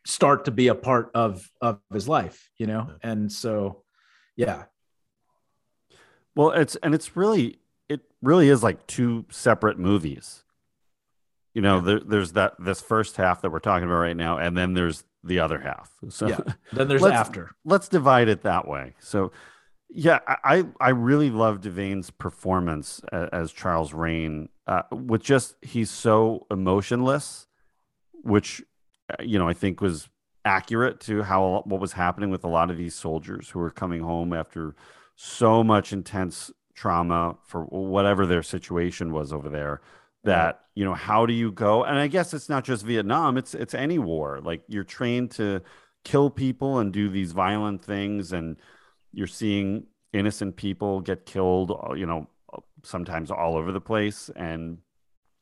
start 0.06 0.44
to 0.46 0.50
be 0.50 0.68
a 0.68 0.74
part 0.74 1.10
of 1.14 1.50
of 1.60 1.80
his 1.92 2.08
life, 2.08 2.50
you 2.58 2.66
know, 2.66 2.90
and 3.02 3.30
so 3.30 3.82
Yeah. 4.36 4.64
Well, 6.36 6.50
it's 6.52 6.76
and 6.76 6.94
it's 6.94 7.16
really 7.16 7.58
it 7.88 8.00
really 8.22 8.48
is 8.48 8.62
like 8.62 8.86
two 8.86 9.26
separate 9.30 9.78
movies. 9.78 10.44
You 11.54 11.62
know, 11.62 11.80
there, 11.80 12.00
there's 12.00 12.32
that 12.32 12.54
this 12.58 12.80
first 12.80 13.16
half 13.16 13.42
that 13.42 13.50
we're 13.50 13.58
talking 13.58 13.84
about 13.88 13.96
right 13.98 14.16
now, 14.16 14.38
and 14.38 14.56
then 14.56 14.74
there's 14.74 15.02
the 15.24 15.40
other 15.40 15.58
half. 15.58 15.90
So 16.08 16.28
Yeah. 16.28 16.38
Then 16.72 16.88
there's 16.88 17.02
Let's- 17.02 17.16
after. 17.16 17.50
let's 17.64 17.88
divide 17.88 18.28
it 18.28 18.42
that 18.42 18.66
way. 18.68 18.94
So, 19.00 19.32
yeah, 19.88 20.20
I 20.26 20.64
I 20.80 20.90
really 20.90 21.30
love 21.30 21.60
Devane's 21.60 22.10
performance 22.10 23.00
as, 23.12 23.28
as 23.32 23.52
Charles 23.52 23.92
Rane. 23.92 24.48
Uh, 24.68 24.82
with 24.92 25.22
just 25.22 25.56
he's 25.62 25.90
so 25.90 26.46
emotionless, 26.50 27.48
which 28.22 28.62
you 29.20 29.38
know 29.38 29.48
I 29.48 29.54
think 29.54 29.80
was 29.80 30.08
accurate 30.44 31.00
to 31.00 31.22
how 31.22 31.62
what 31.66 31.80
was 31.80 31.92
happening 31.92 32.30
with 32.30 32.44
a 32.44 32.48
lot 32.48 32.70
of 32.70 32.76
these 32.76 32.94
soldiers 32.94 33.50
who 33.50 33.58
were 33.58 33.70
coming 33.70 34.02
home 34.02 34.32
after 34.32 34.74
so 35.16 35.62
much 35.62 35.92
intense 35.92 36.50
trauma 36.74 37.36
for 37.44 37.64
whatever 37.64 38.24
their 38.24 38.42
situation 38.42 39.12
was 39.12 39.32
over 39.32 39.48
there 39.48 39.80
that 40.24 40.60
you 40.74 40.84
know 40.84 40.94
how 40.94 41.26
do 41.26 41.32
you 41.32 41.52
go? 41.52 41.84
And 41.84 41.98
i 41.98 42.06
guess 42.06 42.32
it's 42.34 42.48
not 42.48 42.64
just 42.64 42.84
vietnam 42.84 43.36
it's 43.36 43.54
it's 43.54 43.74
any 43.74 43.98
war. 43.98 44.40
Like 44.42 44.62
you're 44.68 44.84
trained 44.84 45.30
to 45.32 45.62
kill 46.04 46.30
people 46.30 46.78
and 46.78 46.92
do 46.92 47.08
these 47.08 47.32
violent 47.32 47.84
things 47.84 48.32
and 48.32 48.56
you're 49.12 49.26
seeing 49.26 49.86
innocent 50.12 50.56
people 50.56 51.00
get 51.00 51.26
killed 51.26 51.70
uh, 51.70 51.92
you 51.92 52.06
know 52.06 52.26
sometimes 52.82 53.30
all 53.30 53.56
over 53.56 53.72
the 53.72 53.80
place 53.80 54.30
and 54.34 54.78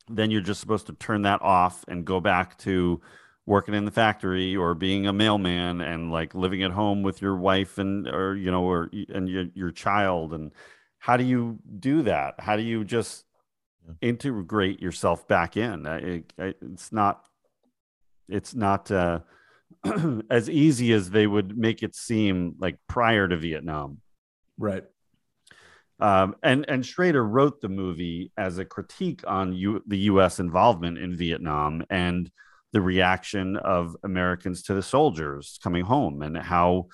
then 0.08 0.30
you're 0.30 0.40
just 0.40 0.60
supposed 0.60 0.86
to 0.86 0.92
turn 0.94 1.22
that 1.22 1.40
off 1.42 1.84
and 1.88 2.04
go 2.04 2.18
back 2.20 2.58
to 2.58 3.00
working 3.48 3.72
in 3.72 3.86
the 3.86 3.90
factory 3.90 4.54
or 4.54 4.74
being 4.74 5.06
a 5.06 5.12
mailman 5.12 5.80
and 5.80 6.12
like 6.12 6.34
living 6.34 6.62
at 6.62 6.70
home 6.70 7.02
with 7.02 7.22
your 7.22 7.34
wife 7.34 7.78
and 7.78 8.06
or 8.06 8.36
you 8.36 8.50
know 8.50 8.62
or 8.62 8.90
and 9.08 9.26
your, 9.26 9.46
your 9.54 9.70
child 9.70 10.34
and 10.34 10.52
how 10.98 11.16
do 11.16 11.24
you 11.24 11.58
do 11.80 12.02
that 12.02 12.34
how 12.38 12.56
do 12.56 12.62
you 12.62 12.84
just 12.84 13.24
integrate 14.02 14.82
yourself 14.82 15.26
back 15.26 15.56
in 15.56 15.86
it, 15.86 16.30
it's 16.60 16.92
not 16.92 17.24
it's 18.28 18.54
not 18.54 18.90
uh, 18.90 19.20
as 20.30 20.50
easy 20.50 20.92
as 20.92 21.08
they 21.08 21.26
would 21.26 21.56
make 21.56 21.82
it 21.82 21.96
seem 21.96 22.54
like 22.58 22.76
prior 22.86 23.26
to 23.26 23.36
vietnam 23.38 23.98
Right. 24.58 24.84
um, 26.00 26.36
and 26.42 26.66
and 26.68 26.84
Schrader 26.84 27.24
wrote 27.24 27.62
the 27.62 27.70
movie 27.70 28.30
as 28.36 28.58
a 28.58 28.66
critique 28.66 29.22
on 29.26 29.54
U- 29.54 29.82
the 29.86 29.98
U.S. 30.12 30.38
involvement 30.38 30.98
in 30.98 31.16
Vietnam 31.16 31.84
and 31.88 32.30
the 32.72 32.80
reaction 32.80 33.56
of 33.56 33.96
Americans 34.04 34.62
to 34.64 34.74
the 34.74 34.82
soldiers 34.82 35.58
coming 35.62 35.84
home, 35.84 36.22
and 36.22 36.36
how 36.36 36.88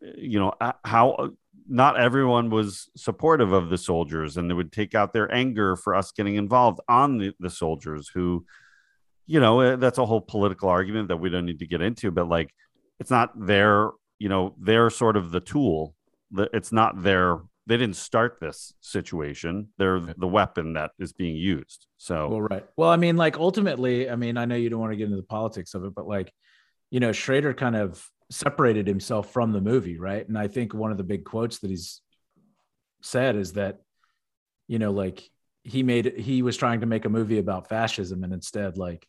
you 0.00 0.38
know 0.38 0.52
how 0.84 1.10
uh, 1.12 1.28
not 1.68 1.98
everyone 1.98 2.50
was 2.50 2.90
supportive 2.96 3.52
of 3.52 3.70
the 3.70 3.78
soldiers, 3.78 4.36
and 4.36 4.50
they 4.50 4.54
would 4.54 4.72
take 4.72 4.94
out 4.94 5.12
their 5.12 5.32
anger 5.32 5.76
for 5.76 5.94
us 5.94 6.12
getting 6.12 6.34
involved 6.34 6.80
on 6.88 7.18
the, 7.18 7.32
the 7.40 7.48
soldiers 7.48 8.10
who, 8.12 8.44
you 9.26 9.40
know, 9.40 9.60
uh, 9.60 9.76
that's 9.76 9.98
a 9.98 10.04
whole 10.04 10.20
political 10.20 10.68
argument 10.68 11.08
that 11.08 11.16
we 11.16 11.30
don't 11.30 11.46
need 11.46 11.60
to 11.60 11.66
get 11.66 11.80
into, 11.80 12.10
but 12.10 12.28
like 12.28 12.52
it's 13.00 13.10
not 13.10 13.30
their 13.46 13.90
you 14.18 14.28
know 14.28 14.54
they're 14.58 14.90
sort 14.90 15.16
of 15.16 15.30
the 15.30 15.40
tool 15.40 15.94
it's 16.52 16.72
not 16.72 17.02
their 17.02 17.38
they 17.66 17.76
didn't 17.76 17.96
start 17.96 18.38
this 18.40 18.74
situation 18.80 19.68
they're 19.78 20.00
the 20.00 20.26
weapon 20.28 20.74
that 20.74 20.90
is 20.98 21.12
being 21.12 21.36
used 21.36 21.86
so 21.96 22.28
Well, 22.28 22.42
right. 22.42 22.66
Well, 22.76 22.90
I 22.90 22.96
mean, 22.96 23.16
like 23.16 23.38
ultimately, 23.38 24.10
I 24.10 24.16
mean, 24.16 24.36
I 24.36 24.44
know 24.44 24.54
you 24.56 24.68
don't 24.70 24.80
want 24.80 24.92
to 24.92 24.96
get 24.96 25.04
into 25.04 25.16
the 25.16 25.22
politics 25.22 25.74
of 25.74 25.84
it, 25.84 25.94
but 25.94 26.06
like, 26.06 26.32
you 26.90 27.00
know, 27.00 27.12
Schrader 27.12 27.54
kind 27.54 27.76
of 27.76 28.06
separated 28.30 28.86
himself 28.86 29.32
from 29.32 29.52
the 29.52 29.60
movie, 29.60 29.98
right? 29.98 30.26
And 30.26 30.36
I 30.38 30.48
think 30.48 30.74
one 30.74 30.90
of 30.90 30.96
the 30.98 31.04
big 31.04 31.24
quotes 31.24 31.58
that 31.60 31.70
he's 31.70 32.00
said 33.02 33.36
is 33.36 33.52
that, 33.54 33.80
you 34.68 34.78
know, 34.78 34.90
like 34.90 35.22
he 35.62 35.82
made 35.82 36.18
he 36.18 36.42
was 36.42 36.56
trying 36.56 36.80
to 36.80 36.86
make 36.86 37.04
a 37.04 37.08
movie 37.08 37.38
about 37.38 37.68
fascism, 37.68 38.24
and 38.24 38.32
instead, 38.32 38.76
like, 38.76 39.06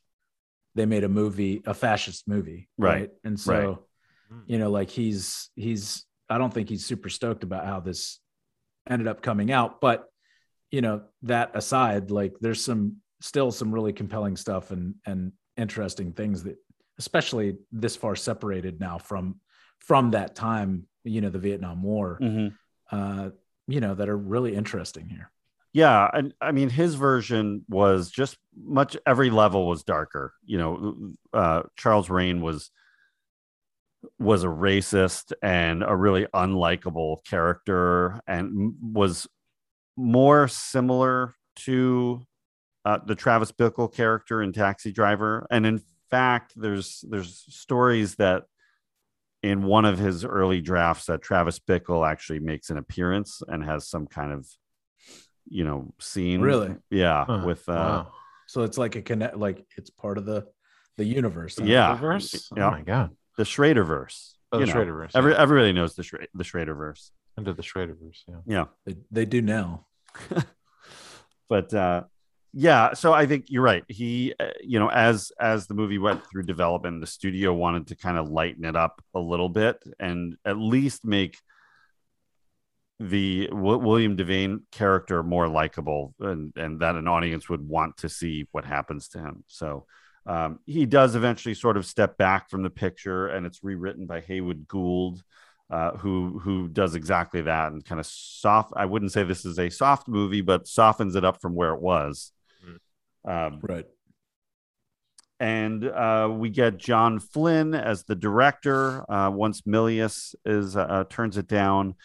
they 0.75 0.85
made 0.85 1.03
a 1.03 1.09
movie, 1.09 1.61
a 1.65 1.73
fascist 1.73 2.27
movie, 2.27 2.67
Right. 2.77 3.09
And 3.23 3.39
so, 3.39 3.53
Right. 3.53 3.77
you 4.47 4.59
know, 4.59 4.69
like 4.69 4.89
he's 4.89 5.49
he's 5.55 6.05
I 6.29 6.37
don't 6.37 6.53
think 6.53 6.69
he's 6.69 6.85
super 6.85 7.09
stoked 7.09 7.43
about 7.43 7.65
how 7.65 7.79
this 7.79 8.19
ended 8.89 9.07
up 9.07 9.21
coming 9.21 9.51
out, 9.51 9.81
but 9.81 10.05
you 10.71 10.81
know 10.81 11.01
that 11.23 11.51
aside 11.55 12.11
like 12.11 12.33
there's 12.41 12.63
some 12.65 12.97
still 13.21 13.51
some 13.51 13.71
really 13.71 13.93
compelling 13.93 14.35
stuff 14.35 14.71
and 14.71 14.95
and 15.05 15.31
interesting 15.57 16.11
things 16.11 16.43
that 16.43 16.57
especially 16.97 17.57
this 17.71 17.95
far 17.95 18.15
separated 18.15 18.79
now 18.79 18.97
from 18.97 19.39
from 19.79 20.11
that 20.11 20.35
time 20.35 20.85
you 21.03 21.21
know 21.21 21.29
the 21.29 21.39
vietnam 21.39 21.81
war 21.83 22.17
Mhm. 22.21 22.53
uh 22.91 23.29
you 23.67 23.79
know 23.79 23.93
that 23.95 24.09
are 24.09 24.17
really 24.17 24.55
interesting 24.55 25.07
here 25.07 25.31
yeah 25.71 26.09
and 26.13 26.33
i 26.41 26.51
mean 26.51 26.69
his 26.69 26.95
version 26.95 27.63
was 27.69 28.09
just 28.09 28.37
much 28.57 28.97
every 29.05 29.29
level 29.29 29.67
was 29.67 29.83
darker 29.83 30.33
you 30.45 30.57
know 30.57 31.13
uh 31.31 31.61
charles 31.77 32.09
rane 32.09 32.41
was 32.41 32.69
was 34.19 34.43
a 34.43 34.47
racist 34.47 35.33
and 35.41 35.83
a 35.83 35.95
really 35.95 36.25
unlikable 36.33 37.23
character 37.25 38.19
and 38.27 38.73
was 38.81 39.27
more 39.97 40.47
similar 40.47 41.35
to 41.55 42.21
uh, 42.83 42.99
the 43.05 43.15
Travis 43.15 43.51
Bickle 43.51 43.91
character 43.91 44.41
in 44.41 44.53
Taxi 44.53 44.91
Driver. 44.91 45.47
And 45.49 45.65
in 45.65 45.81
fact, 46.09 46.53
there's 46.55 47.03
there's 47.09 47.45
stories 47.49 48.15
that 48.15 48.43
in 49.41 49.63
one 49.63 49.85
of 49.85 49.99
his 49.99 50.25
early 50.25 50.61
drafts 50.61 51.05
that 51.05 51.21
Travis 51.21 51.59
Bickle 51.59 52.07
actually 52.09 52.39
makes 52.39 52.69
an 52.69 52.77
appearance 52.77 53.41
and 53.47 53.63
has 53.63 53.87
some 53.87 54.07
kind 54.07 54.31
of 54.31 54.47
you 55.47 55.63
know 55.63 55.93
scene. 55.99 56.41
Really? 56.41 56.75
Yeah, 56.89 57.25
Huh, 57.25 57.43
with 57.45 57.67
uh, 57.69 57.73
wow. 57.73 58.11
so 58.47 58.63
it's 58.63 58.77
like 58.77 58.95
a 58.95 59.01
connect 59.01 59.37
like 59.37 59.65
it's 59.77 59.89
part 59.89 60.17
of 60.17 60.25
the 60.25 60.45
the 60.97 61.05
universe 61.05 61.57
huh? 61.57 61.65
Yeah. 61.65 61.91
Reverse? 61.91 62.49
Yeah. 62.55 62.67
Oh 62.67 62.71
my 62.71 62.81
god. 62.81 63.11
The 63.37 63.43
Schraderverse. 63.43 64.33
Oh, 64.51 64.59
the 64.59 64.65
know. 64.65 64.73
Schraderverse. 64.73 65.11
Every, 65.15 65.33
yeah. 65.33 65.41
everybody 65.41 65.73
knows 65.73 65.95
the 65.95 66.03
Schra- 66.03 66.27
the 66.33 66.43
Schraderverse. 66.43 67.11
Into 67.37 67.53
the 67.53 67.63
Schraderverse. 67.63 68.23
Yeah. 68.27 68.35
Yeah. 68.45 68.65
they, 68.85 68.95
they 69.11 69.25
do 69.25 69.41
now 69.41 69.85
but 71.49 71.73
uh 71.73 72.03
yeah 72.53 72.93
so 72.93 73.13
i 73.13 73.25
think 73.25 73.45
you're 73.49 73.61
right 73.63 73.83
he 73.87 74.33
uh, 74.39 74.47
you 74.63 74.79
know 74.79 74.89
as 74.89 75.31
as 75.39 75.67
the 75.67 75.73
movie 75.73 75.97
went 75.97 76.25
through 76.25 76.43
development 76.43 77.01
the 77.01 77.07
studio 77.07 77.53
wanted 77.53 77.87
to 77.87 77.95
kind 77.95 78.17
of 78.17 78.29
lighten 78.29 78.65
it 78.65 78.75
up 78.75 79.01
a 79.13 79.19
little 79.19 79.49
bit 79.49 79.83
and 79.99 80.37
at 80.45 80.57
least 80.57 81.05
make 81.05 81.37
the 82.99 83.47
w- 83.47 83.77
william 83.77 84.15
devane 84.15 84.59
character 84.71 85.21
more 85.21 85.49
likable 85.49 86.13
and 86.19 86.53
and 86.55 86.79
that 86.79 86.95
an 86.95 87.07
audience 87.07 87.49
would 87.49 87.67
want 87.67 87.97
to 87.97 88.07
see 88.07 88.47
what 88.51 88.63
happens 88.63 89.09
to 89.09 89.19
him 89.19 89.43
so 89.47 89.85
um, 90.25 90.59
he 90.65 90.85
does 90.85 91.15
eventually 91.15 91.53
sort 91.53 91.77
of 91.77 91.85
step 91.85 92.17
back 92.17 92.49
from 92.49 92.63
the 92.63 92.69
picture 92.69 93.27
and 93.27 93.45
it's 93.45 93.63
rewritten 93.63 94.05
by 94.05 94.21
heywood 94.21 94.67
gould 94.67 95.23
uh, 95.69 95.91
who 95.97 96.39
who 96.39 96.67
does 96.67 96.95
exactly 96.95 97.41
that 97.41 97.71
and 97.71 97.83
kind 97.83 97.99
of 97.99 98.05
soft. 98.05 98.73
I 98.75 98.85
wouldn't 98.85 99.11
say 99.11 99.23
this 99.23 99.45
is 99.45 99.57
a 99.57 99.69
soft 99.69 100.07
movie, 100.07 100.41
but 100.41 100.67
softens 100.67 101.15
it 101.15 101.25
up 101.25 101.41
from 101.41 101.55
where 101.55 101.73
it 101.73 101.81
was. 101.81 102.31
Um, 103.27 103.59
right 103.63 103.85
and 105.39 105.83
uh, 105.83 106.29
we 106.31 106.49
get 106.49 106.77
John 106.77 107.19
Flynn 107.19 107.73
as 107.73 108.03
the 108.03 108.15
director. 108.15 109.09
Uh, 109.11 109.29
once 109.31 109.61
Milius 109.61 110.33
is 110.45 110.77
uh, 110.77 111.03
turns 111.09 111.37
it 111.37 111.47
down, 111.47 111.95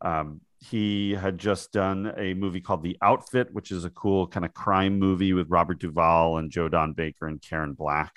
um, 0.00 0.40
he 0.60 1.12
had 1.12 1.38
just 1.38 1.72
done 1.72 2.12
a 2.16 2.34
movie 2.34 2.60
called 2.60 2.82
The 2.82 2.98
Outfit, 3.00 3.48
which 3.52 3.70
is 3.70 3.84
a 3.84 3.90
cool 3.90 4.26
kind 4.26 4.44
of 4.44 4.54
crime 4.54 4.98
movie 4.98 5.32
with 5.32 5.48
Robert 5.48 5.78
Duvall 5.78 6.38
and 6.38 6.50
Joe 6.50 6.68
Don 6.68 6.92
Baker 6.92 7.26
and 7.26 7.40
Karen 7.40 7.74
Black. 7.74 8.14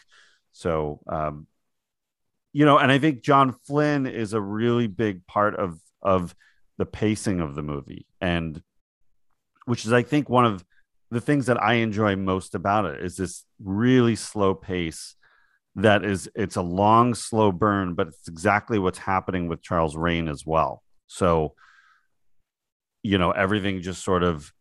So, 0.51 0.99
um, 1.07 1.47
you 2.51 2.65
know, 2.65 2.77
and 2.77 2.91
I 2.91 2.97
think 2.97 3.21
John 3.21 3.55
Flynn 3.65 4.07
is 4.07 4.33
a 4.33 4.41
really 4.41 4.87
big 4.87 5.25
part 5.27 5.55
of 5.55 5.79
of 6.01 6.35
the 6.77 6.85
pacing 6.85 7.41
of 7.41 7.53
the 7.53 7.61
movie, 7.61 8.07
and 8.19 8.61
which 9.65 9.85
is, 9.85 9.93
I 9.93 10.01
think, 10.01 10.27
one 10.27 10.45
of 10.45 10.65
the 11.11 11.21
things 11.21 11.45
that 11.45 11.61
I 11.61 11.75
enjoy 11.75 12.15
most 12.15 12.55
about 12.55 12.85
it 12.85 13.03
is 13.03 13.17
this 13.17 13.45
really 13.63 14.15
slow 14.15 14.55
pace 14.55 15.15
that 15.75 16.03
is 16.03 16.29
it's 16.35 16.57
a 16.57 16.61
long 16.61 17.13
slow 17.13 17.51
burn 17.51 17.93
but 17.93 18.07
it's 18.07 18.27
exactly 18.27 18.77
what's 18.77 18.97
happening 18.97 19.47
with 19.47 19.61
Charles 19.61 19.95
Rane 19.95 20.27
as 20.27 20.45
well 20.45 20.83
so 21.07 21.53
you 23.03 23.17
know 23.17 23.31
everything 23.31 23.81
just 23.81 24.03
sort 24.03 24.23
of 24.23 24.51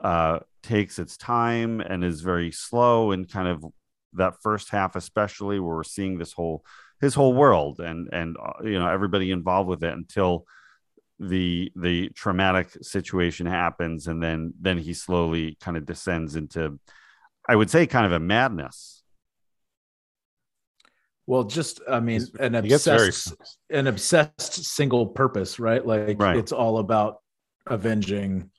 uh 0.00 0.38
takes 0.62 0.98
its 0.98 1.16
time 1.16 1.80
and 1.80 2.04
is 2.04 2.20
very 2.20 2.50
slow 2.50 3.12
and 3.12 3.30
kind 3.30 3.48
of 3.48 3.64
that 4.12 4.34
first 4.42 4.70
half 4.70 4.96
especially 4.96 5.60
where 5.60 5.76
we're 5.76 5.84
seeing 5.84 6.18
this 6.18 6.32
whole 6.32 6.64
his 7.00 7.14
whole 7.14 7.34
world 7.34 7.80
and 7.80 8.08
and 8.12 8.36
uh, 8.36 8.62
you 8.64 8.78
know 8.78 8.88
everybody 8.88 9.30
involved 9.30 9.68
with 9.68 9.82
it 9.84 9.92
until 9.92 10.44
the 11.18 11.72
the 11.76 12.08
traumatic 12.10 12.76
situation 12.82 13.46
happens 13.46 14.06
and 14.06 14.22
then 14.22 14.52
then 14.60 14.78
he 14.78 14.92
slowly 14.92 15.56
kind 15.60 15.76
of 15.76 15.86
descends 15.86 16.36
into 16.36 16.78
i 17.48 17.56
would 17.56 17.70
say 17.70 17.86
kind 17.86 18.06
of 18.06 18.12
a 18.12 18.20
madness 18.20 18.96
Well, 21.26 21.42
just 21.42 21.80
I 21.90 21.98
mean, 21.98 22.24
an 22.38 22.52
very 22.52 22.64
obsessed, 22.74 23.34
an 23.68 23.88
obsessed 23.88 24.64
single 24.64 25.06
purpose, 25.06 25.58
right? 25.58 25.84
Like 25.84 26.20
Right. 26.20 26.36
it's 26.36 26.52
all 26.52 26.78
about 26.78 27.20
avenging 27.66 28.50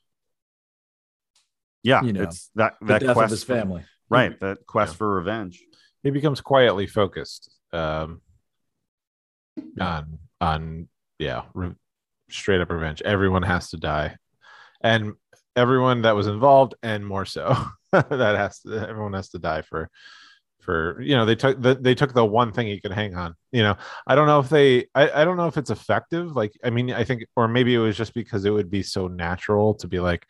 Yeah, 1.84 2.02
You 2.04 2.14
know, 2.14 2.24
it's 2.24 2.50
that 2.56 2.76
the 2.82 2.86
that 2.88 3.02
death 3.02 3.14
quest 3.14 3.26
of 3.26 3.32
his 3.32 3.44
for- 3.44 3.54
family. 3.56 3.86
right? 4.10 4.38
That 4.40 4.66
quest 4.68 4.94
Yeah. 4.94 4.98
for 4.98 5.16
revenge. 5.16 5.64
he 6.04 6.10
becomes 6.12 6.42
quietly 6.42 6.88
focused 6.88 7.50
um 7.74 8.22
on 9.80 10.20
on 10.40 10.88
yeah 11.20 11.44
re- 11.54 11.76
straight 12.30 12.62
up 12.62 12.70
revenge 12.70 13.02
everyone 13.02 13.44
has 13.44 13.70
to 13.72 13.78
die 13.78 14.16
and 14.82 15.14
everyone 15.56 16.04
that 16.04 16.16
was 16.16 16.28
involved 16.28 16.76
and 16.84 17.06
more 17.06 17.26
so 17.26 17.56
that 17.92 18.36
has 18.38 18.60
to 18.60 18.88
everyone 18.88 19.14
has 19.14 19.30
to 19.30 19.40
die 19.40 19.62
for 19.64 19.90
for 20.68 21.02
you 21.02 21.16
know 21.16 21.26
they 21.26 21.36
took 21.36 21.60
the, 21.62 21.74
they 21.76 21.96
took 21.96 22.14
the 22.14 22.26
one 22.26 22.52
thing 22.52 22.68
he 22.68 22.80
could 22.80 22.92
hang 22.92 23.16
on 23.16 23.34
you 23.52 23.64
know. 23.64 23.76
I 24.06 24.14
don't 24.16 24.28
know 24.28 24.40
if 24.40 24.50
they 24.50 24.86
I, 24.94 25.22
I 25.22 25.26
don't 25.26 25.38
know 25.38 25.48
if 25.48 25.58
it's 25.58 25.72
effective 25.72 26.36
like 26.36 26.54
i 26.64 26.70
mean 26.70 26.92
i 26.92 27.04
think 27.04 27.24
or 27.36 27.48
maybe 27.48 27.74
it 27.74 27.80
was 27.80 27.98
just 27.98 28.14
because 28.14 28.44
it 28.46 28.52
would 28.52 28.70
be 28.70 28.84
so 28.84 29.08
natural 29.08 29.74
to 29.76 29.88
be 29.88 30.00
like 30.00 30.26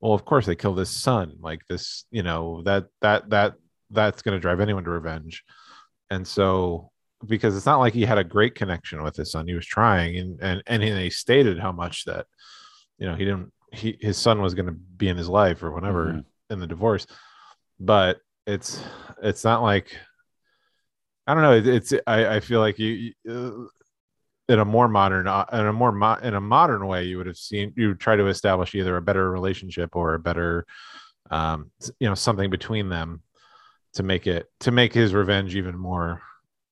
well 0.00 0.14
of 0.14 0.24
course 0.24 0.46
they 0.46 0.56
killed 0.56 0.78
his 0.78 0.90
son 0.90 1.26
like 1.40 1.62
this 1.68 2.04
you 2.10 2.24
know 2.24 2.62
that 2.64 2.86
that 3.00 3.30
that 3.30 3.54
that's 3.90 4.20
going 4.22 4.36
to 4.36 4.40
drive 4.40 4.60
anyone 4.60 4.84
to 4.84 4.90
revenge. 4.90 5.44
And 6.10 6.26
so 6.26 6.90
because 7.26 7.56
it's 7.56 7.66
not 7.66 7.78
like 7.78 7.94
he 7.94 8.04
had 8.04 8.18
a 8.18 8.24
great 8.36 8.54
connection 8.54 9.02
with 9.02 9.16
his 9.16 9.30
son 9.32 9.46
he 9.48 9.54
was 9.54 9.66
trying 9.66 10.16
and 10.18 10.38
and 10.42 10.62
and 10.66 10.82
he 10.82 11.10
stated 11.10 11.58
how 11.58 11.72
much 11.72 12.04
that 12.04 12.26
you 12.98 13.06
know 13.06 13.14
he 13.16 13.24
didn't 13.24 13.50
he 13.72 13.96
his 14.00 14.16
son 14.18 14.42
was 14.42 14.54
going 14.54 14.66
to 14.66 14.72
be 14.72 15.08
in 15.08 15.16
his 15.16 15.28
life 15.28 15.62
or 15.62 15.70
whatever 15.72 16.04
Mhm. 16.06 16.24
in 16.50 16.58
the 16.60 16.66
divorce. 16.66 17.06
But 17.80 18.18
it's 18.48 18.82
it's 19.22 19.44
not 19.44 19.62
like 19.62 19.94
i 21.26 21.34
don't 21.34 21.42
know 21.42 21.72
it's 21.72 21.92
i 22.06 22.36
i 22.36 22.40
feel 22.40 22.60
like 22.60 22.78
you, 22.78 23.12
you 23.22 23.30
uh, 23.30 24.52
in 24.52 24.58
a 24.58 24.64
more 24.64 24.88
modern 24.88 25.28
uh, 25.28 25.44
in 25.52 25.66
a 25.66 25.72
more 25.72 25.92
mo- 25.92 26.18
in 26.22 26.34
a 26.34 26.40
modern 26.40 26.86
way 26.86 27.04
you 27.04 27.18
would 27.18 27.26
have 27.26 27.36
seen 27.36 27.72
you 27.76 27.94
try 27.94 28.16
to 28.16 28.26
establish 28.26 28.74
either 28.74 28.96
a 28.96 29.02
better 29.02 29.30
relationship 29.30 29.94
or 29.94 30.14
a 30.14 30.18
better 30.18 30.64
um 31.30 31.70
you 32.00 32.08
know 32.08 32.14
something 32.14 32.48
between 32.48 32.88
them 32.88 33.22
to 33.92 34.02
make 34.02 34.26
it 34.26 34.46
to 34.60 34.70
make 34.70 34.94
his 34.94 35.12
revenge 35.12 35.54
even 35.54 35.76
more 35.76 36.22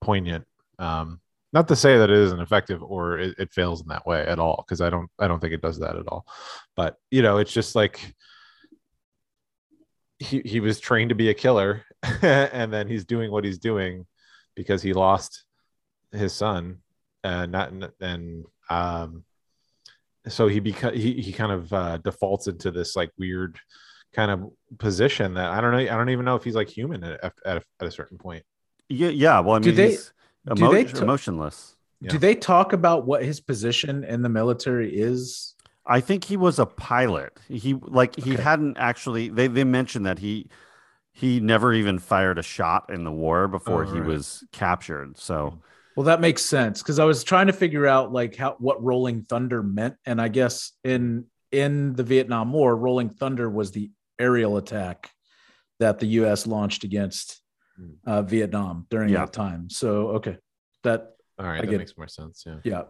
poignant. 0.01 0.47
Um 0.79 1.21
not 1.53 1.69
to 1.69 1.77
say 1.77 1.99
that 1.99 2.11
it 2.11 2.19
isn't 2.19 2.41
effective 2.41 2.83
or 2.83 3.19
it, 3.19 3.35
it 3.39 3.53
fails 3.53 3.83
in 3.83 3.89
that 3.89 4.07
way 4.07 4.27
at 4.27 4.39
all 4.39 4.65
because 4.67 4.81
i 4.81 4.91
don't 4.91 5.11
i 5.19 5.29
don't 5.29 5.41
think 5.41 5.53
it 5.53 5.63
does 5.63 5.79
that 5.81 5.97
at 5.97 6.09
all. 6.09 6.25
But 6.75 6.97
you 7.11 7.21
know 7.21 7.37
it's 7.37 7.53
just 7.53 7.75
like 7.75 8.15
he, 10.19 10.41
he 10.45 10.61
was 10.61 10.81
trained 10.81 11.11
to 11.11 11.15
be 11.15 11.29
a 11.31 11.35
killer 11.35 11.85
and 12.23 12.73
then 12.73 12.89
he's 12.89 13.05
doing 13.05 13.31
what 13.31 13.45
he's 13.45 13.59
doing 13.59 14.07
because 14.55 14.83
he 14.83 14.93
lost 14.93 15.45
his 16.13 16.33
son 16.33 16.79
and 17.25 17.53
not 17.53 17.73
and 18.01 18.45
um 18.71 19.25
so 20.29 20.49
he 20.49 20.61
beca- 20.61 20.95
he, 20.95 21.21
he 21.21 21.33
kind 21.33 21.53
of 21.53 21.73
uh, 21.73 21.97
defaults 21.99 22.47
into 22.49 22.71
this 22.71 22.97
like 22.97 23.11
weird 23.19 23.59
kind 24.13 24.31
of 24.31 24.51
position 24.79 25.35
that 25.35 25.51
i 25.51 25.61
don't 25.61 25.73
know 25.73 25.79
i 25.79 25.85
don't 25.97 26.09
even 26.11 26.25
know 26.25 26.37
if 26.37 26.43
he's 26.45 26.55
like 26.55 26.69
human 26.69 27.05
at, 27.05 27.23
at, 27.45 27.57
a, 27.59 27.63
at 27.81 27.87
a 27.87 27.91
certain 27.91 28.17
point 28.19 28.43
Yeah, 28.89 29.09
yeah. 29.09 29.41
Well, 29.41 29.57
I 29.57 29.59
Do 29.59 29.69
mean, 29.71 29.77
they- 29.77 29.91
he's 29.91 30.13
do 30.55 30.71
they 30.71 30.85
t- 30.85 30.99
emotionless. 31.03 31.75
Yeah. 32.01 32.11
Do 32.13 32.19
they 32.19 32.35
talk 32.37 32.73
about 32.73 33.05
what 33.05 33.25
his 33.25 33.41
position 33.41 34.05
in 34.05 34.23
the 34.23 34.29
military 34.29 34.97
is? 34.97 35.56
I 35.87 36.01
think 36.01 36.25
he 36.25 36.37
was 36.37 36.59
a 36.59 36.67
pilot. 36.67 37.39
He 37.49 37.75
like 37.75 38.17
he 38.17 38.33
Okay. 38.33 38.43
hadn't 38.43 38.77
actually. 38.79 39.29
They 39.29 39.47
they 39.47 39.65
mentioned 39.65 40.07
that 40.07 40.19
he 40.19 40.49
he 41.13 41.41
never 41.41 41.73
even 41.73 41.99
fired 41.99 42.39
a 42.39 42.43
shot 42.43 42.91
in 42.93 43.05
the 43.05 43.13
war 43.13 43.49
before 43.49 43.85
Oh, 43.85 43.93
he 43.93 44.01
right. 44.01 44.09
was 44.09 44.45
captured. 44.53 45.17
So 45.19 45.59
Well, 45.95 46.05
that 46.05 46.21
makes 46.21 46.43
sense 46.43 46.83
because 46.83 46.99
I 46.99 47.05
was 47.05 47.25
trying 47.25 47.47
to 47.47 47.53
figure 47.55 47.87
out 47.87 48.13
like 48.13 48.37
how 48.37 48.57
what 48.59 48.83
Rolling 48.83 49.23
Thunder 49.23 49.63
meant, 49.63 49.97
and 50.05 50.21
I 50.21 50.29
guess 50.29 50.73
in 50.85 51.27
in 51.53 51.95
the 51.95 52.03
Vietnam 52.03 52.53
War, 52.53 52.77
Rolling 52.77 53.09
Thunder 53.09 53.49
was 53.49 53.71
the 53.71 53.91
aerial 54.19 54.57
attack 54.57 55.11
that 55.79 55.99
the 55.99 56.07
U.S. 56.21 56.47
launched 56.47 56.85
against 56.85 57.41
Hmm. 57.79 57.93
uh, 58.07 58.23
Vietnam 58.23 58.87
during 58.91 59.13
Yeah. 59.13 59.21
that 59.21 59.33
time. 59.33 59.71
So 59.71 60.09
okay, 60.17 60.39
that 60.83 61.13
all 61.39 61.47
right 61.47 61.59
I 61.59 61.61
that 61.61 61.67
get 61.67 61.79
makes 61.79 61.97
more 61.97 62.09
sense 62.09 62.45
yeah 62.47 62.57
yeah, 62.65 62.83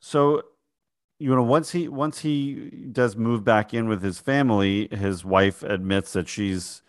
so 0.00 0.42
you 1.22 1.34
know 1.34 1.42
once 1.42 1.70
he 1.70 1.88
once 1.88 2.18
he 2.20 2.70
does 2.92 3.16
move 3.16 3.44
back 3.44 3.72
in 3.72 3.88
with 3.88 4.02
his 4.02 4.18
family, 4.18 4.88
his 4.90 5.24
wife 5.24 5.62
admits 5.62 6.12
that 6.14 6.28
she's 6.28 6.82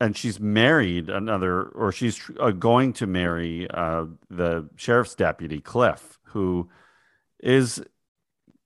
and 0.00 0.16
she's 0.16 0.40
married 0.40 1.08
another 1.08 1.62
or 1.62 1.92
she's 1.92 2.16
tr- 2.16 2.32
uh, 2.40 2.50
going 2.50 2.92
to 2.94 3.06
marry 3.06 3.68
uh, 3.70 4.06
the 4.30 4.68
sheriff's 4.76 5.14
deputy 5.14 5.60
Cliff, 5.60 6.18
who 6.24 6.68
is 7.42 7.82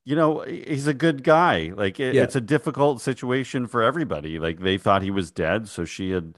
you 0.05 0.17
know 0.17 0.41
he's 0.43 0.87
a 0.87 0.95
good 0.95 1.23
guy. 1.25 1.73
Like 1.77 2.01
it, 2.01 2.15
Yeah. 2.15 2.23
it's 2.25 2.37
a 2.37 2.41
difficult 2.41 3.01
situation 3.01 3.67
for 3.67 3.83
everybody. 3.83 4.39
Like 4.39 4.61
they 4.61 4.79
thought 4.79 5.03
he 5.03 5.11
was 5.11 5.31
dead 5.31 5.69
so 5.69 5.85
she 5.85 6.11
had 6.11 6.37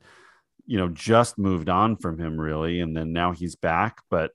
you 0.67 0.79
know 0.79 0.89
just 0.89 1.39
moved 1.39 1.69
on 1.69 1.97
from 1.97 2.19
him 2.19 2.39
really 2.41 2.81
and 2.81 2.97
then 2.97 3.13
now 3.13 3.33
he's 3.33 3.57
back. 3.57 4.03
But 4.11 4.33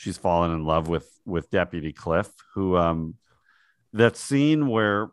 she's 0.00 0.16
fallen 0.16 0.50
in 0.52 0.64
love 0.64 0.88
with 0.88 1.06
with 1.26 1.50
deputy 1.50 1.92
cliff 1.92 2.30
who 2.54 2.74
um 2.76 3.14
that 3.92 4.16
scene 4.16 4.66
where 4.66 5.10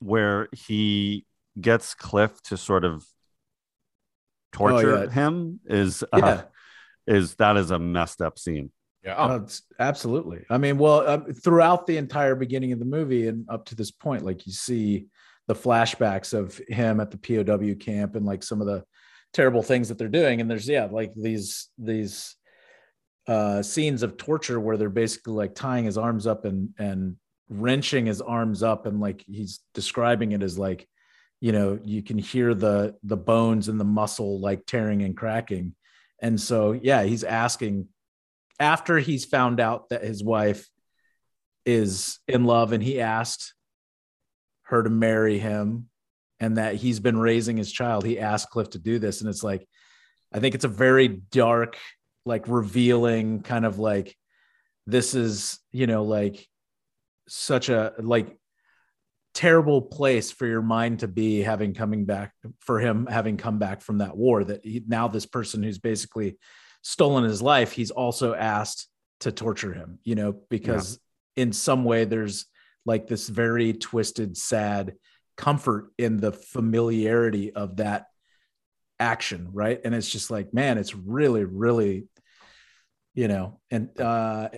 where 0.00 0.48
he 0.52 1.24
gets 1.58 1.94
cliff 1.94 2.42
to 2.42 2.58
sort 2.58 2.84
of 2.84 3.06
torture 4.52 4.96
Oh, 4.98 5.02
yeah. 5.04 5.10
him 5.10 5.60
is 5.64 6.02
uh, 6.12 6.18
yeah. 6.18 6.42
is 7.06 7.34
that 7.36 7.56
is 7.56 7.70
a 7.70 7.78
messed 7.78 8.20
up 8.20 8.38
scene 8.38 8.70
yeah 9.02 9.14
Uh, 9.16 9.36
it's- 9.36 9.62
absolutely. 9.78 10.44
I 10.50 10.58
mean, 10.58 10.76
well, 10.78 11.06
um, 11.08 11.32
throughout 11.32 11.86
the 11.86 11.96
entire 11.96 12.34
beginning 12.34 12.72
of 12.72 12.78
the 12.78 12.84
movie 12.86 13.28
and 13.28 13.46
up 13.50 13.64
to 13.66 13.74
this 13.74 13.90
point, 13.90 14.24
like 14.24 14.46
you 14.46 14.52
see 14.52 15.06
the 15.46 15.54
flashbacks 15.54 16.32
of 16.32 16.58
him 16.68 17.00
at 17.00 17.10
the 17.10 17.18
POW 17.18 17.74
camp 17.78 18.16
and 18.16 18.24
like 18.26 18.42
some 18.42 18.60
of 18.62 18.66
the 18.66 18.82
terrible 19.34 19.62
things 19.62 19.88
that 19.88 19.98
they're 19.98 20.08
doing. 20.08 20.40
And 20.40 20.50
there's 20.50 20.66
yeah, 20.68 20.86
like 20.90 21.12
these 21.14 21.68
these 21.78 22.34
uh, 23.26 23.62
scenes 23.62 24.02
of 24.02 24.16
torture 24.16 24.60
where 24.60 24.76
they're 24.76 24.90
basically 24.90 25.32
like 25.32 25.54
tying 25.54 25.84
his 25.84 25.96
arms 25.96 26.26
up 26.26 26.44
and 26.44 26.70
and 26.78 27.16
wrenching 27.48 28.06
his 28.06 28.20
arms 28.20 28.62
up 28.62 28.86
and 28.86 29.00
like 29.00 29.24
he's 29.26 29.60
describing 29.74 30.32
it 30.32 30.42
as 30.42 30.58
like 30.58 30.88
you 31.40 31.52
know 31.52 31.78
you 31.84 32.02
can 32.02 32.18
hear 32.18 32.54
the 32.54 32.94
the 33.02 33.16
bones 33.16 33.68
and 33.68 33.78
the 33.78 33.84
muscle 33.84 34.40
like 34.40 34.66
tearing 34.66 35.02
and 35.02 35.16
cracking. 35.16 35.74
And 36.20 36.40
so 36.40 36.72
yeah 36.72 37.02
he's 37.02 37.24
asking 37.24 37.88
after 38.60 38.98
he's 38.98 39.24
found 39.24 39.58
out 39.58 39.88
that 39.88 40.04
his 40.04 40.22
wife 40.22 40.68
is 41.64 42.18
in 42.28 42.44
love 42.44 42.72
and 42.72 42.82
he 42.82 43.00
asked 43.00 43.54
her 44.64 44.82
to 44.82 44.90
marry 44.90 45.38
him 45.38 45.88
and 46.40 46.58
that 46.58 46.74
he's 46.74 47.00
been 47.00 47.18
raising 47.18 47.56
his 47.56 47.72
child 47.72 48.04
he 48.04 48.18
asked 48.18 48.50
cliff 48.50 48.70
to 48.70 48.78
do 48.78 48.98
this. 48.98 49.22
And 49.22 49.30
it's 49.30 49.42
like 49.42 49.66
i 50.32 50.40
think 50.40 50.54
it's 50.54 50.64
a 50.64 50.68
very 50.68 51.08
dark 51.08 51.78
like 52.24 52.48
revealing 52.48 53.42
kind 53.42 53.64
of 53.64 53.78
like 53.78 54.16
this 54.86 55.14
is 55.14 55.58
you 55.72 55.86
know 55.86 56.04
like 56.04 56.46
such 57.28 57.68
a 57.68 57.92
like 57.98 58.36
terrible 59.32 59.82
place 59.82 60.30
for 60.30 60.46
your 60.46 60.62
mind 60.62 61.00
to 61.00 61.08
be 61.08 61.42
having 61.42 61.74
coming 61.74 62.04
back 62.04 62.32
for 62.60 62.78
him 62.78 63.06
having 63.06 63.36
come 63.36 63.58
back 63.58 63.80
from 63.80 63.98
that 63.98 64.16
war 64.16 64.44
that 64.44 64.64
he, 64.64 64.82
now 64.86 65.08
this 65.08 65.26
person 65.26 65.62
who's 65.62 65.78
basically 65.78 66.36
stolen 66.82 67.24
his 67.24 67.42
life 67.42 67.72
he's 67.72 67.90
also 67.90 68.34
asked 68.34 68.88
to 69.20 69.32
torture 69.32 69.72
him 69.72 69.98
you 70.04 70.14
know 70.14 70.36
because 70.50 70.98
in 71.36 71.52
some 71.52 71.84
way 71.84 72.04
there's 72.04 72.46
like 72.86 73.06
this 73.06 73.28
very 73.28 73.72
twisted 73.72 74.36
sad 74.36 74.94
comfort 75.36 75.90
in 75.98 76.18
the 76.18 76.30
familiarity 76.30 77.52
of 77.52 77.78
that 77.78 78.06
action 79.00 79.48
right? 79.52 79.80
And 79.84 79.94
it's 79.94 80.08
just 80.08 80.30
like 80.30 80.54
man 80.54 80.78
it's 80.78 80.94
really 80.94 81.44
really 81.44 82.06
you 83.14 83.28
know 83.28 83.60
and 83.70 83.98
uh 84.00 84.48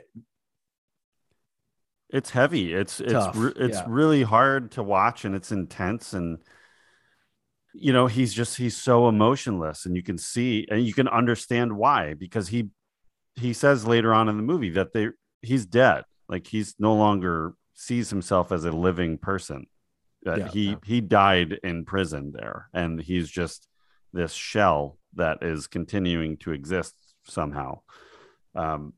It's 2.08 2.30
heavy. 2.30 2.72
It's 2.72 3.00
it's 3.00 3.36
re- 3.36 3.52
it's 3.56 3.78
yeah. 3.78 3.84
really 3.88 4.22
hard 4.22 4.70
to 4.72 4.82
watch, 4.82 5.24
and 5.24 5.34
it's 5.34 5.50
intense. 5.50 6.12
And 6.12 6.38
you 7.74 7.92
know, 7.92 8.06
he's 8.06 8.32
just 8.32 8.56
he's 8.56 8.76
so 8.76 9.08
emotionless, 9.08 9.86
and 9.86 9.96
you 9.96 10.02
can 10.02 10.16
see 10.16 10.66
and 10.70 10.86
you 10.86 10.94
can 10.94 11.08
understand 11.08 11.76
why 11.76 12.14
because 12.14 12.48
he 12.48 12.70
he 13.34 13.52
says 13.52 13.86
later 13.86 14.14
on 14.14 14.28
in 14.28 14.36
the 14.36 14.42
movie 14.42 14.70
that 14.70 14.92
they 14.92 15.08
he's 15.42 15.66
dead, 15.66 16.04
like 16.28 16.46
he's 16.46 16.74
no 16.78 16.94
longer 16.94 17.54
sees 17.74 18.08
himself 18.08 18.52
as 18.52 18.64
a 18.64 18.70
living 18.72 19.18
person. 19.18 19.66
That 20.22 20.38
Yeah. 20.38 20.48
he 20.48 20.76
he 20.84 21.00
died 21.00 21.58
in 21.64 21.84
prison 21.84 22.32
there, 22.32 22.68
and 22.72 23.02
he's 23.02 23.28
just 23.28 23.68
this 24.12 24.32
shell 24.32 24.96
that 25.14 25.42
is 25.42 25.66
continuing 25.66 26.36
to 26.38 26.52
exist 26.52 26.94
somehow. 27.26 27.80
Um, 28.56 28.94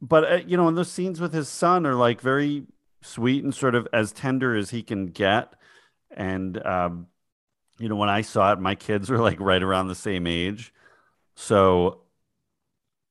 but 0.00 0.32
uh, 0.32 0.40
you 0.46 0.56
know, 0.56 0.68
and 0.68 0.76
those 0.76 0.90
scenes 0.90 1.20
with 1.20 1.32
his 1.32 1.48
son 1.48 1.86
are 1.86 1.94
like 1.94 2.20
very 2.20 2.64
sweet 3.02 3.44
and 3.44 3.54
sort 3.54 3.74
of 3.74 3.86
as 3.92 4.12
tender 4.12 4.56
as 4.56 4.70
he 4.70 4.82
can 4.82 5.06
get. 5.06 5.54
And 6.10 6.64
um, 6.66 7.06
you 7.78 7.88
know, 7.88 7.96
when 7.96 8.08
I 8.08 8.22
saw 8.22 8.52
it, 8.52 8.60
my 8.60 8.74
kids 8.74 9.10
were 9.10 9.18
like 9.18 9.40
right 9.40 9.62
around 9.62 9.88
the 9.88 9.94
same 9.94 10.26
age, 10.26 10.72
so 11.34 12.00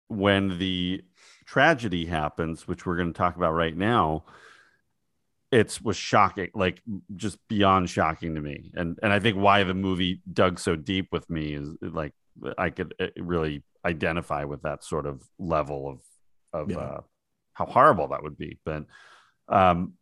when 0.08 0.60
the 0.60 1.04
tragedy 1.46 2.06
happens, 2.06 2.68
which 2.68 2.86
we're 2.86 2.98
going 2.98 3.14
to 3.14 3.18
talk 3.18 3.36
about 3.36 3.54
right 3.54 3.76
now, 3.76 4.26
it 5.52 5.80
was 5.84 5.98
shocking, 5.98 6.50
like 6.54 6.82
just 7.16 7.38
beyond 7.48 7.90
shocking 7.90 8.36
to 8.36 8.42
me. 8.42 8.72
And 8.74 8.98
and 9.04 9.12
I 9.12 9.20
think 9.20 9.38
why 9.38 9.64
the 9.64 9.74
movie 9.74 10.22
dug 10.32 10.60
so 10.60 10.76
deep 10.76 11.10
with 11.12 11.30
me 11.30 11.54
is 11.54 11.70
like 11.82 12.14
I 12.58 12.70
could 12.70 12.94
uh, 13.00 13.08
really 13.18 13.64
identify 13.86 14.44
with 14.46 14.62
that 14.64 14.84
sort 14.84 15.06
of 15.06 15.22
level 15.40 15.90
of 15.90 16.00
of 16.62 16.70
Yeah. 16.72 16.78
uh, 16.78 17.02
how 17.54 17.66
horrible 17.66 18.10
that 18.10 18.24
would 18.24 18.38
be. 18.38 18.60
But 18.66 18.86
um, 19.48 19.94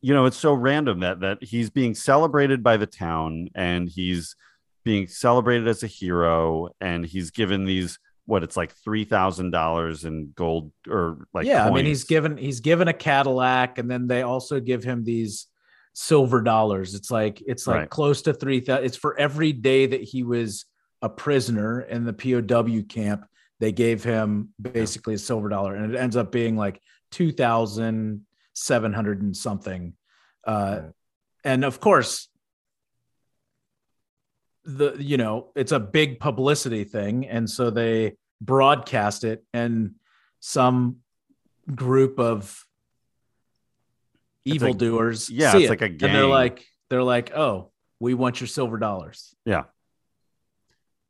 you 0.00 0.12
know, 0.12 0.26
it's 0.26 0.36
so 0.36 0.52
random 0.54 1.00
that 1.00 1.20
that 1.20 1.42
he's 1.42 1.70
being 1.70 1.94
celebrated 1.94 2.62
by 2.62 2.76
the 2.76 2.86
town 2.86 3.48
and 3.54 3.88
he's 3.88 4.36
being 4.84 5.08
celebrated 5.08 5.66
as 5.66 5.82
a 5.82 5.86
hero 5.86 6.68
and 6.80 7.06
he's 7.06 7.30
given 7.30 7.64
these 7.64 7.98
what 8.26 8.42
it's 8.42 8.56
like 8.56 8.72
three 8.72 9.04
thousand 9.04 9.50
dollars 9.50 10.04
in 10.04 10.32
gold 10.34 10.72
or 10.88 11.26
like 11.34 11.46
yeah, 11.46 11.66
I 11.66 11.70
mean 11.70 11.84
he's 11.84 12.04
given 12.04 12.36
he's 12.36 12.60
given 12.60 12.88
a 12.88 12.92
Cadillac, 12.92 13.78
and 13.78 13.90
then 13.90 14.06
they 14.06 14.22
also 14.22 14.60
give 14.60 14.82
him 14.84 15.04
these 15.04 15.46
silver 15.94 16.40
dollars. 16.42 16.94
It's 16.94 17.10
like 17.10 17.42
it's 17.46 17.66
like 17.66 17.76
Right. 17.80 17.90
close 17.90 18.22
to 18.22 18.32
three 18.34 18.60
thousand. 18.60 18.84
It's 18.86 18.96
for 18.96 19.18
every 19.18 19.52
day 19.52 19.86
that 19.86 20.02
he 20.02 20.22
was 20.22 20.64
a 21.04 21.08
prisoner 21.10 21.82
in 21.82 22.04
the 22.04 22.14
POW 22.14 22.82
camp. 22.88 23.26
They 23.60 23.72
gave 23.72 24.02
him 24.02 24.48
basically 24.60 25.14
a 25.14 25.18
silver 25.18 25.50
dollar, 25.50 25.74
and 25.74 25.94
it 25.94 25.98
ends 25.98 26.16
up 26.16 26.32
being 26.32 26.56
like 26.56 26.80
two 27.12 27.30
thousand 27.30 28.22
seven 28.54 28.92
hundred 28.92 29.20
and 29.20 29.36
something. 29.36 29.92
Uh, 30.44 30.80
and 31.44 31.62
of 31.62 31.78
course, 31.78 32.28
the 34.64 34.96
you 34.98 35.18
know 35.18 35.50
it's 35.54 35.72
a 35.72 35.78
big 35.78 36.18
publicity 36.18 36.84
thing, 36.84 37.28
and 37.28 37.48
so 37.48 37.70
they 37.70 38.16
broadcast 38.40 39.24
it, 39.24 39.44
and 39.52 39.96
some 40.40 40.96
group 41.74 42.18
of 42.18 42.64
It's 44.44 44.54
like- 44.62 44.70
evildoers 44.74 45.28
yeah, 45.30 45.54
it's 45.54 45.66
it, 45.66 45.70
like 45.70 45.82
a 45.82 45.86
and 45.86 46.00
they're 46.00 46.26
like 46.26 46.64
they're 46.90 47.02
like 47.02 47.34
oh 47.34 47.70
we 48.00 48.12
want 48.14 48.40
your 48.40 48.48
silver 48.48 48.78
dollars 48.78 49.34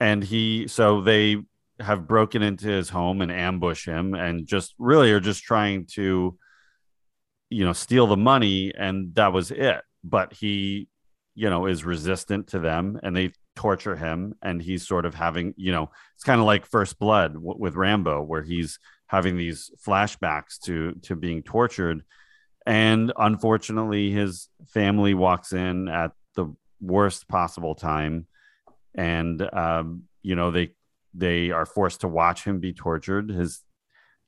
and 0.00 0.22
he 0.22 0.66
so 0.68 1.00
they 1.00 1.38
have 1.80 2.06
broken 2.06 2.42
into 2.42 2.68
his 2.68 2.88
home 2.88 3.20
and 3.20 3.32
ambush 3.32 3.86
him 3.86 4.14
and 4.14 4.46
just 4.46 4.74
really 4.78 5.10
are 5.10 5.20
just 5.20 5.42
trying 5.42 5.86
to 5.86 6.38
you 7.50 7.64
know 7.64 7.72
steal 7.72 8.06
the 8.06 8.16
money. 8.16 8.72
And 8.76 9.14
that 9.14 9.32
was 9.32 9.50
it. 9.50 9.82
But 10.02 10.32
he 10.32 10.88
you 11.34 11.50
know 11.50 11.66
is 11.66 11.84
resistant 11.84 12.48
to 12.48 12.58
them 12.58 12.98
and 13.02 13.16
they 13.16 13.32
torture 13.56 13.96
him. 13.96 14.34
And 14.42 14.60
he's 14.60 14.86
sort 14.86 15.06
of 15.06 15.14
having 15.14 15.54
you 15.56 15.72
know 15.72 15.90
it's 16.14 16.24
kind 16.24 16.40
of 16.40 16.46
like 16.46 16.66
first 16.66 16.98
blood 16.98 17.34
w- 17.34 17.58
with 17.58 17.76
rambo 17.76 18.22
where 18.22 18.42
he's 18.42 18.78
having 19.06 19.36
these 19.36 19.70
flashbacks 19.86 20.60
to 20.64 20.92
to 21.02 21.16
being 21.16 21.42
tortured. 21.42 22.02
And 22.66 23.12
unfortunately 23.16 24.10
his 24.10 24.48
family 24.68 25.14
walks 25.14 25.52
in 25.52 25.88
at 25.88 26.12
the 26.34 26.54
worst 26.80 27.28
possible 27.28 27.74
time 27.74 28.26
and 28.94 29.42
um, 29.54 30.04
you 30.22 30.36
know 30.36 30.50
they 30.50 30.70
they 31.14 31.50
are 31.50 31.66
forced 31.66 32.00
to 32.02 32.08
watch 32.08 32.44
him 32.44 32.60
be 32.60 32.72
tortured 32.72 33.30
his 33.30 33.60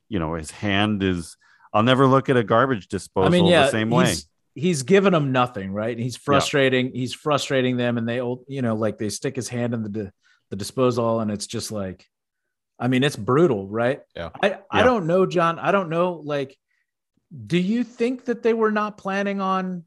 you 0.09 0.19
know 0.19 0.35
his 0.35 0.53
hand 0.53 1.03
is 1.03 1.37
i'll 1.75 1.83
never 1.83 2.07
look 2.07 2.29
at 2.29 2.37
a 2.37 2.45
garbage 2.45 2.87
disposal 2.87 3.27
I 3.27 3.31
mean, 3.31 3.47
yeah, 3.47 3.65
the 3.65 3.71
same 3.73 3.91
way 3.91 4.07
he's, 4.07 4.29
he's 4.57 4.83
given 4.83 5.13
them 5.13 5.31
nothing, 5.31 5.71
right? 5.71 5.97
He's 5.97 6.17
frustrating. 6.17 6.93
He's 6.93 7.15
frustrating 7.15 7.77
them, 7.77 7.99
and 7.99 8.09
they, 8.09 8.21
all 8.21 8.43
you 8.49 8.63
know, 8.63 8.75
like 8.75 8.99
they 8.99 9.11
stick 9.11 9.37
his 9.37 9.49
hand 9.49 9.75
in 9.75 9.83
the 9.83 9.89
di- 9.89 10.11
the 10.51 10.57
disposal, 10.57 11.21
and 11.21 11.31
it's 11.31 11.47
just 11.47 11.71
like, 11.71 12.05
I 12.79 12.89
mean, 12.89 13.05
it's 13.05 13.17
brutal, 13.17 13.69
right? 13.69 14.01
Yeah. 14.17 14.31
I 14.43 14.59
I 14.71 14.83
don't 14.83 15.07
know, 15.07 15.27
John. 15.27 15.59
I 15.59 15.73
don't 15.73 15.91
know. 15.91 16.23
Like, 16.25 16.57
do 17.47 17.59
you 17.59 17.85
think 17.85 18.25
that 18.27 18.43
they 18.43 18.55
were 18.55 18.73
not 18.73 18.97
planning 18.97 19.41
on? 19.41 19.85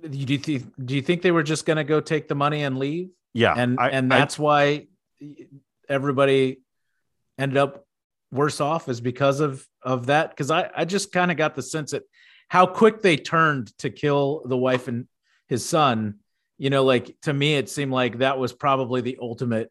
Do 0.00 0.16
you 0.18 0.38
think? 0.38 0.72
Do 0.84 0.94
you 0.94 1.02
think 1.02 1.22
they 1.22 1.30
were 1.30 1.42
just 1.42 1.66
going 1.66 1.76
to 1.76 1.84
go 1.84 2.00
take 2.00 2.28
the 2.28 2.34
money 2.34 2.62
and 2.62 2.78
leave? 2.78 3.10
yeah 3.34 3.54
and 3.56 3.80
I- 3.80 3.88
and 3.90 4.12
I- 4.12 4.18
that's 4.18 4.38
why 4.38 4.86
everybody 5.88 6.60
ended 7.38 7.56
up 7.56 7.86
worse 8.30 8.60
off 8.60 8.88
is 8.90 9.00
because 9.00 9.40
of 9.40 9.66
of 9.82 10.06
that 10.06 10.30
because 10.30 10.50
i 10.50 10.70
i 10.76 10.84
just 10.84 11.12
kind 11.12 11.30
of 11.30 11.36
got 11.36 11.54
the 11.54 11.62
sense 11.62 11.90
that 11.92 12.02
how 12.48 12.66
quick 12.66 13.00
they 13.02 13.16
turned 13.16 13.76
to 13.78 13.88
kill 13.90 14.42
the 14.46 14.56
wife 14.56 14.86
and 14.88 15.06
his 15.48 15.66
son 15.66 16.16
you 16.58 16.68
know 16.70 16.84
like 16.84 17.16
to 17.22 17.32
me 17.32 17.54
it 17.54 17.68
seemed 17.70 17.92
like 17.92 18.18
that 18.18 18.38
was 18.38 18.52
probably 18.52 19.00
the 19.00 19.18
ultimate 19.20 19.70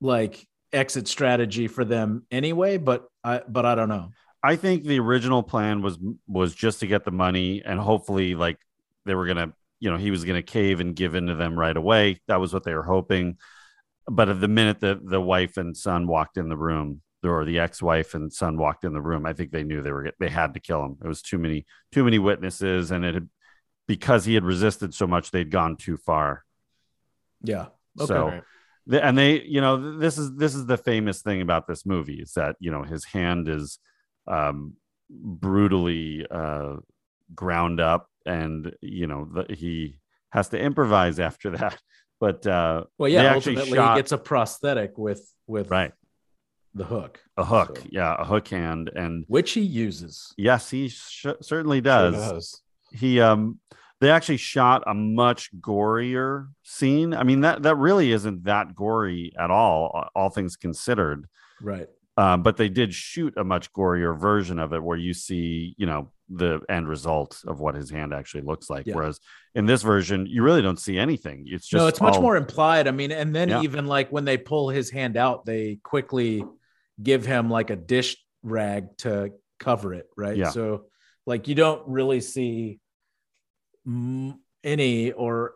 like 0.00 0.46
exit 0.72 1.08
strategy 1.08 1.66
for 1.68 1.84
them 1.84 2.24
anyway 2.30 2.76
but 2.78 3.04
i 3.24 3.40
but 3.48 3.64
i 3.66 3.74
don't 3.74 3.88
know 3.90 4.10
I 4.42 4.56
think 4.56 4.84
the 4.84 4.98
original 4.98 5.42
plan 5.42 5.82
was 5.82 5.98
was 6.26 6.54
just 6.54 6.80
to 6.80 6.86
get 6.86 7.04
the 7.04 7.10
money 7.10 7.62
and 7.62 7.78
hopefully 7.78 8.34
like 8.34 8.58
they 9.06 9.14
were 9.14 9.26
gonna 9.26 9.52
you 9.80 9.90
know 9.90 9.96
he 9.96 10.10
was 10.10 10.24
gonna 10.24 10.42
cave 10.42 10.80
and 10.80 10.96
give 10.96 11.14
in 11.14 11.26
to 11.26 11.34
them 11.34 11.58
right 11.58 11.76
away. 11.76 12.20
That 12.28 12.40
was 12.40 12.52
what 12.52 12.64
they 12.64 12.74
were 12.74 12.82
hoping. 12.82 13.38
But 14.10 14.28
at 14.28 14.40
the 14.40 14.48
minute 14.48 14.80
that 14.80 15.08
the 15.08 15.20
wife 15.20 15.56
and 15.56 15.76
son 15.76 16.06
walked 16.06 16.36
in 16.36 16.48
the 16.48 16.56
room, 16.56 17.02
or 17.22 17.44
the 17.44 17.58
ex-wife 17.58 18.14
and 18.14 18.32
son 18.32 18.56
walked 18.56 18.84
in 18.84 18.92
the 18.92 19.00
room, 19.00 19.26
I 19.26 19.32
think 19.32 19.50
they 19.52 19.62
knew 19.62 19.82
they 19.82 19.92
were 19.92 20.10
they 20.18 20.28
had 20.30 20.54
to 20.54 20.60
kill 20.60 20.84
him. 20.84 20.96
It 21.04 21.08
was 21.08 21.22
too 21.22 21.38
many 21.38 21.66
too 21.92 22.04
many 22.04 22.18
witnesses, 22.18 22.90
and 22.90 23.04
it 23.04 23.14
had 23.14 23.28
because 23.86 24.24
he 24.24 24.34
had 24.34 24.44
resisted 24.44 24.94
so 24.94 25.06
much, 25.06 25.30
they'd 25.30 25.50
gone 25.50 25.76
too 25.76 25.96
far. 25.96 26.44
yeah 27.42 27.66
okay 28.00 28.06
So 28.06 28.28
Right. 28.28 28.42
the, 28.86 29.04
and 29.04 29.16
they 29.18 29.42
you 29.42 29.60
know 29.60 29.98
this 29.98 30.18
is 30.18 30.34
this 30.36 30.54
is 30.54 30.66
the 30.66 30.76
famous 30.76 31.22
thing 31.22 31.40
about 31.42 31.66
this 31.66 31.84
movie 31.84 32.20
is 32.20 32.32
that 32.32 32.56
you 32.60 32.70
know 32.70 32.82
his 32.82 33.04
hand 33.04 33.48
is 33.48 33.78
um 34.26 34.74
brutally 35.10 36.26
uh 36.30 36.76
ground 37.34 37.80
up 37.80 38.09
and 38.26 38.74
you 38.80 39.06
know 39.06 39.28
the, 39.32 39.54
he 39.54 39.98
has 40.30 40.48
to 40.50 40.58
improvise 40.58 41.18
after 41.18 41.50
that. 41.56 41.78
But 42.20 42.46
uh 42.46 42.84
well 42.98 43.08
yeah 43.08 43.34
ultimately 43.34 43.76
shot- 43.76 43.94
he 43.96 43.98
gets 43.98 44.12
a 44.12 44.18
prosthetic 44.18 44.98
with 44.98 45.26
with 45.46 45.70
right. 45.70 45.92
the 46.74 46.84
hook 46.84 47.20
a 47.36 47.44
hook 47.44 47.78
So- 47.78 47.86
yeah 47.90 48.14
a 48.18 48.24
hook 48.24 48.48
hand 48.48 48.90
and 48.94 49.24
which 49.28 49.52
he 49.52 49.60
uses. 49.62 50.34
Yes 50.36 50.70
he 50.70 50.88
sh- 50.88 51.26
certainly 51.40 51.78
Sure 51.78 51.82
does. 51.82 52.14
does. 52.14 52.62
he 52.92 53.20
um 53.20 53.58
they 54.00 54.10
actually 54.10 54.38
shot 54.38 54.82
a 54.86 54.94
much 54.94 55.50
gorier 55.60 56.48
scene. 56.62 57.12
I 57.14 57.22
mean 57.22 57.40
that 57.42 57.62
that 57.64 57.76
really 57.76 58.12
isn't 58.12 58.44
that 58.44 58.74
gory 58.74 59.32
at 59.38 59.50
all 59.50 60.08
all 60.14 60.30
things 60.30 60.56
considered. 60.56 61.26
Right. 61.60 61.88
Um, 62.16 62.42
but 62.42 62.56
they 62.58 62.68
did 62.68 62.92
shoot 62.92 63.34
a 63.36 63.44
much 63.44 63.72
gorier 63.72 64.18
version 64.18 64.58
of 64.58 64.72
it 64.74 64.82
where 64.82 64.96
you 64.98 65.14
see 65.14 65.74
you 65.78 65.86
know 65.86 66.10
the 66.32 66.60
end 66.68 66.88
result 66.88 67.40
of 67.46 67.58
what 67.58 67.74
his 67.74 67.90
hand 67.90 68.14
actually 68.14 68.42
looks 68.42 68.70
like 68.70 68.86
Yeah. 68.86 68.94
whereas 68.94 69.18
in 69.56 69.66
this 69.66 69.82
version 69.82 70.26
you 70.26 70.42
really 70.44 70.62
don't 70.62 70.78
see 70.78 70.96
anything 70.96 71.42
it's 71.46 71.66
just 71.66 71.80
no, 71.80 71.88
it's 71.88 72.00
much 72.00 72.20
more 72.20 72.36
implied. 72.36 72.86
I 72.86 72.92
mean, 72.92 73.10
and 73.10 73.34
then 73.34 73.48
Yeah. 73.48 73.62
even 73.62 73.86
like 73.86 74.10
when 74.10 74.24
they 74.24 74.36
pull 74.38 74.68
his 74.68 74.90
hand 74.90 75.16
out, 75.16 75.44
they 75.44 75.80
quickly 75.82 76.44
give 77.02 77.26
him 77.26 77.50
like 77.50 77.70
a 77.70 77.76
dish 77.76 78.16
rag 78.42 78.96
to 78.98 79.32
cover 79.58 79.92
it, 79.92 80.06
right? 80.16 80.36
Yeah. 80.36 80.50
So 80.50 80.84
like 81.26 81.48
you 81.48 81.54
don't 81.56 81.86
really 81.88 82.20
see 82.20 82.78
m- 83.86 84.40
any 84.62 85.12
or 85.12 85.54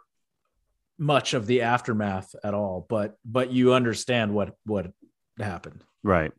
much 0.98 1.34
of 1.34 1.46
the 1.46 1.62
aftermath 1.62 2.34
at 2.42 2.54
all, 2.54 2.86
but 2.88 3.16
but 3.24 3.50
you 3.52 3.74
understand 3.74 4.34
what 4.34 4.54
what 4.64 4.90
happened. 5.38 5.82
right 6.02 6.32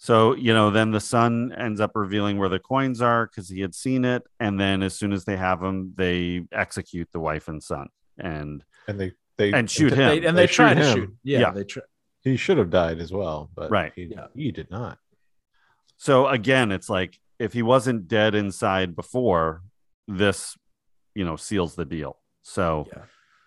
so 0.00 0.34
you 0.34 0.54
know 0.54 0.70
then 0.70 0.92
the 0.92 1.00
son 1.00 1.52
ends 1.58 1.80
up 1.80 1.90
revealing 1.94 2.38
where 2.38 2.48
the 2.48 2.58
coins 2.60 3.02
are 3.02 3.26
because 3.26 3.48
he 3.48 3.60
had 3.60 3.74
seen 3.74 4.04
it 4.04 4.22
and 4.40 4.58
then 4.58 4.82
as 4.82 4.94
soon 4.96 5.12
as 5.12 5.24
they 5.24 5.36
have 5.36 5.60
them 5.60 5.92
they 5.96 6.44
execute 6.52 7.08
the 7.12 7.18
wife 7.20 7.48
and 7.48 7.62
son 7.62 7.88
and 8.18 8.64
And 8.86 8.98
they 9.00 9.12
they 9.36 9.52
And 9.52 9.70
shoot 9.70 9.92
him. 9.92 9.98
They, 10.20 10.26
and 10.26 10.36
they, 10.36 10.46
They 10.46 10.52
try 10.52 10.74
to 10.74 10.80
him. 10.84 10.94
shoot. 10.96 11.16
Yeah, 11.22 11.38
Yeah. 11.40 11.50
they 11.52 11.64
try. 11.64 11.82
he 12.22 12.36
should 12.36 12.58
have 12.58 12.70
died 12.70 12.98
as 13.00 13.12
well, 13.12 13.50
but 13.54 13.70
Right. 13.70 13.92
he, 13.94 14.04
Yeah. 14.04 14.26
he 14.34 14.50
did 14.50 14.70
not. 14.70 14.98
So 15.96 16.26
again, 16.28 16.72
it's 16.72 16.88
like 16.90 17.18
if 17.38 17.52
he 17.52 17.62
wasn't 17.62 18.08
dead 18.08 18.34
inside 18.34 18.96
before, 18.96 19.62
this, 20.08 20.56
you 21.14 21.24
know, 21.24 21.36
seals 21.36 21.74
the 21.76 21.84
deal. 21.84 22.18
So 22.42 22.86
Yeah. 22.92 23.02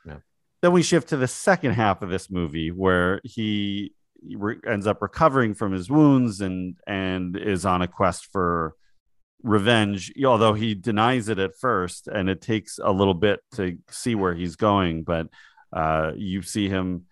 Yeah. 0.06 0.18
then 0.62 0.72
we 0.72 0.82
shift 0.84 1.10
to 1.10 1.18
the 1.18 1.28
second 1.28 1.72
half 1.74 2.02
of 2.02 2.10
this 2.10 2.30
movie 2.30 2.72
where 2.72 3.20
he 3.24 3.94
re- 4.36 4.60
ends 4.68 4.88
up 4.88 5.02
recovering 5.02 5.54
from 5.54 5.72
his 5.74 5.90
wounds 5.90 6.42
and 6.42 6.76
and 6.88 7.36
is 7.38 7.66
on 7.66 7.82
a 7.82 7.88
quest 7.88 8.28
for 8.32 8.76
revenge 9.44 10.14
although 10.24 10.54
he 10.54 10.76
denies 10.76 11.28
it 11.28 11.40
at 11.40 11.58
first 11.60 12.08
and 12.08 12.30
it 12.30 12.42
takes 12.42 12.78
a 12.78 12.92
little 12.92 13.16
bit 13.16 13.40
to 13.56 13.78
see 13.90 14.14
where 14.14 14.36
he's 14.36 14.56
going 14.56 15.02
but 15.02 15.28
uh 15.74 16.12
you 16.16 16.44
see 16.44 16.70
him 16.70 17.06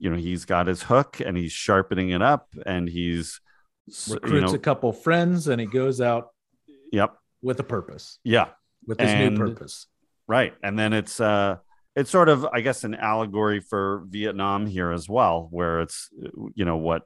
you 0.00 0.10
know 0.10 0.16
he's 0.16 0.44
got 0.44 0.66
his 0.66 0.82
hook 0.82 1.20
and 1.24 1.36
he's 1.36 1.52
sharpening 1.52 2.10
it 2.10 2.20
up 2.22 2.48
and 2.66 2.88
he's 2.88 3.40
s- 3.88 4.08
you 4.08 4.14
Recruits 4.14 4.50
know 4.52 4.56
a 4.56 4.58
couple 4.58 4.92
friends 4.92 5.46
and 5.46 5.60
he 5.60 5.66
goes 5.68 6.00
out 6.00 6.30
yep 6.90 7.14
with 7.40 7.60
a 7.60 7.64
purpose, 7.64 8.18
yeah 8.24 8.48
with 8.84 8.98
his 8.98 9.10
And- 9.10 9.36
new 9.38 9.46
purpose. 9.46 9.86
Right. 10.28 10.54
And 10.60 10.76
then 10.76 10.92
it's 10.92 11.20
uh 11.20 11.58
it's 11.96 12.10
sort 12.10 12.28
of 12.28 12.46
I 12.52 12.60
guess 12.60 12.84
an 12.84 12.94
allegory 12.94 13.60
for 13.60 14.04
Vietnam 14.06 14.66
here 14.66 14.92
as 14.92 15.08
well, 15.08 15.48
where 15.50 15.80
it's 15.80 16.10
you 16.54 16.64
know 16.64 16.76
what 16.76 17.02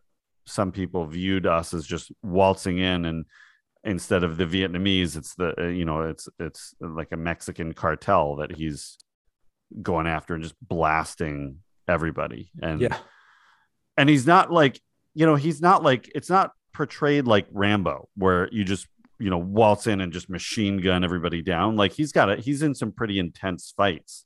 some 0.46 0.72
people 0.72 1.06
viewed 1.06 1.46
us 1.46 1.72
as 1.72 1.86
just 1.86 2.10
waltzing 2.22 2.78
in 2.78 3.04
and 3.04 3.24
instead 3.84 4.24
of 4.24 4.36
the 4.36 4.44
Vietnamese, 4.44 5.16
it's 5.16 5.34
the 5.36 5.58
uh, 5.58 5.66
you 5.68 5.84
know 5.84 6.02
it's 6.02 6.28
it's 6.38 6.74
like 6.80 7.12
a 7.12 7.16
Mexican 7.16 7.72
cartel 7.72 8.36
that 8.36 8.54
he's 8.54 8.98
going 9.80 10.06
after 10.08 10.34
and 10.34 10.42
just 10.42 10.56
blasting 10.60 11.58
everybody. 11.88 12.50
And 12.60 12.80
Yeah. 12.80 12.96
and 13.96 14.08
he's 14.08 14.26
not 14.26 14.52
like 14.52 14.80
you 15.14 15.24
know 15.24 15.36
he's 15.36 15.62
not 15.62 15.82
like 15.84 16.10
it's 16.14 16.30
not 16.30 16.50
portrayed 16.74 17.26
like 17.26 17.46
Rambo 17.52 18.08
where 18.16 18.48
you 18.52 18.64
just 18.64 18.86
you 19.18 19.30
know 19.30 19.38
waltz 19.38 19.86
in 19.86 20.00
and 20.00 20.12
just 20.12 20.28
machine 20.28 20.78
gun 20.78 21.04
everybody 21.04 21.42
down. 21.42 21.76
Like 21.76 21.92
he's 21.92 22.10
got 22.10 22.28
it. 22.28 22.40
He's 22.40 22.62
in 22.62 22.74
some 22.74 22.90
pretty 22.90 23.18
intense 23.20 23.72
fights 23.76 24.24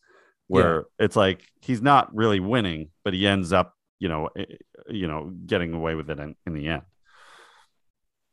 where 0.48 0.84
it's 0.98 1.16
like 1.16 1.42
he's 1.60 1.82
not 1.82 2.14
really 2.14 2.40
winning, 2.40 2.90
but 3.04 3.14
he 3.14 3.26
ends 3.26 3.52
up 3.52 3.74
you 3.98 4.08
know 4.08 4.28
eh, 4.36 4.44
you 4.88 5.06
know 5.08 5.32
getting 5.46 5.72
away 5.72 5.94
with 5.94 6.10
it 6.10 6.18
in, 6.18 6.36
in 6.46 6.54
the 6.54 6.68
end. 6.68 6.82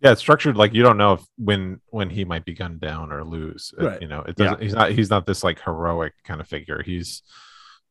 Yeah, 0.01 0.13
it's 0.13 0.21
structured 0.21 0.57
like 0.57 0.73
you 0.73 0.81
don't 0.81 0.97
know 0.97 1.13
if 1.13 1.21
when 1.37 1.79
when 1.87 2.09
he 2.09 2.25
might 2.25 2.43
be 2.43 2.53
gunned 2.53 2.81
down 2.81 3.11
or 3.11 3.23
lose. 3.23 3.71
Right. 3.77 4.01
You 4.01 4.07
know, 4.07 4.21
it 4.21 4.35
doesn't. 4.35 4.61
He's 4.61 4.73
not. 4.73 4.91
He's 4.91 5.09
not 5.09 5.25
this 5.25 5.43
like 5.43 5.61
heroic 5.61 6.13
kind 6.23 6.41
of 6.41 6.47
figure. 6.47 6.81
He's 6.83 7.21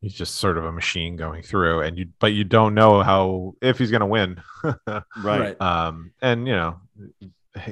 he's 0.01 0.13
just 0.13 0.35
sort 0.35 0.57
of 0.57 0.65
a 0.65 0.71
machine 0.71 1.15
going 1.15 1.41
through, 1.41 1.81
and 1.81 1.97
you 1.97 2.07
but 2.19 2.33
you 2.33 2.43
don't 2.43 2.73
know 2.73 3.01
how 3.01 3.53
if 3.61 3.77
he's 3.77 3.91
gonna 3.91 4.07
win. 4.07 4.41
Right. 5.23 5.59
um, 5.61 6.11
and 6.21 6.47
you 6.47 6.53
know, 6.53 6.81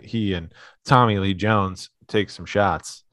he 0.01 0.33
and 0.33 0.53
Tommy 0.85 1.19
Lee 1.19 1.33
Jones 1.33 1.89
take 2.07 2.29
some 2.29 2.45
shots. 2.45 3.03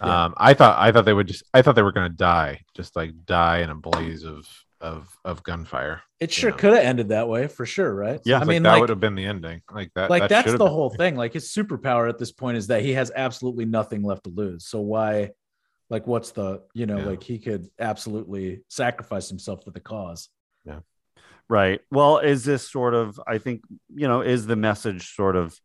Yeah. 0.00 0.24
Um, 0.26 0.34
I 0.36 0.54
thought 0.54 0.78
I 0.78 0.92
thought 0.92 1.04
they 1.04 1.12
would 1.14 1.26
just 1.28 1.44
I 1.54 1.62
thought 1.62 1.74
they 1.74 1.82
were 1.82 1.92
gonna 1.92 2.08
die, 2.08 2.62
just 2.74 2.96
like 2.96 3.24
die 3.24 3.58
in 3.58 3.70
a 3.70 3.74
blaze 3.74 4.24
of 4.24 4.46
of 4.80 5.08
of 5.24 5.42
gunfire. 5.42 6.02
It 6.20 6.30
sure 6.32 6.52
could 6.52 6.74
have 6.74 6.84
ended 6.84 7.08
that 7.08 7.28
way 7.28 7.46
for 7.46 7.64
sure, 7.64 7.94
right? 7.94 8.20
Yeah. 8.24 8.36
I 8.36 8.38
Like, 8.40 8.48
mean, 8.48 8.62
that 8.64 8.72
like, 8.72 8.80
would 8.80 8.90
have 8.90 9.00
been 9.00 9.14
the 9.14 9.24
ending. 9.24 9.62
Like 9.72 9.90
that. 9.94 10.10
like 10.10 10.22
that 10.22 10.28
that's 10.28 10.52
the 10.52 10.58
been 10.58 10.66
whole 10.66 10.90
thing. 10.90 11.16
Like 11.16 11.32
his 11.32 11.48
superpower 11.48 12.08
at 12.08 12.18
this 12.18 12.30
point 12.32 12.58
is 12.58 12.66
that 12.66 12.82
he 12.82 12.92
has 12.92 13.10
absolutely 13.16 13.64
nothing 13.64 14.02
left 14.02 14.24
to 14.24 14.30
lose. 14.30 14.66
So 14.66 14.80
why, 14.80 15.30
like, 15.88 16.06
what's 16.06 16.32
the 16.32 16.62
you 16.74 16.84
know, 16.86 16.98
Yeah. 16.98 17.04
like 17.06 17.22
he 17.22 17.38
could 17.38 17.68
absolutely 17.78 18.62
sacrifice 18.68 19.28
himself 19.30 19.64
for 19.64 19.70
the 19.70 19.80
cause. 19.80 20.28
Yeah. 20.66 20.80
Right. 21.48 21.80
Well, 21.90 22.18
is 22.18 22.44
this 22.44 22.68
sort 22.68 22.92
of, 22.94 23.20
I 23.26 23.38
think, 23.38 23.62
you 23.94 24.08
know, 24.08 24.20
is 24.20 24.46
the 24.46 24.56
message 24.56 25.14
sort 25.14 25.36
of 25.36 25.58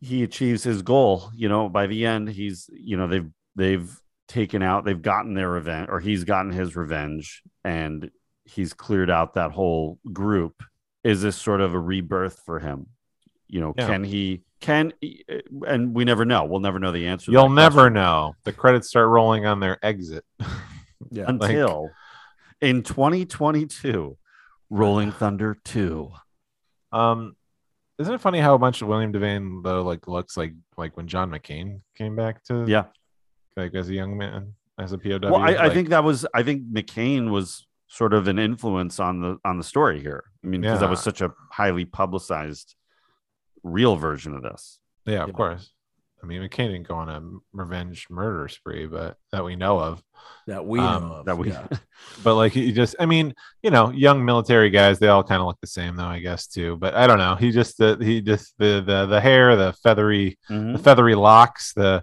he 0.00 0.22
achieves 0.22 0.62
his 0.62 0.82
goal, 0.82 1.30
you 1.34 1.48
know, 1.48 1.68
by 1.68 1.86
the 1.86 2.06
end, 2.06 2.28
he's, 2.28 2.70
you 2.72 2.96
know, 2.96 3.08
they've, 3.08 3.28
they've 3.56 3.90
taken 4.28 4.62
out, 4.62 4.84
they've 4.84 5.00
gotten 5.02 5.34
their 5.34 5.50
revenge 5.50 5.88
or 5.90 6.00
he's 6.00 6.24
gotten 6.24 6.52
his 6.52 6.76
revenge 6.76 7.42
and 7.64 8.10
he's 8.44 8.72
cleared 8.74 9.10
out 9.10 9.34
that 9.34 9.50
whole 9.52 9.98
group. 10.12 10.62
Is 11.04 11.22
this 11.22 11.36
sort 11.36 11.60
of 11.60 11.74
a 11.74 11.78
rebirth 11.78 12.40
for 12.44 12.58
him? 12.58 12.86
You 13.48 13.60
know, 13.60 13.74
Yeah. 13.76 13.86
can 13.86 14.04
he, 14.04 14.42
can, 14.60 14.92
and 15.66 15.94
we 15.94 16.04
never 16.04 16.24
know. 16.24 16.44
We'll 16.44 16.60
never 16.60 16.78
know 16.78 16.92
the 16.92 17.06
answer. 17.06 17.30
You'll 17.32 17.48
never 17.48 17.82
question. 17.82 17.92
know. 17.94 18.34
The 18.44 18.52
credits 18.52 18.88
start 18.88 19.08
rolling 19.08 19.46
on 19.46 19.60
their 19.60 19.78
exit. 19.84 20.24
Yeah. 21.10 21.30
like- 21.30 21.50
until 21.50 21.90
in 22.60 22.82
2022, 22.82 24.18
Rolling 24.68 25.12
Thunder 25.12 25.56
2. 25.64 26.10
Um, 26.92 27.36
isn't 27.98 28.14
it 28.14 28.20
funny 28.20 28.38
how 28.40 28.56
much 28.58 28.82
William 28.82 29.12
Devane 29.12 29.62
though 29.62 29.82
like 29.82 30.06
looks 30.08 30.36
like 30.36 30.54
like 30.76 30.96
when 30.96 31.06
John 31.08 31.30
McCain 31.30 31.80
came 31.96 32.14
back 32.16 32.42
to 32.44 32.64
Yeah. 32.66 32.84
like 33.56 33.74
as 33.74 33.88
a 33.88 33.94
young 33.94 34.16
man 34.16 34.54
as 34.78 34.92
a 34.92 34.98
POW. 34.98 35.18
Well, 35.30 35.36
I, 35.36 35.66
I 35.66 35.70
think 35.70 35.88
that 35.88 36.04
was 36.04 36.24
I 36.34 36.42
think 36.42 36.62
McCain 36.72 37.30
was 37.30 37.66
sort 37.88 38.12
of 38.14 38.28
an 38.28 38.38
influence 38.38 39.00
on 39.00 39.20
the 39.20 39.38
on 39.44 39.58
the 39.58 39.64
story 39.64 40.00
here. 40.00 40.24
I 40.44 40.46
mean, 40.46 40.60
because 40.60 40.80
that 40.80 40.90
was 40.90 41.00
such 41.02 41.20
a 41.20 41.32
highly 41.50 41.84
publicized 41.84 42.74
real 43.64 43.96
version 43.96 44.34
of 44.34 44.42
this. 44.42 44.78
yeah, 45.04 45.22
of 45.22 45.28
Yeah. 45.28 45.32
course. 45.34 45.72
I 46.22 46.26
mean, 46.26 46.42
McCain 46.42 46.68
didn't 46.72 46.88
go 46.88 46.94
on 46.96 47.08
a 47.08 47.22
revenge 47.52 48.06
murder 48.10 48.48
spree, 48.48 48.86
but 48.86 49.16
that 49.30 49.44
we 49.44 49.54
know 49.56 49.78
of. 49.78 50.02
That 50.48 50.66
we 50.66 50.80
Um, 50.80 51.08
know 51.08 51.14
of. 51.14 51.26
That 51.26 51.38
we 51.38 51.50
yeah. 51.50 51.66
But 52.24 52.34
like 52.34 52.52
he 52.52 52.72
just, 52.72 52.96
I 52.98 53.06
mean, 53.06 53.34
you 53.62 53.70
know, 53.70 53.90
young 53.90 54.24
military 54.24 54.70
guys, 54.70 54.98
they 54.98 55.08
all 55.08 55.22
kind 55.22 55.40
of 55.40 55.46
look 55.46 55.58
the 55.60 55.66
same 55.68 55.94
though, 55.96 56.04
I 56.06 56.18
guess 56.18 56.46
too. 56.48 56.76
But 56.76 56.94
I 56.94 57.06
don't 57.06 57.18
know. 57.18 57.36
He 57.36 57.50
just, 57.52 57.78
the 57.78 57.96
he 58.00 58.20
just 58.20 58.54
the 58.58 58.82
the 58.84 59.06
the 59.06 59.20
hair, 59.20 59.54
the 59.56 59.72
feathery, 59.82 60.38
Mhm. 60.50 60.72
the 60.76 60.82
feathery 60.82 61.14
locks, 61.14 61.72
the 61.74 62.02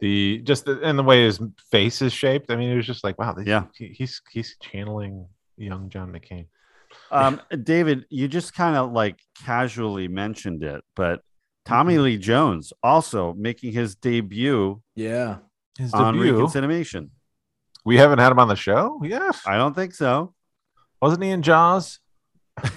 the 0.00 0.38
just 0.42 0.64
the, 0.64 0.80
and 0.82 0.98
the 0.98 1.02
way 1.04 1.24
his 1.24 1.40
face 1.70 2.02
is 2.02 2.12
shaped. 2.12 2.50
I 2.50 2.56
mean, 2.56 2.70
it 2.70 2.76
was 2.76 2.86
just 2.86 3.04
like, 3.04 3.18
wow, 3.18 3.36
Yeah. 3.44 3.64
he, 3.76 3.88
he's 3.88 4.20
he's 4.32 4.56
channeling 4.60 5.26
young 5.56 5.88
John 5.88 6.10
McCain. 6.12 6.46
Um, 7.12 7.40
David, 7.62 8.06
you 8.10 8.26
just 8.28 8.54
kind 8.54 8.76
of 8.76 8.90
like 8.92 9.18
casually 9.44 10.08
mentioned 10.08 10.62
it, 10.64 10.82
but 10.96 11.20
Tommy 11.64 11.94
Mm-hmm. 11.94 12.02
Lee 12.04 12.18
Jones 12.18 12.72
also 12.82 13.32
making 13.34 13.72
his 13.72 13.94
debut 13.94 14.82
Yeah. 14.94 15.38
His 15.78 15.92
on 15.94 16.14
debut. 16.14 16.34
reconsideration. 16.34 17.10
We 17.84 17.96
haven't 17.96 18.18
had 18.20 18.30
him 18.32 18.38
on 18.38 18.48
the 18.48 18.56
show. 18.56 19.00
Yes, 19.04 19.42
I 19.46 19.56
don't 19.56 19.74
think 19.74 19.94
so. 19.94 20.34
wasn't 21.00 21.22
he 21.24 21.30
in 21.30 21.42
Jaws? 21.42 21.98
I 22.58 22.68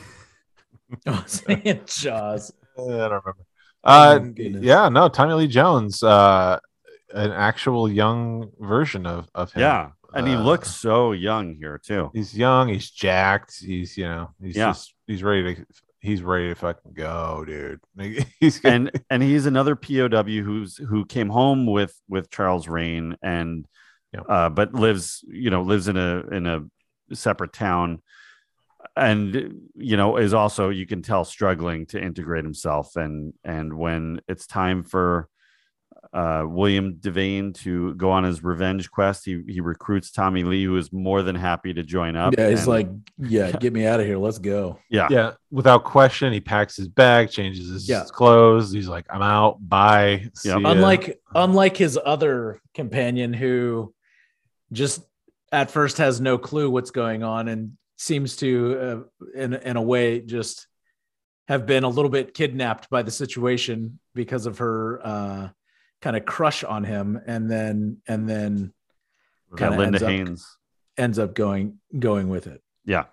was 1.07 1.43
saying 1.45 1.81
Jaws. 1.85 2.51
I 2.77 2.81
don't 2.81 2.99
remember. 3.01 3.35
Oh 3.83 3.91
Uh, 4.15 4.19
my 4.19 4.33
yeah, 4.61 4.89
no, 4.89 5.07
Tommy 5.09 5.33
Lee 5.33 5.47
Jones, 5.47 6.01
uh, 6.01 6.59
an 7.13 7.31
actual 7.31 7.89
young 7.89 8.49
version 8.59 9.05
of 9.05 9.27
of 9.35 9.51
him. 9.53 9.61
Yeah, 9.61 9.89
and 10.13 10.27
he 10.27 10.33
Uh, 10.33 10.41
looks 10.41 10.73
so 10.75 11.11
young 11.11 11.55
here 11.55 11.77
too. 11.83 12.09
He's 12.13 12.35
young. 12.35 12.69
He's 12.69 12.89
jacked. 12.89 13.59
He's 13.59 13.95
you 13.97 14.05
know. 14.05 14.31
He's 14.41 14.55
Yeah. 14.55 14.69
just 14.69 14.93
he's 15.05 15.21
ready 15.23 15.55
to. 15.55 15.65
He's 16.05 16.21
ready 16.21 16.49
to 16.49 16.55
fucking 16.55 16.93
go, 16.93 17.43
dude. 17.45 17.79
He's 18.39 18.63
and 18.63 18.91
and 19.09 19.23
he's 19.23 19.45
another 19.45 19.75
POW 19.75 20.23
who's 20.23 20.77
who 20.77 21.05
came 21.05 21.29
home 21.29 21.65
with 21.65 21.99
with 22.07 22.29
Charles 22.29 22.67
Rane 22.67 23.15
and 23.21 23.65
Yeah. 24.13 24.21
uh 24.21 24.49
but 24.49 24.73
lives 24.73 25.23
you 25.27 25.49
know 25.49 25.61
lives 25.63 25.87
in 25.87 25.97
a 25.97 26.19
in 26.31 26.45
a 26.45 26.61
separate 27.15 27.53
town 27.53 28.01
and 28.95 29.69
you 29.75 29.97
know 29.97 30.17
is 30.17 30.33
also 30.33 30.69
you 30.69 30.85
can 30.85 31.01
tell 31.01 31.25
struggling 31.25 31.85
to 31.87 32.01
integrate 32.01 32.43
himself 32.45 32.95
and 32.95 33.33
and 33.43 33.73
when 33.73 34.21
it's 34.27 34.47
time 34.47 34.83
for 34.83 35.27
uh 36.15 36.43
William 36.47 36.95
Devane 36.95 37.53
to 37.55 37.93
go 37.95 38.09
on 38.09 38.23
his 38.23 38.41
revenge 38.43 38.89
quest 38.89 39.25
he 39.25 39.43
he 39.47 39.59
recruits 39.59 40.11
Tommy 40.11 40.43
Lee 40.43 40.63
who 40.63 40.77
is 40.77 40.91
more 40.93 41.21
than 41.21 41.35
happy 41.35 41.73
to 41.73 41.83
join 41.83 42.15
up 42.15 42.33
yeah, 42.37 42.49
he's 42.49 42.59
and- 42.59 42.67
like, 42.67 42.89
yeah, 43.19 43.51
get 43.59 43.73
me 43.73 43.85
out 43.85 43.99
of 43.99 44.05
here. 44.05 44.17
Let's 44.17 44.39
go. 44.39 44.79
yeah 44.89 45.07
yeah, 45.11 45.31
without 45.51 45.83
question, 45.83 46.31
he 46.31 46.39
packs 46.39 46.77
his 46.77 46.87
bag, 46.87 47.29
changes 47.29 47.69
his 47.69 47.87
Yeah. 47.89 48.03
clothes. 48.07 48.71
He's 48.71 48.87
like, 48.87 49.05
I'm 49.09 49.21
out. 49.21 49.57
Bye. 49.59 50.29
See 50.35 50.49
Yeah. 50.49 50.59
Unlike 50.63 51.19
unlike 51.35 51.75
his 51.77 51.99
other 52.03 52.61
companion 52.73 53.33
who 53.33 53.93
just 54.71 55.01
at 55.51 55.69
first 55.69 55.97
has 55.97 56.21
no 56.21 56.37
clue 56.37 56.69
what's 56.69 56.91
going 56.91 57.23
on 57.23 57.47
and 57.49 57.73
seems 57.97 58.37
to 58.37 59.05
uh, 59.35 59.39
in 59.39 59.53
in 59.53 59.75
a 59.77 59.81
way 59.81 60.21
just 60.21 60.67
have 61.47 61.65
been 61.65 61.83
a 61.83 61.89
little 61.89 62.09
bit 62.09 62.33
kidnapped 62.33 62.89
by 62.89 63.01
the 63.03 63.11
situation 63.11 63.99
because 64.13 64.45
of 64.45 64.57
her 64.59 64.99
uh 65.05 65.49
kind 66.01 66.15
of 66.15 66.25
crush 66.25 66.63
on 66.63 66.83
him 66.83 67.19
and 67.25 67.49
then 67.49 67.97
and 68.07 68.27
then 68.29 68.73
kinda 69.57 69.77
Linda 69.77 69.85
ends 69.97 70.03
up- 70.03 70.09
Haynes 70.09 70.57
ends 70.97 71.19
up 71.19 71.33
going 71.35 71.79
going 71.97 72.29
with 72.29 72.47
it. 72.47 72.61
Yeah. 72.85 73.05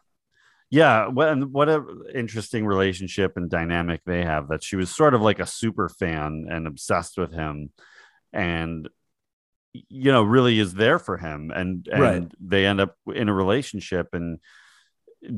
Yeah. 0.71 1.09
What, 1.09 1.29
and 1.29 1.53
what 1.53 1.69
a 1.69 1.85
interesting 2.15 2.65
relationship 2.67 3.37
and 3.37 3.51
dynamic 3.51 4.01
they 4.07 4.23
have 4.25 4.49
that 4.49 4.63
she 4.63 4.77
was 4.77 4.91
sort 4.95 5.15
of 5.15 5.21
like 5.21 5.39
a 5.41 5.47
super 5.47 5.89
fan 5.89 6.47
and 6.51 6.67
obsessed 6.67 7.19
with 7.19 7.33
him 7.33 7.71
and, 8.33 8.89
you 9.73 10.13
know, 10.13 10.23
really 10.23 10.59
is 10.59 10.75
there 10.75 10.99
for 10.99 11.17
him. 11.19 11.51
And, 11.55 11.87
and 11.93 12.01
Right. 12.03 12.33
they 12.41 12.67
end 12.67 12.81
up 12.81 12.95
in 13.15 13.29
a 13.29 13.35
relationship 13.35 14.09
and 14.13 14.39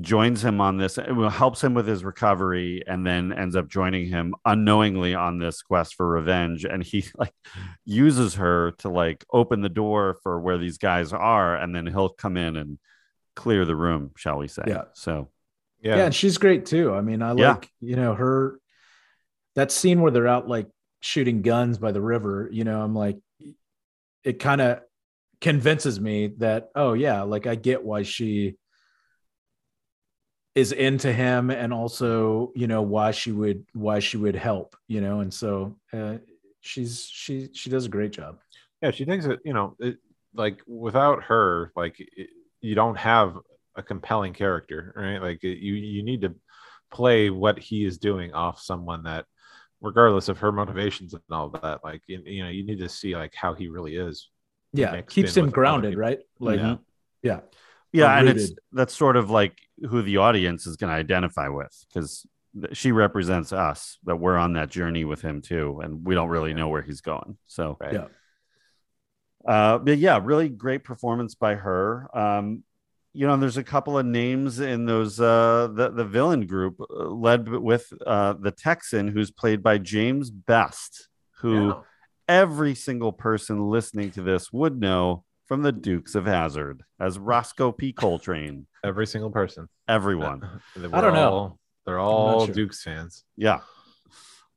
joins 0.01 0.45
him 0.45 0.61
on 0.61 0.77
this, 0.79 0.97
uh, 0.99 1.29
helps 1.29 1.63
him 1.63 1.75
with 1.75 1.87
his 1.87 2.05
recovery 2.05 2.83
and 2.87 3.07
then 3.07 3.33
ends 3.33 3.55
up 3.57 3.69
joining 3.69 4.07
him 4.09 4.35
unknowingly 4.45 5.15
on 5.15 5.39
this 5.39 5.63
quest 5.63 5.95
for 5.95 6.09
revenge. 6.09 6.65
And 6.65 6.83
he 6.83 7.05
like 7.19 7.35
uses 7.85 8.37
her 8.37 8.73
to 8.79 8.89
like 8.89 9.25
open 9.33 9.61
the 9.61 9.69
door 9.69 10.17
for 10.23 10.41
where 10.41 10.59
these 10.59 10.79
guys 10.79 11.13
are. 11.13 11.57
And 11.57 11.75
then 11.75 11.87
he'll 11.87 12.09
come 12.09 12.37
in 12.37 12.57
and, 12.57 12.79
clear 13.37 13.65
the 13.65 13.75
room, 13.75 14.13
shall 14.17 14.39
we 14.39 14.47
say? 14.47 14.63
Yeah. 14.65 14.85
So 14.93 15.29
Yeah. 15.83 15.97
yeah, 15.97 16.05
and 16.05 16.15
she's 16.15 16.39
great 16.39 16.67
too. 16.67 16.95
I 16.95 17.01
mean, 17.01 17.21
I 17.21 17.35
Yeah. 17.35 17.55
like, 17.55 17.69
you 17.81 17.97
know, 17.97 18.15
her 18.15 18.61
that 19.57 19.73
scene 19.73 20.01
where 20.01 20.13
they're 20.13 20.29
out 20.29 20.49
like 20.49 20.69
shooting 21.01 21.43
guns 21.43 21.79
by 21.79 21.91
the 21.91 22.01
river, 22.01 22.49
you 22.53 22.63
know, 22.63 22.81
I'm 22.81 22.95
like 22.95 23.19
it 24.23 24.39
kind 24.39 24.61
of 24.61 24.83
convinces 25.41 25.99
me 26.01 26.29
that 26.39 26.71
oh 26.77 26.93
yeah, 26.93 27.23
like 27.23 27.49
I 27.49 27.57
get 27.57 27.83
why 27.83 28.05
she 28.05 28.55
is 30.55 30.73
into 30.73 31.13
him 31.13 31.51
and 31.51 31.73
also, 31.73 32.53
you 32.55 32.67
know, 32.67 32.83
why 32.83 33.11
she 33.11 33.33
would 33.33 33.65
why 33.73 33.99
she 33.99 34.17
would 34.17 34.37
help, 34.37 34.77
you 34.89 35.01
know, 35.01 35.21
and 35.21 35.33
so 35.33 35.77
uh 35.93 36.19
she's 36.61 37.07
she 37.11 37.49
she 37.53 37.71
does 37.71 37.87
a 37.87 37.89
great 37.89 38.13
job. 38.13 38.39
yeah. 38.83 38.91
She 38.91 39.05
thinks 39.05 39.27
that 39.27 39.41
you 39.45 39.53
know, 39.53 39.77
it, 39.79 39.99
like 40.35 40.61
without 40.67 41.25
her, 41.25 41.73
like 41.77 41.97
it, 41.99 42.31
you 42.61 42.75
don't 42.75 42.97
have 42.97 43.39
a 43.77 43.83
compelling 43.83 44.33
character, 44.33 44.93
right? 44.97 45.19
Like 45.21 45.45
it, 45.45 45.59
you 45.59 45.75
you 45.75 46.03
need 46.03 46.23
to 46.23 46.35
play 46.91 47.31
what 47.31 47.59
he 47.59 47.85
is 47.85 47.99
doing 47.99 48.33
off 48.33 48.61
someone 48.61 49.03
that 49.05 49.27
regardless 49.81 50.29
of 50.29 50.39
her 50.39 50.53
motivations 50.53 51.13
and 51.15 51.23
all 51.31 51.51
that 51.51 51.81
like 51.85 52.01
you, 52.07 52.23
you 52.25 52.43
know 52.43 52.49
you 52.49 52.65
need 52.65 52.79
to 52.79 52.89
see 52.89 53.17
like 53.17 53.35
how 53.35 53.53
he 53.53 53.69
really 53.69 53.97
is 53.97 54.31
Yeah, 54.73 55.01
keeps 55.03 55.37
him 55.37 55.51
grounded, 55.51 55.97
right? 55.97 56.21
Like, 56.39 56.61
Yeah. 56.61 56.77
yeah, 57.23 57.41
yeah 57.95 58.19
and 58.19 58.29
it's 58.29 58.53
that's 58.73 58.95
sort 58.95 59.17
of 59.17 59.31
like 59.31 59.57
who 59.89 60.03
the 60.03 60.19
audience 60.19 60.67
is 60.67 60.77
going 60.77 60.91
to 60.91 60.97
identify 60.97 61.49
with 61.49 61.73
because 61.89 62.27
she 62.73 62.93
represents 62.93 63.53
us 63.53 63.99
that 64.05 64.17
we're 64.17 64.37
on 64.37 64.53
that 64.53 64.69
journey 64.69 65.05
with 65.05 65.23
him 65.23 65.41
too 65.41 65.81
and 65.83 66.05
we 66.05 66.15
don't 66.15 66.29
really 66.29 66.51
Yeah. 66.51 66.57
know 66.57 66.69
where 66.69 66.83
he's 66.83 67.01
going 67.01 67.37
so 67.47 67.77
right 67.81 67.93
Yeah. 67.95 68.07
uh 69.47 69.79
but 69.79 69.99
yeah 69.99 70.21
really 70.23 70.49
great 70.49 70.85
performance 70.85 71.35
by 71.35 71.55
her 71.55 72.09
um 72.17 72.63
you 73.13 73.27
know 73.27 73.37
there's 73.37 73.57
a 73.57 73.65
couple 73.65 73.99
of 73.99 74.07
names 74.07 74.61
in 74.61 74.87
those 74.87 75.21
uh 75.21 75.69
the, 75.73 75.91
the 75.91 76.05
villain 76.05 76.47
group 76.47 76.81
uh, 76.81 77.05
led 77.09 77.49
with 77.49 77.93
uh 78.07 78.35
the 78.41 78.51
texan 78.51 79.09
who's 79.09 79.31
played 79.31 79.63
by 79.63 79.79
james 79.79 80.31
best 80.31 81.09
who 81.41 81.69
Yeah. 81.69 81.81
every 82.29 82.75
single 82.75 83.13
person 83.13 83.69
listening 83.69 84.11
to 84.13 84.23
this 84.23 84.53
would 84.53 84.81
know 84.81 85.24
from 85.47 85.63
the 85.63 85.73
Dukes 85.73 86.15
of 86.15 86.27
Hazzard 86.27 86.83
as 87.01 87.19
Roscoe 87.19 87.73
P. 87.73 87.93
Coltrane. 87.93 88.67
every 88.83 89.07
single 89.07 89.31
person 89.31 89.69
Everyone. 89.89 90.41
They 90.77 90.87
I 90.87 91.01
don't 91.01 91.13
were 91.13 91.19
know. 91.19 91.59
they're 91.85 91.99
all 91.99 92.47
sure. 92.47 92.55
dukes 92.55 92.83
fans 92.83 93.25
Yeah. 93.37 93.61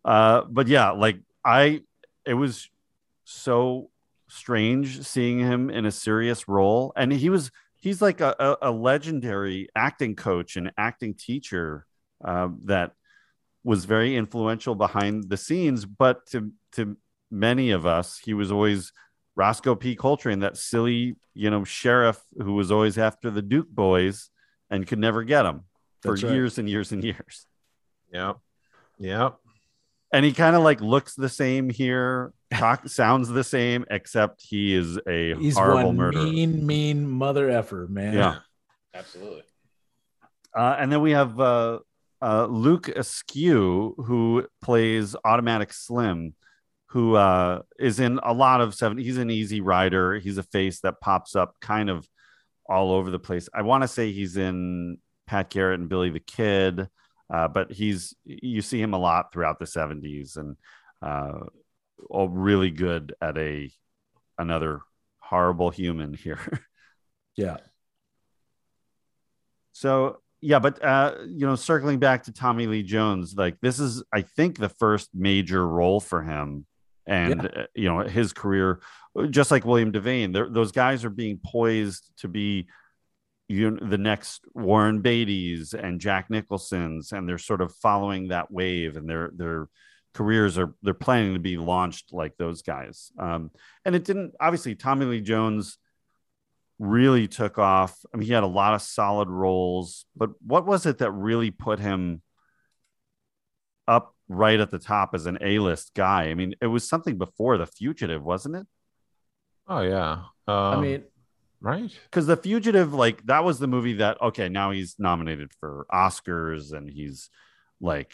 Uh, 0.05 0.43
but 0.49 0.67
yeah, 0.67 0.91
like 0.91 1.19
I, 1.43 1.81
it 2.25 2.33
was 2.33 2.69
so 3.25 3.89
strange 4.29 5.05
seeing 5.05 5.39
him 5.39 5.69
in 5.69 5.85
a 5.85 5.91
serious 5.91 6.47
role. 6.47 6.93
And 6.95 7.11
he 7.11 7.29
was, 7.29 7.51
he's 7.75 8.01
like 8.01 8.21
a, 8.21 8.35
a, 8.39 8.69
a 8.69 8.71
legendary 8.71 9.67
acting 9.75 10.15
coach 10.15 10.55
and 10.55 10.71
acting 10.77 11.13
teacher 11.13 11.85
uh, 12.23 12.49
that 12.65 12.93
was 13.63 13.83
very 13.85 14.15
influential 14.15 14.75
behind 14.75 15.29
the 15.29 15.37
scenes. 15.37 15.83
But 15.85 16.25
to, 16.27 16.51
to 16.73 16.95
many 17.29 17.71
of 17.71 17.85
us, 17.85 18.17
he 18.17 18.33
was 18.33 18.51
always 18.51 18.93
Roscoe 19.37 19.75
P. 19.75 19.95
Coltrane, 19.95 20.39
that 20.39 20.57
silly, 20.57 21.15
you 21.35 21.49
know, 21.49 21.63
sheriff 21.63 22.19
who 22.41 22.55
was 22.55 22.71
always 22.71 22.97
after 22.97 23.29
the 23.29 23.43
Duke 23.43 23.69
boys 23.69 24.31
and 24.69 24.85
could 24.85 24.99
never 24.99 25.23
get 25.23 25.43
them 25.43 25.63
for 26.01 26.13
right. 26.13 26.33
years 26.33 26.57
and 26.57 26.69
years 26.69 26.91
and 26.91 27.03
years. 27.03 27.45
yep 28.11 28.37
yep 28.99 29.35
and 30.13 30.25
he 30.25 30.31
kind 30.31 30.55
of 30.55 30.63
like 30.63 30.81
looks 30.81 31.15
the 31.15 31.29
same 31.29 31.69
here 31.69 32.33
talk 32.53 32.87
sounds 32.89 33.29
the 33.29 33.43
same 33.43 33.85
except 33.89 34.41
he 34.41 34.73
is 34.73 34.99
a 35.07 35.35
he's 35.35 35.57
horrible 35.57 35.87
one 35.87 35.97
murderer 35.97 36.23
mean, 36.23 36.65
mean 36.65 37.07
mother 37.07 37.49
effer, 37.49 37.87
man. 37.89 38.13
Yeah. 38.13 38.35
absolutely 38.93 39.43
uh, 40.55 40.77
and 40.79 40.91
then 40.91 41.01
we 41.01 41.11
have 41.11 41.39
uh, 41.39 41.79
uh, 42.21 42.45
luke 42.45 42.87
askew 42.89 43.95
who 44.05 44.47
plays 44.61 45.15
automatic 45.25 45.73
slim 45.73 46.33
who 46.87 47.15
uh, 47.15 47.61
is 47.79 47.99
in 47.99 48.19
a 48.23 48.33
lot 48.33 48.61
of 48.61 48.73
seven 48.73 48.97
he's 48.97 49.17
an 49.17 49.29
easy 49.29 49.61
rider. 49.61 50.15
He's 50.15 50.37
a 50.37 50.43
face 50.43 50.79
that 50.81 51.01
pops 51.01 51.35
up 51.35 51.55
kind 51.61 51.89
of 51.89 52.07
all 52.69 52.91
over 52.91 53.11
the 53.11 53.19
place. 53.19 53.49
I 53.53 53.61
want 53.61 53.83
to 53.83 53.87
say 53.87 54.11
he's 54.11 54.37
in 54.37 54.97
pat 55.25 55.49
garrett 55.49 55.79
and 55.79 55.89
billy 55.89 56.09
the 56.09 56.21
kid 56.21 56.87
uh, 57.29 57.47
but 57.47 57.71
he's 57.71 58.15
you 58.23 58.61
see 58.61 58.81
him 58.81 58.93
a 58.93 58.97
lot 58.97 59.33
throughout 59.33 59.59
the 59.59 59.65
70s 59.65 60.37
and 60.37 60.55
uh, 61.01 61.39
all 62.09 62.29
really 62.29 62.71
good 62.71 63.13
at 63.21 63.37
a 63.37 63.71
another 64.37 64.81
horrible 65.19 65.69
human 65.69 66.13
here. 66.23 66.39
Yeah. 67.35 67.57
So 69.73 70.21
yeah, 70.39 70.59
but 70.59 70.83
uh, 70.83 71.15
you 71.27 71.45
know, 71.45 71.55
circling 71.55 71.99
back 71.99 72.23
to 72.23 72.31
Tommy 72.31 72.67
Lee 72.67 72.83
Jones, 72.83 73.35
like 73.35 73.59
this 73.61 73.79
is, 73.79 74.03
I 74.13 74.21
think, 74.21 74.57
the 74.57 74.69
first 74.69 75.09
major 75.13 75.67
role 75.67 75.99
for 75.99 76.21
him, 76.21 76.65
and 77.07 77.45
uh, 77.45 77.67
you 77.73 77.85
know, 77.85 77.99
his 77.99 78.33
career, 78.33 78.81
just 79.29 79.49
like 79.49 79.65
William 79.65 79.91
Devane, 79.91 80.53
those 80.53 80.71
guys 80.71 81.05
are 81.05 81.09
being 81.09 81.39
poised 81.43 82.11
to 82.17 82.27
be, 82.27 82.67
you 83.47 83.71
know, 83.71 83.87
the 83.87 83.97
next 83.97 84.45
Warren 84.53 85.01
Beatty's 85.01 85.73
and 85.73 86.01
Jack 86.01 86.29
Nicholson's, 86.29 87.13
and 87.13 87.27
they're 87.27 87.37
sort 87.37 87.61
of 87.61 87.73
following 87.75 88.27
that 88.27 88.51
wave, 88.51 88.97
and 88.97 89.09
their 89.09 89.31
their 89.35 89.69
careers 90.13 90.57
are 90.57 90.73
they're 90.81 90.93
planning 90.93 91.33
to 91.33 91.39
be 91.39 91.57
launched 91.57 92.11
like 92.11 92.35
those 92.37 92.61
guys. 92.61 93.11
Um, 93.17 93.51
and 93.85 93.95
it 93.95 94.03
didn't 94.03 94.33
obviously 94.39 94.75
Tommy 94.75 95.05
Lee 95.05 95.21
Jones 95.21 95.77
really 96.77 97.27
took 97.27 97.57
off. 97.57 97.97
I 98.13 98.17
mean, 98.17 98.27
he 98.27 98.33
had 98.33 98.43
a 98.43 98.47
lot 98.47 98.73
of 98.73 98.81
solid 98.81 99.29
roles, 99.29 100.05
but 100.15 100.31
what 100.45 100.65
was 100.65 100.85
it 100.85 100.97
that 100.99 101.11
really 101.11 101.51
put 101.51 101.79
him 101.79 102.21
right 104.29 104.59
at 104.59 104.71
the 104.71 104.79
top 104.79 105.11
as 105.13 105.25
an 105.25 105.37
A-list 105.41 105.91
guy? 105.95 106.23
I 106.25 106.33
mean, 106.33 106.55
it 106.61 106.67
was 106.67 106.87
something 106.87 107.17
before 107.17 107.57
The 107.57 107.65
Fugitive, 107.67 108.23
wasn't 108.23 108.55
it? 108.57 108.67
oh 109.69 109.81
yeah 109.81 110.11
um, 110.47 110.55
I 110.77 110.79
mean, 110.81 111.03
right 111.59 111.91
Because 112.05 112.25
The 112.25 112.37
Fugitive, 112.37 112.93
like 112.93 113.25
that 113.25 113.43
was 113.43 113.59
the 113.59 113.67
movie 113.67 113.93
that 113.95 114.21
okay, 114.21 114.47
now 114.49 114.71
he's 114.71 114.95
nominated 114.97 115.51
for 115.59 115.85
Oscars 115.91 116.71
and 116.73 116.89
he's 116.89 117.29
like 117.81 118.13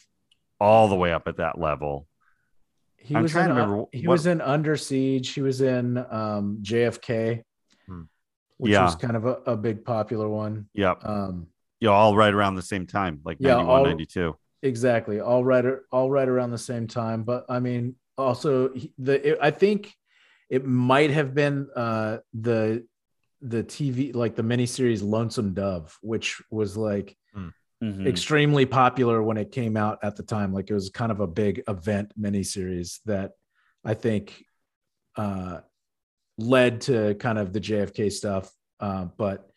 all 0.59 0.87
the 0.87 0.95
way 0.95 1.11
up 1.13 1.27
at 1.27 1.37
that 1.37 1.59
level. 1.59 2.07
he 2.97 3.15
I'm 3.15 3.23
was 3.23 3.31
trying 3.31 3.49
in, 3.49 3.55
to 3.55 3.61
uh, 3.61 3.65
remember 3.65 3.85
he 3.91 4.07
what- 4.07 4.13
was 4.13 4.25
in 4.25 4.41
Under 4.41 4.75
Siege. 4.77 5.29
He 5.29 5.41
was 5.41 5.61
in 5.61 5.97
um, 5.97 6.59
JFK, 6.63 7.43
Hmm. 7.87 8.03
which 8.57 8.71
Yeah. 8.71 8.85
was 8.85 8.95
kind 8.95 9.15
of 9.15 9.25
a, 9.25 9.33
a 9.45 9.57
big 9.57 9.83
popular 9.85 10.27
one. 10.29 10.67
Yep. 10.73 10.99
Um, 11.05 11.47
Yeah, 11.81 11.89
all 11.89 12.15
right 12.15 12.33
around 12.33 12.55
the 12.55 12.61
same 12.61 12.87
time, 12.87 13.19
like 13.25 13.37
Yeah, 13.39 13.55
91, 13.57 13.77
all- 13.77 13.85
92. 13.85 14.35
Exactly. 14.63 15.19
All 15.19 15.43
right 15.45 15.65
all 15.91 16.09
right 16.09 16.27
around 16.27 16.51
the 16.51 16.57
same 16.57 16.87
time. 16.87 17.23
But 17.23 17.45
i 17.49 17.59
mean 17.59 17.95
also 18.17 18.69
the 18.97 19.15
it, 19.31 19.37
i 19.41 19.51
think 19.51 19.91
it 20.49 20.63
might 20.65 21.09
have 21.09 21.33
been 21.33 21.67
uh 21.75 22.17
the 22.33 22.85
the 23.41 23.63
tv 23.63 24.15
like 24.15 24.35
the 24.35 24.43
miniseries 24.43 25.01
lonesome 25.03 25.53
dove 25.53 25.97
which 26.01 26.41
was 26.51 26.77
like 26.77 27.17
Mhm. 27.83 28.07
extremely 28.07 28.65
popular 28.65 29.21
when 29.21 29.35
it 29.37 29.51
came 29.51 29.75
out 29.75 29.97
at 30.03 30.15
the 30.15 30.23
time. 30.23 30.53
Like 30.53 30.69
it 30.69 30.73
was 30.73 30.89
kind 30.89 31.11
of 31.11 31.19
a 31.19 31.27
big 31.27 31.63
event 31.67 32.13
miniseries 32.17 32.99
that 33.05 33.31
i 33.83 33.93
think 33.93 34.23
uh 35.17 35.59
led 36.37 36.81
to 36.81 37.15
kind 37.15 37.37
of 37.37 37.51
the 37.53 37.59
jfk 37.59 38.11
stuff. 38.11 38.45
Uh, 38.79 39.05
but 39.17 39.49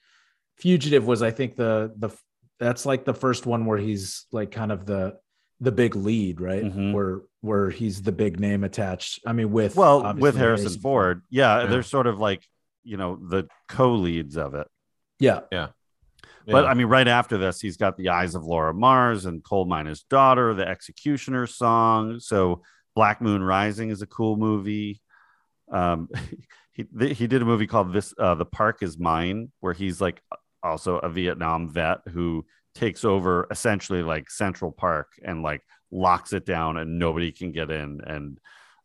fugitive 0.57 1.07
was 1.07 1.23
i 1.23 1.31
think 1.31 1.55
the 1.57 1.93
the 1.97 2.11
that's 2.59 2.87
like 2.87 3.05
the 3.05 3.15
first 3.15 3.47
one 3.47 3.67
where 3.67 3.79
he's 3.79 4.27
like 4.33 4.51
kind 4.51 4.73
of 4.73 4.87
the 4.87 5.17
the 5.61 5.73
big 5.73 5.95
lead 5.97 6.41
right 6.41 6.65
Mhm. 6.65 6.93
where 6.93 7.21
where 7.41 7.71
he's 7.71 8.03
the 8.03 8.13
big 8.13 8.39
name 8.41 8.63
attached 8.65 9.21
i 9.27 9.33
mean 9.33 9.51
with 9.51 9.75
well 9.77 9.99
with 9.99 10.07
obviously 10.07 10.39
harrison, 10.41 10.81
ford 10.81 11.23
yeah, 11.31 11.61
Yeah. 11.63 11.67
they're 11.67 11.83
sort 11.83 12.07
of 12.07 12.19
like 12.19 12.43
you 12.85 12.97
know 12.97 13.17
the 13.17 13.47
co-leads 13.69 14.37
of 14.37 14.55
it 14.55 14.67
yeah 15.19 15.41
yeah. 15.51 15.69
but 16.47 16.65
Yeah. 16.65 16.71
i 16.71 16.75
mean 16.75 16.87
right 16.89 17.09
after 17.09 17.39
this 17.39 17.61
he's 17.61 17.77
got 17.79 17.97
the 17.97 18.11
eyes 18.11 18.35
of 18.35 18.45
laura 18.45 18.75
mars 18.75 19.25
and 19.25 19.43
coal 19.43 19.65
miner's 19.65 20.03
daughter 20.11 20.53
the 20.55 20.67
executioner 20.69 21.47
song 21.47 22.21
so 22.21 22.63
black 22.95 23.21
moon 23.23 23.43
rising 23.43 23.89
is 23.91 24.03
a 24.03 24.07
cool 24.07 24.37
movie 24.37 25.01
um 25.73 26.09
he, 26.73 26.85
he 27.15 27.27
did 27.27 27.41
a 27.41 27.45
movie 27.47 27.67
called 27.67 27.93
this 27.95 28.13
uh 28.19 28.35
the 28.35 28.45
park 28.45 28.83
is 28.83 28.99
mine 28.99 29.51
where 29.61 29.73
he's 29.73 30.01
like 30.01 30.21
also 30.67 30.99
a 30.99 31.09
vietnam 31.09 31.69
vet 31.69 32.01
who 32.09 32.45
takes 32.75 33.05
over 33.05 33.47
essentially 33.51 34.03
like 34.03 34.31
central 34.31 34.71
park 34.71 35.13
and 35.25 35.43
like 35.43 35.63
locks 35.91 36.33
it 36.33 36.45
down 36.45 36.77
and 36.77 36.99
nobody 36.99 37.33
can 37.33 37.53
get 37.53 37.71
in 37.71 38.01
and 38.07 38.39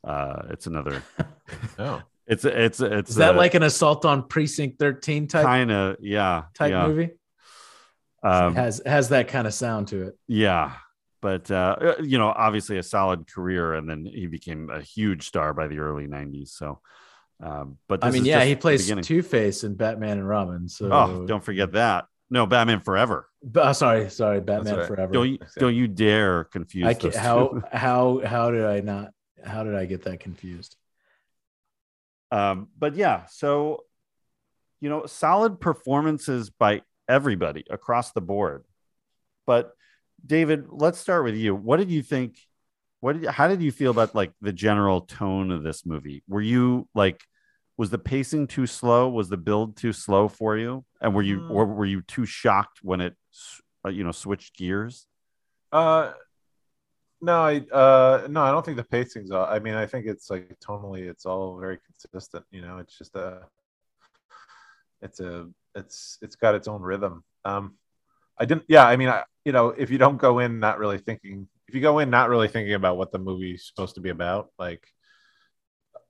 uh 0.07 0.43
it's 0.49 0.67
another 0.67 1.03
oh 1.79 2.01
it's 2.27 2.45
it's 2.45 2.79
it's 2.79 3.09
is 3.09 3.15
that 3.17 3.35
a 3.35 3.37
like 3.37 3.53
an 3.55 3.63
assault 3.63 4.05
on 4.05 4.27
precinct 4.27 4.79
13 4.79 5.27
type 5.27 5.43
kind 5.43 5.71
of 5.71 5.97
yeah 5.99 6.43
type 6.53 6.71
yeah. 6.71 6.87
movie 6.87 7.09
um 8.23 8.55
has 8.55 8.81
has 8.85 9.09
that 9.09 9.27
kind 9.27 9.47
of 9.47 9.53
sound 9.53 9.87
to 9.87 10.03
it 10.03 10.17
Yeah, 10.27 10.73
but 11.21 11.49
uh, 11.51 11.95
you 12.01 12.17
know, 12.17 12.33
obviously 12.35 12.77
a 12.77 12.83
solid 12.83 13.31
career, 13.31 13.75
and 13.75 13.87
then 13.87 14.05
he 14.05 14.27
became 14.27 14.69
a 14.69 14.81
huge 14.81 15.27
star 15.27 15.53
by 15.53 15.67
the 15.67 15.77
early 15.77 16.07
'90s. 16.07 16.49
So, 16.49 16.81
um, 17.41 17.77
but 17.87 18.03
i 18.03 18.11
mean 18.11 18.21
is 18.21 18.27
yeah 18.27 18.43
he 18.43 18.55
plays 18.55 18.91
two 19.01 19.21
face 19.21 19.63
in 19.63 19.75
batman 19.75 20.17
and 20.19 20.27
robin 20.27 20.69
so 20.69 20.91
Oh, 20.91 21.25
don't 21.25 21.43
forget 21.43 21.71
that. 21.73 22.05
No, 22.31 22.45
Batman 22.45 22.79
Forever. 22.79 23.27
But, 23.43 23.65
uh, 23.65 23.73
sorry, 23.73 24.09
sorry, 24.09 24.39
Batman 24.39 24.77
right. 24.77 24.87
Forever. 24.87 25.11
Don't 25.11 25.29
you, 25.29 25.39
don't 25.59 25.75
you 25.75 25.87
dare 25.87 26.45
confuse 26.45 26.87
I 26.87 26.93
can't, 26.93 27.13
how 27.13 27.61
how 27.71 28.21
how 28.23 28.51
did 28.51 28.63
I 28.63 28.79
not? 28.79 29.11
How 29.43 29.63
did 29.63 29.75
I 29.75 29.85
get 29.85 30.03
that 30.03 30.21
confused? 30.21 30.77
Um, 32.31 32.69
but 32.79 32.95
yeah, 32.95 33.25
so 33.25 33.83
you 34.79 34.89
know, 34.89 35.05
solid 35.07 35.59
performances 35.59 36.49
by 36.49 36.83
everybody 37.09 37.65
across 37.69 38.13
the 38.13 38.21
board. 38.21 38.63
But 39.45 39.73
David, 40.25 40.67
let's 40.69 40.99
start 40.99 41.25
with 41.25 41.35
you. 41.35 41.53
What 41.53 41.77
did 41.77 41.91
you 41.91 42.01
think? 42.01 42.37
What 43.01 43.19
did 43.19 43.29
how 43.29 43.49
did 43.49 43.61
you 43.61 43.73
feel 43.73 43.91
about 43.91 44.15
like 44.15 44.31
the 44.39 44.53
general 44.53 45.01
tone 45.01 45.51
of 45.51 45.63
this 45.63 45.85
movie? 45.85 46.23
Were 46.29 46.41
you 46.41 46.87
like 46.95 47.21
was 47.81 47.89
the 47.89 47.97
pacing 47.97 48.45
too 48.45 48.67
slow? 48.67 49.09
Was 49.09 49.29
the 49.29 49.37
build 49.37 49.75
too 49.75 49.91
slow 49.91 50.27
for 50.27 50.55
you? 50.55 50.85
And 51.01 51.15
were 51.15 51.23
you 51.23 51.39
Mm. 51.39 51.49
or 51.49 51.65
were 51.65 51.87
you 51.87 52.03
too 52.03 52.27
shocked 52.27 52.77
when 52.83 53.01
it 53.01 53.15
uh, 53.83 53.89
you 53.89 54.03
know 54.03 54.11
switched 54.11 54.55
gears? 54.55 55.07
Uh, 55.71 56.13
no, 57.21 57.41
I 57.41 57.55
uh 57.71 58.27
no, 58.29 58.43
I 58.43 58.51
don't 58.51 58.63
think 58.63 58.77
the 58.77 58.83
pacing's 58.83 59.31
all. 59.31 59.47
I 59.47 59.57
mean, 59.57 59.73
I 59.73 59.87
think 59.87 60.05
it's 60.05 60.29
like 60.29 60.59
tonally, 60.59 61.09
it's 61.09 61.25
all 61.25 61.59
very 61.59 61.79
consistent. 61.87 62.45
You 62.51 62.61
know, 62.61 62.77
it's 62.77 62.95
just 62.95 63.15
a, 63.15 63.47
it's 65.01 65.19
a, 65.19 65.49
it's 65.73 66.19
it's 66.21 66.35
got 66.35 66.53
its 66.53 66.67
own 66.67 66.83
rhythm. 66.83 67.23
Um, 67.45 67.79
I 68.37 68.45
didn't. 68.45 68.65
Yeah, 68.67 68.85
I 68.85 68.95
mean, 68.95 69.09
I 69.09 69.23
you 69.43 69.53
know, 69.53 69.69
if 69.69 69.89
you 69.89 69.97
don't 69.97 70.17
go 70.17 70.37
in 70.37 70.59
not 70.59 70.77
really 70.77 70.99
thinking, 70.99 71.47
if 71.67 71.73
you 71.73 71.81
go 71.81 71.97
in 71.97 72.11
not 72.11 72.29
really 72.29 72.47
thinking 72.47 72.75
about 72.75 72.97
what 72.97 73.11
the 73.11 73.17
movie's 73.17 73.65
supposed 73.65 73.95
to 73.95 74.01
be 74.01 74.09
about, 74.09 74.51
like, 74.59 74.83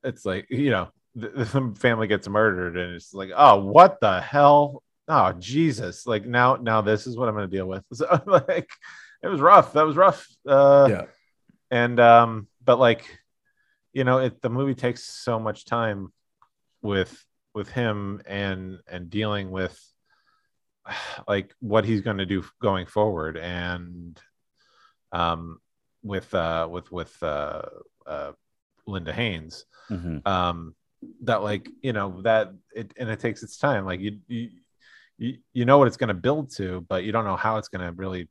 it's 0.03 0.26
like 0.26 0.47
you 0.49 0.72
know, 0.72 0.89
the, 1.16 1.28
the 1.45 1.74
family 1.78 2.07
gets 2.07 2.28
murdered, 2.28 2.78
and 2.78 2.95
it's 2.95 3.14
like, 3.14 3.32
oh, 3.36 3.64
what 3.64 3.99
the 4.01 4.22
hell? 4.22 4.84
Oh, 5.07 5.34
Jesus! 5.34 6.05
Like 6.07 6.26
now, 6.26 6.55
now 6.55 6.82
this 6.82 7.07
is 7.07 7.18
what 7.18 7.28
I'm 7.28 7.36
going 7.36 7.49
to 7.49 7.55
deal 7.55 7.68
with. 7.68 7.84
So, 7.93 8.22
like, 8.26 8.70
it 9.24 9.28
was 9.28 9.39
rough. 9.41 9.74
That 9.74 9.86
was 9.86 9.95
rough. 9.97 10.28
Uh, 10.47 10.88
yeah. 10.89 11.05
and 11.70 11.99
um 11.99 12.47
but 12.64 12.80
like 12.80 13.03
you 13.93 14.03
know 14.03 14.18
it 14.20 14.41
the 14.41 14.49
movie 14.49 14.74
takes 14.76 15.03
so 15.03 15.39
much 15.39 15.66
time 15.66 16.12
with 16.82 17.24
with 17.53 17.70
him 17.70 18.22
and 18.26 18.80
and 18.88 19.09
dealing 19.09 19.51
with 19.51 19.78
like 21.28 21.53
what 21.59 21.86
he's 21.86 22.01
going 22.01 22.18
to 22.18 22.26
do 22.26 22.43
going 22.62 22.86
forward 22.86 23.38
and 23.38 24.20
um 25.12 25.59
with 26.03 26.34
uh 26.34 26.68
with 26.72 26.91
with 26.91 27.16
uh 27.22 27.62
uh 28.07 28.32
linda 28.88 29.14
haynes 29.14 29.66
Mhm. 29.89 30.26
um 30.26 30.74
that 31.24 31.41
like 31.41 31.70
you 31.82 31.93
know 31.93 32.22
that 32.22 32.52
it 32.76 32.93
and 32.97 33.10
it 33.10 33.20
takes 33.20 33.43
its 33.43 33.58
time 33.58 33.86
like 33.86 33.99
you 33.99 34.20
you 34.28 34.49
you, 35.54 35.66
know 35.66 35.78
what 35.78 35.88
it's 35.88 35.97
going 35.97 36.08
to 36.08 36.14
build 36.16 36.52
to 36.56 36.82
but 36.89 37.04
you 37.04 37.12
don't 37.12 37.26
know 37.26 37.36
how 37.36 37.58
it's 37.58 37.68
going 37.68 37.86
to 37.86 37.91
really 37.93 38.28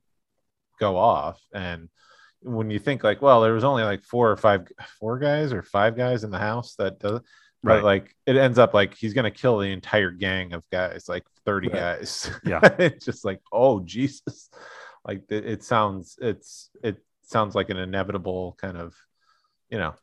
go 0.80 0.96
off 0.96 1.40
and 1.54 1.88
when 2.42 2.70
you 2.70 2.78
think 2.78 3.04
like 3.04 3.22
well 3.22 3.40
there 3.42 3.52
was 3.52 3.64
only 3.64 3.82
like 3.84 4.02
four 4.02 4.30
or 4.30 4.36
five 4.36 4.66
four 4.98 5.18
guys 5.18 5.52
or 5.52 5.62
five 5.62 5.96
guys 5.96 6.24
in 6.24 6.30
the 6.30 6.38
house 6.38 6.74
that 6.76 6.98
does 6.98 7.20
but 7.62 7.74
Right. 7.74 7.84
like 7.84 8.16
it 8.26 8.36
ends 8.36 8.58
up 8.58 8.72
like 8.72 8.94
he's 8.96 9.12
going 9.14 9.30
to 9.30 9.30
kill 9.30 9.58
the 9.58 9.70
entire 9.70 10.10
gang 10.10 10.54
of 10.54 10.64
guys 10.70 11.08
like 11.08 11.24
30 11.44 11.68
Right. 11.68 11.76
guys 11.76 12.30
Yeah. 12.44 12.60
it's 12.78 13.04
just 13.04 13.24
like 13.24 13.40
oh 13.52 13.80
jesus 13.80 14.48
like 15.06 15.22
it, 15.28 15.44
it 15.46 15.62
sounds 15.62 16.18
it's 16.20 16.70
it 16.82 16.96
sounds 17.22 17.54
like 17.54 17.68
an 17.70 17.76
inevitable 17.76 18.56
kind 18.60 18.78
of 18.78 18.94
you 19.68 19.78
know 19.78 19.94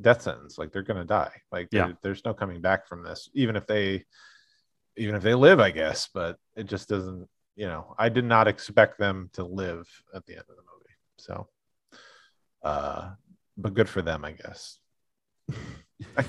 death 0.00 0.22
sentence 0.22 0.58
like 0.58 0.72
they're 0.72 0.82
to 0.82 1.04
die 1.04 1.32
like 1.50 1.68
Yeah. 1.70 1.92
there's 2.02 2.24
no 2.24 2.34
coming 2.34 2.60
back 2.60 2.86
from 2.86 3.02
this 3.02 3.28
even 3.34 3.56
if 3.56 3.66
they 3.66 4.04
even 4.96 5.14
if 5.14 5.22
they 5.22 5.34
live 5.34 5.60
i 5.60 5.70
guess 5.70 6.08
but 6.12 6.36
it 6.56 6.64
just 6.66 6.88
doesn't 6.88 7.28
you 7.56 7.66
know 7.66 7.94
i 7.98 8.08
did 8.08 8.24
not 8.24 8.48
expect 8.48 8.98
them 8.98 9.30
to 9.32 9.44
live 9.44 9.86
at 10.14 10.24
the 10.26 10.34
end 10.34 10.44
of 10.48 10.56
the 10.56 10.62
movie 10.62 10.94
so 11.16 11.48
uh 12.62 13.10
but 13.56 13.74
good 13.74 13.88
for 13.88 14.02
them 14.02 14.24
i 14.24 14.32
guess 14.32 14.78
I 16.16 16.24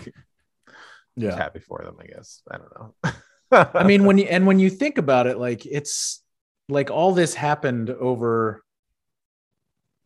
Yeah. 1.15 1.35
happy 1.35 1.59
for 1.59 1.83
them 1.83 1.97
i 1.99 2.05
guess 2.05 2.41
i 2.49 2.57
don't 2.57 2.73
know 2.79 3.11
I 3.51 3.83
mean, 3.83 4.05
when 4.05 4.17
you 4.19 4.25
and 4.25 4.45
when 4.45 4.59
you 4.59 4.69
think 4.69 4.97
about 4.97 5.25
it, 5.25 5.39
like 5.39 5.65
it's 5.65 6.23
like 6.69 6.91
all 6.91 7.13
this 7.13 7.33
happened 7.33 7.89
over 7.89 8.63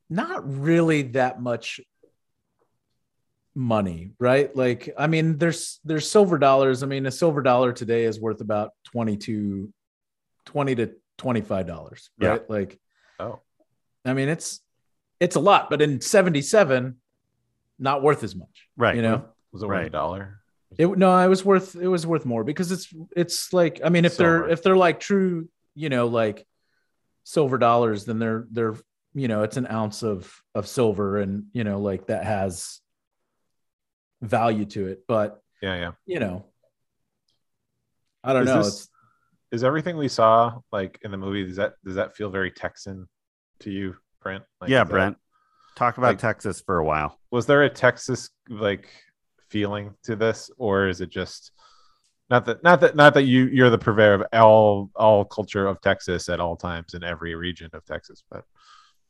not 0.09 0.49
really 0.61 1.01
that 1.03 1.41
much 1.41 1.81
money, 3.55 4.11
right? 4.19 4.55
Like, 4.55 4.93
I 4.97 5.07
mean, 5.07 5.37
there's 5.37 5.79
there's 5.83 6.09
silver 6.09 6.37
dollars. 6.37 6.83
I 6.83 6.87
mean, 6.87 7.05
a 7.05 7.11
silver 7.11 7.41
dollar 7.41 7.71
today 7.73 8.05
is 8.05 8.19
worth 8.19 8.41
about 8.41 8.71
22, 8.85 9.71
20 10.45 10.75
to 10.75 10.91
25 11.17 11.67
dollars, 11.67 12.09
Yeah. 12.19 12.29
right? 12.29 12.49
Like, 12.49 12.79
oh 13.19 13.39
I 14.05 14.13
mean, 14.13 14.29
it's 14.29 14.59
it's 15.19 15.35
a 15.35 15.39
lot, 15.39 15.69
but 15.69 15.81
in 15.81 16.01
77, 16.01 16.95
not 17.79 18.01
worth 18.03 18.23
as 18.23 18.35
much. 18.35 18.67
Right. 18.75 18.95
You 18.95 19.01
know? 19.01 19.25
was 19.51 19.61
it 19.61 19.67
worth 19.67 19.77
a 19.77 19.81
Right. 19.83 19.91
dollar 19.91 20.39
It 20.79 20.97
no, 20.97 21.15
it 21.19 21.27
was 21.27 21.45
worth 21.45 21.75
it 21.75 21.87
was 21.87 22.07
worth 22.07 22.25
more 22.25 22.43
because 22.43 22.71
it's 22.71 22.91
it's 23.15 23.53
like 23.53 23.81
I 23.85 23.89
mean 23.89 24.03
if 24.05 24.17
they're 24.17 24.49
if 24.49 24.63
they're 24.63 24.75
like 24.77 24.99
true 24.99 25.47
you 25.75 25.89
know 25.89 26.07
like 26.07 26.45
silver 27.23 27.59
dollars 27.59 28.05
then 28.05 28.17
they're 28.17 28.47
they're 28.51 28.75
you 29.13 29.27
know 29.27 29.43
it's 29.43 29.57
an 29.57 29.67
ounce 29.67 30.01
of 30.03 30.33
of 30.55 30.67
silver 30.67 31.19
and 31.19 31.45
you 31.53 31.63
know 31.63 31.79
like 31.79 32.07
that 32.07 32.23
has 32.25 32.79
value 34.23 34.65
to 34.65 34.87
it 34.87 35.03
but 35.07 35.41
yeah 35.61 35.75
yeah 35.75 35.91
you 36.05 36.19
know 36.19 36.45
I 38.23 38.33
don't 38.33 38.43
Is 38.43 38.47
know 38.47 38.57
this- 38.63 38.67
it's 38.67 38.89
is 39.51 39.63
everything 39.63 39.97
we 39.97 40.07
saw 40.07 40.59
like 40.71 40.97
in 41.03 41.11
the 41.11 41.17
movie 41.17 41.45
does 41.45 41.57
that 41.57 41.73
does 41.85 41.95
that 41.95 42.15
feel 42.15 42.29
very 42.29 42.49
texan 42.51 43.07
to 43.59 43.69
you 43.69 43.95
brent 44.21 44.43
like, 44.61 44.69
yeah, 44.69 44.81
is 44.81 44.87
that- 44.87 44.91
Brent. 44.91 45.17
Talk 45.75 45.97
about 45.97 46.07
like- 46.09 46.19
Texas 46.19 46.61
for 46.65 46.77
a 46.77 46.85
while. 46.85 47.19
was 47.31 47.45
there 47.45 47.63
a 47.63 47.69
texas 47.69 48.29
like 48.49 48.89
feeling 49.49 49.93
to 50.03 50.15
this 50.15 50.49
or 50.57 50.87
is 50.87 51.01
it 51.01 51.09
just 51.09 51.51
not 52.29 52.45
that 52.45 52.63
not 52.63 52.79
that 52.81 52.95
not 52.95 53.13
that 53.15 53.23
you 53.23 53.45
you're 53.47 53.69
the 53.69 53.77
purveyor 53.77 54.13
of 54.15 54.23
all 54.33 54.89
all 54.95 55.25
culture 55.25 55.67
of 55.67 55.79
texas 55.81 56.29
at 56.29 56.39
all 56.39 56.55
times 56.55 56.93
in 56.95 57.03
every 57.03 57.35
region 57.35 57.69
of 57.73 57.83
texas 57.85 58.23
but 58.31 58.43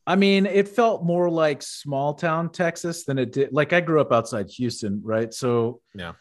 I 0.06 0.16
mean, 0.16 0.46
it 0.46 0.68
felt 0.68 1.04
more 1.04 1.30
like 1.30 1.62
small 1.62 2.14
town 2.14 2.50
Texas 2.50 3.04
than 3.04 3.18
it 3.18 3.32
did. 3.32 3.52
Like 3.52 3.72
I 3.72 3.80
grew 3.80 4.00
up 4.00 4.12
outside 4.12 4.50
Houston, 4.50 5.00
right? 5.02 5.32
So 5.32 5.80
Yeah. 5.94 6.12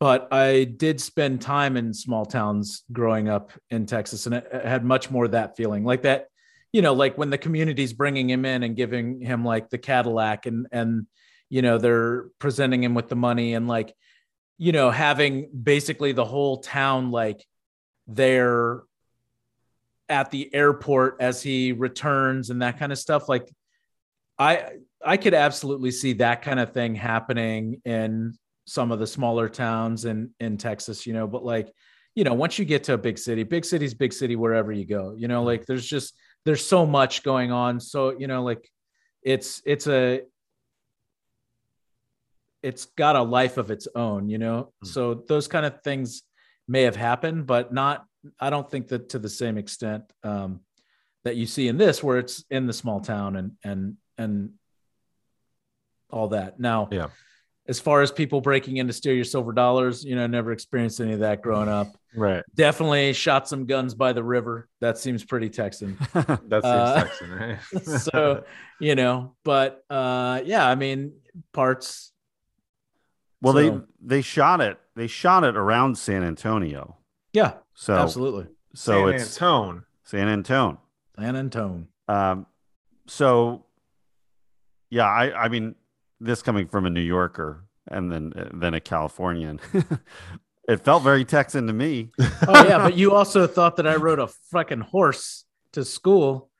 But 0.00 0.28
I 0.32 0.62
did 0.62 1.00
spend 1.00 1.40
time 1.42 1.76
in 1.76 1.92
small 1.92 2.24
towns 2.24 2.84
growing 2.92 3.28
up 3.28 3.50
in 3.68 3.84
Texas, 3.84 4.26
and 4.26 4.36
it, 4.36 4.48
it 4.52 4.64
had 4.64 4.84
much 4.84 5.10
more 5.10 5.24
of 5.24 5.32
that 5.32 5.56
feeling, 5.56 5.84
like 5.84 6.02
that. 6.02 6.26
You 6.72 6.82
know, 6.82 6.92
like 6.92 7.18
when 7.18 7.30
the 7.30 7.38
community's 7.38 7.92
bringing 7.92 8.30
him 8.30 8.44
in 8.44 8.62
and 8.62 8.76
giving 8.76 9.20
him 9.20 9.44
like 9.44 9.70
the 9.70 9.78
Cadillac, 9.78 10.46
and 10.46 10.68
and 10.70 11.06
you 11.50 11.62
know 11.62 11.78
they're 11.78 12.28
presenting 12.38 12.84
him 12.84 12.94
with 12.94 13.08
the 13.08 13.16
money, 13.16 13.54
and 13.54 13.66
like 13.66 13.92
you 14.56 14.70
know 14.70 14.90
having 14.90 15.50
basically 15.50 16.12
the 16.12 16.24
whole 16.24 16.58
town 16.58 17.10
like 17.10 17.44
there 18.06 18.82
at 20.08 20.30
the 20.30 20.52
airport 20.54 21.16
as 21.20 21.42
he 21.42 21.72
returns 21.72 22.50
and 22.50 22.62
that 22.62 22.78
kind 22.78 22.92
of 22.92 22.98
stuff 22.98 23.28
like 23.28 23.48
i 24.38 24.70
i 25.04 25.16
could 25.16 25.34
absolutely 25.34 25.90
see 25.90 26.14
that 26.14 26.42
kind 26.42 26.58
of 26.60 26.72
thing 26.72 26.94
happening 26.94 27.80
in 27.84 28.32
some 28.66 28.92
of 28.92 28.98
the 28.98 29.06
smaller 29.06 29.48
towns 29.48 30.04
in 30.04 30.30
in 30.40 30.56
texas 30.56 31.06
you 31.06 31.12
know 31.12 31.26
but 31.26 31.44
like 31.44 31.72
you 32.14 32.24
know 32.24 32.34
once 32.34 32.58
you 32.58 32.64
get 32.64 32.84
to 32.84 32.94
a 32.94 32.98
big 32.98 33.18
city 33.18 33.42
big 33.42 33.64
city's 33.64 33.94
big 33.94 34.12
city 34.12 34.36
wherever 34.36 34.72
you 34.72 34.84
go 34.84 35.14
you 35.16 35.28
know 35.28 35.42
like 35.42 35.66
there's 35.66 35.86
just 35.86 36.14
there's 36.44 36.64
so 36.64 36.86
much 36.86 37.22
going 37.22 37.52
on 37.52 37.78
so 37.80 38.18
you 38.18 38.26
know 38.26 38.42
like 38.42 38.68
it's 39.22 39.62
it's 39.66 39.86
a 39.86 40.22
it's 42.62 42.86
got 42.86 43.14
a 43.16 43.22
life 43.22 43.56
of 43.56 43.70
its 43.70 43.86
own 43.94 44.28
you 44.28 44.38
know 44.38 44.72
Hmm. 44.82 44.86
so 44.88 45.14
those 45.28 45.48
kind 45.48 45.64
of 45.66 45.82
things 45.82 46.22
may 46.66 46.82
have 46.82 46.96
happened 46.96 47.46
but 47.46 47.72
not 47.72 48.04
i 48.40 48.50
don't 48.50 48.68
think 48.70 48.88
that 48.88 49.08
to 49.10 49.18
the 49.18 49.28
same 49.28 49.56
extent 49.58 50.04
um, 50.24 50.60
that 51.24 51.36
you 51.36 51.46
see 51.46 51.68
in 51.68 51.76
this 51.76 52.02
where 52.02 52.18
it's 52.18 52.44
in 52.50 52.66
the 52.66 52.72
small 52.72 53.00
town 53.00 53.36
and 53.36 53.52
and 53.64 53.96
and 54.16 54.50
all 56.10 56.28
that. 56.28 56.58
Now 56.58 56.88
Yeah. 56.90 57.08
as 57.68 57.80
far 57.80 58.00
as 58.00 58.10
people 58.10 58.40
breaking 58.40 58.78
in 58.78 58.86
to 58.86 58.92
steal 58.94 59.14
your 59.14 59.24
silver 59.24 59.52
dollars 59.52 60.04
you 60.04 60.16
know 60.16 60.26
never 60.26 60.52
experienced 60.52 61.00
any 61.00 61.12
of 61.12 61.20
that 61.20 61.42
growing 61.42 61.68
up. 61.68 61.88
Right. 62.16 62.42
Definitely 62.54 63.12
shot 63.12 63.46
some 63.46 63.66
guns 63.66 63.94
by 63.94 64.12
the 64.14 64.22
river. 64.24 64.68
That 64.80 64.96
seems 64.98 65.22
pretty 65.24 65.50
texan. 65.50 65.98
That 66.14 66.62
seems 66.62 66.64
Uh, 66.64 67.02
texan 67.04 67.30
right 67.30 67.58
so 68.00 68.44
you 68.80 68.94
know 68.94 69.34
but 69.44 69.82
uh 69.90 70.40
yeah 70.44 70.66
i 70.66 70.74
mean 70.74 71.12
parts. 71.52 72.12
Well, 73.40 73.52
So- 73.54 73.60
they 74.00 74.16
they 74.16 74.22
shot 74.22 74.60
it. 74.60 74.78
They 74.96 75.06
shot 75.06 75.44
it 75.44 75.56
around 75.56 75.96
San 75.98 76.24
Antonio. 76.24 76.96
yeah 77.32 77.52
So 77.80 77.94
absolutely 77.94 78.48
so 78.74 79.06
San 79.06 79.14
it's 79.14 79.40
Antone. 79.40 79.84
San 80.02 80.28
Antonio. 80.28 80.80
San 81.16 81.36
in 81.36 81.48
tone 81.48 81.86
Um, 82.08 82.46
so 83.06 83.66
yeah, 84.90 85.06
I 85.06 85.44
I 85.44 85.48
mean, 85.48 85.76
this 86.18 86.42
coming 86.42 86.66
from 86.66 86.86
a 86.86 86.90
New 86.90 87.00
Yorker 87.00 87.64
and 87.86 88.10
then 88.10 88.32
then 88.52 88.74
a 88.74 88.80
Californian, 88.80 89.60
it 90.68 90.84
felt 90.84 91.04
very 91.04 91.24
Texan 91.24 91.68
to 91.68 91.72
me. 91.72 92.10
oh 92.18 92.66
yeah 92.66 92.78
but 92.78 92.96
you 92.96 93.12
also 93.12 93.46
thought 93.46 93.76
that 93.76 93.86
i 93.86 93.94
rode 93.94 94.18
a 94.18 94.26
fucking 94.50 94.80
horse 94.80 95.44
to 95.70 95.84
school 95.84 96.50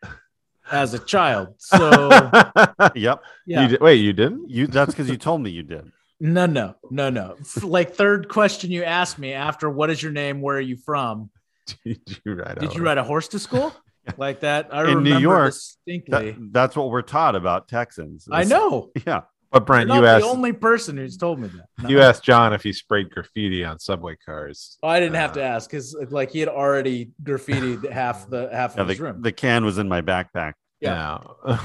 as 0.70 0.94
a 0.94 1.00
child 1.00 1.48
so 1.58 2.08
yep, 2.94 3.24
yeah 3.44 3.62
you 3.62 3.68
did, 3.68 3.80
wait 3.80 3.96
you 3.96 4.12
didn't 4.12 4.48
you. 4.48 4.68
That's 4.68 4.92
because 4.92 5.10
you 5.10 5.16
told 5.16 5.40
me 5.40 5.50
you 5.50 5.64
did. 5.64 5.90
No 6.20 6.46
no 6.46 6.74
no 6.90 7.10
no 7.10 7.36
like 7.62 7.94
third 7.94 8.28
question 8.28 8.70
you 8.70 8.82
asked 8.84 9.18
me 9.18 9.32
after 9.32 9.70
what 9.70 9.88
is 9.90 10.02
your 10.02 10.12
name 10.12 10.40
where 10.40 10.56
are 10.56 10.60
you 10.60 10.76
from 10.76 11.30
did 11.84 12.00
you 12.24 12.34
ride 12.34 12.58
did 12.58 12.70
a 12.70 12.74
you 12.74 12.82
ride 12.82 12.98
a 12.98 13.04
horse 13.04 13.28
to 13.28 13.38
school 13.38 13.72
like 14.16 14.40
that 14.40 14.68
i 14.72 14.80
In 14.82 14.86
New 14.88 14.94
remember 14.96 15.20
York, 15.20 15.46
distinctly 15.52 16.30
That- 16.32 16.52
that's 16.52 16.76
what 16.76 16.90
we're 16.90 17.02
taught 17.02 17.36
about 17.36 17.68
Texans. 17.68 18.26
i 18.32 18.42
know 18.44 18.90
Yeah. 19.06 19.22
but 19.52 19.64
Brent, 19.66 19.88
You're 19.88 20.00
brent 20.00 20.04
not 20.04 20.16
you 20.18 20.22
the 20.24 20.30
only 20.36 20.52
person 20.52 20.96
who's 20.96 21.16
told 21.16 21.38
me 21.38 21.48
that 21.48 21.66
No. 21.84 21.88
you 21.88 22.00
asked 22.00 22.24
john 22.24 22.52
if 22.52 22.62
he 22.64 22.72
sprayed 22.72 23.10
graffiti 23.10 23.64
on 23.64 23.78
subway 23.78 24.16
cars 24.16 24.76
Oh, 24.82 24.88
I 24.88 24.98
didn't 24.98 25.16
have 25.16 25.32
to 25.34 25.40
Uh, 25.42 25.46
ask 25.46 25.70
because 25.70 25.94
like 26.10 26.30
he 26.32 26.40
had 26.40 26.48
already 26.48 27.10
graffitied 27.22 27.88
half 27.92 28.28
the 28.28 28.48
half 28.52 28.74
Yeah, 28.74 28.82
of 28.82 28.88
his 28.88 28.98
the, 28.98 29.04
room. 29.04 29.22
the 29.22 29.32
can 29.32 29.64
was 29.64 29.78
in 29.78 29.88
my 29.88 30.00
backpack. 30.02 30.54
Yeah. 30.80 31.18
Yeah. 31.46 31.58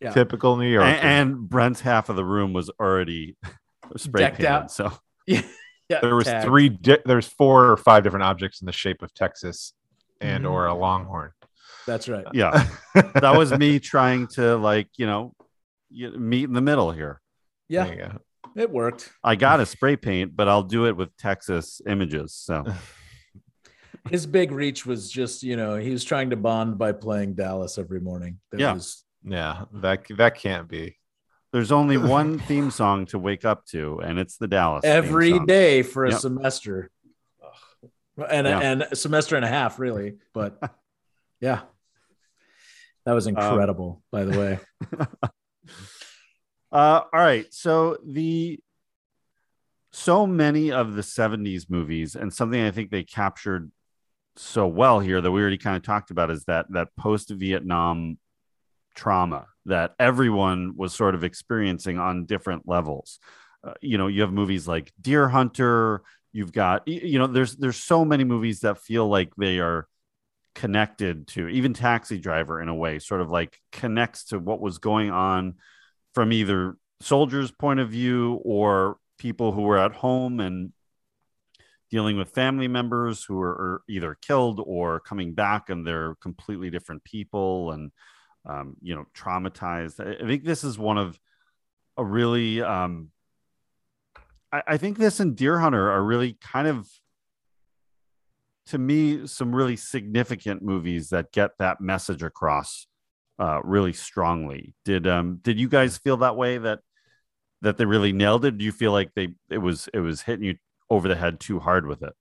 Yeah. 0.00 0.10
Typical 0.10 0.56
New 0.56 0.68
York. 0.68 0.84
and, 0.84 1.00
and 1.32 1.48
Brent's 1.48 1.80
half 1.80 2.08
of 2.08 2.16
the 2.16 2.24
room 2.24 2.52
was 2.52 2.68
already 2.80 3.36
spray 3.96 4.20
Decked 4.22 4.36
painted. 4.38 4.50
out. 4.52 4.70
So 4.70 4.92
Yeah. 5.26 5.42
yeah. 5.88 6.00
there 6.00 6.14
was 6.16 6.26
tagged. 6.26 6.46
three 6.46 6.68
di- 6.68 6.98
there's 7.04 7.26
four 7.26 7.70
or 7.70 7.76
five 7.76 8.02
different 8.04 8.24
objects 8.24 8.60
in 8.60 8.66
the 8.66 8.72
shape 8.72 9.02
of 9.02 9.12
Texas 9.14 9.72
and 10.20 10.44
Mhm. 10.44 10.50
or 10.50 10.66
a 10.66 10.74
longhorn. 10.74 11.32
That's 11.86 12.08
right. 12.08 12.24
yeah, 12.32 12.68
that 12.94 13.36
was 13.36 13.52
me 13.52 13.78
trying 13.92 14.26
to 14.28 14.56
like 14.56 14.88
you 14.96 15.06
know 15.06 15.34
meet 15.90 16.44
in 16.44 16.52
the 16.52 16.60
middle 16.60 16.90
here. 16.92 17.20
Yeah, 17.68 17.86
There 17.86 18.18
it 18.56 18.70
worked. 18.70 19.10
I 19.22 19.36
got 19.36 19.60
a 19.60 19.66
spray 19.66 19.96
paint, 19.96 20.34
but 20.36 20.48
I'll 20.48 20.62
do 20.62 20.86
it 20.86 20.96
with 20.96 21.16
Texas 21.16 21.80
images. 21.86 22.32
So 22.34 22.64
His 24.08 24.24
big 24.24 24.52
reach 24.52 24.86
was 24.86 25.10
just, 25.10 25.42
you 25.42 25.56
know, 25.56 25.74
he 25.76 25.90
was 25.90 26.04
trying 26.04 26.30
to 26.30 26.36
bond 26.36 26.78
by 26.78 26.92
playing 26.92 27.34
Dallas 27.34 27.76
every 27.76 28.00
morning. 28.00 28.38
That 28.52 28.60
Yeah. 28.60 28.72
was 28.74 29.04
Yeah, 29.24 29.64
that 29.74 30.04
that 30.16 30.36
can't 30.36 30.68
be. 30.68 30.96
There's 31.56 31.72
only 31.72 31.96
one 32.18 32.38
theme 32.38 32.70
song 32.70 33.06
to 33.06 33.18
wake 33.18 33.46
up 33.46 33.64
to, 33.64 33.98
and 34.00 34.18
it's 34.18 34.36
the 34.36 34.46
Dallas 34.46 34.84
every 34.84 35.38
day 35.46 35.80
for 35.82 36.04
a 36.04 36.10
Yep. 36.10 36.20
semester. 36.20 36.90
And 38.28 38.46
Yeah. 38.46 38.58
and 38.60 38.82
a 38.82 38.94
semester 38.94 39.36
and 39.36 39.44
a 39.44 39.48
half, 39.48 39.78
really. 39.78 40.18
But 40.34 40.60
yeah. 41.40 41.62
That 43.06 43.14
was 43.14 43.26
Um, 43.26 43.30
incredible, 43.36 44.02
by 44.12 44.24
the 44.24 44.38
way. 44.38 44.58
Uh, 46.72 47.02
all 47.10 47.20
right. 47.20 47.46
So 47.54 47.96
the 48.04 48.58
so 49.92 50.26
many 50.26 50.70
of 50.72 50.94
the 50.94 51.02
70s 51.02 51.70
movies, 51.70 52.16
and 52.16 52.34
something 52.34 52.60
I 52.60 52.70
think 52.70 52.90
they 52.90 53.02
captured 53.04 53.70
so 54.34 54.66
well 54.66 55.00
here 55.00 55.22
that 55.22 55.30
we 55.30 55.40
already 55.40 55.56
kind 55.56 55.76
of 55.76 55.82
talked 55.84 56.10
about 56.10 56.30
is 56.30 56.44
that 56.44 56.66
that 56.72 56.88
post-Vietnam 56.98 58.18
trauma 58.96 59.46
that 59.66 59.94
everyone 59.98 60.76
was 60.76 60.94
sort 60.94 61.14
of 61.14 61.22
experiencing 61.22 61.98
on 61.98 62.26
different 62.26 62.66
levels. 62.66 63.18
Uh, 63.62 63.74
you 63.80 63.98
know, 63.98 64.06
you 64.06 64.22
have 64.22 64.32
movies 64.32 64.66
like 64.66 64.92
Deer 65.00 65.28
Hunter, 65.28 66.02
you've 66.32 66.52
got 66.52 66.86
you 66.88 67.18
know, 67.18 67.26
there's 67.26 67.56
there's 67.56 67.76
so 67.76 68.04
many 68.04 68.24
movies 68.24 68.60
that 68.60 68.78
feel 68.78 69.08
like 69.08 69.34
they 69.36 69.60
are 69.60 69.86
connected 70.54 71.26
to 71.28 71.48
even 71.48 71.74
Taxi 71.74 72.18
Driver 72.18 72.60
in 72.60 72.68
a 72.68 72.74
way, 72.74 72.98
sort 72.98 73.20
of 73.20 73.30
like 73.30 73.60
connects 73.72 74.24
to 74.26 74.38
what 74.38 74.60
was 74.60 74.78
going 74.78 75.10
on 75.10 75.54
from 76.14 76.32
either 76.32 76.76
soldiers' 77.00 77.50
point 77.50 77.78
of 77.78 77.90
view 77.90 78.40
or 78.44 78.96
people 79.18 79.52
who 79.52 79.62
were 79.62 79.78
at 79.78 79.92
home 79.92 80.40
and 80.40 80.72
dealing 81.90 82.16
with 82.16 82.30
family 82.30 82.68
members 82.68 83.24
who 83.24 83.40
are, 83.40 83.82
either 83.88 84.16
killed 84.20 84.60
or 84.64 85.00
coming 85.00 85.34
back 85.34 85.70
and 85.70 85.86
they're 85.86 86.14
completely 86.16 86.70
different 86.70 87.04
people 87.04 87.70
and 87.70 87.92
um, 88.46 88.76
you 88.80 88.94
know 88.94 89.06
traumatized. 89.14 90.00
I, 90.00 90.26
think 90.26 90.44
this 90.44 90.64
is 90.64 90.78
one 90.78 90.98
of 90.98 91.18
a 91.96 92.04
really 92.04 92.62
um, 92.62 93.10
I, 94.52 94.62
I 94.66 94.76
think 94.76 94.98
this 94.98 95.20
and 95.20 95.36
Deer 95.36 95.58
Hunter 95.58 95.90
are 95.90 96.02
really 96.02 96.38
kind 96.40 96.68
of 96.68 96.88
to 98.66 98.78
me 98.78 99.26
some 99.26 99.54
really 99.54 99.76
significant 99.76 100.62
movies 100.62 101.10
that 101.10 101.32
get 101.32 101.52
that 101.58 101.80
message 101.80 102.22
across 102.22 102.86
uh, 103.38 103.60
really 103.62 103.92
strongly. 103.92 104.74
Did 104.84 105.06
um 105.06 105.40
did 105.42 105.58
you 105.58 105.68
guys 105.68 105.98
feel 105.98 106.18
that 106.18 106.36
way 106.36 106.58
that 106.58 106.80
that 107.62 107.76
they 107.76 107.84
really 107.84 108.12
nailed 108.12 108.44
it? 108.44 108.58
Do 108.58 108.64
you 108.64 108.72
feel 108.72 108.92
like 108.92 109.12
they 109.14 109.34
it 109.50 109.58
was 109.58 109.88
it 109.92 110.00
was 110.00 110.22
hitting 110.22 110.44
you 110.44 110.56
over 110.88 111.08
the 111.08 111.16
head 111.16 111.40
too 111.40 111.58
hard 111.58 111.86
with 111.86 112.02
it? 112.02 112.14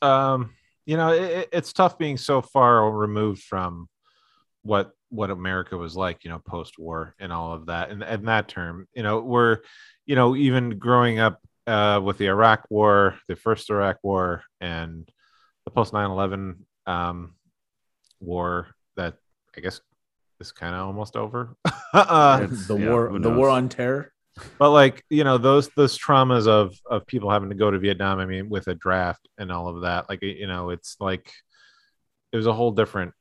Um, 0.00 0.54
you 0.86 0.96
know, 0.96 1.12
it, 1.12 1.22
it- 1.22 1.48
it's 1.52 1.72
tough 1.72 1.98
being 1.98 2.16
so 2.16 2.42
far 2.42 2.90
removed 2.90 3.42
from 3.42 3.88
what 4.62 4.92
what 5.10 5.30
America 5.30 5.76
was 5.76 5.94
like, 5.96 6.24
you 6.24 6.30
know, 6.30 6.38
post 6.38 6.78
war 6.78 7.14
and 7.18 7.32
all 7.32 7.52
of 7.52 7.66
that. 7.66 7.90
And 7.90 8.02
and 8.02 8.26
that 8.28 8.48
term, 8.48 8.86
you 8.94 9.02
know, 9.02 9.20
we're, 9.20 9.58
you 10.06 10.16
know, 10.16 10.34
even 10.36 10.78
growing 10.78 11.18
up 11.18 11.40
uh, 11.66 12.00
with 12.02 12.18
the 12.18 12.26
Iraq 12.26 12.64
War, 12.70 13.18
the 13.28 13.36
first 13.36 13.68
Iraq 13.70 13.98
War, 14.02 14.42
and 14.60 15.08
the 15.64 15.70
post 15.70 15.92
9/11 15.92 16.56
um, 16.86 17.34
war 18.20 18.68
that 18.96 19.14
I 19.56 19.60
guess 19.60 19.80
is 20.40 20.50
kind 20.52 20.74
of 20.74 20.86
almost 20.86 21.16
over. 21.16 21.56
uh, 21.92 22.46
the 22.66 22.76
yeah, 22.76 22.88
war 22.90 23.18
the 23.18 23.30
war 23.30 23.48
on 23.50 23.68
terror. 23.68 24.12
But 24.58 24.70
like 24.70 25.04
you 25.10 25.24
know 25.24 25.38
those 25.38 25.68
those 25.76 25.98
traumas 25.98 26.46
of 26.46 26.74
of 26.90 27.06
people 27.06 27.30
having 27.30 27.50
to 27.50 27.54
go 27.54 27.70
to 27.70 27.78
vietnam 27.78 28.18
i 28.18 28.26
mean 28.26 28.48
with 28.48 28.66
a 28.68 28.74
draft 28.74 29.28
and 29.38 29.52
all 29.52 29.68
of 29.68 29.82
that 29.82 30.08
like 30.08 30.22
you 30.22 30.46
know 30.46 30.70
it's 30.70 30.96
like 31.00 31.30
it 32.32 32.36
was 32.36 32.46
a 32.46 32.52
whole 32.52 32.70
different 32.70 33.12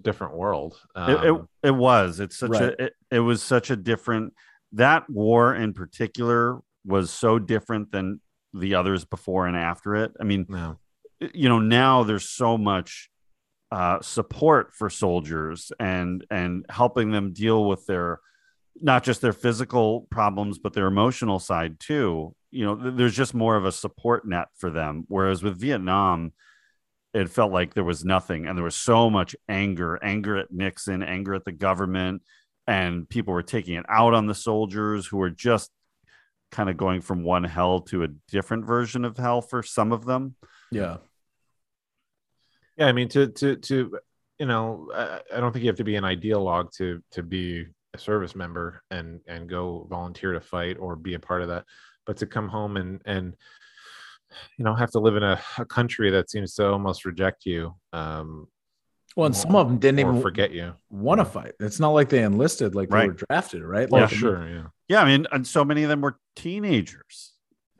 different 0.00 0.36
world 0.36 0.80
um, 0.94 1.10
it, 1.10 1.30
it, 1.34 1.42
it 1.64 1.70
was 1.74 2.20
it's 2.20 2.36
such 2.38 2.50
Right. 2.50 2.62
a 2.62 2.84
it, 2.84 2.92
it 3.10 3.20
was 3.20 3.42
such 3.42 3.70
a 3.70 3.76
different 3.76 4.32
that 4.72 5.08
war 5.10 5.54
in 5.54 5.72
particular 5.72 6.60
was 6.84 7.10
so 7.10 7.38
different 7.38 7.90
than 7.90 8.20
the 8.54 8.74
others 8.76 9.04
before 9.04 9.46
and 9.48 9.56
after 9.56 9.96
it 9.96 10.12
i 10.20 10.24
mean 10.24 10.46
no. 10.48 10.78
you 11.34 11.48
know 11.48 11.58
now 11.58 12.04
there's 12.04 12.28
so 12.28 12.56
much 12.56 13.10
uh, 13.70 14.00
support 14.00 14.72
for 14.74 14.88
soldiers 14.88 15.72
and 15.78 16.24
and 16.30 16.64
helping 16.70 17.10
them 17.10 17.32
deal 17.34 17.66
with 17.68 17.84
their 17.86 18.18
not 18.80 19.04
just 19.04 19.20
their 19.20 19.32
physical 19.32 20.06
problems 20.10 20.58
but 20.58 20.72
their 20.72 20.86
emotional 20.86 21.38
side 21.38 21.78
too. 21.80 22.34
You 22.50 22.64
know 22.64 22.76
th- 22.76 22.94
there's 22.96 23.16
just 23.16 23.34
more 23.34 23.56
of 23.56 23.64
a 23.64 23.72
support 23.72 24.26
net 24.26 24.48
for 24.56 24.70
them. 24.70 25.04
Whereas 25.08 25.42
with 25.42 25.60
vietnam 25.60 26.32
it 27.14 27.30
felt 27.30 27.52
like 27.52 27.74
there 27.74 27.84
was 27.84 28.04
nothing 28.04 28.46
and 28.46 28.56
there 28.56 28.64
was 28.64 28.76
so 28.76 29.08
much 29.10 29.34
anger 29.48 29.98
anger 30.02 30.36
at 30.36 30.52
nixon 30.52 31.02
anger 31.02 31.34
at 31.34 31.44
the 31.44 31.52
government 31.52 32.22
and 32.66 33.08
people 33.08 33.32
were 33.32 33.42
taking 33.42 33.74
it 33.76 33.86
out 33.88 34.12
on 34.12 34.26
the 34.26 34.34
soldiers 34.34 35.06
who 35.06 35.16
were 35.16 35.30
just 35.30 35.70
kind 36.50 36.68
of 36.68 36.76
going 36.76 37.00
from 37.00 37.24
one 37.24 37.44
hell 37.44 37.80
to 37.80 38.04
a 38.04 38.08
different 38.28 38.66
version 38.66 39.04
of 39.04 39.16
hell 39.16 39.40
for 39.40 39.62
some 39.62 39.92
of 39.92 40.04
them. 40.04 40.34
Yeah. 40.70 40.98
yeah 42.76 42.86
i 42.86 42.92
mean 42.92 43.08
to 43.08 43.28
to 43.28 43.56
to 43.56 43.98
you 44.38 44.46
know 44.46 44.90
I, 44.94 45.20
I 45.34 45.40
don't 45.40 45.52
think 45.52 45.64
you 45.64 45.70
have 45.70 45.76
to 45.76 45.84
be 45.84 45.96
an 45.96 46.04
ideologue 46.04 46.72
to 46.76 47.02
to 47.12 47.22
be 47.22 47.60
a 47.62 47.66
service 48.00 48.34
member 48.34 48.82
and 48.90 49.20
and 49.26 49.48
go 49.48 49.86
volunteer 49.90 50.32
to 50.32 50.40
fight 50.40 50.76
or 50.78 50.96
be 50.96 51.14
a 51.14 51.18
part 51.18 51.42
of 51.42 51.48
that 51.48 51.64
but 52.06 52.16
to 52.16 52.26
come 52.26 52.48
home 52.48 52.76
and 52.76 53.00
and 53.04 53.34
you 54.56 54.64
know 54.64 54.74
have 54.74 54.90
to 54.90 54.98
live 54.98 55.16
in 55.16 55.22
a, 55.22 55.40
a 55.58 55.64
country 55.64 56.10
that 56.10 56.30
seems 56.30 56.54
to 56.54 56.66
almost 56.66 57.04
reject 57.04 57.46
you 57.46 57.74
um 57.92 58.46
Well, 59.16 59.26
and 59.26 59.36
some 59.36 59.56
of 59.56 59.68
them 59.68 59.78
didn't 59.78 60.00
even 60.00 60.20
forget 60.20 60.52
you 60.52 60.74
want 60.90 61.20
to 61.20 61.24
fight. 61.24 61.52
It's 61.60 61.80
not 61.80 61.90
like 61.90 62.08
they 62.08 62.22
enlisted, 62.22 62.74
like 62.74 62.88
they 62.90 63.06
were 63.06 63.12
drafted, 63.28 63.62
right? 63.62 63.90
Like, 63.90 64.10
sure 64.10 64.48
yeah 64.48 64.66
Yeah, 64.88 65.02
I 65.02 65.06
mean, 65.06 65.26
and 65.32 65.46
so 65.46 65.64
many 65.64 65.82
of 65.82 65.88
them 65.88 66.00
were 66.00 66.18
teenagers. 66.36 67.32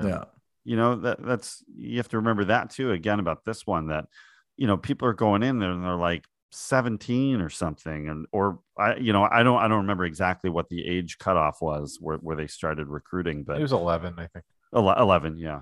Yeah. 0.02 0.24
You 0.64 0.76
know, 0.76 0.96
that 0.96 1.24
that's 1.24 1.62
you 1.74 1.96
have 1.98 2.08
to 2.08 2.18
remember 2.18 2.44
that 2.46 2.70
too. 2.70 2.92
Again, 2.92 3.20
about 3.20 3.44
this 3.44 3.66
one, 3.66 3.88
that 3.88 4.06
you 4.56 4.66
know, 4.66 4.76
people 4.76 5.08
are 5.08 5.14
going 5.14 5.42
in 5.42 5.58
there 5.58 5.70
and 5.70 5.84
they're 5.84 5.94
like 5.94 6.24
17 6.50 7.40
or 7.40 7.48
something, 7.50 8.08
and 8.08 8.26
or 8.32 8.58
I, 8.78 8.96
you 8.96 9.12
know, 9.12 9.24
I 9.24 9.42
don't 9.42 9.58
I 9.58 9.68
don't 9.68 9.82
remember 9.82 10.04
exactly 10.04 10.50
what 10.50 10.68
the 10.68 10.86
age 10.86 11.18
cutoff 11.18 11.60
was 11.60 11.98
where, 12.00 12.16
where 12.18 12.36
they 12.36 12.46
started 12.46 12.88
recruiting, 12.88 13.44
but 13.44 13.58
it 13.58 13.62
was 13.62 13.72
11 13.72 14.14
i 14.18 14.26
think 14.28 14.44
11, 14.74 15.38
yeah. 15.38 15.60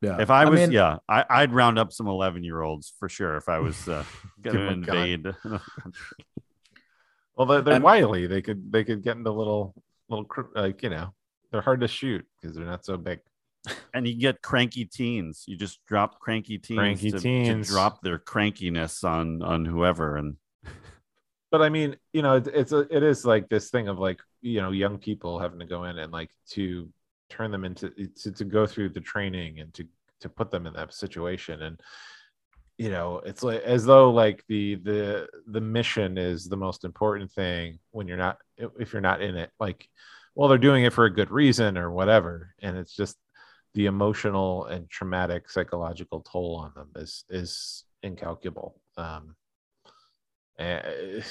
Yeah. 0.00 0.20
If 0.20 0.30
I 0.30 0.44
was, 0.44 0.60
mean, 0.60 0.70
yeah, 0.70 0.98
I, 1.08 1.24
I'd 1.28 1.52
round 1.52 1.76
up 1.76 1.92
some 1.92 2.06
11 2.06 2.44
year 2.44 2.62
olds 2.62 2.92
for 3.00 3.08
sure 3.08 3.36
if 3.36 3.48
I 3.48 3.58
was 3.66 3.88
uh, 3.88 4.04
Give 4.40 4.52
going 4.52 4.66
to 4.66 4.72
'em 4.72 4.82
a 4.82 4.86
gun. 4.86 4.96
invade. 4.96 5.34
well 7.36 7.46
they're, 7.46 7.62
they're 7.62 7.74
I'm- 7.74 7.82
wily 7.82 8.26
they 8.26 8.42
could 8.42 8.70
they 8.72 8.84
could 8.84 9.02
get 9.02 9.16
into 9.16 9.30
little 9.32 9.74
little 10.08 10.24
cr- 10.24 10.54
like 10.54 10.82
you 10.82 10.90
know 10.90 11.12
they're 11.50 11.60
hard 11.62 11.80
to 11.80 11.88
shoot 11.88 12.24
because 12.40 12.56
they're 12.56 12.66
not 12.66 12.84
so 12.84 12.96
big 12.96 13.20
and 13.94 14.06
you 14.06 14.14
get 14.14 14.42
cranky 14.42 14.84
teens. 14.84 15.44
You 15.46 15.56
just 15.56 15.84
drop 15.86 16.18
cranky 16.20 16.58
teens, 16.58 16.78
Cranky 16.78 17.10
to, 17.10 17.16
to 17.18 17.22
teens. 17.22 17.68
drop 17.68 18.02
their 18.02 18.18
crankiness 18.18 19.04
on 19.04 19.42
on 19.42 19.64
whoever, 19.64 20.16
and 20.16 20.36
but 21.50 21.62
I 21.62 21.68
mean, 21.68 21.96
you 22.12 22.22
know, 22.22 22.36
it's, 22.36 22.48
it's 22.48 22.72
a, 22.72 22.80
it 22.94 23.02
is 23.02 23.24
like 23.24 23.48
this 23.48 23.70
thing 23.70 23.88
of 23.88 23.98
like, 23.98 24.20
you 24.42 24.60
know, 24.60 24.70
young 24.70 24.98
people 24.98 25.38
having 25.38 25.58
to 25.60 25.66
go 25.66 25.84
in 25.84 25.98
and 25.98 26.12
like 26.12 26.30
to 26.50 26.88
turn 27.30 27.50
them 27.50 27.64
into 27.64 27.90
to, 27.90 28.32
to 28.32 28.44
go 28.44 28.66
through 28.66 28.90
the 28.90 29.00
training 29.00 29.60
and 29.60 29.72
to 29.74 29.86
to 30.20 30.28
put 30.28 30.50
them 30.50 30.66
in 30.66 30.72
that 30.72 30.92
situation 30.92 31.62
and 31.62 31.80
you 32.76 32.90
know 32.90 33.20
it's 33.24 33.42
like 33.42 33.60
as 33.62 33.84
though 33.84 34.10
like 34.10 34.42
the 34.48 34.76
the 34.76 35.28
the 35.48 35.60
mission 35.60 36.16
is 36.16 36.46
the 36.46 36.56
most 36.56 36.84
important 36.84 37.30
thing 37.30 37.78
when 37.90 38.08
you're 38.08 38.16
not 38.16 38.38
if 38.78 38.92
you're 38.92 39.02
not 39.02 39.20
in 39.20 39.36
it 39.36 39.50
like 39.60 39.88
well 40.34 40.48
they're 40.48 40.58
doing 40.58 40.84
it 40.84 40.92
for 40.92 41.04
a 41.04 41.12
good 41.12 41.30
reason 41.30 41.76
or 41.76 41.90
whatever 41.90 42.54
and 42.62 42.76
it's 42.76 42.94
just 42.94 43.16
the 43.78 43.86
emotional 43.86 44.64
and 44.64 44.90
traumatic 44.90 45.48
psychological 45.48 46.20
toll 46.20 46.56
on 46.56 46.72
them 46.74 46.90
is 46.96 47.24
is 47.30 47.84
incalculable 48.02 48.80
um 48.96 49.36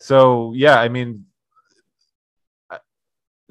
so 0.00 0.52
yeah 0.56 0.80
i 0.80 0.88
mean 0.88 1.26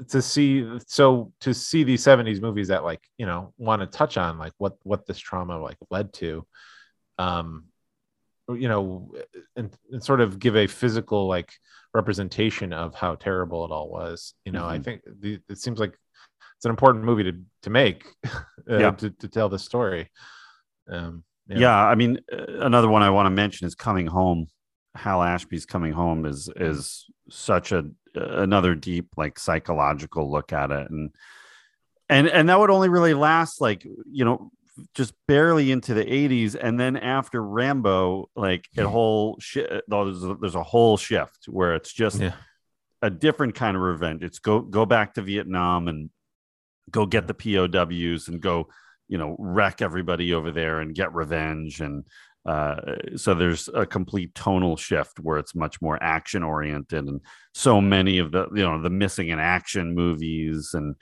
to 0.09 0.23
see 0.23 0.65
so 0.87 1.31
to 1.39 1.53
see 1.53 1.83
these 1.83 2.03
70s 2.03 2.41
movies 2.41 2.69
that 2.69 2.83
like 2.83 3.03
you 3.19 3.27
know 3.27 3.53
want 3.59 3.79
to 3.83 3.85
touch 3.85 4.17
on 4.17 4.39
like 4.39 4.53
what 4.57 4.75
what 4.81 5.05
this 5.05 5.19
trauma 5.19 5.59
like 5.59 5.77
led 5.91 6.11
to 6.13 6.43
um 7.19 7.65
you 8.49 8.67
know, 8.67 9.13
and, 9.55 9.75
and 9.91 10.03
sort 10.03 10.21
of 10.21 10.39
give 10.39 10.55
a 10.55 10.67
physical 10.67 11.27
like 11.27 11.53
representation 11.93 12.73
of 12.73 12.95
how 12.95 13.15
terrible 13.15 13.65
it 13.65 13.71
all 13.71 13.89
was. 13.89 14.33
You 14.45 14.51
know, 14.51 14.67
I 14.67 14.79
Mhm. 14.79 14.83
think 14.83 15.01
the, 15.05 15.39
it 15.49 15.57
seems 15.57 15.79
like 15.79 15.97
it's 16.61 16.65
an 16.67 16.69
important 16.69 17.03
movie 17.03 17.23
to 17.23 17.33
to 17.63 17.69
make, 17.71 18.05
uh, 18.25 18.77
Yeah. 18.77 18.91
to 18.91 19.09
to 19.09 19.27
tell 19.27 19.49
the 19.49 19.57
story. 19.57 20.11
Um, 20.87 21.23
Yeah. 21.47 21.75
I 21.75 21.95
mean, 21.95 22.19
uh, 22.31 22.59
another 22.59 22.87
one 22.87 23.01
I 23.01 23.09
want 23.09 23.25
to 23.25 23.31
mention 23.31 23.65
is 23.65 23.73
Coming 23.73 24.05
Home. 24.05 24.45
Hal 24.93 25.23
Ashby's 25.23 25.65
Coming 25.65 25.91
Home 25.93 26.25
is 26.27 26.49
is 26.55 27.05
such 27.31 27.71
a 27.71 27.85
another 28.13 28.75
deep 28.75 29.07
like 29.17 29.39
psychological 29.39 30.29
look 30.31 30.53
at 30.53 30.69
it, 30.69 30.91
and 30.91 31.09
and 32.09 32.27
and 32.27 32.47
that 32.49 32.59
would 32.59 32.69
only 32.69 32.89
really 32.89 33.15
last 33.15 33.59
like 33.59 33.83
you 34.11 34.23
know 34.23 34.51
just 34.93 35.13
barely 35.27 35.71
into 35.71 35.93
the 35.95 36.05
80s 36.05 36.55
and 36.59 36.79
then 36.79 36.95
after 36.95 37.43
rambo 37.43 38.29
like 38.35 38.67
a 38.77 38.87
whole 38.87 39.37
shit 39.39 39.83
there's 39.87 40.23
a, 40.23 40.35
there's 40.39 40.55
a 40.55 40.63
whole 40.63 40.95
shift 40.97 41.45
where 41.49 41.75
it's 41.75 41.91
just 41.91 42.19
Yeah. 42.19 42.33
a 43.01 43.09
different 43.09 43.53
kind 43.53 43.75
of 43.75 43.83
revenge 43.83 44.23
it's 44.23 44.39
go 44.39 44.61
go 44.61 44.85
back 44.85 45.13
to 45.15 45.21
vietnam 45.21 45.89
and 45.89 46.09
go 46.91 47.05
get 47.05 47.27
the 47.27 47.33
pows 47.33 48.27
and 48.27 48.41
go 48.41 48.67
you 49.07 49.17
know 49.17 49.35
wreck 49.39 49.81
everybody 49.81 50.33
over 50.33 50.51
there 50.51 50.79
and 50.79 50.95
get 50.95 51.13
revenge 51.13 51.81
and 51.81 52.05
uh, 52.43 52.95
so 53.17 53.35
there's 53.35 53.69
a 53.75 53.85
complete 53.85 54.33
tonal 54.33 54.75
shift 54.75 55.19
where 55.19 55.37
it's 55.37 55.53
much 55.53 55.79
more 55.79 56.01
action 56.01 56.41
oriented 56.41 57.05
and 57.05 57.21
so 57.53 57.79
many 57.79 58.17
of 58.17 58.31
the 58.31 58.47
you 58.55 58.63
know 58.63 58.81
the 58.81 58.89
missing 58.89 59.29
in 59.29 59.39
action 59.39 59.93
movies 59.93 60.71
and 60.73 60.95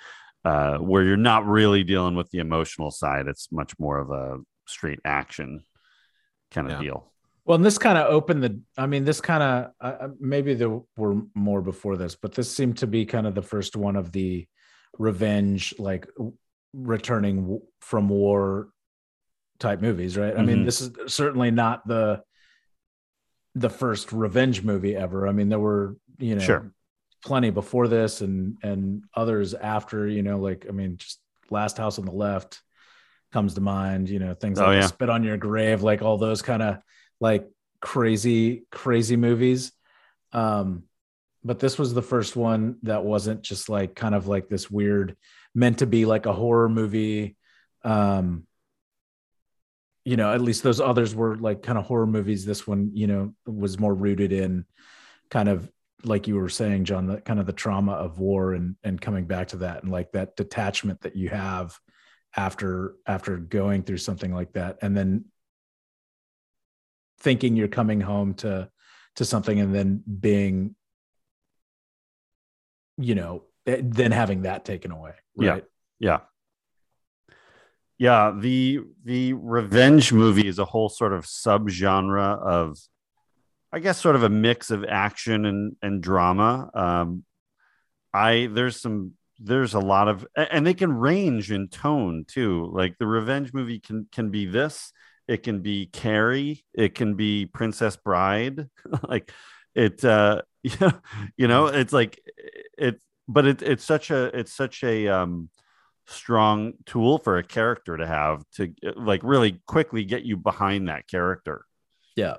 uh, 0.45 0.77
where 0.77 1.03
you're 1.03 1.17
not 1.17 1.45
really 1.45 1.83
dealing 1.83 2.15
with 2.15 2.29
the 2.31 2.39
emotional 2.39 2.91
side. 2.91 3.27
It's 3.27 3.51
much 3.51 3.77
more 3.79 3.99
of 3.99 4.09
a 4.11 4.37
straight 4.67 4.99
action 5.03 5.63
kind 6.51 6.67
of 6.67 6.73
Yeah. 6.73 6.81
deal. 6.81 7.13
Well, 7.45 7.55
and 7.55 7.65
this 7.65 7.77
kind 7.77 7.97
of 7.97 8.11
opened 8.11 8.43
the. 8.43 8.61
I 8.77 8.85
mean, 8.85 9.05
this 9.05 9.21
kind 9.21 9.41
of 9.41 9.71
uh, 9.81 10.09
maybe 10.19 10.53
there 10.53 10.79
were 10.97 11.21
more 11.33 11.61
before 11.61 11.97
this, 11.97 12.15
but 12.15 12.33
this 12.33 12.51
seemed 12.55 12.77
to 12.77 12.87
be 12.87 13.05
kind 13.05 13.25
of 13.25 13.33
the 13.33 13.41
first 13.41 13.75
one 13.75 13.95
of 13.95 14.11
the 14.11 14.47
revenge, 14.99 15.73
like 15.79 16.07
returning 16.73 17.59
from 17.81 18.09
war 18.09 18.69
type 19.57 19.81
movies, 19.81 20.15
right? 20.17 20.37
I 20.37 20.43
mean, 20.43 20.59
Mhm. 20.59 20.65
this 20.65 20.81
is 20.81 20.91
certainly 21.13 21.49
not 21.51 21.87
the 21.87 22.23
the 23.55 23.69
first 23.69 24.13
revenge 24.13 24.63
movie 24.63 24.95
ever. 24.95 25.27
I 25.27 25.31
mean, 25.31 25.49
there 25.49 25.59
were 25.59 25.97
you 26.19 26.35
know 26.35 26.41
Sure. 26.41 26.71
plenty 27.25 27.49
before 27.49 27.87
this 27.87 28.21
and 28.21 28.57
and 28.61 29.03
others 29.15 29.53
after. 29.55 30.07
You 30.07 30.21
know, 30.21 30.37
like 30.39 30.67
I 30.69 30.71
mean, 30.71 30.97
just 30.97 31.19
Last 31.49 31.77
House 31.77 31.97
on 31.97 32.05
the 32.05 32.11
Left 32.11 32.61
comes 33.31 33.55
to 33.55 33.61
mind. 33.61 34.07
You 34.09 34.19
know, 34.19 34.33
things 34.35 34.59
Oh, 34.59 34.65
like 34.65 34.81
yeah. 34.81 34.87
Spit 34.87 35.09
on 35.09 35.23
Your 35.23 35.37
Grave, 35.37 35.81
like 35.81 36.01
all 36.03 36.17
those 36.17 36.41
kind 36.43 36.61
of 36.61 36.77
like 37.19 37.49
crazy 37.81 38.65
crazy 38.71 39.15
movies. 39.15 39.71
Um, 40.31 40.83
but 41.43 41.59
this 41.59 41.77
was 41.77 41.93
the 41.93 42.01
first 42.01 42.35
one 42.35 42.77
that 42.83 43.03
wasn't 43.03 43.41
just 43.41 43.69
like 43.69 43.95
kind 43.95 44.13
of 44.13 44.27
like 44.27 44.49
this 44.49 44.69
weird 44.69 45.15
meant 45.55 45.79
to 45.79 45.87
be 45.87 46.05
like 46.05 46.25
a 46.25 46.33
horror 46.33 46.69
movie. 46.69 47.37
Um, 47.83 48.45
you 50.03 50.17
know, 50.17 50.33
at 50.33 50.41
least 50.41 50.63
those 50.63 50.81
others 50.81 51.15
were 51.15 51.37
like 51.37 51.63
kind 51.63 51.77
of 51.77 51.85
horror 51.85 52.07
movies. 52.07 52.45
This 52.45 52.67
one, 52.67 52.91
you 52.93 53.07
know, 53.07 53.33
was 53.45 53.79
more 53.79 53.93
rooted 53.93 54.31
in 54.31 54.65
kind 55.29 55.47
of 55.47 55.69
like 56.03 56.27
you 56.27 56.35
were 56.35 56.49
saying, 56.49 56.85
John, 56.85 57.07
the 57.07 57.21
kind 57.21 57.39
of 57.39 57.45
the 57.45 57.53
trauma 57.53 57.93
of 57.93 58.19
war 58.19 58.53
and 58.53 58.75
and 58.83 58.99
coming 58.99 59.25
back 59.25 59.49
to 59.49 59.57
that 59.57 59.83
and 59.83 59.91
like 59.91 60.11
that 60.13 60.35
detachment 60.35 61.01
that 61.01 61.15
you 61.15 61.29
have 61.29 61.77
after 62.35 62.95
after 63.05 63.37
going 63.37 63.83
through 63.83 63.97
something 63.97 64.33
like 64.33 64.53
that 64.53 64.77
and 64.81 64.95
then 64.95 65.25
thinking 67.19 67.55
you're 67.55 67.67
coming 67.67 67.99
home 67.99 68.33
to 68.35 68.69
to 69.15 69.25
something 69.25 69.59
and 69.59 69.73
then 69.73 70.03
being 70.19 70.75
you 72.99 73.15
know 73.15 73.43
eh, 73.65 73.81
then 73.83 74.11
having 74.11 74.43
that 74.43 74.65
taken 74.65 74.91
away 74.91 75.13
Yeah. 75.35 75.51
right 75.51 75.65
Yeah. 75.99 76.19
Yeah, 77.97 78.31
the 78.37 78.79
the 79.03 79.33
revenge 79.33 80.13
movie 80.13 80.47
is 80.47 80.57
a 80.57 80.65
whole 80.65 80.87
sort 80.87 81.11
of 81.11 81.25
subgenre 81.25 82.39
of 82.41 82.77
I 83.73 83.79
guess 83.79 83.99
sort 83.99 84.15
of 84.15 84.23
a 84.23 84.29
mix 84.29 84.71
of 84.71 84.85
action 84.85 85.45
and 85.45 85.75
and 85.81 86.01
drama. 86.01 86.69
Um 86.73 87.25
I 88.13 88.49
there's 88.51 88.79
some 88.79 89.13
there's 89.39 89.73
a 89.73 89.79
lot 89.79 90.07
of 90.07 90.25
and 90.35 90.65
they 90.65 90.73
can 90.73 90.93
range 90.93 91.51
in 91.51 91.67
tone 91.67 92.25
too. 92.27 92.69
Like 92.73 92.97
the 92.97 93.07
revenge 93.07 93.53
movie 93.53 93.79
can 93.79 94.07
can 94.11 94.29
be 94.29 94.45
this, 94.45 94.93
it 95.27 95.43
can 95.43 95.61
be 95.61 95.87
Carrie, 95.87 96.63
it 96.73 96.95
can 96.95 97.15
be 97.15 97.47
Princess 97.47 97.97
Bride. 97.97 98.69
like 99.03 99.29
it 99.75 100.03
uh 100.05 100.41
yeah, 100.81 100.91
you 101.37 101.47
know, 101.47 101.67
it's 101.67 101.93
like 101.93 102.19
it 102.77 103.01
but 103.27 103.45
it, 103.45 103.61
it's 103.61 103.83
such 103.83 104.11
a 104.11 104.25
it's 104.37 104.53
such 104.53 104.83
a 104.83 105.07
um 105.07 105.49
strong 106.07 106.73
tool 106.85 107.19
for 107.19 107.37
a 107.37 107.43
character 107.43 107.95
to 107.95 108.05
have 108.07 108.43
to 108.55 108.73
like 108.95 109.21
really 109.23 109.61
quickly 109.67 110.03
get 110.03 110.23
you 110.23 110.35
behind 110.35 110.89
that 110.89 111.07
character. 111.07 111.65
yeah 112.15 112.37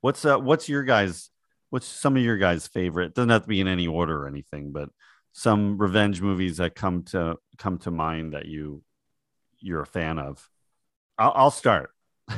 What's 0.00 0.24
uh 0.24 0.38
what's 0.38 0.68
your 0.68 0.82
guys 0.82 1.30
what's 1.70 1.86
some 1.86 2.16
of 2.16 2.22
your 2.22 2.38
guys 2.38 2.66
favorite? 2.66 3.14
Doesn't 3.14 3.28
have 3.28 3.42
to 3.42 3.48
be 3.48 3.60
in 3.60 3.68
any 3.68 3.86
order 3.86 4.24
or 4.24 4.28
anything, 4.28 4.72
but 4.72 4.88
some 5.32 5.76
revenge 5.76 6.22
movies 6.22 6.56
that 6.56 6.74
come 6.74 7.02
to 7.04 7.36
come 7.58 7.78
to 7.78 7.90
mind 7.90 8.32
that 8.32 8.46
you 8.46 8.82
you're 9.58 9.82
a 9.82 9.86
fan 9.86 10.18
of. 10.18 10.48
I'll, 11.18 11.32
I'll 11.34 11.50
start. 11.50 11.90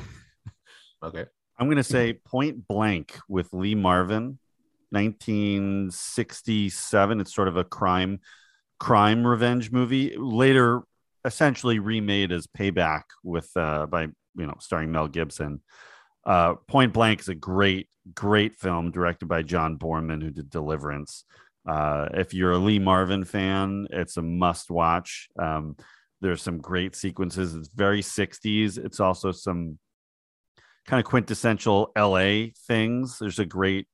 Okay. 1.02 1.26
I'm 1.58 1.66
going 1.66 1.76
to 1.76 1.84
say 1.84 2.12
Point 2.12 2.66
Blank 2.66 3.18
with 3.28 3.52
Lee 3.52 3.74
Marvin, 3.74 4.38
1967. 4.91 7.20
It's 7.20 7.34
sort 7.34 7.49
of 7.49 7.57
a 7.57 7.64
crime 7.64 8.20
crime 8.78 9.26
revenge 9.26 9.72
movie. 9.72 10.14
Later, 10.16 10.82
essentially 11.24 11.78
remade 11.78 12.32
as 12.32 12.47
Payback 12.47 13.03
with 13.22 13.51
uh, 13.57 13.86
by 13.86 14.03
you 14.03 14.47
know 14.47 14.57
starring 14.61 14.93
Mel 14.93 15.09
Gibson. 15.09 15.62
Uh, 16.24 16.55
Point 16.66 16.93
Blank 16.93 17.20
is 17.20 17.28
a 17.28 17.34
great 17.34 17.89
great 18.14 18.55
film 18.55 18.91
directed 18.91 19.26
by 19.26 19.43
John 19.43 19.78
Boorman, 19.78 20.22
who 20.22 20.30
did 20.30 20.51
Deliverance. 20.51 21.24
Uh, 21.68 22.09
if 22.14 22.32
you're 22.32 22.53
a 22.53 22.59
Lee 22.59 22.78
Marvin 22.78 23.24
fan, 23.24 23.86
it's 23.91 24.16
a 24.16 24.22
must 24.22 24.70
watch. 24.70 25.28
Um, 25.39 25.76
there's 26.20 26.43
some 26.43 26.59
great 26.59 26.97
sequences. 26.97 27.55
It's 27.55 27.68
very 27.68 28.01
60s. 28.01 28.79
It's 28.79 29.00
also 29.00 29.33
some 29.33 29.79
kind 30.87 30.99
of 30.99 31.04
quintessential 31.04 31.92
LA 31.96 32.46
things. 32.67 33.18
There's 33.18 33.38
a 33.38 33.45
great 33.45 33.87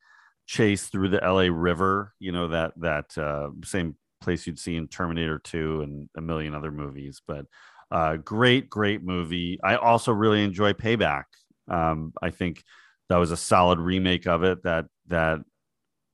chase 0.46 0.86
through 0.88 1.08
the 1.08 1.20
LA 1.22 1.48
River, 1.50 2.12
you 2.18 2.32
know, 2.32 2.48
that 2.48 2.72
that 2.78 3.16
uh, 3.18 3.50
same 3.64 3.96
place 4.20 4.46
you'd 4.46 4.58
see 4.58 4.76
in 4.76 4.88
Terminator 4.88 5.38
2 5.38 5.82
and 5.82 6.08
a 6.16 6.20
million 6.20 6.54
other 6.54 6.72
movies. 6.72 7.20
But 7.26 7.46
uh, 7.90 8.16
great, 8.16 8.68
great 8.68 9.02
movie. 9.02 9.58
I 9.62 9.76
also 9.76 10.12
really 10.12 10.42
enjoy 10.42 10.72
Payback. 10.72 11.24
Um, 11.68 12.12
I 12.20 12.30
think 12.30 12.62
that 13.08 13.16
was 13.16 13.30
a 13.30 13.36
solid 13.36 13.78
remake 13.78 14.26
of 14.26 14.42
it 14.42 14.62
that 14.64 14.86
that 15.08 15.40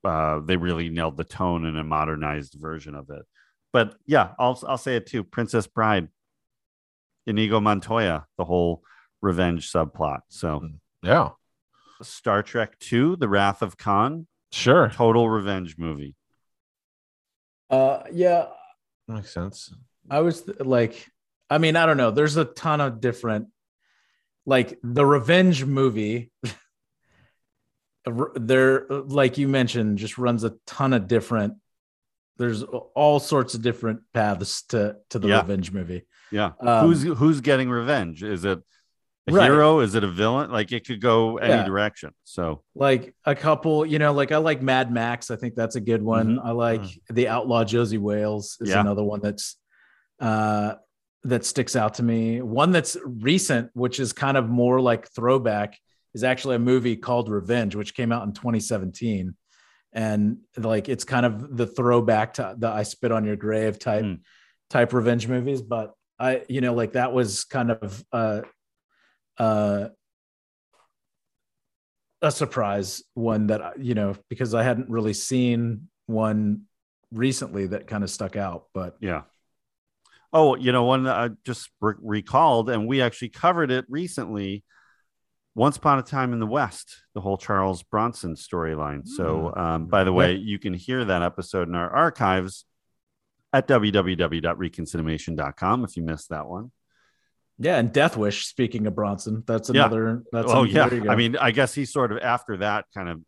uh, 0.05 0.41
they 0.41 0.57
really 0.57 0.89
nailed 0.89 1.17
the 1.17 1.25
tone 1.25 1.65
in 1.67 1.77
a 1.77 1.85
modernized 1.85 2.55
version 2.59 2.95
of 2.95 3.11
it. 3.11 3.23
But 3.73 3.95
yeah, 4.07 4.33
I'll 4.39 4.61
I'll 4.67 4.79
say 4.79 4.97
it 4.97 5.07
too. 5.07 5.23
Princess 5.25 5.67
Bride, 5.67 6.09
Inigo 7.27 7.61
Montoya, 7.61 8.27
the 8.37 8.45
whole 8.45 8.83
revenge 9.23 9.71
subplot. 9.71 10.21
So 10.29 10.69
Yeah. 11.03 11.31
Star 12.03 12.43
Trek 12.43 12.79
Two: 12.79 13.17
The 13.17 13.29
Wrath 13.29 13.63
of 13.63 13.77
Khan, 13.77 14.27
Sure. 14.53 14.89
total 14.91 15.29
revenge 15.29 15.77
movie. 15.79 16.15
uh 17.71 18.03
yeah 18.13 18.47
Makes 19.09 19.31
sense. 19.33 19.73
I 20.09 20.21
was 20.21 20.43
th- 20.43 20.61
like, 20.61 21.07
I 21.49 21.59
mean, 21.59 21.75
I 21.77 21.85
don't 21.87 21.97
know. 21.97 22.11
There's 22.13 22.37
a 22.37 22.45
ton 22.45 22.81
of 22.81 23.01
different, 23.01 23.49
like 24.47 24.79
the 24.85 25.05
revenge 25.05 25.65
movie. 25.65 26.31
there, 28.35 28.87
like 28.89 29.39
you 29.39 29.49
mentioned, 29.49 29.99
just 29.99 30.17
runs 30.19 30.45
a 30.45 30.55
ton 30.67 30.93
of 30.93 31.07
different. 31.09 31.55
There's 32.39 32.63
all 32.63 33.21
sorts 33.21 33.55
of 33.55 33.63
different 33.63 34.01
paths 34.15 34.63
to 34.69 34.97
to 35.11 35.19
the 35.19 35.29
Yeah. 35.29 35.41
revenge 35.43 35.73
movie. 35.73 36.07
Yeah, 36.33 36.53
Um, 36.61 36.87
who's 36.87 37.03
who's 37.03 37.41
getting 37.41 37.69
revenge? 37.69 38.23
Is 38.23 38.45
it 38.45 38.61
a 39.35 39.39
Right. 39.39 39.45
hero? 39.51 39.81
Is 39.81 39.95
it 39.95 40.05
a 40.05 40.09
villain? 40.09 40.51
Like 40.51 40.73
it 40.73 40.87
could 40.87 41.01
go 41.01 41.39
any 41.39 41.53
Yeah. 41.55 41.63
direction. 41.65 42.11
So 42.25 42.63
Like 42.75 43.15
a 43.25 43.35
couple, 43.35 43.85
you 43.87 43.99
know, 43.99 44.13
like 44.13 44.33
I 44.33 44.37
like 44.39 44.63
Mad 44.63 44.93
Max. 44.93 45.31
I 45.31 45.37
think 45.37 45.55
that's 45.55 45.77
a 45.77 45.81
good 45.81 46.03
one. 46.03 46.37
Mhm. 46.37 46.45
I 46.45 46.51
like 46.53 46.83
the 47.09 47.29
Outlaw 47.29 47.65
Josie 47.65 47.99
Wales 47.99 48.57
is 48.61 48.71
Yeah. 48.71 48.81
another 48.81 49.03
one 49.05 49.21
that's 49.21 49.57
uh 50.21 50.75
that 51.25 51.45
sticks 51.45 51.77
out 51.77 51.95
to 51.95 52.03
me. 52.03 52.41
One 52.41 52.71
that's 52.73 52.97
recent, 53.05 53.71
which 53.75 54.01
is 54.01 54.13
kind 54.15 54.37
of 54.39 54.49
more 54.49 54.81
like 54.81 55.07
throwback, 55.09 55.77
is 56.15 56.25
actually 56.25 56.57
a 56.57 56.61
movie 56.61 56.97
called 56.97 57.29
Revenge, 57.29 57.77
which 57.77 57.95
came 57.95 58.11
out 58.11 58.27
in 58.27 58.33
2017. 58.33 59.35
And 59.93 60.39
like 60.57 60.89
it's 60.89 61.05
kind 61.05 61.27
of 61.27 61.57
the 61.57 61.67
throwback 61.67 62.35
to 62.35 62.55
the 62.57 62.69
I 62.69 62.85
spit 62.85 63.13
on 63.13 63.25
your 63.25 63.37
grave 63.37 63.79
type 63.79 64.05
Hmm. 64.05 64.15
type 64.71 64.93
revenge 64.93 65.27
movies. 65.29 65.61
But 65.63 65.93
I, 66.19 66.43
you 66.49 66.61
know, 66.61 66.75
like 66.75 66.93
that 66.93 67.13
was 67.13 67.45
kind 67.45 67.71
of 67.71 68.05
uh 68.13 68.43
uh 69.39 69.89
a 72.23 72.31
surprise 72.31 73.03
one 73.15 73.49
that 73.49 73.81
you 73.81 73.95
know 73.95 74.15
because 74.29 74.55
I 74.55 74.63
hadn't 74.63 74.91
really 74.91 75.15
seen 75.15 75.89
one 76.07 76.65
recently 77.13 77.67
that 77.69 77.87
kind 77.87 78.05
of 78.05 78.11
stuck 78.11 78.37
out. 78.37 78.65
But 78.75 78.97
Yeah. 79.01 79.23
Oh, 80.33 80.55
you 80.55 80.71
know, 80.71 80.85
one 80.85 81.09
I 81.09 81.31
just 81.45 81.71
re- 81.81 81.95
recalled, 82.01 82.71
and 82.71 82.87
we 82.87 83.03
actually 83.03 83.31
covered 83.31 83.73
it 83.73 83.85
recently. 83.89 84.63
Once 85.57 85.77
Upon 85.77 85.99
a 85.99 86.03
Time 86.03 86.33
in 86.33 86.39
the 86.39 86.47
West, 86.47 87.03
the 87.13 87.21
whole 87.21 87.37
Charles 87.37 87.83
Bronson 87.83 88.37
storyline. 88.37 89.09
So, 89.09 89.53
um, 89.57 89.87
by 89.87 90.05
the 90.05 90.13
way, 90.13 90.35
you 90.35 90.61
can 90.61 90.73
hear 90.73 91.05
that 91.05 91.23
episode 91.23 91.67
in 91.67 91.75
our 91.75 91.91
archives 91.91 92.65
at 93.53 93.67
www.reconcinimation.com 93.67 95.85
if 95.85 95.97
you 95.97 96.05
missed 96.05 96.29
that 96.29 96.47
one. 96.47 96.71
Yeah, 97.61 97.77
and 97.77 97.93
Death 97.93 98.17
Wish. 98.17 98.47
Speaking 98.47 98.87
of 98.87 98.95
Bronson, 98.95 99.45
that's 99.47 99.69
Yeah. 99.71 99.83
another. 99.83 100.23
That's 100.33 100.51
oh, 100.51 100.65
a- 100.65 100.67
yeah. 100.69 100.89
there 100.89 100.99
you 100.99 101.05
go. 101.05 101.11
I 101.11 101.17
mean, 101.17 101.37
I 101.37 101.51
guess 101.53 101.75
he 101.75 101.85
sort 101.85 102.11
of, 102.11 102.19
after 102.19 102.57
that, 102.59 102.87
kind 102.95 103.09
of, 103.09 103.21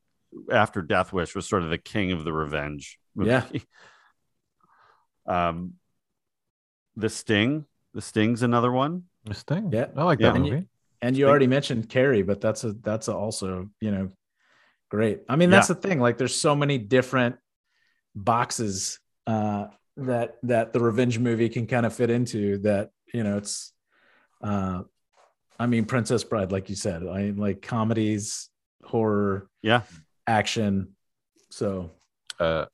after 0.50 0.82
Death 0.82 1.12
Wish, 1.12 1.34
was 1.34 1.46
sort 1.46 1.62
of 1.62 1.70
the 1.70 1.78
king 1.78 2.10
of 2.12 2.24
the 2.24 2.32
revenge. 2.32 2.98
Movie. 3.14 3.30
Yeah. 3.30 3.44
um, 5.48 5.74
The 6.96 7.08
Sting. 7.08 7.66
The 7.94 8.00
Sting's 8.00 8.42
another 8.42 8.72
one. 8.72 9.04
The 9.24 9.34
Sting. 9.34 9.70
Yeah. 9.72 9.88
I 9.96 10.04
like 10.04 10.18
Yeah. 10.20 10.28
that 10.30 10.36
And 10.36 10.46
you- 10.46 10.52
movie. 10.54 10.68
and 11.02 11.16
you 11.16 11.28
already 11.28 11.46
mentioned 11.46 11.88
Carrie, 11.88 12.22
but 12.22 12.40
that's 12.40 12.64
a 12.64 12.72
that's 12.72 13.08
a 13.08 13.14
also 13.14 13.68
you 13.80 13.90
know 13.90 14.10
great. 14.88 15.22
I 15.28 15.36
mean, 15.36 15.50
that's 15.50 15.68
the 15.68 15.74
thing. 15.74 16.00
Like, 16.00 16.16
there's 16.18 16.34
so 16.34 16.54
many 16.56 16.78
different 16.78 17.36
boxes 18.14 18.98
uh, 19.26 19.66
that 19.96 20.36
that 20.44 20.72
the 20.72 20.80
revenge 20.80 21.18
movie 21.18 21.48
can 21.48 21.66
kind 21.66 21.84
of 21.86 21.94
fit 21.94 22.08
into. 22.10 22.58
That 22.58 22.90
you 23.12 23.22
know, 23.24 23.36
it's. 23.36 23.72
Uh, 24.42 24.82
I 25.58 25.66
mean, 25.66 25.84
Princess 25.84 26.24
Bride, 26.24 26.50
like 26.52 26.68
you 26.68 26.74
said, 26.76 27.06
I 27.06 27.30
like 27.36 27.62
comedies, 27.62 28.48
horror, 28.84 29.48
Yeah. 29.62 29.82
action. 30.26 30.96
So 31.50 31.90
Uh, 32.40 32.66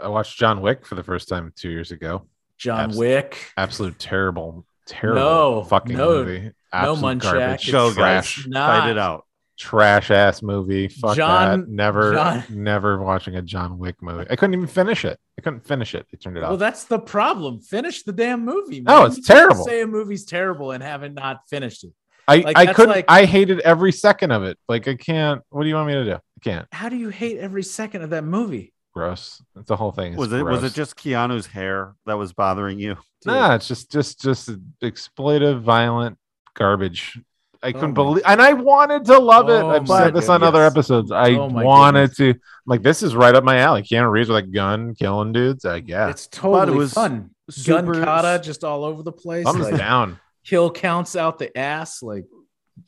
I 0.00 0.08
watched 0.08 0.38
John 0.38 0.60
Wick 0.60 0.86
for 0.86 0.94
the 0.94 1.02
first 1.02 1.28
time 1.28 1.52
two 1.56 1.70
years 1.70 1.90
ago. 1.90 2.28
John 2.56 2.94
Wick. 2.96 3.52
Absolute 3.56 3.98
terrible, 3.98 4.64
terrible 4.86 5.20
No, 5.20 5.64
fucking 5.64 5.96
no, 5.96 6.08
movie. 6.24 6.52
Absolute 6.72 7.00
Munchak. 7.18 7.22
garbage. 7.22 7.68
It's 7.74 7.94
trash, 7.94 8.46
not. 8.46 8.80
Fight 8.82 8.90
it 8.90 8.98
out. 8.98 9.24
Trash 9.58 10.10
ass 10.10 10.42
movie. 10.42 10.88
Fuck 10.88 11.16
John- 11.16 11.60
that. 11.60 11.68
Never, 11.68 12.14
John- 12.14 12.44
never 12.50 13.02
watching 13.02 13.36
a 13.36 13.42
John 13.42 13.78
Wick 13.78 13.96
movie. 14.00 14.26
I 14.30 14.36
couldn't 14.36 14.54
even 14.54 14.66
finish 14.68 15.04
it. 15.04 15.18
I 15.38 15.42
couldn't 15.42 15.66
finish 15.66 15.94
it. 15.94 16.06
They 16.10 16.16
turned 16.18 16.36
it 16.36 16.42
off. 16.44 16.50
Well, 16.50 16.56
that's 16.56 16.84
the 16.84 16.98
problem. 16.98 17.60
Finish 17.60 18.04
the 18.04 18.12
damn 18.12 18.44
movie. 18.44 18.80
No, 18.80 18.92
man. 18.92 19.02
Oh, 19.02 19.06
it's 19.06 19.16
You 19.18 19.22
terrible. 19.24 19.64
Say 19.64 19.82
a 19.82 19.86
movie's 19.86 20.24
terrible 20.24 20.70
and 20.70 20.82
haven't 20.82 21.14
not 21.14 21.40
finished 21.48 21.84
it. 21.84 21.92
I, 22.26 22.36
like, 22.38 22.56
I 22.58 22.72
couldn't. 22.72 22.94
like- 22.94 23.04
I 23.08 23.24
hated 23.24 23.60
every 23.60 23.90
second 23.92 24.30
of 24.32 24.44
it. 24.44 24.58
Like 24.68 24.86
I 24.86 24.94
can't. 24.94 25.42
What 25.50 25.62
do 25.62 25.68
you 25.68 25.74
want 25.74 25.88
me 25.88 25.94
to 25.94 26.04
do? 26.04 26.12
I 26.14 26.40
can't. 26.42 26.68
How 26.72 26.88
do 26.88 26.96
you 26.96 27.08
hate 27.08 27.38
every 27.38 27.62
second 27.62 28.02
of 28.02 28.10
that 28.10 28.22
movie? 28.24 28.72
Gross. 28.94 29.42
It's 29.56 29.68
the 29.68 29.76
whole 29.76 29.92
thing. 29.92 30.12
is 30.12 30.18
Was 30.18 30.32
it 30.32 30.42
was 30.42 30.62
it 30.64 30.74
just 30.74 30.96
Keanu's 30.96 31.46
hair 31.46 31.94
that 32.06 32.14
was 32.18 32.32
bothering 32.32 32.78
you? 32.78 32.94
Dude. 33.22 33.32
Nah, 33.34 33.54
it's 33.54 33.66
just 33.68 33.90
just 33.90 34.20
just 34.20 34.50
exploitive, 34.82 35.62
violent 35.62 36.18
garbage. 36.54 37.18
I 37.62 37.72
couldn't 37.72 37.90
my- 37.90 37.94
believe, 37.94 38.22
and 38.26 38.40
I 38.40 38.52
wanted 38.52 39.04
to 39.06 39.18
love 39.18 39.48
it. 39.48 39.62
Oh 39.62 39.70
I've 39.70 39.88
said 39.88 40.14
this 40.14 40.28
on 40.28 40.42
other 40.42 40.62
episodes. 40.64 41.10
I 41.10 41.30
Oh 41.32 41.48
my 41.50 41.64
wanted 41.64 42.14
to 42.16 42.34
like 42.66 42.82
this 42.82 43.02
is 43.02 43.16
right 43.16 43.34
up 43.34 43.42
my 43.44 43.58
alley. 43.58 43.82
Keanu 43.82 44.10
Reeves 44.10 44.28
with 44.28 44.38
a 44.38 44.46
gun, 44.46 44.94
killing 44.94 45.32
dudes. 45.32 45.64
I 45.64 45.80
guess 45.80 46.10
It's 46.10 46.26
totally 46.28 46.76
it 46.76 46.78
was 46.78 46.92
fun. 46.92 47.30
super- 47.50 47.94
Gun 47.94 48.04
kata 48.04 48.40
just 48.44 48.62
all 48.62 48.84
over 48.84 49.02
the 49.02 49.10
place. 49.12 49.44
thumbs 49.44 49.60
like, 49.70 49.76
down. 49.76 50.18
kill 50.44 50.70
counts 50.70 51.16
out 51.16 51.38
the 51.38 51.56
ass. 51.58 52.02
Like, 52.02 52.24
Yeah, 52.30 52.37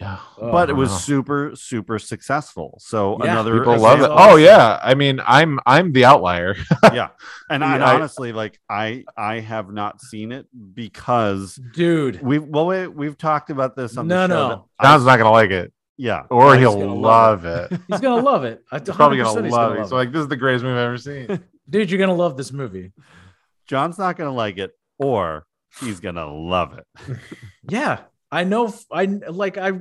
oh, 0.03 0.37
but 0.39 0.71
it 0.71 0.75
was 0.75 0.91
wow. 0.91 0.97
super 0.97 1.51
super 1.55 1.99
successful. 1.99 2.79
So 2.81 3.19
Yeah, 3.25 3.33
another 3.33 3.59
people 3.59 3.79
love 3.79 4.01
it. 4.01 4.11
Oh 4.11 4.37
yeah, 4.37 4.79
I 4.83 4.95
mean, 4.95 5.21
I'm 5.27 5.59
I'm 5.67 5.93
the 5.93 6.05
outlier. 6.05 6.57
yeah, 6.93 7.09
and 7.49 7.65
I 7.65 7.69
I, 7.69 7.73
mean, 7.73 7.83
I- 7.83 7.95
honestly 7.95 8.33
like 8.33 8.59
I 8.69 9.05
I 9.17 9.41
have 9.41 9.71
not 9.73 10.01
seen 10.01 10.33
it 10.33 10.47
because 10.75 11.59
dude. 11.75 12.23
we've 12.23 12.43
well 12.45 12.67
we, 12.67 12.87
we've 12.87 13.19
talked 13.19 13.51
about 13.51 13.77
this 13.77 13.97
on 13.97 14.07
No, 14.09 14.27
the 14.27 14.35
show. 14.35 14.49
no. 14.49 14.49
that 14.49 14.63
I- 14.79 14.93
John's 14.93 15.05
not 15.05 15.17
gonna 15.19 15.31
like 15.31 15.51
it, 15.51 15.73
yeah, 15.97 16.23
or 16.31 16.57
he'll 16.57 16.79
love 16.79 17.45
love 17.45 17.45
it. 17.45 17.81
He's 17.89 18.01
gonna 18.01 18.23
love 18.23 18.45
it. 18.45 18.63
He's 18.73 18.83
probably 18.95 19.19
gonna 19.19 19.43
he's 19.43 19.53
love 19.53 19.73
gonna 19.73 19.85
it. 19.85 19.89
So 19.89 19.97
like, 19.97 20.13
this 20.13 20.21
is 20.23 20.29
the 20.29 20.37
greatest 20.37 20.65
movie 20.65 20.79
I've 20.79 20.87
ever 20.87 20.99
seen. 20.99 21.43
Dude, 21.69 21.91
you're 21.91 22.01
gonna 22.01 22.15
love 22.15 22.37
this 22.37 22.53
movie. 22.53 22.93
John's 23.67 23.99
not 23.99 24.17
gonna 24.17 24.33
like 24.35 24.59
it, 24.59 24.73
or 24.99 25.47
he's 25.81 26.01
gonna 26.01 26.27
love 26.27 26.79
it. 26.79 27.17
Yeah, 27.69 28.01
I 28.33 28.45
know. 28.45 28.73
I 28.93 29.05
like. 29.07 29.59
I. 29.59 29.73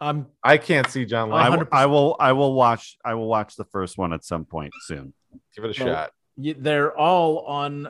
I'm 0.00 0.26
I 0.42 0.58
can't 0.58 0.88
see 0.90 1.04
John 1.04 1.30
I, 1.32 1.48
like 1.48 1.50
w- 1.52 1.68
I 1.72 1.86
will 1.86 2.16
I 2.18 2.32
will 2.32 2.52
watch 2.54 2.96
I 3.04 3.14
will 3.14 3.28
watch 3.28 3.54
the 3.56 3.64
first 3.64 3.96
one 3.96 4.12
at 4.12 4.24
some 4.24 4.44
point 4.44 4.72
soon, 4.82 5.14
Give 5.54 5.64
it 5.64 5.78
a 5.80 5.84
Well, 5.84 5.94
shot. 5.94 6.10
y- 6.36 6.54
they're 6.58 6.94
all 6.96 7.40
on 7.46 7.88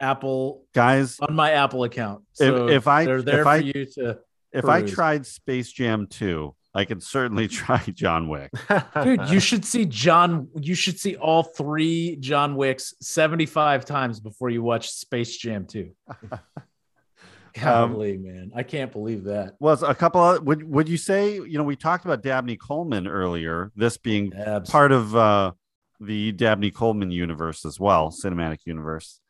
Apple 0.00 0.64
guys. 0.72 1.18
on 1.20 1.34
my 1.34 1.50
Apple 1.52 1.82
account. 1.84 2.22
If- 2.32 2.36
So 2.38 2.68
if 2.68 2.86
I- 2.86 3.04
they're 3.04 3.22
there 3.22 3.40
if 3.40 3.44
for 3.44 3.48
I- 3.50 3.56
you 3.56 3.86
to 3.96 4.18
If 4.52 4.64
I 4.66 4.82
tried 4.82 5.26
Space 5.26 5.72
Jam 5.72 6.06
2, 6.06 6.54
I 6.74 6.84
could 6.84 7.02
certainly 7.02 7.48
try 7.60 7.78
John 7.80 8.28
Wick. 8.28 8.50
dude 9.02 9.28
you 9.28 9.40
should 9.40 9.64
see 9.64 9.84
john 9.84 10.48
you 10.60 10.74
should 10.76 10.98
see 10.98 11.16
all 11.16 11.42
three 11.42 12.16
john 12.16 12.54
wicks 12.56 12.94
75 13.00 13.84
times 13.84 14.20
before 14.20 14.48
you 14.48 14.62
watch 14.62 14.90
space 14.90 15.36
jam 15.36 15.66
2 15.66 15.90
golly 17.60 18.16
man 18.18 18.50
i 18.54 18.62
can't 18.62 18.92
believe 18.92 19.24
that 19.24 19.54
Well, 19.60 19.74
it's 19.74 19.82
a 19.82 19.94
couple 19.94 20.20
of 20.22 20.42
would 20.44 20.62
would 20.62 20.88
you 20.88 20.96
say 20.96 21.34
you 21.34 21.58
know 21.58 21.64
we 21.64 21.76
talked 21.76 22.04
about 22.04 22.22
Dabney 22.22 22.56
Coleman 22.56 23.06
earlier, 23.06 23.70
this 23.76 23.96
being 23.96 24.32
Abs- 24.34 24.70
part 24.70 24.92
of 24.92 25.14
uh, 25.14 25.52
the 26.00 26.32
Dabney 26.32 26.70
Coleman 26.70 27.10
universe 27.10 27.64
as 27.64 27.78
well, 27.78 28.10
cinematic 28.10 28.58
universe, 28.64 29.20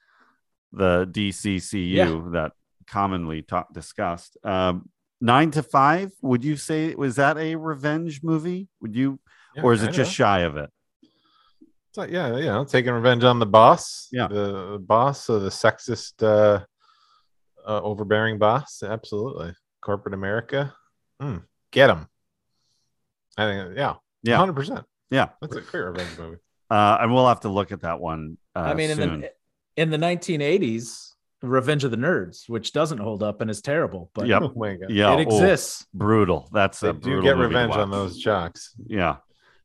the 0.73 1.07
DCCU 1.11 1.91
Yeah. 1.93 2.23
that 2.33 2.53
commonly 2.87 3.43
talk, 3.43 3.73
discussed. 3.75 4.37
Um, 4.45 4.89
nine 5.21 5.51
to 5.53 5.63
five, 5.63 6.13
would 6.23 6.45
you 6.45 6.57
say 6.57 6.95
was 6.95 7.17
that 7.17 7.37
a 7.39 7.57
revenge 7.57 8.23
movie? 8.23 8.69
Would 8.81 8.95
you, 8.97 9.19
Yeah, 9.55 9.63
or 9.63 9.73
is 9.73 9.83
it 9.83 9.87
kinda. 9.87 9.97
just 9.99 10.13
shy 10.13 10.41
of 10.41 10.57
it? 10.57 10.71
It's 11.89 11.99
like, 11.99 12.11
yeah, 12.11 12.37
you 12.39 12.47
know, 12.47 12.65
taking 12.65 12.93
revenge 12.95 13.23
on 13.23 13.39
the 13.39 13.45
boss. 13.47 14.09
Yeah. 14.11 14.27
The, 14.29 14.73
the 14.73 14.79
boss, 14.79 15.25
so 15.25 15.39
the 15.39 15.51
sexist, 15.51 16.23
uh, 16.23 16.65
uh, 17.67 17.81
overbearing 17.83 18.39
boss. 18.39 18.83
Absolutely. 18.83 19.55
Corporate 19.81 20.15
America. 20.15 20.75
Mm, 21.21 21.43
get 21.71 21.91
him. 21.91 22.07
I 23.37 23.47
think, 23.47 23.77
yeah. 23.77 23.95
Yeah. 24.23 24.39
100%. 24.39 24.85
Yeah, 25.11 25.29
That's 25.41 25.57
a 25.57 25.61
great 25.61 25.81
revenge 25.83 26.19
movie. 26.19 26.39
uh, 26.71 26.99
and 27.01 27.13
we'll 27.13 27.29
have 27.29 27.41
to 27.41 27.49
look 27.51 27.71
at 27.73 27.83
that 27.83 28.01
one. 28.01 28.39
Uh, 28.57 28.61
i 28.61 28.75
mean 28.75 28.91
in 28.91 28.99
the 29.21 29.31
in 29.77 29.91
the 29.91 29.97
1980s 29.99 31.11
revenge 31.43 31.85
of 31.85 31.91
the 31.91 31.97
nerds 31.97 32.49
which 32.49 32.73
doesn't 32.73 32.99
hold 32.99 33.23
up 33.23 33.41
and 33.41 33.51
is 33.51 33.61
terrible 33.63 34.11
but 34.15 34.27
Yep. 34.27 34.43
Oh 34.47 34.53
my 34.57 34.77
God. 34.77 34.91
yeah, 34.91 35.13
it 35.19 35.27
oh, 35.29 35.35
exists 35.35 35.87
brutal. 35.93 36.49
That's 36.53 36.81
They 36.81 36.91
a 36.91 36.93
do 36.93 36.99
brutal 37.01 37.23
get 37.25 37.37
movie 37.37 37.49
revenge 37.49 37.75
on 37.77 37.91
those 37.91 38.17
jocks. 38.19 38.75
Yeah, 38.87 39.17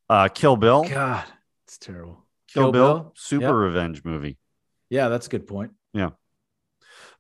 uh, 0.10 0.28
Kill 0.30 0.58
Bill. 0.58 0.84
god 0.84 1.26
it's 1.66 1.78
terrible 1.78 2.26
Kill, 2.50 2.64
Kill 2.64 2.72
Bill, 2.72 2.94
Bill? 3.00 3.14
super 3.16 3.44
Yep. 3.46 3.54
revenge 3.54 4.04
movie. 4.06 4.38
yeah 4.90 5.08
that's 5.10 5.28
a 5.28 5.30
good 5.30 5.48
point 5.48 5.72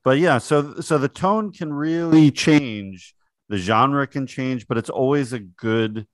But 0.07 0.19
yeah, 0.19 0.37
so 0.37 0.79
so 0.79 0.97
the 0.97 1.09
tone 1.09 1.51
can 1.51 1.73
really 1.73 2.31
change, 2.31 3.13
the 3.49 3.57
genre 3.57 4.07
can 4.07 4.25
change, 4.25 4.65
but 4.65 4.77
it's 4.77 4.89
always 4.89 5.33
a 5.33 5.39
good, 5.39 6.07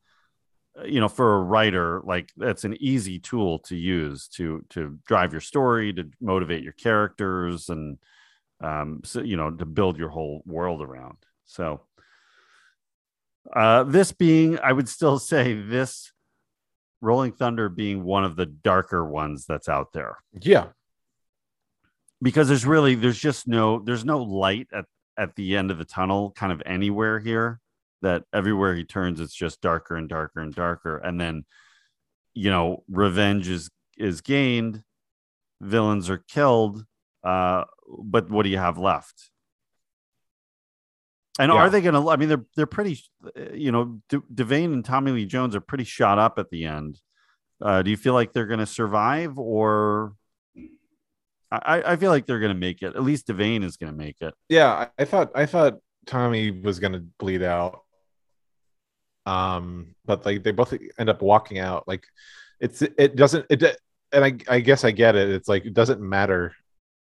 uh, 0.76 0.86
you 0.86 1.00
know, 1.00 1.08
for 1.08 1.36
a 1.36 1.44
writer, 1.44 2.02
like 2.04 2.32
that's 2.36 2.64
an 2.64 2.76
easy 2.80 3.20
tool 3.20 3.60
to 3.60 3.76
use 3.76 4.28
to 4.30 4.66
to 4.72 4.98
drive 5.06 5.32
your 5.32 5.42
story, 5.42 5.94
to 5.94 6.10
motivate 6.20 6.64
your 6.64 6.74
characters, 6.74 7.70
and 7.70 8.00
um, 8.64 9.02
so 9.04 9.22
you 9.22 9.38
know, 9.38 9.52
to 9.52 9.66
build 9.68 10.00
your 10.00 10.10
whole 10.10 10.42
world 10.48 10.82
around. 10.82 11.18
So, 11.46 11.82
uh, 13.56 13.84
this 13.84 14.12
being, 14.12 14.58
I 14.58 14.74
would 14.74 14.90
still 14.90 15.20
say 15.34 15.54
this. 15.54 16.12
Rolling 17.00 17.34
Thunder 17.34 17.70
being 17.70 18.04
one 18.04 18.24
of 18.24 18.38
the 18.38 18.48
darker 18.48 19.06
ones 19.06 19.46
that's 19.46 19.70
out 19.70 19.94
there 19.94 20.18
Yeah. 20.42 20.70
Because 22.24 22.48
there's 22.48 22.66
really 22.66 22.96
there's 22.96 23.20
just 23.20 23.48
no 23.48 23.80
there's 23.80 24.06
no 24.06 24.18
light 24.24 24.68
at 24.74 24.86
at 25.18 25.36
the 25.36 25.56
end 25.56 25.70
of 25.70 25.78
the 25.78 25.86
tunnel 25.86 26.32
kind 26.36 26.52
of 26.52 26.64
anywhere 26.66 27.20
here 27.20 27.60
that 28.02 28.24
everywhere 28.34 28.74
he 28.76 28.84
turns 28.84 29.20
it's 29.20 29.36
just 29.36 29.62
darker 29.62 29.96
and 29.96 30.10
darker 30.10 30.40
and 30.40 30.56
darker. 30.56 30.98
And 30.98 31.22
then 31.22 31.46
you 32.34 32.50
know 32.50 32.84
revenge 32.90 33.48
is 33.48 33.70
is 33.98 34.22
gained 34.22 34.84
villains 35.62 36.10
are 36.10 36.18
killed 36.18 36.84
uh 37.24 37.64
but 38.04 38.30
what 38.32 38.44
do 38.44 38.50
you 38.50 38.58
have 38.58 38.78
left? 38.80 39.30
And 41.40 41.52
Yeah. 41.52 41.60
are 41.60 41.70
they 41.70 41.82
gonna 41.82 42.08
i 42.10 42.16
mean 42.16 42.30
they're 42.30 42.46
they're 42.56 42.66
pretty 42.66 43.00
you 43.54 43.72
know 43.72 44.02
De- 44.10 44.22
devane 44.34 44.74
and 44.74 44.84
tommy 44.86 45.12
lee 45.12 45.26
jones 45.26 45.56
are 45.56 45.62
pretty 45.62 45.84
shot 45.84 46.18
up 46.20 46.40
at 46.40 46.50
the 46.50 46.66
end. 46.66 47.00
Uh 47.62 47.82
do 47.84 47.92
you 47.92 47.98
feel 47.98 48.14
like 48.14 48.34
they're 48.34 48.48
gonna 48.48 48.66
survive 48.66 49.38
or 49.38 50.16
I, 51.58 51.94
I 51.94 51.96
feel 51.96 52.10
like 52.12 52.26
they're 52.26 52.40
gonna 52.40 52.54
make 52.54 52.82
it. 52.82 52.96
At 52.96 53.04
least 53.04 53.28
Devane 53.28 53.64
is 53.64 53.78
gonna 53.78 53.92
make 53.94 54.18
it. 54.22 54.34
Yeah. 54.50 54.72
I, 54.72 54.90
I 54.98 55.06
thought, 55.06 55.32
I 55.36 55.46
thought 55.46 55.80
Tommy 56.06 56.52
was 56.52 56.80
going 56.80 56.94
to 56.94 57.04
bleed 57.18 57.44
out. 57.44 57.80
um 59.26 59.96
but 60.06 60.26
like 60.26 60.44
they 60.44 60.52
both 60.52 60.74
end 61.00 61.10
up 61.10 61.22
walking 61.22 61.60
out 61.60 61.88
like 61.88 62.04
it's 62.60 62.82
it 62.82 63.16
doesn't 63.16 63.46
it 63.50 63.64
and 64.12 64.26
i 64.26 64.34
i 64.50 64.60
guess 64.60 64.84
i 64.84 64.92
get 64.92 65.16
it 65.16 65.30
it's 65.30 65.48
like 65.48 65.66
it 65.66 65.74
doesn't 65.74 66.02
matter 66.02 66.54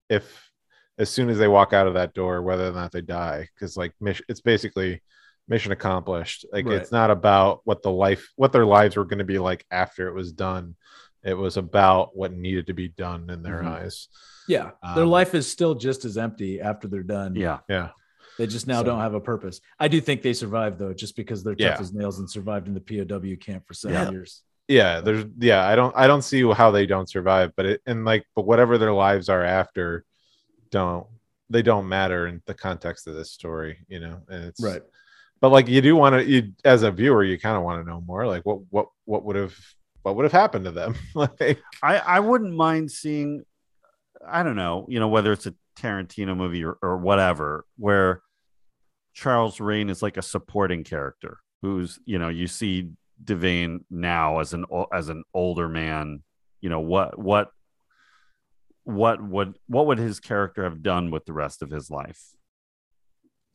if 0.09 0.49
as 0.97 1.09
soon 1.09 1.29
as 1.29 1.37
they 1.37 1.47
walk 1.47 1.71
out 1.71 1.87
of 1.87 1.93
that 1.93 2.13
door 2.13 2.41
whether 2.41 2.67
or 2.67 2.73
not 2.73 2.91
they 2.91 2.99
die 3.01 3.47
because 3.55 3.77
like 3.77 3.93
mission 4.01 4.25
it's 4.27 4.41
basically 4.41 5.01
mission 5.47 5.71
accomplished 5.71 6.45
like 6.51 6.65
Right. 6.65 6.75
it's 6.75 6.91
not 6.91 7.09
about 7.09 7.61
what 7.63 7.81
the 7.83 7.91
life 7.91 8.29
what 8.35 8.51
their 8.51 8.65
lives 8.65 8.97
were 8.97 9.05
going 9.05 9.19
to 9.19 9.23
be 9.25 9.39
like 9.39 9.65
after 9.71 10.09
it 10.09 10.13
was 10.13 10.33
done 10.33 10.75
it 11.23 11.33
was 11.33 11.57
about 11.57 12.15
what 12.15 12.31
needed 12.33 12.67
to 12.67 12.73
be 12.73 12.87
done 12.87 13.29
in 13.29 13.41
their 13.43 13.61
Mhm. 13.61 13.67
eyes 13.67 14.07
Yeah, 14.47 14.71
their 14.95 15.03
Um, 15.03 15.09
life 15.11 15.35
is 15.35 15.51
still 15.51 15.75
just 15.75 16.05
as 16.05 16.17
empty 16.17 16.59
after 16.59 16.87
they're 16.87 17.03
done. 17.03 17.35
Yeah. 17.35 17.59
yeah 17.69 17.89
They 18.39 18.47
just 18.47 18.65
now 18.67 18.79
So- 18.79 18.85
don't 18.85 18.99
have 19.01 19.13
a 19.13 19.19
purpose. 19.19 19.59
I 19.79 19.87
do 19.89 19.99
think 20.01 20.21
they 20.23 20.33
survived 20.33 20.79
though, 20.79 20.93
just 20.93 21.15
because 21.15 21.43
they're 21.43 21.55
tough 21.55 21.75
Yeah. 21.75 21.79
as 21.79 21.93
nails 21.93 22.17
and 22.19 22.27
survived 22.29 22.67
in 22.67 22.73
the 22.73 22.79
POW 22.81 23.35
camp 23.35 23.67
for 23.67 23.73
seven 23.75 23.95
Yeah. 24.05 24.11
years. 24.11 24.43
yeah 24.71 25.01
there's 25.01 25.25
yeah 25.39 25.65
i 25.67 25.75
don't 25.75 25.95
i 25.97 26.05
don't 26.05 26.21
see 26.21 26.47
how 26.51 26.69
they 26.69 26.85
don't 26.85 27.09
survive 27.09 27.51
but 27.55 27.65
it 27.65 27.81
and 27.87 28.05
like 28.05 28.23
but 28.35 28.45
whatever 28.45 28.77
their 28.77 28.93
lives 28.93 29.27
are 29.27 29.43
after 29.43 30.05
don't 30.69 31.07
they 31.49 31.63
don't 31.63 31.87
matter 31.89 32.27
in 32.27 32.39
the 32.45 32.53
context 32.53 33.07
of 33.07 33.15
this 33.15 33.31
story 33.31 33.79
you 33.87 33.99
know 33.99 34.21
and 34.29 34.45
it's 34.45 34.61
Right. 34.61 34.83
but 35.41 35.49
like 35.49 35.67
you 35.67 35.81
do 35.81 35.95
want 35.95 36.13
to 36.13 36.23
you 36.23 36.53
as 36.63 36.83
a 36.83 36.91
viewer 36.91 37.23
you 37.23 37.39
kind 37.39 37.57
of 37.57 37.63
want 37.63 37.83
to 37.83 37.89
know 37.89 37.99
more 38.01 38.27
like 38.27 38.45
what 38.45 38.59
what 38.69 38.89
what 39.05 39.23
would 39.25 39.35
have 39.37 39.55
what 40.09 40.17
would 40.17 40.25
have 40.25 40.31
happened 40.31 40.65
to 40.65 40.71
them 40.71 40.95
like 41.15 41.61
I, 41.83 41.97
I 41.97 42.19
wouldn't 42.19 42.55
mind 42.55 42.91
seeing, 42.91 43.43
I 44.27 44.43
don't 44.43 44.55
know, 44.55 44.85
you 44.89 44.99
know, 44.99 45.07
whether 45.07 45.31
it's 45.31 45.45
a 45.45 45.53
Tarantino 45.77 46.35
movie 46.35 46.63
or, 46.65 46.77
or 46.81 46.97
whatever, 46.97 47.65
where 47.77 48.21
Charles 49.13 49.59
Rane 49.59 49.89
is 49.89 50.01
like 50.01 50.17
a 50.17 50.21
supporting 50.21 50.83
character 50.83 51.37
who's, 51.61 51.99
you 52.05 52.19
know, 52.19 52.29
you 52.29 52.47
see 52.47 52.89
Devane 53.23 53.79
now 53.89 54.39
as 54.39 54.53
an 54.53 54.65
as 54.93 55.09
an 55.09 55.23
older 55.33 55.67
man, 55.69 56.23
you 56.61 56.69
know, 56.69 56.79
what 56.79 57.17
what 57.17 57.51
what 58.83 59.21
would 59.23 59.57
what 59.67 59.85
would 59.87 59.99
his 59.99 60.19
character 60.19 60.63
have 60.63 60.81
done 60.81 61.11
with 61.11 61.25
the 61.25 61.33
rest 61.33 61.61
of 61.61 61.69
his 61.69 61.89
life? 61.91 62.21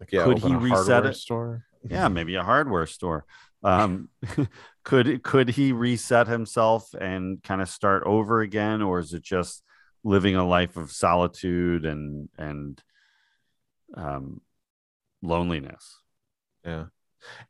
Like, 0.00 0.12
yeah, 0.12 0.24
Could 0.24 0.38
he 0.38 0.54
reset 0.54 1.06
it? 1.06 1.16
Store. 1.16 1.64
yeah 1.88 2.08
maybe 2.08 2.34
a 2.34 2.42
hardware 2.42 2.86
store 2.86 3.24
um 3.62 4.08
could 4.84 5.22
could 5.22 5.48
he 5.48 5.72
reset 5.72 6.28
himself 6.28 6.94
and 6.94 7.42
kind 7.42 7.60
of 7.62 7.68
start 7.68 8.04
over 8.04 8.42
again? 8.42 8.82
Or 8.82 8.98
is 8.98 9.14
it 9.14 9.22
just 9.22 9.62
living 10.04 10.36
a 10.36 10.46
life 10.46 10.76
of 10.76 10.92
solitude 10.92 11.86
and 11.86 12.28
and 12.38 12.82
um 13.96 14.42
loneliness? 15.22 15.98
Yeah, 16.64 16.84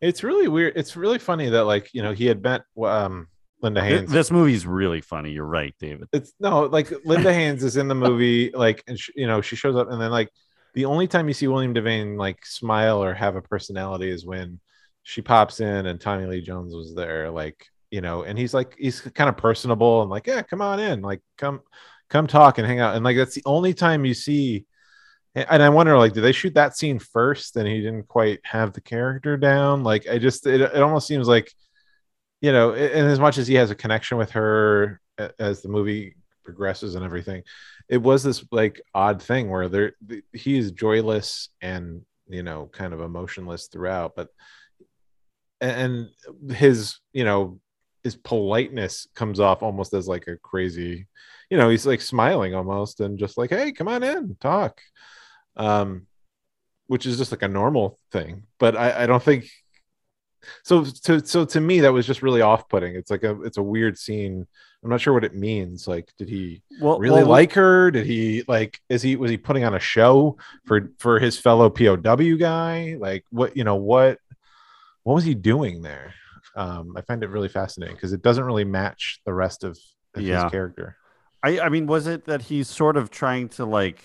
it's 0.01 0.23
really 0.23 0.49
weird. 0.49 0.75
It's 0.77 0.97
really 0.97 1.19
funny 1.19 1.49
that 1.51 1.65
like 1.65 1.93
you 1.93 2.03
know 2.03 2.13
he 2.13 2.27
had 2.27 2.43
met 2.43 2.63
um 2.83 3.29
Linda 3.61 3.83
Haynes. 3.83 4.11
this 4.11 4.31
movie's 4.31 4.67
really 4.67 5.01
funny. 5.01 5.33
You're 5.33 5.45
right 5.45 5.75
david. 5.81 6.09
It's 6.13 6.33
no 6.39 6.63
like 6.63 6.93
Linda 7.05 7.33
Haynes 7.33 7.65
is 7.65 7.77
in 7.77 7.89
the 7.89 7.95
movie 7.95 8.51
like 8.53 8.85
and 8.87 8.99
sh 8.99 9.11
you 9.17 9.27
know 9.27 9.41
she 9.41 9.57
shows 9.57 9.75
up 9.75 9.91
and 9.91 10.01
then 10.01 10.13
like 10.13 10.31
the 10.75 10.85
only 10.85 11.09
time 11.09 11.29
you 11.29 11.35
see 11.35 11.49
William 11.49 11.75
Devane 11.75 12.17
like 12.17 12.45
smile 12.47 13.03
or 13.03 13.15
have 13.15 13.37
a 13.37 13.43
personality 13.43 14.11
is 14.11 14.25
when 14.27 14.61
she 15.05 15.23
pops 15.23 15.61
in 15.61 15.87
and 15.87 16.01
Tommy 16.01 16.27
Lee 16.27 16.41
Jones 16.41 16.75
was 16.75 16.95
there 16.95 17.31
like 17.31 17.67
you 17.91 18.01
know 18.01 18.25
and 18.25 18.37
he's 18.37 18.53
like 18.53 18.75
he's 18.77 19.01
kind 19.01 19.29
of 19.29 19.37
personable 19.37 20.03
and 20.03 20.11
like 20.11 20.27
yeah 20.27 20.43
come 20.43 20.61
on 20.61 20.81
in 20.81 21.03
like 21.03 21.21
come 21.39 21.61
come 22.09 22.27
talk 22.27 22.59
and 22.59 22.67
hang 22.67 22.81
out. 22.81 22.97
And 22.97 23.05
like 23.05 23.17
that's 23.17 23.35
the 23.35 23.43
only 23.47 23.75
time 23.75 24.05
you 24.05 24.15
see 24.15 24.67
and 25.37 25.63
I 25.63 25.69
wonder 25.69 25.97
like 25.99 26.13
did 26.13 26.23
they 26.23 26.33
shoot 26.33 26.55
that 26.55 26.77
scene 26.77 26.99
first 26.99 27.57
and 27.57 27.69
he 27.69 27.81
didn't 27.81 28.09
quite 28.09 28.41
have 28.45 28.73
the 28.73 28.81
character 28.81 29.37
down? 29.37 29.85
Like 29.85 30.09
I 30.09 30.19
just 30.19 30.47
it, 30.47 30.61
it 30.61 30.83
almost 30.83 31.07
seems 31.07 31.29
like 31.29 31.53
you 32.41 32.53
know 32.53 32.73
and 32.73 33.09
as 33.09 33.21
much 33.21 33.39
as 33.39 33.47
he 33.47 33.55
has 33.55 33.71
a 33.71 33.75
connection 33.75 34.17
with 34.19 34.31
her 34.31 35.01
as 35.39 35.63
the 35.63 35.69
movie 35.69 36.17
progresses 36.45 36.95
and 36.95 37.05
everything 37.05 37.43
it 37.89 37.99
was 37.99 38.23
this 38.23 38.45
like 38.51 38.81
odd 38.95 39.23
thing 39.23 39.51
where 39.51 39.69
there 39.69 39.93
he 40.33 40.59
is 40.59 40.73
joyless 40.73 41.49
and 41.61 42.03
you 42.29 42.43
know 42.43 42.69
kind 42.73 42.93
of 42.93 43.01
emotionless 43.01 43.69
throughout 43.69 44.15
but 44.15 44.29
and 45.65 46.55
his 46.57 46.99
you 47.13 47.25
know 47.25 47.61
his 48.03 48.17
politeness 48.17 49.07
comes 49.15 49.41
off 49.41 49.63
almost 49.63 49.95
as 49.95 50.07
like 50.07 50.27
a 50.27 50.37
crazy 50.37 51.07
you 51.51 51.57
know 51.57 51.69
he's 51.69 51.87
like 51.87 52.01
smiling 52.01 52.55
almost 52.55 53.01
and 53.01 53.19
just 53.19 53.39
like 53.39 53.51
hey 53.51 53.73
come 53.73 53.89
on 53.89 54.03
in 54.03 54.37
talk 54.41 54.81
um 55.57 56.07
which 56.87 57.07
is 57.07 57.17
just 57.17 57.33
like 57.33 57.43
a 57.43 57.49
normal 57.49 57.99
thing. 58.13 58.45
But 58.59 58.77
i 58.77 59.05
i 59.05 59.07
don't 59.07 59.23
think 59.23 59.49
so 60.63 60.85
to 60.85 61.25
so 61.25 61.45
to 61.45 61.61
me 61.61 61.81
that 61.81 61.93
was 61.93 62.07
just 62.07 62.23
really 62.23 62.43
off-putting. 62.43 62.95
It's 62.95 63.11
like 63.11 63.25
a 63.25 63.41
it's 63.43 63.57
a 63.57 63.63
weird 63.63 63.99
scene. 63.99 64.47
I'm 64.83 64.91
not 64.91 65.01
sure 65.01 65.15
what 65.15 65.25
it 65.25 65.35
means. 65.35 65.89
Like 65.89 66.13
did 66.19 66.29
he 66.29 66.63
well 66.81 66.99
really 66.99 67.23
well, 67.23 67.31
like 67.31 67.55
her? 67.55 67.91
Did 67.91 68.07
he 68.07 68.45
like 68.47 68.79
is 68.89 69.03
he 69.03 69.17
was 69.17 69.31
he 69.31 69.39
putting 69.39 69.65
on 69.65 69.75
a 69.75 69.81
show 69.81 70.37
for 70.67 70.93
for 70.99 71.19
his 71.19 71.39
fellow 71.39 71.71
pow 71.71 71.97
guy? 71.97 72.97
Like 72.99 73.25
what 73.31 73.57
you 73.57 73.65
know 73.65 73.77
what 73.77 74.19
what 75.05 75.15
was 75.15 75.25
he 75.25 75.35
doing 75.35 75.81
there 75.83 76.13
um 76.57 76.95
i 76.97 77.01
find 77.01 77.23
it 77.23 77.29
really 77.29 77.49
fascinating 77.49 77.95
because 77.95 78.13
it 78.13 78.23
doesn't 78.23 78.45
really 78.45 78.65
match 78.65 79.21
the 79.25 79.33
rest 79.33 79.65
of, 79.65 79.79
of 80.15 80.23
Yeah. 80.23 80.43
his 80.45 80.51
character 80.51 80.97
I, 81.43 81.61
I 81.61 81.69
mean, 81.69 81.87
was 81.87 82.07
it 82.07 82.25
that 82.25 82.41
he's 82.41 82.69
sort 82.69 82.97
of 82.97 83.11
trying 83.11 83.51
to 83.51 83.67
like 83.67 84.03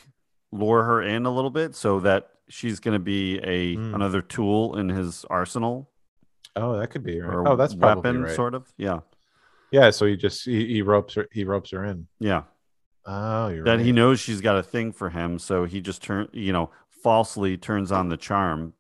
lure 0.51 0.83
her 0.83 1.01
in 1.01 1.25
a 1.25 1.29
little 1.31 1.49
bit 1.51 1.73
so 1.73 2.01
that 2.01 2.27
she's 2.49 2.81
going 2.81 2.95
to 2.95 2.99
be 2.99 3.37
a 3.39 3.75
Hmm. 3.75 3.95
another 3.95 4.21
tool 4.21 4.75
in 4.77 4.89
his 4.89 5.23
arsenal 5.29 5.89
oh 6.57 6.77
that 6.77 6.89
could 6.89 7.03
be 7.03 7.21
right 7.21 7.47
oh 7.47 7.55
that's 7.55 7.75
probably 7.75 8.09
weapon, 8.09 8.23
right. 8.23 8.35
sort 8.35 8.55
of? 8.55 8.67
Yeah, 8.77 8.99
yeah 9.71 9.89
so 9.91 10.05
he 10.05 10.17
just 10.17 10.43
he, 10.43 10.65
he 10.67 10.81
ropes 10.81 11.13
her 11.13 11.27
he 11.31 11.45
ropes 11.45 11.71
her 11.71 11.85
in 11.85 12.07
yeah. 12.19 12.43
oh 13.05 13.47
you're 13.49 13.63
That 13.63 13.77
right. 13.77 13.85
he 13.85 13.93
knows 13.93 14.19
she's 14.19 14.41
got 14.41 14.57
a 14.57 14.63
thing 14.63 14.91
for 14.91 15.09
him, 15.09 15.39
so 15.39 15.63
he 15.63 15.79
just 15.79 16.01
turn, 16.03 16.27
you 16.33 16.51
know, 16.51 16.71
falsely 16.89 17.55
turns 17.55 17.91
on 17.93 18.09
the 18.09 18.17
charm, 18.17 18.73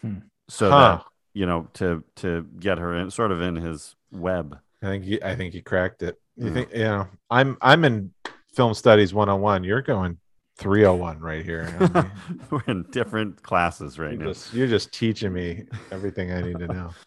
Hmm. 0.00 0.18
so 0.48 0.70
Huh. 0.70 0.78
that 0.96 1.04
you 1.34 1.46
know 1.46 1.68
to 1.74 2.02
to 2.16 2.46
get 2.58 2.78
her 2.78 2.94
in, 2.96 3.10
sort 3.10 3.32
of 3.32 3.40
in 3.40 3.56
his 3.56 3.94
web. 4.12 4.58
I 4.82 4.86
think 4.86 5.04
he, 5.04 5.22
I 5.22 5.36
think 5.36 5.52
he 5.54 5.60
cracked 5.62 6.02
it. 6.02 6.16
You 6.36 6.46
Yeah. 6.48 6.52
think 6.54 6.72
you 6.72 6.78
know? 6.84 7.08
I'm 7.30 7.56
I'm 7.60 7.84
in 7.84 8.12
film 8.54 8.74
studies 8.74 9.12
101. 9.14 9.62
You're 9.64 9.82
going 9.82 10.18
301 10.58 11.20
right 11.20 11.44
here. 11.44 11.74
I 11.78 12.02
mean, 12.02 12.10
We're 12.50 12.62
in 12.66 12.82
different 12.90 13.42
classes 13.42 13.98
right 13.98 14.12
you're 14.12 14.20
now. 14.20 14.26
just 14.32 14.52
you're 14.54 14.66
just 14.68 14.92
teaching 14.92 15.32
me 15.32 15.64
everything 15.92 16.32
I 16.32 16.42
need 16.42 16.58
to 16.58 16.66
know. 16.68 16.86
Um, 16.86 16.94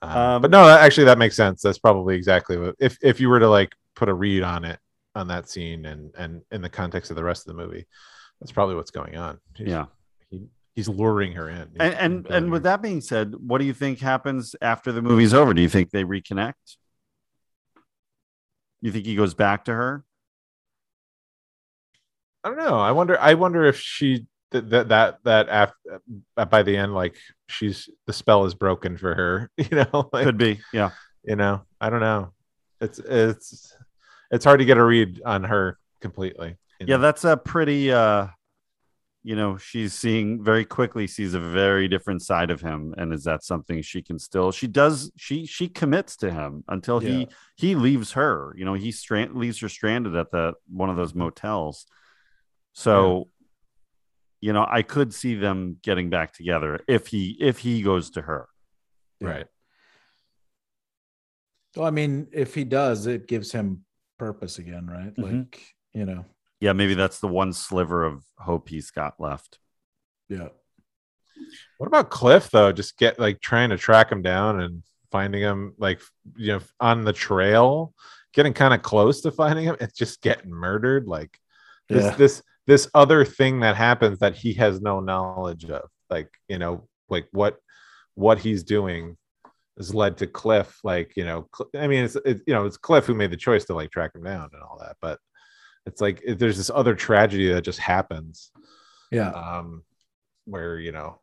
Um, 0.00 0.42
but 0.42 0.52
no, 0.52 0.68
actually, 0.68 1.06
that 1.06 1.18
makes 1.18 1.34
sense. 1.34 1.60
That's 1.60 1.78
probably 1.80 2.14
exactly 2.14 2.56
what 2.56 2.76
if 2.78 2.96
if 3.02 3.18
you 3.20 3.28
were 3.28 3.40
to 3.40 3.48
like 3.48 3.72
put 3.96 4.08
a 4.08 4.14
read 4.14 4.44
on 4.44 4.64
it 4.64 4.78
on 5.16 5.26
that 5.26 5.48
scene 5.50 5.86
and 5.86 6.14
and 6.16 6.42
in 6.52 6.62
the 6.62 6.68
context 6.68 7.10
of 7.10 7.16
the 7.16 7.24
rest 7.24 7.48
of 7.48 7.56
the 7.56 7.60
movie, 7.60 7.84
that's 8.40 8.52
probably 8.52 8.76
what's 8.76 8.92
going 8.92 9.16
on. 9.16 9.40
He's, 9.56 9.66
Yeah. 9.66 9.86
he, 10.30 10.46
he's 10.78 10.88
luring 10.88 11.32
her 11.32 11.50
in. 11.50 11.68
And 11.80 11.94
and 11.94 12.26
and 12.28 12.52
with 12.52 12.62
that 12.62 12.80
being 12.80 13.00
said, 13.00 13.34
what 13.34 13.58
do 13.58 13.64
you 13.64 13.74
think 13.74 13.98
happens 13.98 14.54
after 14.62 14.92
the 14.92 15.02
movie's 15.02 15.34
over? 15.34 15.52
Do 15.52 15.60
you 15.60 15.68
think 15.68 15.90
they 15.90 16.04
reconnect? 16.04 16.52
You 18.80 18.92
think 18.92 19.04
he 19.04 19.16
goes 19.16 19.34
back 19.34 19.64
to 19.64 19.74
her? 19.74 20.04
I 22.44 22.50
don't 22.50 22.58
know. 22.58 22.78
I 22.78 22.92
wonder. 22.92 23.18
I 23.18 23.34
wonder 23.34 23.64
if 23.64 23.80
she 23.80 24.26
that 24.52 24.70
that 24.70 24.88
that 24.90 25.18
that 25.24 25.48
after 25.48 26.00
by 26.48 26.62
the 26.62 26.76
end, 26.76 26.94
like 26.94 27.16
she's 27.48 27.90
the 28.06 28.12
spell 28.12 28.44
is 28.44 28.54
broken 28.54 28.96
for 28.96 29.16
her. 29.16 29.50
You 29.58 29.78
know, 29.78 30.10
like, 30.12 30.26
Could 30.26 30.38
be. 30.38 30.60
Yeah. 30.72 30.90
you 31.24 31.34
know. 31.34 31.62
I 31.80 31.90
don't 31.90 31.98
know. 31.98 32.32
It's 32.80 33.00
it's 33.00 33.74
it's 34.30 34.44
hard 34.44 34.60
to 34.60 34.64
get 34.64 34.78
a 34.78 34.84
read 34.84 35.22
on 35.26 35.42
her 35.42 35.76
completely. 36.00 36.56
Yeah, 36.78 36.98
know? 36.98 37.02
that's 37.02 37.24
a 37.24 37.36
pretty 37.36 37.90
uh 37.90 38.28
you 39.24 39.34
know, 39.36 39.56
she's 39.58 39.92
seeing 39.94 40.42
very 40.42 40.64
quickly 40.64 41.06
sees 41.06 41.34
a 41.34 41.40
very 41.40 41.88
different 41.88 42.22
side 42.22 42.50
of 42.50 42.60
him 42.60 42.94
and 42.96 43.12
is 43.12 43.24
that 43.24 43.42
something 43.44 43.82
she 43.82 44.00
can 44.00 44.18
still 44.18 44.52
she 44.52 44.66
does 44.66 45.10
she 45.16 45.44
she 45.44 45.68
commits 45.68 46.16
to 46.18 46.30
him 46.30 46.64
until 46.68 47.02
Yeah. 47.02 47.10
he 47.10 47.28
he 47.56 47.74
leaves 47.74 48.12
her. 48.12 48.54
You 48.56 48.64
know, 48.64 48.74
he 48.74 48.92
strand 48.92 49.34
leaves 49.34 49.58
her 49.60 49.68
stranded 49.68 50.14
at 50.16 50.30
the 50.30 50.54
one 50.68 50.88
of 50.90 50.96
those 50.96 51.14
motels. 51.14 51.86
So 52.72 53.28
you 54.40 54.52
know, 54.52 54.64
I 54.70 54.82
could 54.82 55.12
see 55.12 55.34
them 55.34 55.78
getting 55.82 56.10
back 56.10 56.32
together 56.32 56.80
if 56.86 57.08
he 57.08 57.36
if 57.40 57.58
he 57.58 57.82
goes 57.82 58.10
to 58.10 58.22
her. 58.22 58.48
right. 59.20 59.46
Well, 61.76 61.86
I 61.86 61.90
mean, 61.90 62.28
if 62.32 62.54
he 62.54 62.64
does, 62.64 63.06
it 63.06 63.28
gives 63.28 63.52
him 63.52 63.84
purpose 64.18 64.58
again, 64.58 64.86
right? 64.86 65.14
Mhm. 65.16 65.22
Like, 65.40 65.74
you 65.92 66.06
know, 66.06 66.24
Yeah, 66.60 66.72
maybe 66.72 66.94
that's 66.94 67.20
the 67.20 67.28
one 67.28 67.52
sliver 67.52 68.04
of 68.04 68.24
hope 68.38 68.68
he's 68.68 68.90
got 68.90 69.20
left. 69.20 69.58
yeah. 70.28 70.48
What 71.78 71.86
about 71.86 72.10
Cliff 72.10 72.50
though? 72.50 72.72
Just 72.72 72.98
get 72.98 73.18
like 73.20 73.40
trying 73.40 73.70
to 73.70 73.76
track 73.78 74.10
him 74.10 74.22
down 74.22 74.60
and 74.60 74.82
finding 75.12 75.40
him 75.40 75.74
like 75.78 76.00
you 76.36 76.48
know 76.54 76.60
on 76.80 77.04
the 77.04 77.12
trail, 77.12 77.94
getting 78.34 78.52
kind 78.52 78.74
of 78.74 78.82
close 78.82 79.20
to 79.20 79.30
finding 79.30 79.64
him. 79.64 79.76
It's 79.80 79.96
just 79.96 80.20
getting 80.20 80.50
murdered. 80.50 81.06
Like 81.06 81.38
this 81.88 82.04
Yeah. 82.04 82.14
this 82.16 82.42
this 82.66 82.90
other 82.92 83.24
thing 83.24 83.60
that 83.60 83.76
happens 83.76 84.18
that 84.18 84.34
he 84.34 84.52
has 84.54 84.80
no 84.80 84.98
knowledge 85.00 85.64
of. 85.66 85.88
Like 86.10 86.28
you 86.48 86.58
know, 86.58 86.88
like 87.08 87.28
what 87.30 87.58
what 88.14 88.40
he's 88.40 88.64
doing 88.64 89.16
has 89.76 89.94
led 89.94 90.16
to 90.18 90.26
Cliff. 90.26 90.80
Like 90.82 91.12
you 91.16 91.24
know, 91.24 91.48
Cl- 91.56 91.70
I 91.82 91.86
mean, 91.86 92.04
it's 92.04 92.16
it, 92.16 92.40
you 92.48 92.52
know 92.54 92.66
it's 92.66 92.76
Cliff 92.76 93.06
who 93.06 93.14
made 93.14 93.30
the 93.30 93.36
choice 93.36 93.64
to 93.66 93.74
like 93.74 93.92
track 93.92 94.10
him 94.16 94.24
down 94.24 94.50
and 94.52 94.62
all 94.62 94.78
that, 94.80 94.96
but 95.00 95.20
it's 95.86 96.00
like 96.00 96.22
there's 96.26 96.56
this 96.56 96.70
other 96.70 96.94
tragedy 96.94 97.48
that 97.52 97.62
just 97.62 97.78
happens 97.78 98.50
Yeah. 99.10 99.30
um 99.30 99.82
where 100.44 100.78
you 100.78 100.92
know 100.92 101.20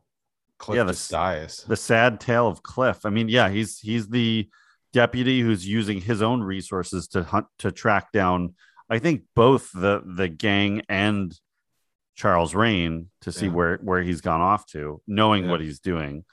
Cliff 0.57 0.77
Yeah, 0.77 0.83
the 0.83 0.93
just 0.93 1.11
dies. 1.11 1.65
the 1.67 1.75
sad 1.75 2.19
tale 2.19 2.47
of 2.47 2.63
Cliff. 2.63 3.05
I 3.05 3.09
mean, 3.09 3.27
yeah, 3.29 3.49
he's 3.49 3.79
he's 3.79 4.07
the 4.07 4.49
deputy 4.93 5.41
who's 5.41 5.67
using 5.67 5.99
his 5.99 6.21
own 6.21 6.41
resources 6.41 7.07
to 7.09 7.23
hunt 7.23 7.47
to 7.59 7.71
track 7.71 8.11
down. 8.13 8.55
I 8.89 8.99
think 8.99 9.23
both 9.35 9.69
the 9.73 10.01
the 10.05 10.29
gang 10.29 10.81
and 10.87 11.37
Charles 12.15 12.55
Rane 12.55 13.09
to 13.21 13.31
see 13.33 13.47
Yeah. 13.47 13.51
where 13.51 13.77
where 13.83 14.01
he's 14.01 14.21
gone 14.21 14.39
off 14.41 14.65
to, 14.67 15.01
knowing 15.05 15.43
Yeah. 15.45 15.51
what 15.51 15.59
he's 15.61 15.79
doing. 15.81 16.23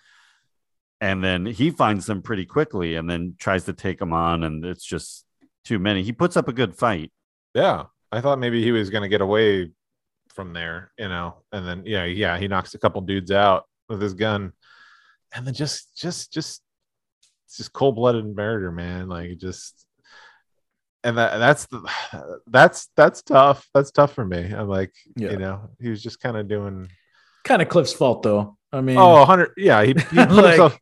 And 1.01 1.25
then 1.25 1.45
he 1.47 1.71
finds 1.73 2.07
them 2.07 2.23
pretty 2.23 2.47
quickly, 2.47 2.95
and 2.95 3.11
then 3.11 3.35
tries 3.39 3.65
to 3.65 3.73
take 3.73 3.99
them 3.99 4.13
on, 4.13 4.45
and 4.45 4.65
it's 4.65 4.85
just 4.85 5.27
too 5.65 5.81
many. 5.81 6.05
He 6.05 6.13
puts 6.13 6.37
up 6.37 6.47
a 6.47 6.53
good 6.53 6.77
fight. 6.77 7.11
Yeah, 7.55 7.87
I 8.13 8.21
thought 8.21 8.39
maybe 8.39 8.63
he 8.63 8.71
was 8.73 8.91
gonna 8.91 9.09
get 9.09 9.21
away 9.23 9.71
from 10.35 10.53
there, 10.53 10.93
you 10.99 11.09
know, 11.09 11.37
and 11.53 11.67
then 11.67 11.83
yeah, 11.87 12.05
yeah, 12.05 12.39
he 12.39 12.49
knocks 12.49 12.75
a 12.75 12.79
couple 12.79 13.01
dudes 13.01 13.31
out 13.31 13.65
with 13.89 14.01
his 14.01 14.15
gun, 14.15 14.53
and 15.35 15.47
then 15.47 15.55
just, 15.55 15.97
just, 15.97 16.33
just, 16.33 16.63
it's 17.47 17.57
just 17.57 17.73
cold 17.73 17.97
blooded 17.97 18.25
murder, 18.37 18.71
man. 18.73 19.09
Like 19.09 19.39
just, 19.39 19.87
and 21.05 21.19
that 21.19 21.39
that's 21.39 21.67
the 21.67 22.41
that's 22.47 22.89
that's 22.97 23.23
tough. 23.23 23.69
That's 23.75 23.91
tough 23.91 24.13
for 24.15 24.25
me. 24.25 24.53
I'm 24.53 24.69
like, 24.69 24.93
Yeah. 25.17 25.31
you 25.33 25.37
know, 25.39 25.71
he 25.81 25.89
was 25.91 26.03
just 26.03 26.21
kind 26.21 26.37
of 26.37 26.49
doing. 26.49 26.89
Kind 27.45 27.61
of 27.63 27.69
Cliff's 27.69 27.93
fault 27.93 28.23
though. 28.23 28.57
I 28.73 28.81
mean, 28.81 28.97
Oh, 28.97 29.15
100. 29.17 29.53
Yeah, 29.57 29.83
he, 29.83 29.89
he 29.89 29.95
put 29.95 30.15
Like- 30.31 30.45
himself. 30.51 30.79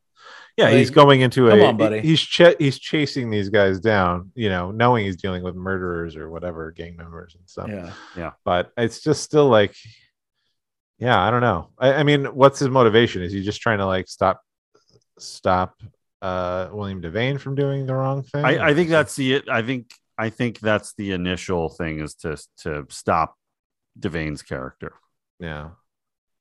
Yeah, 0.61 0.71
he's 0.71 0.91
going 0.91 1.23
into 1.23 1.49
come 1.49 1.61
a. 1.61 1.65
on, 1.65 1.77
buddy. 1.77 2.01
He's 2.01 2.21
ch- 2.21 2.57
he's 2.59 2.79
chasing 2.79 3.31
these 3.31 3.49
guys 3.49 3.81
down, 3.81 4.31
you 4.35 4.49
know, 4.49 4.71
knowing 4.71 5.05
he's 5.05 5.17
dealing 5.17 5.43
with 5.43 5.55
murderers 5.55 6.17
or 6.17 6.31
whatever, 6.31 6.71
gang 6.71 6.97
members 6.97 7.35
and 7.35 7.49
stuff. 7.49 7.69
Yeah, 7.69 7.93
yeah. 8.17 8.31
But 8.45 8.71
it's 8.77 9.01
just 9.01 9.23
still 9.23 9.49
like, 9.49 9.75
yeah, 10.99 11.21
I 11.21 11.31
don't 11.31 11.41
know. 11.41 11.71
I, 11.79 11.95
I 11.95 12.03
mean, 12.03 12.27
what's 12.27 12.59
his 12.59 12.69
motivation? 12.69 13.23
Is 13.23 13.33
he 13.33 13.43
just 13.43 13.61
trying 13.61 13.79
to 13.79 13.87
like 13.87 14.09
stop, 14.09 14.43
stop 15.19 15.83
uh 16.23 16.69
William 16.73 17.01
Devane 17.01 17.41
from 17.41 17.55
doing 17.55 17.87
the 17.87 17.95
wrong 17.95 18.23
thing? 18.23 18.45
I, 18.45 18.69
I 18.69 18.75
think 18.75 18.91
that's 18.91 19.17
the 19.17 19.43
I 19.51 19.63
think 19.63 19.91
I 20.19 20.29
think 20.29 20.61
that's 20.61 20.93
the 20.95 21.13
initial 21.13 21.71
thing 21.71 22.01
is 22.01 22.15
to 22.17 22.37
to 22.59 22.85
stop 22.91 23.37
Devane's 23.99 24.43
character. 24.43 24.93
yeah, 25.39 25.71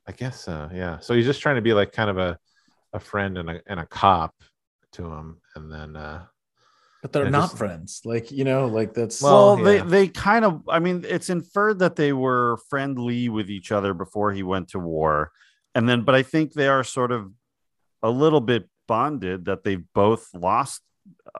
I 0.05 0.11
guess 0.11 0.43
so. 0.43 0.69
Yeah, 0.73 0.99
so 0.99 1.13
he's 1.13 1.25
just 1.25 1.41
trying 1.41 1.55
to 1.55 1.61
be 1.61 1.73
like 1.73 1.93
kind 1.93 2.09
of 2.09 2.17
a 2.17 2.37
a 2.93 2.99
friend 2.99 3.37
and 3.37 3.49
a 3.49 3.61
and 3.67 3.79
a 3.79 3.85
cop 3.85 4.33
to 4.93 5.05
him, 5.05 5.37
and 5.55 5.71
then 5.71 5.95
uh 5.95 6.25
But 7.01 7.13
they're 7.13 7.29
not 7.29 7.49
just- 7.49 7.57
friends. 7.57 8.01
Like, 8.05 8.31
you 8.31 8.43
know, 8.43 8.67
like 8.67 8.93
that's 8.93 9.21
Well, 9.21 9.55
Well, 9.55 9.63
they 9.63 9.79
they 9.79 10.07
kind 10.07 10.43
of 10.45 10.63
I 10.67 10.79
mean 10.79 11.05
it's 11.07 11.29
inferred 11.29 11.79
that 11.79 11.95
they 11.95 12.13
were 12.13 12.57
friendly 12.69 13.29
with 13.29 13.49
each 13.49 13.71
other 13.71 13.93
before 13.93 14.31
he 14.33 14.43
went 14.43 14.69
to 14.69 14.79
war. 14.79 15.31
And 15.75 15.87
then 15.87 16.01
but 16.03 16.15
I 16.15 16.23
think 16.23 16.53
they 16.53 16.67
are 16.67 16.83
sort 16.83 17.11
of 17.11 17.31
a 18.01 18.09
little 18.09 18.41
bit 18.41 18.67
bonded 18.87 19.45
that 19.45 19.63
they've 19.63 19.83
both 19.93 20.29
lost 20.33 20.81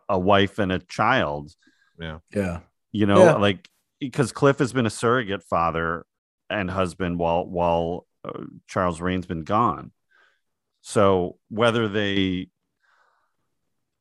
a 0.08 0.20
wife 0.20 0.60
and 0.60 0.72
a 0.72 0.80
child, 0.80 1.52
yeah, 2.00 2.20
yeah. 2.34 2.60
you 2.92 3.06
know, 3.06 3.24
Yeah. 3.24 3.36
like 3.36 3.68
because 4.00 4.32
Cliff 4.32 4.60
has 4.60 4.72
been 4.72 4.86
a 4.86 4.90
surrogate 4.90 5.44
father 5.44 6.06
and 6.50 6.70
husband 6.70 7.18
while 7.20 7.46
while 7.46 8.06
uh, 8.24 8.44
Charles 8.68 9.02
Rane's 9.02 9.26
been 9.26 9.44
gone. 9.44 9.92
So 10.82 11.38
whether 11.50 11.88
they 11.88 12.50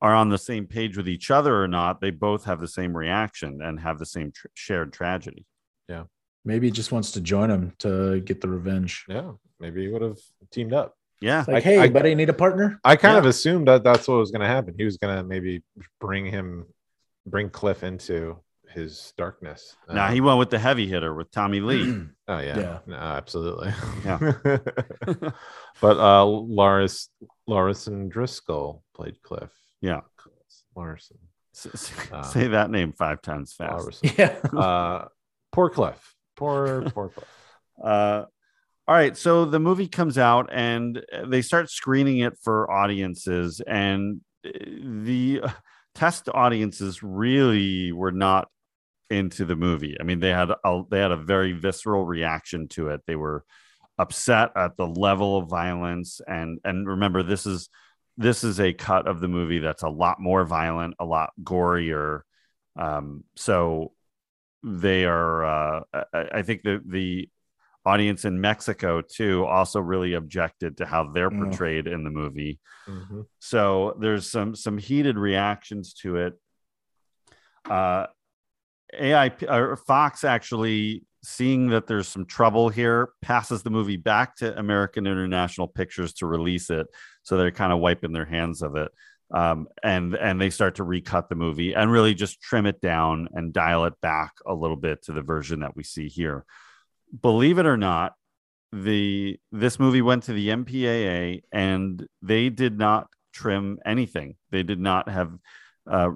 are 0.01 0.15
on 0.15 0.29
the 0.29 0.39
same 0.39 0.67
page 0.67 0.97
with 0.97 1.09
each 1.09 1.31
other 1.31 1.63
or 1.63 1.69
not, 1.69 2.01
they 2.01 2.11
both 2.11 2.45
have 2.45 2.61
the 2.61 2.69
same 2.69 2.97
reaction 2.97 3.61
and 3.63 3.81
have 3.81 3.99
the 3.99 4.07
same 4.07 4.31
tr- 4.33 4.47
shared 4.55 4.93
tragedy. 4.93 5.45
Yeah. 5.89 6.05
Maybe 6.45 6.69
he 6.69 6.71
just 6.71 6.93
wants 6.93 7.13
to 7.13 7.21
join 7.21 7.51
him 7.51 7.73
to 7.81 8.21
get 8.21 8.41
the 8.41 8.49
revenge. 8.49 9.05
yeah. 9.09 9.33
Maybe 9.61 9.83
he 9.83 9.89
would 9.89 10.03
have 10.03 10.19
teamed 10.53 10.73
up. 10.73 10.95
Yeah, 11.21 11.45
Like, 11.49 11.57
I- 11.57 11.61
hey, 11.61 11.79
I- 11.81 11.89
buddy, 11.89 12.15
need 12.15 12.29
a 12.29 12.33
partner? 12.33 12.79
I 12.85 12.95
kind 12.95 13.15
Yeah. 13.15 13.19
of 13.19 13.27
assumed 13.27 13.67
that 13.67 13.83
that's 13.83 14.07
what 14.07 14.19
was 14.19 14.31
going 14.31 14.43
to 14.43 14.47
happen. 14.47 14.75
He 14.79 14.85
was 14.85 14.99
going 14.99 15.17
to 15.17 15.25
maybe 15.25 15.65
bring 16.01 16.27
him, 16.27 16.67
bring 17.27 17.51
Cliff 17.51 17.83
into 17.83 18.39
his 18.75 19.13
darkness. 19.17 19.77
now 19.89 20.07
Um, 20.09 20.13
he 20.15 20.21
went 20.21 20.39
with 20.39 20.51
the 20.51 20.59
heavy 20.59 20.87
hitter 20.87 21.15
with 21.15 21.31
Tommy 21.31 21.61
Lee. 21.61 22.03
Oh 22.31 22.39
yeah, 22.41 22.59
Yeah. 22.59 22.79
no, 22.87 22.97
absolutely. 22.97 23.73
Yeah. 24.05 24.19
but 25.81 25.97
uh 25.99 26.25
Loris 26.27 27.09
Lawrason 27.49 28.11
Driscoll 28.11 28.85
played 28.95 29.23
Cliff. 29.23 29.51
Yeah. 29.81 30.01
Larson. 30.77 31.17
S- 31.55 31.67
s- 31.73 31.93
Uh, 32.13 32.23
Say 32.23 32.49
that 32.49 32.71
name 32.71 32.93
five 32.93 33.23
times 33.23 33.55
fast. 33.55 34.03
Lawrason. 34.03 34.19
Yeah. 34.53 34.59
Uh 34.61 35.09
poor 35.53 35.71
Cliff. 35.71 36.15
Poor 36.37 36.83
poor 36.91 37.09
Cliff. 37.11 37.29
Uh, 37.83 38.25
all 38.89 38.95
right, 38.97 39.17
so 39.17 39.45
the 39.45 39.61
movie 39.61 39.87
comes 39.87 40.19
out 40.19 40.49
and 40.53 41.01
they 41.27 41.43
start 41.43 41.71
screening 41.71 42.19
it 42.19 42.33
for 42.43 42.69
audiences, 42.69 43.61
and 43.61 44.21
uh, 44.45 44.51
the 45.05 45.43
uh, 45.45 45.51
test 45.95 46.29
audiences 46.35 47.05
really 47.05 47.93
were 47.93 48.11
not 48.11 48.49
into 49.11 49.45
the 49.45 49.57
movie. 49.57 49.97
I 50.01 50.03
mean, 50.03 50.21
they 50.21 50.31
had 50.31 50.51
a, 50.51 50.83
they 50.91 51.01
had 51.01 51.13
a 51.13 51.17
very 51.17 51.53
visceral 51.53 52.05
reaction 52.05 52.69
to 52.69 52.89
it. 52.89 53.03
They 53.07 53.17
were 53.17 53.45
upset 53.99 54.51
at 54.57 54.77
the 54.77 54.87
level 54.87 55.37
of 55.37 55.49
violence, 55.49 56.21
and 56.27 56.59
and 56.65 56.87
remember, 56.87 57.23
this 57.23 57.47
is 57.47 57.69
this 58.17 58.45
is 58.45 58.61
a 58.61 58.73
cut 58.73 59.07
of 59.07 59.21
the 59.21 59.29
movie 59.29 59.61
that's 59.61 59.83
a 59.85 59.89
lot 59.89 60.21
more 60.21 60.45
violent, 60.45 60.95
a 60.99 61.05
lot 61.05 61.31
gorier. 61.43 62.23
Um, 62.77 63.25
so 63.37 63.93
they 64.63 65.05
are. 65.05 65.45
Uh, 65.45 65.81
I, 66.13 66.25
I 66.35 66.43
think 66.43 66.63
the 66.63 66.81
the 66.85 67.29
audience 67.87 68.25
in 68.27 68.41
Mexico 68.41 69.01
too 69.01 69.47
also 69.47 69.81
really 69.81 70.13
objected 70.13 70.77
to 70.77 70.85
how 70.85 71.11
they're 71.11 71.31
Mm. 71.31 71.45
portrayed 71.45 71.87
in 71.87 72.05
the 72.05 72.11
movie. 72.11 72.59
Mhm. 72.87 73.27
So 73.39 73.97
there's 74.01 74.29
some 74.31 74.55
some 74.55 74.77
heated 74.79 75.17
reactions 75.17 75.95
to 76.03 76.17
it. 76.17 76.35
Uh, 77.65 78.07
AIP 78.95 79.51
or 79.51 79.77
Fox 79.77 80.25
actually 80.25 81.05
seeing 81.23 81.69
that 81.69 81.87
there's 81.87 82.09
some 82.09 82.25
trouble 82.25 82.69
here 82.69 83.11
passes 83.23 83.63
the 83.63 83.71
movie 83.71 83.97
back 83.97 84.37
to 84.37 84.57
American 84.59 85.07
International 85.07 85.67
Pictures 85.67 86.15
to 86.15 86.27
release 86.27 86.71
it. 86.71 86.87
So 87.23 87.37
they're 87.37 87.51
kind 87.51 87.73
of 87.73 87.81
wiping 87.81 88.13
their 88.13 88.25
hands 88.25 88.63
of 88.63 88.77
it. 88.77 88.91
Um, 89.31 89.69
and 89.83 90.15
and 90.15 90.41
they 90.41 90.49
start 90.49 90.77
to 90.77 90.85
recut 90.85 91.29
the 91.29 91.35
movie 91.35 91.75
and 91.75 91.93
really 91.93 92.15
just 92.15 92.41
trim 92.41 92.65
it 92.65 92.81
down 92.81 93.29
and 93.33 93.53
dial 93.53 93.85
it 93.85 93.93
back 94.01 94.33
a 94.47 94.55
little 94.55 94.77
bit 94.77 95.03
to 95.03 95.13
the 95.13 95.21
version 95.21 95.61
that 95.61 95.77
we 95.77 95.83
see 95.83 96.09
here. 96.09 96.47
Believe 97.21 97.59
it 97.59 97.67
or 97.67 97.77
not, 97.77 98.15
the 98.73 99.39
this 99.53 99.79
movie 99.79 100.01
went 100.01 100.25
to 100.25 100.33
the 100.33 100.49
MPAA 100.49 101.43
and 101.53 102.07
they 102.23 102.49
did 102.49 102.79
not 102.79 103.09
trim 103.33 103.79
anything. 103.85 104.37
They 104.51 104.63
did 104.63 104.81
not 104.81 105.11
have 105.11 105.33
uh, 105.87 106.13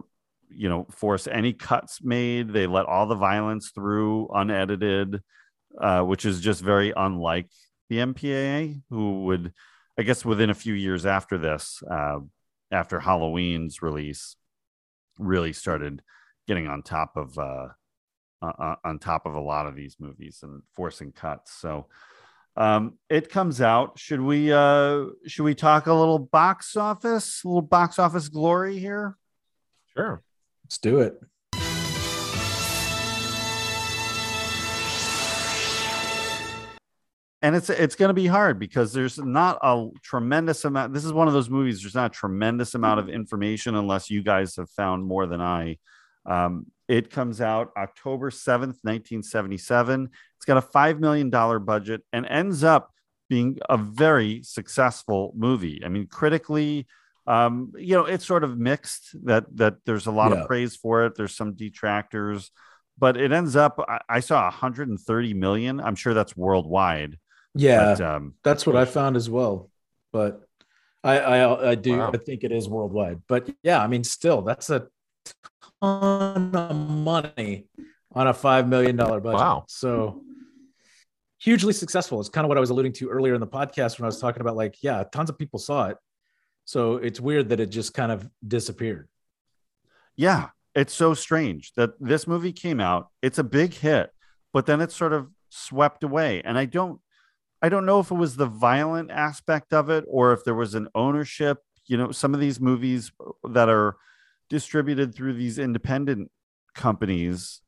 you 0.57 0.69
know 0.69 0.87
force 0.91 1.27
any 1.27 1.53
cuts 1.53 2.03
made. 2.03 2.53
They 2.53 2.66
let 2.66 2.87
all 2.87 3.07
the 3.07 3.15
violence 3.15 3.70
through 3.70 4.29
unedited, 4.33 5.23
uh, 5.81 6.03
which 6.03 6.24
is 6.24 6.41
just 6.41 6.62
very 6.62 6.93
unlike 6.97 7.49
the 7.89 7.99
MPAA, 7.99 8.83
who 8.91 9.24
would, 9.24 9.53
I 9.99 10.03
guess, 10.03 10.24
within 10.24 10.51
a 10.51 10.55
few 10.55 10.74
years 10.74 11.05
after 11.05 11.37
this, 11.39 11.83
uh, 11.91 12.20
after 12.70 13.01
Halloween's 13.01 13.83
release, 13.83 14.37
really 15.19 15.53
started 15.53 16.03
getting 16.47 16.66
on 16.66 16.83
top 16.83 17.16
of 17.16 17.39
uh, 17.39 17.69
uh, 18.43 18.77
on 18.85 18.99
top 18.99 19.27
of 19.27 19.35
a 19.35 19.41
lot 19.41 19.66
of 19.66 19.77
these 19.77 19.97
movies 20.01 20.41
and 20.43 20.62
forcing 20.74 21.12
cuts. 21.12 21.53
So 21.53 21.87
um, 22.57 22.99
it 23.09 23.31
comes 23.31 23.61
out. 23.61 23.99
Should 23.99 24.20
we 24.20 24.53
uh, 24.53 25.07
should 25.27 25.45
we 25.45 25.55
talk 25.55 25.87
a 25.87 25.95
little 25.95 26.19
box 26.19 26.77
office, 26.77 27.43
a 27.45 27.49
little 27.49 27.62
box 27.62 27.99
office 27.99 28.29
glory 28.29 28.79
here? 28.79 29.16
Sure. 29.97 30.23
Let's 30.65 30.79
do 30.79 31.01
it. 31.01 31.21
and 37.43 37.57
it's 37.57 37.69
it's 37.69 37.97
going 37.97 38.09
to 38.09 38.15
be 38.15 38.29
hard 38.29 38.59
because 38.59 38.93
there's 38.93 39.19
not 39.19 39.59
a 39.63 39.89
tremendous 40.03 40.65
amount 40.65 40.93
this 40.95 41.05
is 41.05 41.13
one 41.13 41.27
of 41.27 41.35
those 41.35 41.51
movies 41.51 41.83
there's 41.83 41.95
not 41.95 42.13
a 42.13 42.15
tremendous 42.15 42.75
amount 42.75 43.01
of 43.01 43.09
information 43.09 43.75
unless 43.75 44.09
you 44.09 44.23
guys 44.23 44.57
have 44.57 44.71
found 44.71 45.05
more 45.05 45.27
than 45.27 45.41
i. 45.41 45.77
Um, 46.25 46.67
it 46.89 47.11
comes 47.11 47.41
out 47.41 47.73
october 47.77 48.31
7th 48.31 48.79
1977 48.83 50.09
it's 50.37 50.45
got 50.45 50.57
a 50.57 50.67
$5 50.67 51.01
million 51.01 51.31
budget 51.65 52.03
and 52.13 52.27
ends 52.27 52.65
up 52.65 52.93
being 53.29 53.59
a 53.69 53.77
very 53.77 54.43
successful 54.43 55.33
movie. 55.37 55.83
I 55.85 55.89
mean 55.89 56.07
critically 56.07 56.87
um, 57.27 57.73
you 57.77 57.94
know 57.97 58.05
it's 58.05 58.27
sort 58.27 58.44
of 58.44 58.59
mixed 58.59 59.15
that 59.27 59.44
that 59.57 59.74
there's 59.86 60.07
a 60.07 60.11
lot 60.11 60.32
Yeah. 60.32 60.40
of 60.43 60.47
praise 60.49 60.74
for 60.77 61.07
it 61.07 61.15
there's 61.16 61.35
some 61.36 61.55
detractors 61.55 62.51
but 62.99 63.16
it 63.16 63.32
ends 63.32 63.55
up 63.57 63.78
I, 63.89 64.01
I 64.09 64.20
saw 64.20 64.43
130 64.44 65.35
million 65.35 65.81
i'm 65.81 65.94
sure 65.94 66.15
that's 66.15 66.36
worldwide 66.36 67.19
Yeah. 67.55 67.94
but, 67.94 68.01
um, 68.01 68.35
That's 68.44 68.66
what 68.66 68.77
I 68.77 68.85
found 68.86 69.16
as 69.16 69.28
well. 69.31 69.70
But 70.12 70.43
I, 71.05 71.19
I 71.19 71.70
I 71.70 71.74
do 71.74 71.99
Wow. 71.99 72.11
I 72.15 72.16
think 72.19 72.44
it 72.44 72.53
is 72.53 72.69
worldwide, 72.69 73.23
but 73.28 73.49
yeah, 73.62 73.81
I 73.82 73.86
mean, 73.89 74.05
still 74.05 74.43
that's 74.43 74.69
a 74.70 74.89
ton 75.82 76.55
of 76.55 76.77
money 76.77 77.66
on 78.15 78.27
a 78.27 78.35
five 78.35 78.69
million 78.69 78.97
dollar 78.97 79.20
budget. 79.20 79.40
Wow. 79.40 79.65
So 79.69 80.23
hugely 81.39 81.73
successful. 81.73 82.20
It's 82.20 82.28
kind 82.28 82.44
of 82.44 82.49
what 82.49 82.57
I 82.59 82.61
was 82.61 82.70
alluding 82.70 82.93
to 82.94 83.09
earlier 83.09 83.35
in 83.35 83.40
the 83.40 83.47
podcast 83.47 83.99
when 83.99 84.05
I 84.05 84.09
was 84.09 84.20
talking 84.20 84.40
about 84.43 84.57
like, 84.57 84.77
yeah, 84.82 85.03
tons 85.12 85.28
of 85.31 85.39
people 85.39 85.59
saw 85.59 85.89
it. 85.89 85.97
So 86.65 86.97
it's 86.97 87.21
weird 87.21 87.49
that 87.51 87.61
it 87.61 87.71
just 87.71 87.95
kind 87.95 88.13
of 88.13 88.29
disappeared. 88.47 89.09
Yeah, 90.17 90.49
it's 90.75 90.95
so 90.95 91.15
strange 91.15 91.73
that 91.75 91.91
this 92.01 92.27
movie 92.27 92.53
came 92.53 92.81
out. 92.81 93.09
It's 93.21 93.39
a 93.39 93.45
big 93.45 93.75
hit, 93.75 94.11
but 94.53 94.67
then 94.67 94.81
it's 94.81 94.97
sort 94.97 95.13
of 95.13 95.29
swept 95.49 96.05
away. 96.05 96.43
And 96.45 96.57
I 96.57 96.65
don't 96.65 97.01
I 97.61 97.69
don't 97.69 97.87
know 97.87 98.01
if 98.01 98.11
it 98.11 98.15
was 98.15 98.37
the 98.37 98.47
violent 98.47 99.11
aspect 99.11 99.73
of 99.73 99.89
it 99.89 100.05
or 100.09 100.33
if 100.33 100.45
there 100.45 100.55
was 100.55 100.75
an 100.75 100.89
ownership, 100.97 101.59
you 101.87 101.97
know, 101.97 102.11
some 102.11 102.35
of 102.35 102.41
these 102.41 102.61
movies 102.61 103.13
that 103.49 103.69
are 103.69 103.97
distributed 104.51 105.15
through 105.15 105.35
these 105.35 105.59
independent 105.59 106.31
companies 106.75 107.61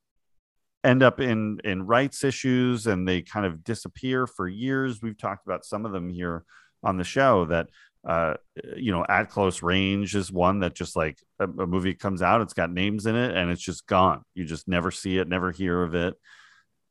end 0.83 1.03
up 1.03 1.21
in 1.21 1.61
in 1.65 1.87
rights 1.87 2.25
issues 2.25 2.87
and 2.87 3.07
they 3.07 3.23
kind 3.23 3.47
of 3.47 3.65
disappear 3.65 4.27
for 4.27 4.49
years. 4.49 5.01
We've 5.03 5.19
talked 5.19 5.47
about 5.47 5.65
some 5.65 5.87
of 5.87 5.93
them 5.93 6.11
here 6.11 6.45
on 6.83 6.97
the 6.97 7.05
show 7.05 7.45
that 7.47 7.69
uh 8.07 8.35
you 8.77 8.93
know 8.93 9.05
at 9.09 9.31
close 9.31 9.63
range 9.63 10.15
is 10.15 10.31
one 10.31 10.61
that 10.61 10.75
just 10.75 10.95
like 10.95 11.19
a, 11.39 11.45
a 11.45 11.67
movie 11.67 11.95
comes 11.95 12.21
out 12.21 12.43
it's 12.43 12.53
got 12.53 12.71
names 12.71 13.07
in 13.07 13.17
it 13.17 13.35
and 13.37 13.51
it's 13.51 13.63
just 13.63 13.87
gone. 13.87 14.23
You 14.35 14.45
just 14.45 14.69
never 14.69 14.91
see 14.91 15.19
it 15.19 15.29
never 15.29 15.51
hear 15.53 15.83
of 15.83 15.95
it. 15.95 16.15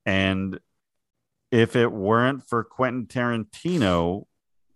And 0.06 0.60
if 1.52 1.76
it 1.76 1.92
weren't 1.92 2.48
for 2.48 2.64
quentin 2.64 3.06
tarantino 3.06 4.26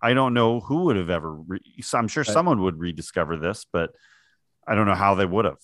i 0.02 0.14
don't 0.14 0.36
know 0.36 0.60
who 0.60 0.84
would 0.84 0.96
have 0.96 1.10
ever 1.10 1.34
re- 1.34 1.60
i'm 1.94 2.08
sure 2.08 2.24
someone 2.24 2.62
would 2.62 2.78
rediscover 2.78 3.36
this 3.36 3.66
but 3.74 3.90
i 4.68 4.76
don't 4.76 4.86
know 4.86 4.94
how 4.94 5.16
they 5.16 5.26
would 5.26 5.46
have. 5.46 5.58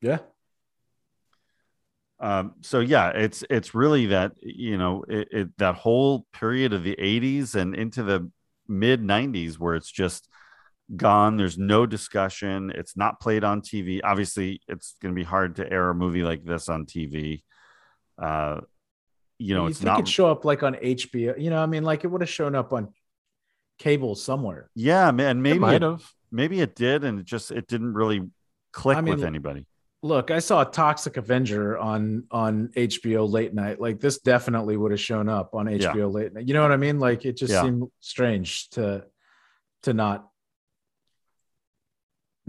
Yeah. 0.00 0.18
um, 2.20 2.54
so 2.62 2.80
yeah, 2.80 3.10
it's 3.10 3.44
it's 3.50 3.74
really 3.74 4.06
that 4.06 4.32
you 4.42 4.76
know 4.78 5.04
it, 5.08 5.28
it 5.30 5.58
that 5.58 5.76
whole 5.76 6.26
period 6.32 6.72
of 6.72 6.82
the 6.82 6.96
'80s 6.96 7.54
and 7.54 7.74
into 7.74 8.02
the 8.02 8.30
mid 8.68 9.02
'90s 9.02 9.58
where 9.58 9.74
it's 9.74 9.90
just 9.90 10.28
gone. 10.94 11.36
There's 11.36 11.58
no 11.58 11.86
discussion. 11.86 12.72
It's 12.74 12.96
not 12.96 13.20
played 13.20 13.44
on 13.44 13.60
TV. 13.60 14.00
Obviously, 14.02 14.60
it's 14.68 14.96
going 15.02 15.14
to 15.14 15.18
be 15.18 15.24
hard 15.24 15.56
to 15.56 15.70
air 15.70 15.90
a 15.90 15.94
movie 15.94 16.22
like 16.22 16.44
this 16.44 16.68
on 16.68 16.86
TV. 16.86 17.42
Uh, 18.20 18.60
you 19.38 19.54
know, 19.54 19.64
you 19.64 19.68
it's 19.70 19.78
think 19.78 19.86
not. 19.86 19.98
it'd 20.00 20.08
show 20.08 20.30
up 20.30 20.44
like 20.44 20.62
on 20.62 20.74
HBO. 20.74 21.40
You 21.40 21.50
know, 21.50 21.62
I 21.62 21.66
mean, 21.66 21.84
like 21.84 22.04
it 22.04 22.08
would 22.08 22.20
have 22.20 22.30
shown 22.30 22.54
up 22.54 22.72
on 22.72 22.92
cable 23.78 24.14
somewhere. 24.14 24.70
yeah, 24.74 25.10
man. 25.10 25.40
Maybe 25.42 25.56
it 25.56 25.60
might 25.60 25.74
it, 25.76 25.82
have. 25.82 26.04
maybe 26.32 26.60
it 26.60 26.74
did, 26.74 27.04
and 27.04 27.20
it 27.20 27.24
just 27.24 27.50
it 27.50 27.68
didn't 27.68 27.94
really 27.94 28.28
click 28.72 28.98
I 28.98 29.00
mean, 29.00 29.14
with 29.14 29.24
anybody. 29.24 29.66
Look, 30.02 30.30
I 30.30 30.38
saw 30.38 30.62
Toxic 30.62 31.16
Avenger 31.16 31.76
on 31.76 32.24
on 32.30 32.68
HBO 32.68 33.28
late 33.28 33.52
night. 33.52 33.80
Like 33.80 33.98
this 33.98 34.18
definitely 34.18 34.76
would 34.76 34.92
have 34.92 35.00
shown 35.00 35.28
up 35.28 35.54
on 35.54 35.66
Yeah. 35.68 35.92
HBO 35.92 36.12
late 36.12 36.32
night. 36.32 36.46
You 36.46 36.54
know 36.54 36.62
what 36.62 36.70
I 36.72 36.76
mean? 36.76 37.00
Like 37.00 37.24
it 37.24 37.36
just 37.36 37.52
Yeah. 37.52 37.62
seemed 37.62 37.90
strange 38.00 38.70
to 38.70 39.04
to 39.82 39.92
not 39.92 40.28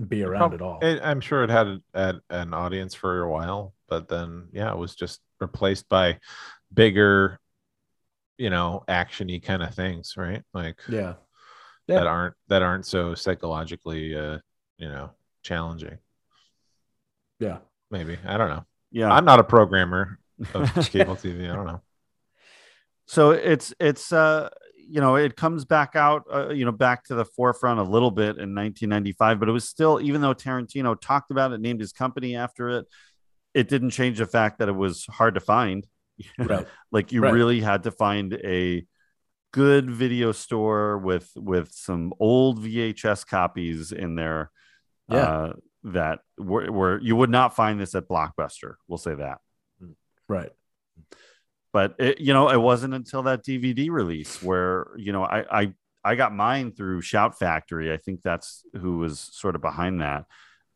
be 0.07 0.23
around 0.23 0.53
at 0.53 0.61
all. 0.61 0.79
It, 0.81 1.01
I'm 1.03 1.21
sure 1.21 1.43
it 1.43 1.49
had, 1.49 1.81
had 1.93 2.21
an 2.29 2.53
audience 2.53 2.93
for 2.93 3.21
a 3.21 3.29
while, 3.29 3.73
but 3.87 4.07
then 4.07 4.47
yeah, 4.53 4.71
it 4.71 4.77
was 4.77 4.95
just 4.95 5.19
replaced 5.41 5.89
by 5.89 6.19
bigger, 6.73 7.39
you 8.37 8.49
know, 8.49 8.83
actiony 8.87 9.43
kind 9.43 9.61
of 9.63 9.73
things, 9.75 10.13
right? 10.15 10.43
Like 10.53 10.79
yeah. 10.87 11.15
that 11.87 12.07
aren't 12.07 12.35
that 12.47 12.61
aren't 12.61 12.85
so 12.85 13.15
psychologically, 13.15 14.15
uh, 14.15 14.37
you 14.77 14.87
know, 14.87 15.11
challenging. 15.43 15.97
Yeah. 17.39 17.57
Maybe 17.91 18.17
I 18.25 18.37
don't 18.37 18.49
know. 18.49 18.65
Yeah, 18.91 19.11
I'm 19.11 19.25
not 19.25 19.39
a 19.39 19.43
programmer 19.43 20.19
of 20.53 20.73
cable 20.91 21.15
TV. 21.15 21.49
I 21.51 21.55
don't 21.55 21.65
know. 21.67 21.81
so 23.07 23.31
it's 23.31 23.73
it's 23.79 24.11
uh 24.13 24.49
you 24.75 25.01
know 25.01 25.15
it 25.15 25.35
comes 25.35 25.65
back 25.65 25.95
out 25.95 26.23
uh, 26.33 26.49
you 26.49 26.65
know 26.65 26.71
back 26.71 27.03
to 27.05 27.15
the 27.15 27.25
forefront 27.25 27.79
a 27.79 27.83
little 27.83 28.11
bit 28.11 28.37
in 28.37 28.55
1995 28.55 29.39
but 29.39 29.47
it 29.49 29.51
was 29.51 29.67
still 29.69 29.99
even 30.01 30.21
though 30.21 30.33
tarantino 30.33 30.99
talked 30.99 31.29
about 31.31 31.51
it 31.51 31.61
named 31.61 31.79
his 31.79 31.91
company 31.93 32.35
after 32.35 32.69
it 32.69 32.85
it 33.53 33.67
didn't 33.67 33.91
change 33.91 34.17
the 34.17 34.25
fact 34.25 34.57
that 34.59 34.67
it 34.69 34.75
was 34.75 35.05
hard 35.07 35.35
to 35.35 35.39
find 35.39 35.85
Right. 36.39 36.67
like 36.91 37.11
you 37.11 37.21
Right. 37.21 37.33
really 37.33 37.61
had 37.61 37.83
to 37.83 37.91
find 37.91 38.33
a 38.33 38.85
good 39.51 39.89
video 39.91 40.31
store 40.31 40.97
with 40.97 41.29
with 41.35 41.71
some 41.71 42.13
old 42.19 42.59
vhs 42.63 43.25
copies 43.27 43.91
in 43.91 44.15
there 44.15 44.49
Yeah. 45.07 45.17
uh, 45.17 45.53
that 45.83 46.19
were, 46.37 46.71
were 46.71 46.99
you 47.01 47.15
would 47.15 47.29
not 47.29 47.55
find 47.55 47.79
this 47.79 47.95
at 47.95 48.07
blockbuster 48.07 48.75
we'll 48.87 48.97
say 48.97 49.15
that 49.15 49.37
Right. 50.27 50.51
but 51.73 51.95
it, 51.99 52.19
you 52.19 52.33
know 52.33 52.49
it 52.49 52.59
wasn't 52.61 52.93
until 52.93 53.23
that 53.23 53.43
dvd 53.43 53.89
release 53.89 54.41
where 54.43 54.87
you 54.97 55.11
know 55.11 55.23
i 55.23 55.61
i 55.61 55.73
i 56.03 56.15
got 56.15 56.33
mine 56.33 56.71
through 56.71 57.01
shout 57.01 57.39
factory 57.39 57.91
i 57.93 57.97
think 57.97 58.21
that's 58.23 58.63
who 58.79 58.97
was 58.97 59.19
sort 59.19 59.55
of 59.55 59.61
behind 59.61 60.01
that 60.01 60.25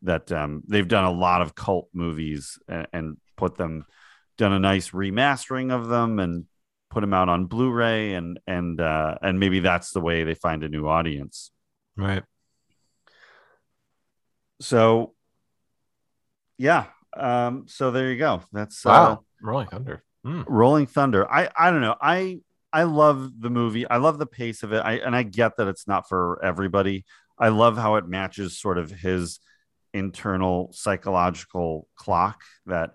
that 0.02 0.32
um, 0.34 0.64
they've 0.68 0.90
done 0.90 1.06
a 1.06 1.12
lot 1.12 1.42
of 1.42 1.56
cult 1.56 1.88
movies 1.94 2.60
and, 2.68 2.88
and 2.92 3.18
put 3.38 3.56
them 3.56 3.86
done 4.38 4.52
a 4.52 4.60
nice 4.60 4.90
remastering 4.90 5.72
of 5.72 5.88
them 5.88 6.20
and 6.20 6.46
put 6.90 7.02
them 7.02 7.14
out 7.14 7.30
on 7.30 7.46
blu-ray 7.46 8.14
and 8.14 8.40
and 8.46 8.80
uh 8.82 9.16
and 9.22 9.40
maybe 9.40 9.60
that's 9.60 9.92
the 9.92 10.02
way 10.02 10.24
they 10.24 10.34
find 10.36 10.64
a 10.64 10.70
new 10.70 10.88
audience 10.88 11.52
Right. 11.96 12.24
So 14.64 15.14
yeah 16.58 16.86
um 17.16 17.66
so 17.68 17.92
there 17.92 18.12
you 18.12 18.18
go 18.18 18.42
that's 18.52 18.86
uh, 18.86 18.90
Wow. 18.90 19.24
Rolling 19.44 19.68
Thunder. 19.68 20.04
Hmm. 20.24 20.42
Rolling 20.48 20.88
Thunder. 20.88 21.30
I 21.30 21.50
I 21.56 21.70
don't 21.70 21.82
know. 21.82 21.98
I 22.02 22.40
I 22.72 22.84
love 22.84 23.40
the 23.40 23.50
movie. 23.50 23.88
I 23.88 23.98
love 23.98 24.18
the 24.18 24.26
pace 24.26 24.64
of 24.64 24.72
it. 24.72 24.80
I 24.80 24.94
and 24.94 25.16
I 25.16 25.24
get 25.24 25.58
that 25.58 25.68
it's 25.68 25.88
not 25.88 26.08
for 26.08 26.44
everybody. 26.44 27.06
I 27.38 27.50
love 27.50 27.78
how 27.78 27.96
it 27.96 28.08
matches 28.08 28.58
sort 28.60 28.78
of 28.78 28.90
his 28.90 29.40
internal 29.94 30.72
psychological 30.74 31.88
clock 31.96 32.42
that 32.66 32.92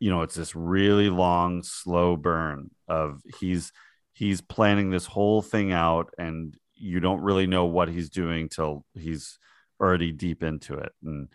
you 0.00 0.10
know 0.10 0.22
it's 0.22 0.34
this 0.34 0.56
really 0.56 1.10
long 1.10 1.62
slow 1.62 2.16
burn 2.16 2.70
of 2.88 3.20
he's 3.38 3.70
he's 4.14 4.40
planning 4.40 4.90
this 4.90 5.06
whole 5.06 5.42
thing 5.42 5.70
out 5.70 6.12
and 6.18 6.56
you 6.74 6.98
don't 6.98 7.20
really 7.20 7.46
know 7.46 7.66
what 7.66 7.88
he's 7.88 8.08
doing 8.10 8.48
till 8.48 8.84
he's 8.94 9.38
already 9.80 10.12
deep 10.12 10.42
into 10.42 10.74
it 10.74 10.92
and 11.04 11.28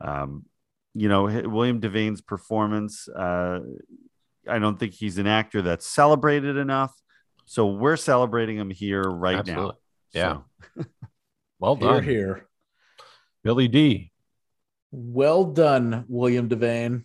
um 0.00 0.44
you 0.94 1.08
know 1.08 1.24
William 1.24 1.80
Devane's 1.80 2.20
performance 2.20 3.08
uh 3.08 3.60
I 4.48 4.58
don't 4.58 4.78
think 4.78 4.92
he's 4.92 5.18
an 5.18 5.26
actor 5.26 5.62
that's 5.62 5.86
celebrated 5.86 6.56
enough. 6.56 6.94
So 7.46 7.66
we're 7.66 7.96
celebrating 7.96 8.56
him 8.58 8.70
here 8.70 9.02
right 9.02 9.36
Absolutely. 9.38 9.64
now. 9.66 9.76
Yeah. 10.12 10.38
So, 10.76 10.84
Well 11.58 11.76
Here, 11.76 11.88
done, 11.88 12.02
here. 12.04 12.46
Billy 13.42 13.68
D. 13.68 14.10
Well 14.90 15.44
done, 15.44 16.04
William 16.08 16.48
Devane. 16.48 17.04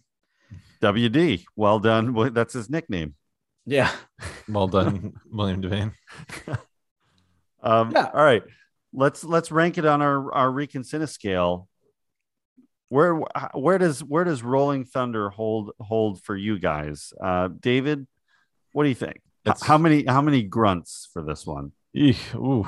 WD. 0.81 1.45
Well 1.55 1.79
done. 1.79 2.33
That's 2.33 2.53
his 2.53 2.69
nickname. 2.69 3.15
Yeah. 3.65 3.91
Well 4.47 4.67
done, 4.67 5.13
William 5.31 5.61
Devane. 5.61 5.93
Um, 7.61 7.91
Yeah. 7.91 8.09
All 8.13 8.23
right. 8.23 8.43
Let's 8.93 9.23
let's 9.23 9.51
rank 9.51 9.77
it 9.77 9.85
on 9.85 10.01
our 10.01 10.33
our 10.33 10.51
Reconsider 10.51 11.07
scale. 11.07 11.67
Where 12.89 13.21
where 13.53 13.77
does 13.77 14.03
where 14.03 14.23
does 14.23 14.41
Rolling 14.41 14.85
Thunder 14.85 15.29
hold 15.29 15.71
hold 15.79 16.23
for 16.23 16.35
you 16.35 16.57
guys? 16.57 17.13
Uh, 17.23 17.49
David, 17.59 18.07
what 18.71 18.83
do 18.83 18.89
you 18.89 18.95
think? 18.95 19.21
It's- 19.45 19.63
How 19.63 19.77
many 19.77 20.05
how 20.05 20.21
many 20.21 20.43
grunts 20.43 21.07
for 21.13 21.21
this 21.21 21.45
one? 21.45 21.71
Ooh. 22.35 22.67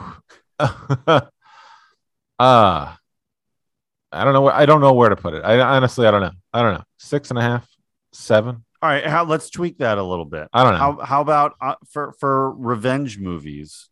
Ah, 2.39 2.97
I 4.11 4.23
don't 4.23 4.33
know. 4.33 4.41
Where, 4.41 4.53
I 4.53 4.65
don't 4.65 4.81
know 4.81 4.93
where 4.93 5.09
to 5.09 5.15
put 5.15 5.33
it. 5.33 5.43
I 5.43 5.59
honestly, 5.59 6.05
I 6.07 6.11
don't 6.11 6.21
know. 6.21 6.31
I 6.53 6.61
don't 6.61 6.73
know. 6.75 6.83
Six 6.99 7.29
and 7.31 7.39
a 7.39 7.41
half, 7.41 7.67
seven. 8.13 8.63
All 8.83 8.89
right, 8.89 9.05
how, 9.05 9.25
let's 9.25 9.49
tweak 9.51 9.77
that 9.77 9.97
a 9.99 10.03
little 10.03 10.25
bit. 10.25 10.47
I 10.53 10.63
don't 10.63 10.73
know. 10.73 10.79
How 10.79 10.99
how 11.05 11.21
about 11.21 11.53
uh, 11.61 11.75
for 11.91 12.13
for 12.19 12.51
revenge 12.51 13.17
movies? 13.19 13.89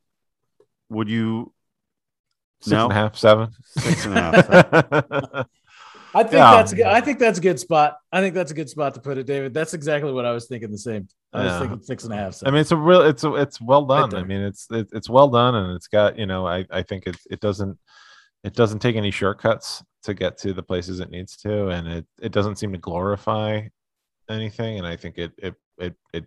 Would 0.90 1.10
you 1.10 1.54
Six 2.62 2.72
No. 2.72 2.84
and 2.86 2.92
a 2.92 2.96
half, 2.96 3.16
seven. 3.18 3.50
six 3.64 4.06
and 4.06 4.18
a 4.18 4.22
half? 4.22 5.46
I 6.14 6.24
think 6.24 6.34
Yeah. 6.34 6.52
that's 6.56 6.72
a 6.72 6.76
good, 6.76 6.86
I 6.88 7.02
think 7.02 7.20
that's 7.20 7.38
a 7.38 7.42
good 7.42 7.60
spot. 7.60 7.98
I 8.12 8.20
think 8.20 8.34
that's 8.34 8.50
a 8.52 8.56
good 8.56 8.70
spot 8.70 8.96
to 8.96 9.00
put 9.00 9.18
it, 9.20 9.28
David. 9.28 9.54
That's 9.54 9.74
exactly 9.76 10.12
what 10.12 10.26
I 10.26 10.32
was 10.32 10.48
thinking. 10.48 10.72
The 10.72 10.78
same. 10.78 11.08
I 11.34 11.44
was 11.44 11.52
Yeah. 11.54 11.60
thinking 11.60 11.82
six 11.84 12.04
and 12.04 12.14
a 12.14 12.18
half. 12.18 12.38
I 12.46 12.50
mean, 12.50 12.62
it's 12.62 12.72
a 12.72 12.76
real. 12.78 13.02
It's 13.02 13.24
a, 13.24 13.34
it's 13.36 13.62
well 13.62 13.86
done. 13.86 14.10
there. 14.10 14.20
I 14.20 14.24
mean, 14.24 14.42
it's 14.42 14.66
it, 14.72 14.88
it's 14.92 15.08
well 15.10 15.30
done, 15.30 15.54
and 15.56 15.76
it's 15.76 15.88
got 15.88 16.18
you 16.18 16.26
know. 16.26 16.48
I 16.48 16.66
I 16.72 16.82
think 16.82 17.06
it 17.06 17.16
it 17.30 17.40
doesn't 17.42 17.78
it 18.44 18.54
doesn't 18.56 18.80
take 18.80 18.96
any 18.96 19.12
shortcuts 19.12 19.84
to 20.04 20.14
get 20.16 20.38
to 20.40 20.52
the 20.54 20.64
places 20.64 21.00
it 21.00 21.12
needs 21.12 21.38
to, 21.38 21.68
and 21.70 21.88
it 21.88 22.06
it 22.20 22.32
doesn't 22.32 22.56
seem 22.58 22.72
to 22.72 22.80
glorify 22.80 23.62
anything. 24.30 24.80
And 24.80 24.88
I 24.88 24.96
think 24.96 25.18
it 25.20 25.32
it 25.38 25.54
it 25.78 25.94
it 26.12 26.26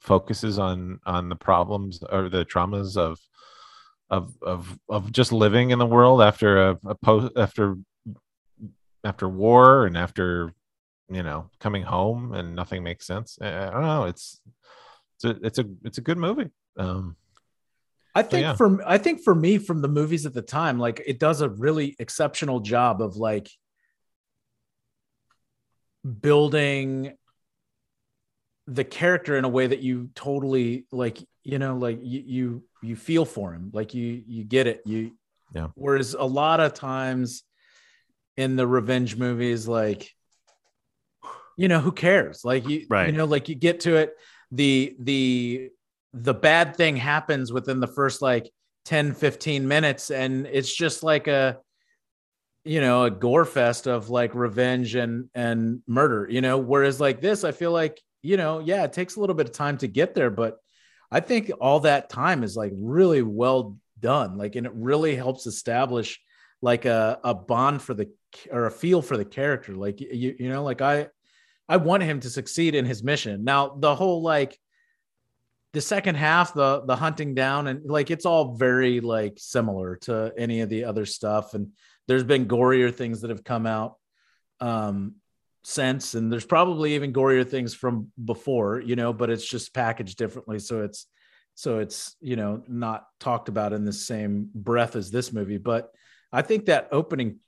focuses 0.00 0.58
on 0.58 1.00
on 1.04 1.28
the 1.28 1.36
problems 1.36 2.00
or 2.12 2.28
the 2.28 2.44
traumas 2.44 2.96
of 2.96 3.18
of 4.10 4.34
of 4.42 4.78
of 4.88 5.12
just 5.12 5.32
living 5.32 5.70
in 5.70 5.78
the 5.78 5.86
world 5.86 6.20
after 6.20 6.70
a, 6.70 6.78
a 6.86 6.94
post 6.96 7.32
after 7.36 7.76
after 9.04 9.28
war 9.28 9.86
and 9.86 9.96
after 9.96 10.52
you 11.08 11.22
know 11.22 11.48
coming 11.58 11.82
home 11.82 12.34
and 12.34 12.54
nothing 12.54 12.82
makes 12.82 13.06
sense. 13.06 13.38
I, 13.40 13.70
don't 13.70 13.82
know. 13.82 14.04
It's 14.04 14.40
it's 15.16 15.24
a 15.24 15.46
it's 15.46 15.58
a 15.58 15.64
it's 15.84 15.98
a 15.98 16.02
good 16.02 16.18
movie. 16.18 16.50
Um, 16.76 17.16
I 18.14 18.22
think 18.22 18.42
yeah. 18.42 18.54
for 18.54 18.80
I 18.86 18.98
think 18.98 19.22
for 19.22 19.34
me 19.34 19.58
from 19.58 19.82
the 19.82 19.88
movies 19.88 20.26
at 20.26 20.34
the 20.34 20.42
time, 20.42 20.78
like 20.78 21.02
it 21.06 21.18
does 21.18 21.40
a 21.40 21.48
really 21.48 21.94
exceptional 21.98 22.60
job 22.60 23.00
of 23.00 23.16
like 23.16 23.48
building 26.20 27.12
the 28.66 28.84
character 28.84 29.36
in 29.36 29.44
a 29.44 29.48
way 29.48 29.66
that 29.66 29.80
you 29.80 30.10
totally 30.14 30.86
like, 30.90 31.18
you 31.44 31.58
know, 31.58 31.76
like 31.76 31.98
you 32.02 32.22
you 32.26 32.64
you 32.82 32.96
feel 32.96 33.24
for 33.24 33.52
him, 33.52 33.70
like 33.72 33.94
you 33.94 34.22
you 34.26 34.44
get 34.44 34.66
it. 34.66 34.82
You 34.84 35.12
Yeah. 35.54 35.68
Whereas 35.74 36.14
a 36.14 36.24
lot 36.24 36.60
of 36.60 36.74
times 36.74 37.42
in 38.36 38.56
the 38.56 38.66
revenge 38.66 39.16
movies, 39.16 39.68
like 39.68 40.10
you 41.56 41.68
know, 41.68 41.80
who 41.80 41.92
cares? 41.92 42.42
Like 42.44 42.66
you, 42.68 42.86
Right. 42.88 43.06
you 43.08 43.12
know, 43.12 43.26
like 43.26 43.48
you 43.48 43.54
get 43.54 43.80
to 43.80 43.96
it, 43.96 44.14
the 44.50 44.96
the 44.98 45.70
the 46.14 46.34
bad 46.34 46.74
thing 46.76 46.96
happens 46.96 47.52
within 47.52 47.80
the 47.80 47.86
first 47.86 48.22
like 48.22 48.50
10 48.86 49.12
15 49.12 49.68
minutes 49.68 50.10
and 50.10 50.46
it's 50.46 50.74
just 50.74 51.02
like 51.02 51.28
a 51.28 51.58
you 52.64 52.80
know 52.80 53.04
a 53.04 53.10
gore 53.10 53.44
fest 53.44 53.86
of 53.86 54.08
like 54.10 54.34
revenge 54.34 54.94
and 54.96 55.28
and 55.34 55.82
murder 55.86 56.26
you 56.28 56.40
know 56.40 56.58
whereas 56.58 56.98
like 56.98 57.20
this 57.20 57.44
i 57.44 57.52
feel 57.52 57.70
like 57.72 58.00
you 58.22 58.36
know 58.36 58.58
yeah 58.58 58.82
it 58.84 58.92
takes 58.92 59.16
a 59.16 59.20
little 59.20 59.36
bit 59.36 59.46
of 59.46 59.52
time 59.52 59.76
to 59.78 59.86
get 59.86 60.14
there 60.14 60.30
but 60.30 60.56
i 61.10 61.20
think 61.20 61.50
all 61.60 61.80
that 61.80 62.10
time 62.10 62.42
is 62.42 62.56
like 62.56 62.72
really 62.74 63.22
well 63.22 63.76
done 63.98 64.36
like 64.38 64.56
and 64.56 64.66
it 64.66 64.72
really 64.74 65.14
helps 65.14 65.46
establish 65.46 66.20
like 66.62 66.84
a, 66.84 67.18
a 67.24 67.34
bond 67.34 67.80
for 67.80 67.94
the 67.94 68.10
or 68.50 68.66
a 68.66 68.70
feel 68.70 69.02
for 69.02 69.16
the 69.16 69.24
character 69.24 69.74
like 69.74 70.00
you 70.00 70.34
you 70.38 70.48
know 70.48 70.62
like 70.62 70.80
i 70.80 71.06
i 71.70 71.76
want 71.76 72.02
him 72.02 72.20
to 72.20 72.28
succeed 72.28 72.74
in 72.74 72.84
his 72.84 73.02
mission. 73.02 73.44
Now 73.44 73.68
the 73.68 73.94
whole 73.94 74.22
like 74.22 74.58
the 75.72 75.80
second 75.80 76.16
half 76.16 76.52
the 76.52 76.82
the 76.84 76.96
hunting 76.96 77.34
down 77.34 77.68
and 77.68 77.88
like 77.88 78.10
it's 78.10 78.26
all 78.26 78.56
very 78.56 79.00
like 79.00 79.34
similar 79.38 79.96
to 80.02 80.32
any 80.36 80.62
of 80.62 80.68
the 80.68 80.84
other 80.84 81.06
stuff 81.06 81.54
and 81.54 81.68
there's 82.08 82.24
been 82.24 82.48
gorier 82.48 82.92
things 82.92 83.20
that 83.20 83.30
have 83.30 83.44
come 83.44 83.66
out. 83.66 83.94
Um 84.58 85.14
since 85.62 86.14
and 86.14 86.32
there's 86.32 86.46
probably 86.46 86.94
even 86.94 87.12
gorier 87.12 87.46
things 87.46 87.74
from 87.74 88.10
before 88.24 88.80
you 88.80 88.96
know 88.96 89.12
but 89.12 89.28
it's 89.28 89.46
just 89.46 89.74
packaged 89.74 90.16
differently 90.16 90.58
so 90.58 90.82
it's 90.82 91.06
so 91.54 91.78
it's 91.80 92.16
you 92.20 92.34
know 92.36 92.62
not 92.66 93.04
talked 93.18 93.48
about 93.50 93.72
in 93.74 93.84
the 93.84 93.92
same 93.92 94.48
breath 94.54 94.96
as 94.96 95.10
this 95.10 95.32
movie 95.32 95.58
but 95.58 95.90
i 96.32 96.40
think 96.40 96.66
that 96.66 96.88
opening 96.92 97.38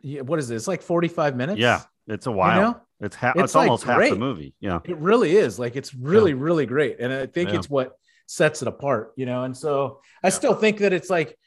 yeah, 0.00 0.22
what 0.22 0.38
is 0.40 0.50
it 0.50 0.56
it's 0.56 0.66
like 0.68 0.82
45 0.82 1.36
minutes 1.36 1.58
Yeah, 1.60 1.80
it's 2.08 2.26
a 2.26 2.32
while. 2.32 2.60
know? 2.60 2.80
It's 3.00 3.16
half. 3.16 3.36
It's, 3.36 3.44
It's, 3.44 3.54
like, 3.54 3.68
almost 3.68 3.84
half 3.84 4.00
the 4.10 4.16
movie. 4.16 4.54
Yeah. 4.60 4.80
it 4.84 4.96
really 4.98 5.36
is 5.36 5.58
like 5.58 5.76
it's 5.76 5.94
really 5.94 6.34
really 6.34 6.66
great 6.66 6.98
and 7.00 7.12
i 7.12 7.26
think 7.26 7.50
Yeah. 7.50 7.56
it's 7.58 7.70
what 7.70 7.92
sets 8.26 8.62
it 8.62 8.68
apart 8.68 9.12
you 9.16 9.26
know 9.26 9.44
and 9.44 9.56
so 9.56 10.00
i 10.24 10.30
still 10.30 10.54
think 10.54 10.78
that 10.78 10.92
it's 10.92 11.10
like 11.10 11.38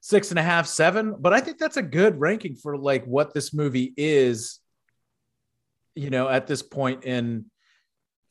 six 0.00 0.30
and 0.30 0.38
a 0.38 0.42
half 0.42 0.66
seven 0.66 1.14
but 1.18 1.32
i 1.32 1.40
think 1.40 1.58
that's 1.58 1.76
a 1.78 1.82
good 1.82 2.20
ranking 2.20 2.54
for 2.54 2.76
like 2.76 3.04
what 3.06 3.32
this 3.34 3.54
movie 3.54 3.94
is 3.96 4.60
you 5.96 6.10
know 6.10 6.28
at 6.28 6.46
this 6.46 6.62
point 6.62 7.04
in 7.04 7.46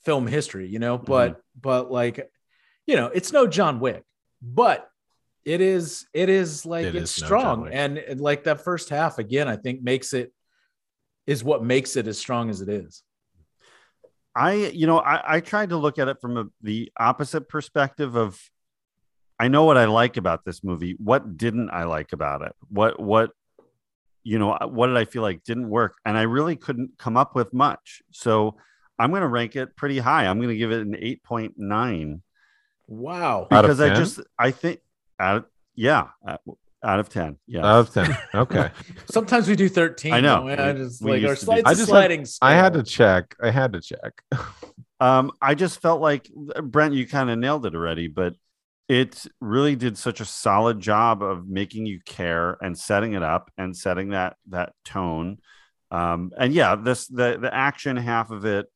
film 0.06 0.28
history 0.28 0.68
you 0.68 0.80
know 0.80 0.98
mm-hmm. 0.98 1.06
but 1.06 1.42
but 1.60 1.92
like 1.92 2.30
you 2.88 2.96
know 2.96 3.08
it's 3.08 3.34
no 3.34 3.48
john 3.48 3.80
wick 3.80 4.04
but 4.42 4.90
it 5.44 5.62
is 5.62 6.06
it 6.14 6.30
is 6.30 6.66
like 6.66 6.86
It 6.86 6.96
it's 6.96 7.18
is 7.18 7.26
strong 7.26 7.68
and, 7.72 7.98
and 7.98 8.22
like 8.22 8.46
that 8.46 8.64
first 8.64 8.90
half 8.90 9.18
again 9.18 9.48
i 9.48 9.56
think 9.56 9.82
makes 9.82 10.14
it 10.14 10.32
is 11.28 11.44
what 11.44 11.64
makes 11.64 11.96
it 11.96 12.08
as 12.08 12.18
strong 12.18 12.50
as 12.50 12.62
it 12.62 12.70
is 12.70 13.04
I, 14.36 14.54
you 14.54 14.86
know, 14.86 15.00
I, 15.00 15.36
I 15.36 15.40
tried 15.40 15.70
to 15.70 15.78
look 15.78 15.98
at 15.98 16.10
it 16.10 16.20
from 16.20 16.38
a, 16.38 16.46
the 16.62 16.92
opposite 17.00 17.48
perspective 17.48 18.16
of, 18.16 18.38
I 19.40 19.48
know 19.48 19.64
what 19.64 19.78
I 19.78 19.86
like 19.86 20.18
about 20.18 20.44
this 20.44 20.64
movie. 20.64 20.96
What 21.00 21.38
didn't 21.38 21.70
I 21.70 21.86
like 21.86 22.12
about 22.12 22.42
it? 22.42 22.54
What, 22.68 23.00
what, 23.00 23.32
you 24.26 24.40
know, 24.40 24.58
what 24.64 24.88
did 24.88 24.98
I 24.98 25.06
feel 25.06 25.22
like 25.22 25.44
didn't 25.44 25.70
work? 25.70 25.98
And 26.04 26.18
I 26.18 26.24
really 26.24 26.56
couldn't 26.56 26.98
come 26.98 27.16
up 27.16 27.36
with 27.36 27.54
much. 27.54 28.02
So 28.12 28.56
I'm 28.98 29.12
going 29.12 29.22
to 29.22 29.28
rank 29.28 29.56
it 29.56 29.78
pretty 29.78 30.00
high. 30.00 30.26
I'm 30.26 30.40
going 30.40 30.50
to 30.50 30.58
give 30.58 30.72
it 30.72 30.82
an 30.82 30.94
8.9 30.94 32.22
wow 32.88 33.48
Out 33.52 33.66
of 33.66 33.78
because 33.78 33.82
I 33.82 33.94
just, 33.94 34.20
I 34.38 34.50
think, 34.50 34.80
out 35.20 35.38
of, 35.38 35.46
yeah, 35.76 36.08
out 36.28 36.42
out 36.84 37.00
of 37.00 37.10
10. 37.10 37.38
Yeah. 37.48 37.66
out 37.66 37.80
of 37.80 37.94
ten. 37.94 38.18
Okay. 38.36 38.70
Sometimes 39.10 39.48
we 39.48 39.56
do 39.56 39.70
13. 39.70 40.14
I 40.14 40.22
know. 40.22 40.44
we? 40.44 40.54
I 40.54 40.74
just 40.74 41.04
like 41.04 41.24
our 41.24 41.30
used 41.30 41.42
to 41.42 41.46
do 41.46 41.46
slides 41.46 41.64
that. 41.64 41.70
I 41.70 41.72
a 41.72 41.76
just 41.76 41.90
sliding 41.90 42.26
I 42.42 42.54
had 42.54 42.74
to 42.74 42.84
check. 42.84 43.36
I 43.42 43.52
had 43.52 43.74
to 43.74 43.82
check. 43.82 44.24
Um, 45.00 45.32
I 45.42 45.56
just 45.56 45.82
felt 45.82 46.02
like 46.02 46.32
Brent, 46.64 46.94
you 46.94 47.08
kind 47.08 47.30
of 47.30 47.38
nailed 47.38 47.66
it 47.66 47.76
already, 47.76 48.08
but 48.08 48.36
it 48.88 49.26
really 49.42 49.76
did 49.76 49.98
such 49.98 50.20
a 50.20 50.26
solid 50.26 50.80
job 50.80 51.24
of 51.24 51.48
making 51.48 51.86
you 51.86 52.00
care 52.06 52.58
and 52.62 52.78
setting 52.78 53.14
it 53.14 53.24
up 53.24 53.52
and 53.58 53.76
setting 53.76 54.10
that 54.10 54.38
that 54.50 54.74
tone. 54.84 55.40
Um, 55.92 56.32
and 56.38 56.54
yeah, 56.54 56.76
this 56.76 57.08
the 57.08 57.38
the 57.42 57.54
action 57.54 57.98
half 57.98 58.32
of 58.32 58.46
it, 58.46 58.68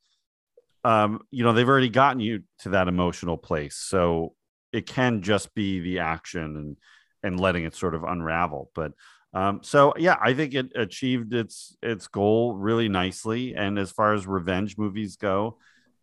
um, 0.84 1.20
you 1.30 1.44
know, 1.44 1.52
they've 1.52 1.68
already 1.68 1.88
gotten 1.88 2.20
you 2.20 2.42
to 2.60 2.70
that 2.70 2.88
emotional 2.88 3.36
place, 3.36 3.76
so 3.76 4.34
it 4.72 4.86
can 4.86 5.22
just 5.22 5.54
be 5.54 5.80
the 5.80 6.00
action 6.00 6.56
and 6.56 6.76
and 7.22 7.38
letting 7.38 7.64
it 7.64 7.76
sort 7.76 7.94
of 7.94 8.02
unravel. 8.02 8.70
But 8.74 8.92
um, 9.32 9.60
so 9.62 9.94
yeah, 9.96 10.16
I 10.20 10.34
think 10.34 10.54
it 10.54 10.72
achieved 10.74 11.34
its 11.34 11.76
its 11.82 12.08
goal 12.08 12.54
really 12.54 12.88
nicely. 12.88 13.54
And 13.54 13.78
as 13.78 13.92
far 13.92 14.14
as 14.14 14.26
revenge 14.26 14.76
movies 14.76 15.16
go, 15.16 15.58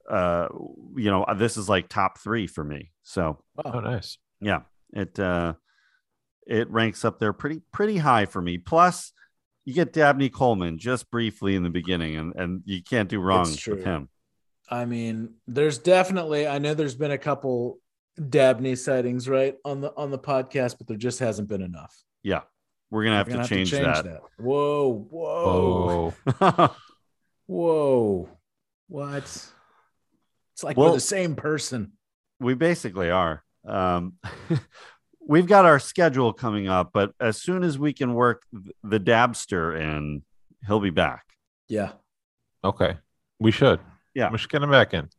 uh 0.10 0.48
you 0.96 1.10
know 1.12 1.26
this 1.38 1.58
is 1.58 1.68
like 1.68 1.90
top 1.90 2.18
three 2.20 2.48
for 2.48 2.64
me 2.64 2.92
so 3.04 3.38
Oh, 3.64 3.80
nice. 3.80 4.18
yeah 4.42 4.62
it 4.94 5.20
uh 5.20 5.54
it 6.46 6.70
ranks 6.70 7.04
up 7.04 7.20
there 7.20 7.34
pretty 7.34 7.62
pretty 7.74 7.98
high 7.98 8.26
for 8.26 8.42
me 8.42 8.58
plus 8.58 9.12
you 9.66 9.74
get 9.74 9.92
dabney 9.92 10.30
coleman 10.30 10.78
just 10.78 11.12
briefly 11.12 11.56
in 11.56 11.64
the 11.64 11.70
beginning 11.70 12.16
and 12.16 12.34
and 12.36 12.62
you 12.66 12.82
can't 12.82 13.10
do 13.10 13.20
wrong 13.20 13.50
with 13.68 13.84
him 13.84 14.10
I 14.70 14.84
mean, 14.84 15.36
there's 15.48 15.78
definitely 15.78 16.46
I 16.46 16.58
know 16.58 16.74
there's 16.74 16.94
been 16.94 17.12
a 17.12 17.18
couple 17.18 17.80
Dabney 18.30 18.76
sightings 18.76 19.30
right 19.30 19.56
on 19.64 19.80
the 19.80 19.94
on 19.96 20.12
the 20.12 20.20
podcast, 20.20 20.78
but 20.78 20.88
there 20.88 20.98
just 20.98 21.20
hasn't 21.20 21.48
been 21.48 21.62
enough. 21.62 21.96
yeah 22.22 22.42
we're 22.92 23.06
gonna 23.06 23.16
have, 23.16 23.28
We're 23.28 23.34
gonna 23.36 23.44
to, 23.48 23.50
change 23.50 23.72
that, 23.72 24.06
Whoa, 24.38 25.08
whoa, 25.10 26.14
Oh, 26.42 26.76
whoa. 27.48 28.30
What? 28.90 29.46
It's 30.58 30.64
like 30.64 30.76
Well- 30.76 30.90
we're 30.90 30.96
the 30.96 31.02
same 31.02 31.36
person. 31.36 31.92
we 32.40 32.56
basically 32.56 33.12
are 33.12 33.44
um 33.68 34.14
we've 35.28 35.46
got 35.46 35.66
our 35.66 35.78
schedule 35.78 36.34
coming 36.34 36.68
up 36.68 36.90
but 36.94 37.12
as 37.20 37.40
soon 37.40 37.64
as 37.64 37.78
we 37.78 37.94
can 37.94 38.14
work 38.16 38.42
the 38.84 39.00
dabster 39.00 39.80
in 39.80 40.24
he'll 40.66 40.80
be 40.80 40.90
back 40.90 41.26
Yeah. 41.70 41.92
okay. 42.64 42.98
We 43.40 43.52
should. 43.52 43.80
Yeah. 44.16 44.32
We 44.32 44.40
should 44.40 44.50
get 44.50 44.64
him 44.64 44.72
back 44.72 44.96
in. 44.96 45.10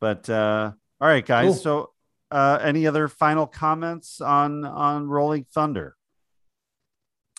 But 0.00 0.30
uh, 0.30 0.72
all 1.00 1.08
right, 1.08 1.24
guys. 1.26 1.44
Cool. 1.46 1.54
So, 1.54 1.90
uh, 2.30 2.58
any 2.62 2.86
other 2.86 3.08
final 3.08 3.46
comments 3.46 4.22
on 4.22 4.64
on 4.64 5.06
Rolling 5.06 5.44
Thunder? 5.52 5.96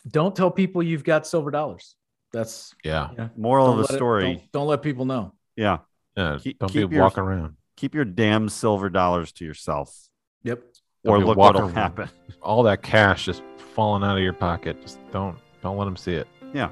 Don't 0.07 0.35
tell 0.35 0.51
people 0.51 0.83
you've 0.83 1.03
got 1.03 1.25
silver 1.25 1.49
dollars. 1.51 1.95
That's 2.31 2.75
Yeah. 2.83 3.09
yeah. 3.17 3.29
Moral 3.35 3.67
Don't 3.67 3.79
of 3.79 3.87
the 3.87 3.93
let 3.93 3.95
it- 3.95 3.97
story: 3.97 4.23
don't, 4.35 4.51
don't 4.51 4.67
let 4.67 4.81
people 4.83 5.05
know. 5.05 5.33
Yeah, 5.55 5.79
Yeah. 6.17 6.37
Keep- 6.41 6.59
Don't 6.59 6.69
keep 6.71 6.89
be 6.89 6.95
your- 6.95 7.03
walking 7.05 7.23
around. 7.23 7.55
keep 7.75 7.93
your 7.95 8.03
damn 8.05 8.49
silver 8.49 8.89
dollars 8.89 9.31
to 9.33 9.45
yourself, 9.45 9.95
Yep. 10.43 10.63
Don't 11.05 11.13
or 11.13 11.19
look 11.23 11.37
what'll 11.37 11.61
around. 11.61 11.73
happen. 11.75 12.09
All 12.41 12.63
that 12.63 12.81
cash 12.81 13.25
just 13.25 13.43
falling 13.75 14.03
out 14.03 14.17
of 14.17 14.23
your 14.23 14.33
pocket. 14.33 14.81
Just 14.81 14.99
don't 15.11 15.37
don't 15.61 15.77
let 15.77 15.85
them 15.85 15.95
see 15.95 16.13
it. 16.13 16.27
Yeah, 16.53 16.69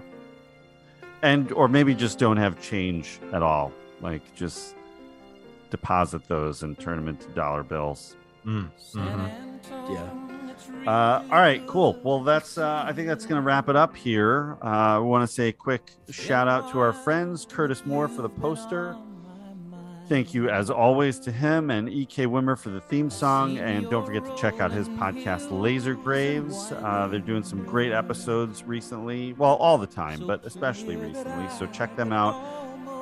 and 1.21 1.51
or 1.51 1.67
maybe 1.67 1.93
just 1.93 2.17
don't 2.19 2.37
have 2.37 2.59
change 2.61 3.19
at 3.31 3.43
all. 3.43 3.71
Like 4.01 4.21
just 4.35 4.75
deposit 5.69 6.27
those 6.27 6.63
and 6.63 6.77
turn 6.79 6.97
them 6.97 7.07
into 7.07 7.27
dollar 7.29 7.63
bills. 7.63 8.15
Mm. 8.45 8.69
mhm. 8.93 9.59
Yeah. 9.89 10.09
Uh, 10.91 11.23
all 11.31 11.39
right, 11.39 11.65
cool. 11.67 11.99
Well, 12.03 12.23
that's 12.23 12.57
uh, 12.57 12.83
I 12.87 12.93
think 12.93 13.07
that's 13.07 13.25
going 13.25 13.41
to 13.41 13.45
wrap 13.45 13.69
it 13.69 13.75
up 13.75 13.95
here. 13.95 14.57
Uh, 14.61 14.99
we 15.01 15.07
want 15.07 15.27
to 15.27 15.33
say 15.33 15.49
a 15.49 15.53
quick 15.53 15.91
shout 16.09 16.47
out 16.47 16.71
to 16.71 16.79
our 16.79 16.93
friends 16.93 17.45
Curtis 17.49 17.85
Moore 17.85 18.07
for 18.07 18.21
the 18.21 18.29
poster. 18.29 18.95
Thank 20.07 20.35
you, 20.35 20.49
as 20.51 20.69
always, 20.69 21.17
to 21.21 21.31
him 21.31 21.71
and 21.71 21.89
EK 21.89 22.27
Wimmer 22.27 22.55
for 22.57 22.69
the 22.69 22.81
theme 22.81 23.09
song. 23.09 23.57
And 23.57 23.89
don't 23.89 24.05
forget 24.05 24.23
to 24.25 24.35
check 24.35 24.59
out 24.59 24.71
his 24.71 24.87
podcast, 24.89 25.47
Laser 25.49 25.95
Graves. 25.95 26.71
Uh, 26.71 27.07
they're 27.09 27.19
doing 27.19 27.41
some 27.43 27.63
great 27.65 27.91
episodes 27.91 28.63
recently. 28.63 29.33
Well, 29.33 29.55
all 29.55 29.79
the 29.79 29.87
time, 29.87 30.25
but 30.27 30.45
especially 30.45 30.95
recently. 30.95 31.49
So 31.57 31.65
check 31.67 31.95
them 31.95 32.13
out. 32.13 32.35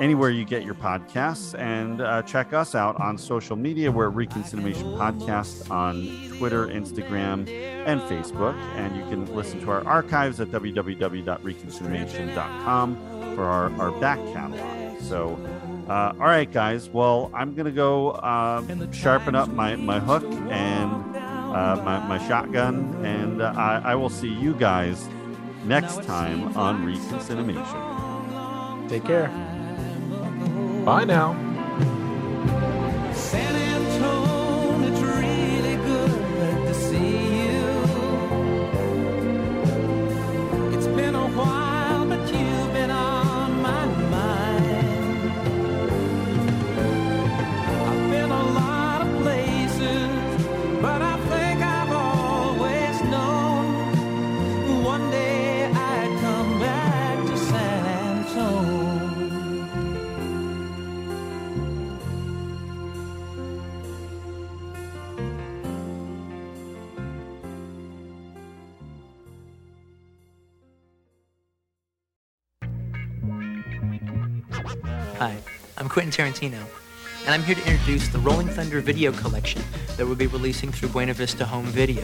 anywhere 0.02 0.30
you 0.32 0.44
get 0.46 0.64
your 0.64 0.74
podcasts. 0.76 1.58
And 1.60 2.02
uh, 2.02 2.22
check 2.24 2.54
us 2.54 2.74
out 2.74 3.00
on 3.00 3.18
social 3.18 3.56
media. 3.56 3.92
We're 3.92 4.10
Reconciliation 4.10 4.86
Podcast 4.94 5.70
on 5.70 6.08
Twitter, 6.38 6.68
Instagram, 6.68 7.48
and 7.86 8.02
Facebook. 8.02 8.56
And 8.76 8.96
you 8.96 9.04
can 9.04 9.32
listen 9.36 9.60
to 9.62 9.70
our 9.72 9.86
archives 9.86 10.40
at 10.40 10.48
www.reconciliation.com 10.50 12.96
for 13.36 13.44
our, 13.44 13.72
our 13.80 13.92
back 14.00 14.18
catalog. 14.34 15.00
So, 15.02 15.38
uh, 15.88 16.14
all 16.20 16.26
right, 16.26 16.52
guys. 16.52 16.90
Well, 16.90 17.32
I'm 17.34 17.56
going 17.56 17.66
to 17.66 17.72
go 17.72 18.12
uh, 18.12 18.64
sharpen 18.92 19.36
up 19.36 19.50
my, 19.50 19.76
my 19.76 20.00
hook 20.00 20.24
and 20.50 21.16
uh, 21.16 21.82
my, 21.84 22.00
my 22.08 22.28
shotgun, 22.28 23.06
and 23.06 23.42
uh, 23.42 23.54
I, 23.56 23.92
I 23.92 23.96
will 23.96 24.10
see 24.10 24.30
you 24.30 24.54
guys 24.54 25.08
next 25.66 26.04
time 26.04 26.56
on 26.58 26.86
Reconciliation. 26.86 28.90
Take 28.90 29.06
care. 29.06 29.28
Bye 30.86 31.06
now. 31.06 31.53
Hi, 75.24 75.38
I'm 75.78 75.88
Quentin 75.88 76.12
Tarantino, 76.12 76.68
and 77.22 77.30
I'm 77.30 77.44
here 77.44 77.56
to 77.56 77.72
introduce 77.72 78.10
the 78.10 78.20
Rolling 78.20 78.50
Thunder 78.50 78.82
video 78.82 79.14
collection 79.14 79.62
that 79.96 80.06
we'll 80.06 80.18
be 80.18 80.28
releasing 80.28 80.70
through 80.70 80.90
Buena 80.90 81.14
Vista 81.14 81.46
Home 81.46 81.64
Video. 81.68 82.04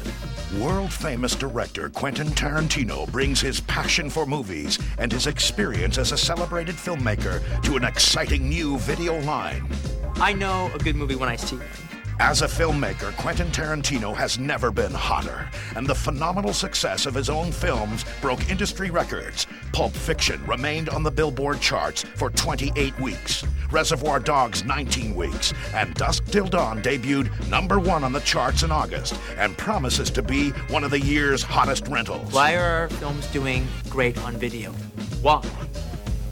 World 0.57 0.93
famous 0.93 1.35
director 1.35 1.89
Quentin 1.89 2.27
Tarantino 2.27 3.11
brings 3.11 3.41
his 3.41 3.59
passion 3.59 4.09
for 4.09 4.25
movies 4.25 4.79
and 4.99 5.11
his 5.11 5.27
experience 5.27 5.97
as 5.97 6.13
a 6.13 6.17
celebrated 6.17 6.75
filmmaker 6.75 7.41
to 7.63 7.75
an 7.75 7.83
exciting 7.83 8.47
new 8.47 8.77
video 8.77 9.19
line. 9.23 9.67
I 10.15 10.31
know 10.31 10.71
a 10.73 10.77
good 10.77 10.95
movie 10.95 11.15
when 11.17 11.27
I 11.27 11.35
see 11.35 11.57
one. 11.57 11.88
As 12.21 12.41
a 12.41 12.47
filmmaker, 12.47 13.15
Quentin 13.15 13.47
Tarantino 13.47 14.13
has 14.13 14.37
never 14.37 14.71
been 14.71 14.91
hotter, 14.91 15.49
and 15.77 15.87
the 15.87 15.95
phenomenal 15.95 16.51
success 16.51 17.05
of 17.05 17.13
his 17.13 17.29
own 17.29 17.49
films 17.49 18.03
broke 18.19 18.49
industry 18.49 18.91
records. 18.91 19.47
Pulp 19.71 19.93
Fiction 19.93 20.45
remained 20.45 20.89
on 20.89 21.01
the 21.01 21.09
Billboard 21.09 21.61
charts 21.61 22.03
for 22.03 22.29
28 22.29 22.99
weeks, 22.99 23.45
Reservoir 23.71 24.19
Dogs 24.19 24.65
19 24.65 25.15
weeks, 25.15 25.53
and 25.73 25.93
Dusk 25.93 26.25
Till 26.25 26.47
Dawn 26.47 26.81
debuted 26.81 27.47
number 27.47 27.79
one 27.79 28.03
on 28.03 28.11
the 28.11 28.19
charts 28.19 28.63
in 28.63 28.71
August 28.71 29.17
and 29.37 29.57
promises 29.57 30.09
to 30.09 30.21
be 30.21 30.49
one 30.67 30.83
of 30.83 30.91
the 30.91 30.99
year's 30.99 31.41
hottest 31.41 31.87
rentals. 31.87 32.33
Why 32.33 32.57
are 32.57 32.81
our 32.81 32.89
films 32.89 33.27
doing 33.27 33.65
great 33.89 34.17
on 34.25 34.35
video? 34.35 34.73
Why? 35.21 35.41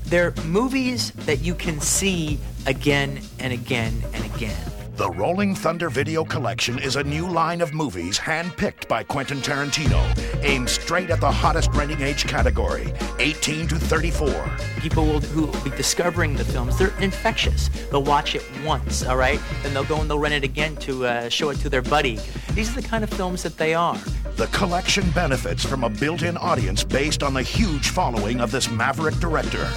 They're 0.07 0.33
movies 0.45 1.11
that 1.11 1.39
you 1.39 1.55
can 1.55 1.79
see 1.79 2.39
again 2.65 3.21
and 3.39 3.53
again 3.53 4.03
and 4.13 4.25
again. 4.25 4.57
The 4.97 5.11
Rolling 5.11 5.53
Thunder 5.53 5.91
Video 5.91 6.25
Collection 6.25 6.79
is 6.79 6.95
a 6.95 7.03
new 7.03 7.29
line 7.29 7.61
of 7.61 7.71
movies 7.71 8.17
handpicked 8.17 8.87
by 8.87 9.03
Quentin 9.03 9.37
Tarantino, 9.37 10.01
aimed 10.43 10.67
straight 10.67 11.11
at 11.11 11.21
the 11.21 11.31
hottest 11.31 11.71
renting 11.73 12.01
age 12.01 12.25
category, 12.25 12.91
18 13.19 13.67
to 13.67 13.75
34. 13.75 14.57
People 14.79 15.05
will, 15.05 15.19
who 15.19 15.45
will 15.45 15.63
be 15.63 15.69
discovering 15.69 16.35
the 16.35 16.43
films, 16.43 16.79
they're 16.79 16.97
infectious. 16.99 17.69
They'll 17.91 18.01
watch 18.01 18.33
it 18.33 18.43
once, 18.65 19.03
all 19.03 19.17
right? 19.17 19.39
Then 19.61 19.75
they'll 19.75 19.83
go 19.83 20.01
and 20.01 20.09
they'll 20.09 20.17
rent 20.17 20.33
it 20.33 20.43
again 20.43 20.75
to 20.77 21.05
uh, 21.05 21.29
show 21.29 21.49
it 21.51 21.59
to 21.59 21.69
their 21.69 21.83
buddy. 21.83 22.17
These 22.53 22.75
are 22.75 22.81
the 22.81 22.87
kind 22.87 23.03
of 23.03 23.11
films 23.11 23.43
that 23.43 23.55
they 23.55 23.75
are. 23.75 23.99
The 24.35 24.47
collection 24.47 25.07
benefits 25.11 25.63
from 25.63 25.83
a 25.83 25.91
built 25.91 26.23
in 26.23 26.37
audience 26.37 26.83
based 26.83 27.21
on 27.21 27.35
the 27.35 27.43
huge 27.43 27.89
following 27.89 28.41
of 28.41 28.49
this 28.49 28.67
maverick 28.71 29.17
director. 29.17 29.69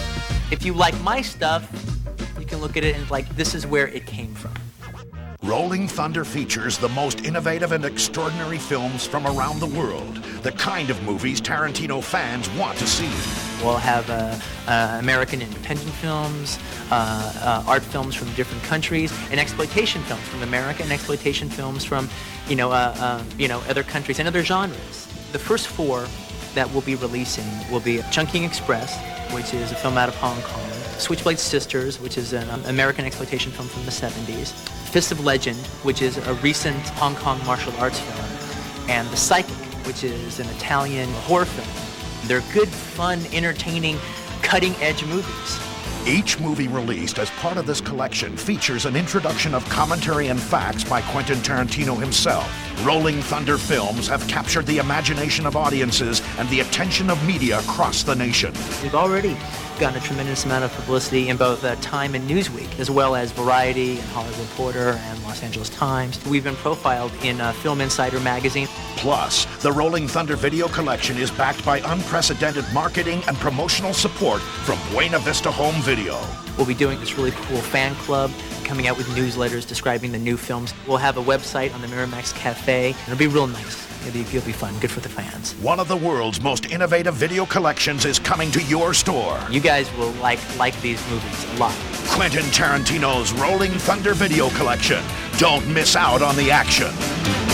If 0.51 0.65
you 0.65 0.73
like 0.73 0.99
my 1.03 1.21
stuff, 1.21 1.71
you 2.41 2.47
can 2.47 2.63
look 2.63 2.79
at 2.79 2.85
it 2.85 2.97
and 2.97 3.11
like, 3.11 3.29
this 3.37 3.55
is 3.55 3.67
where 3.67 3.89
it 3.89 4.07
came 4.07 4.35
from. 4.35 4.55
Rolling 5.43 5.89
Thunder 5.89 6.23
features 6.27 6.77
the 6.77 6.91
most 6.91 7.25
innovative 7.25 7.73
and 7.73 7.83
extraordinary 7.87 8.59
films 8.59 9.07
from 9.07 9.27
around 9.27 9.59
the 9.59 9.67
world, 9.67 10.17
the 10.43 10.53
kind 10.53 10.91
of 10.91 11.03
movies 11.03 11.41
Tarantino 11.41 12.03
fans 12.03 12.51
want 12.51 12.77
to 12.77 12.87
see. 12.87 13.09
We'll 13.65 13.79
have 13.79 14.11
uh, 14.11 14.39
uh, 14.69 14.99
American 15.01 15.41
independent 15.41 15.89
films, 15.93 16.59
uh, 16.91 17.33
uh, 17.43 17.65
art 17.67 17.83
films 17.83 18.15
from 18.15 18.31
different 18.35 18.62
countries, 18.65 19.15
and 19.31 19.41
exploitation 19.41 20.03
films 20.03 20.23
from 20.29 20.43
America, 20.43 20.83
and 20.83 20.93
exploitation 20.93 21.49
films 21.49 21.87
from, 21.87 22.11
you 22.47 22.55
know, 22.55 22.71
uh, 22.71 22.95
uh, 22.99 23.25
you 23.39 23.49
know, 23.49 23.62
other 23.67 23.83
countries 23.83 24.19
and 24.19 24.29
other 24.29 24.45
genres. 24.45 25.07
The 25.33 25.39
first 25.39 25.69
four 25.69 26.07
that 26.55 26.71
we'll 26.71 26.83
be 26.83 26.97
releasing 26.97 27.47
will 27.73 27.81
be 27.81 28.03
Chungking 28.11 28.45
Express, 28.45 28.95
which 29.33 29.55
is 29.55 29.73
a 29.73 29.77
film 29.77 29.97
out 29.97 30.11
of 30.11 30.17
Hong 30.17 30.41
Kong, 30.43 30.71
Switchblade 30.99 31.39
Sisters, 31.39 31.99
which 31.99 32.19
is 32.19 32.35
an 32.35 32.49
um, 32.51 32.62
American 32.67 33.07
exploitation 33.07 33.51
film 33.53 33.69
from 33.69 33.87
the 33.87 33.91
70s, 33.91 34.53
Fist 34.91 35.12
of 35.12 35.25
Legend, 35.25 35.57
which 35.85 36.03
is 36.03 36.17
a 36.17 36.35
recent 36.35 36.77
Hong 36.91 37.15
Kong 37.15 37.41
martial 37.47 37.73
arts 37.79 38.01
film, 38.01 38.91
and 38.91 39.09
The 39.11 39.17
Psychic, 39.17 39.55
which 39.87 40.03
is 40.03 40.41
an 40.41 40.49
Italian 40.49 41.09
horror 41.12 41.45
film. 41.45 42.27
They're 42.27 42.43
good, 42.53 42.69
fun, 42.69 43.21
entertaining, 43.33 43.99
cutting 44.43 44.75
edge 44.77 45.05
movies. 45.05 45.61
Each 46.09 46.41
movie 46.41 46.67
released 46.67 47.21
as 47.21 47.31
part 47.31 47.57
of 47.57 47.67
this 47.67 47.81
collection 47.81 48.37
features 48.37 48.85
an 48.85 48.97
introduction 48.97 49.55
of 49.55 49.65
commentary 49.69 50.27
and 50.27 50.41
facts 50.41 50.83
by 50.83 51.03
Quentin 51.03 51.39
Tarantino 51.39 52.01
himself. 52.01 52.51
Rolling 52.85 53.21
Thunder 53.23 53.59
films 53.59 54.09
have 54.09 54.27
captured 54.27 54.67
the 54.67 54.79
imagination 54.79 55.47
of 55.47 55.55
audiences 55.55 56.21
and 56.39 56.49
the 56.49 56.61
attention 56.61 57.11
of 57.11 57.27
media 57.27 57.61
across 57.61 58.03
the 58.03 58.17
nation. 58.17 58.53
We've 58.83 58.95
already 58.97 59.37
gotten 59.81 59.98
a 59.98 60.05
tremendous 60.05 60.44
amount 60.44 60.62
of 60.62 60.70
publicity 60.74 61.31
in 61.31 61.39
both 61.39 61.65
uh, 61.65 61.74
Time 61.77 62.15
and 62.15 62.28
Newsweek, 62.28 62.78
as 62.78 62.90
well 62.90 63.16
as 63.16 63.32
Variety 63.32 63.93
and 63.93 64.09
Hollywood 64.11 64.39
Reporter 64.39 64.90
and 64.90 65.23
Los 65.23 65.43
Angeles 65.43 65.70
Times. 65.70 66.23
We've 66.27 66.44
been 66.44 66.55
profiled 66.57 67.12
in 67.24 67.40
uh, 67.40 67.52
Film 67.52 67.81
Insider 67.81 68.20
magazine. 68.20 68.66
Plus, 68.97 69.47
the 69.62 69.73
Rolling 69.73 70.07
Thunder 70.07 70.36
video 70.36 70.69
collection 70.69 71.16
is 71.16 71.31
backed 71.31 71.65
by 71.65 71.78
unprecedented 71.78 72.66
marketing 72.74 73.23
and 73.27 73.39
promotional 73.39 73.94
support 73.94 74.43
from 74.43 74.78
Buena 74.93 75.19
Vista 75.19 75.51
Home 75.51 75.81
Video. 75.81 76.20
We'll 76.59 76.66
be 76.66 76.74
doing 76.74 77.01
this 77.01 77.16
really 77.16 77.31
cool 77.31 77.62
fan 77.62 77.94
club, 77.94 78.31
coming 78.65 78.86
out 78.86 78.98
with 78.98 79.07
newsletters 79.09 79.66
describing 79.66 80.12
the 80.12 80.19
new 80.19 80.36
films. 80.36 80.74
We'll 80.86 80.98
have 80.98 81.16
a 81.16 81.23
website 81.23 81.73
on 81.74 81.81
the 81.81 81.86
Miramax 81.86 82.35
Cafe. 82.35 82.90
It'll 82.90 83.16
be 83.16 83.28
real 83.28 83.47
nice. 83.47 83.90
It'll 84.06 84.12
be, 84.12 84.20
it'll 84.20 84.47
be 84.47 84.52
fun, 84.52 84.78
good 84.81 84.90
for 84.90 85.01
the 85.01 85.09
fans. 85.09 85.52
One 85.55 85.78
of 85.78 85.89
the 85.89 85.97
world's 85.97 86.40
most 86.40 86.66
innovative 86.66 87.14
video 87.14 87.44
collections 87.44 88.05
is 88.05 88.18
coming 88.18 88.51
to 88.52 88.62
your 88.62 88.94
store. 88.94 89.39
You 89.51 89.60
guys 89.60 89.93
will 89.97 90.12
like 90.12 90.40
like 90.59 90.81
these 90.81 91.01
movies 91.10 91.44
a 91.55 91.56
lot. 91.59 91.74
Quentin 92.09 92.44
Tarantino's 92.47 93.32
Rolling 93.32 93.72
Thunder 93.72 94.14
video 94.14 94.48
collection. 94.51 95.02
Don't 95.39 95.66
miss 95.68 95.97
out 95.97 96.22
on 96.22 96.36
the 96.36 96.51
action. 96.51 97.49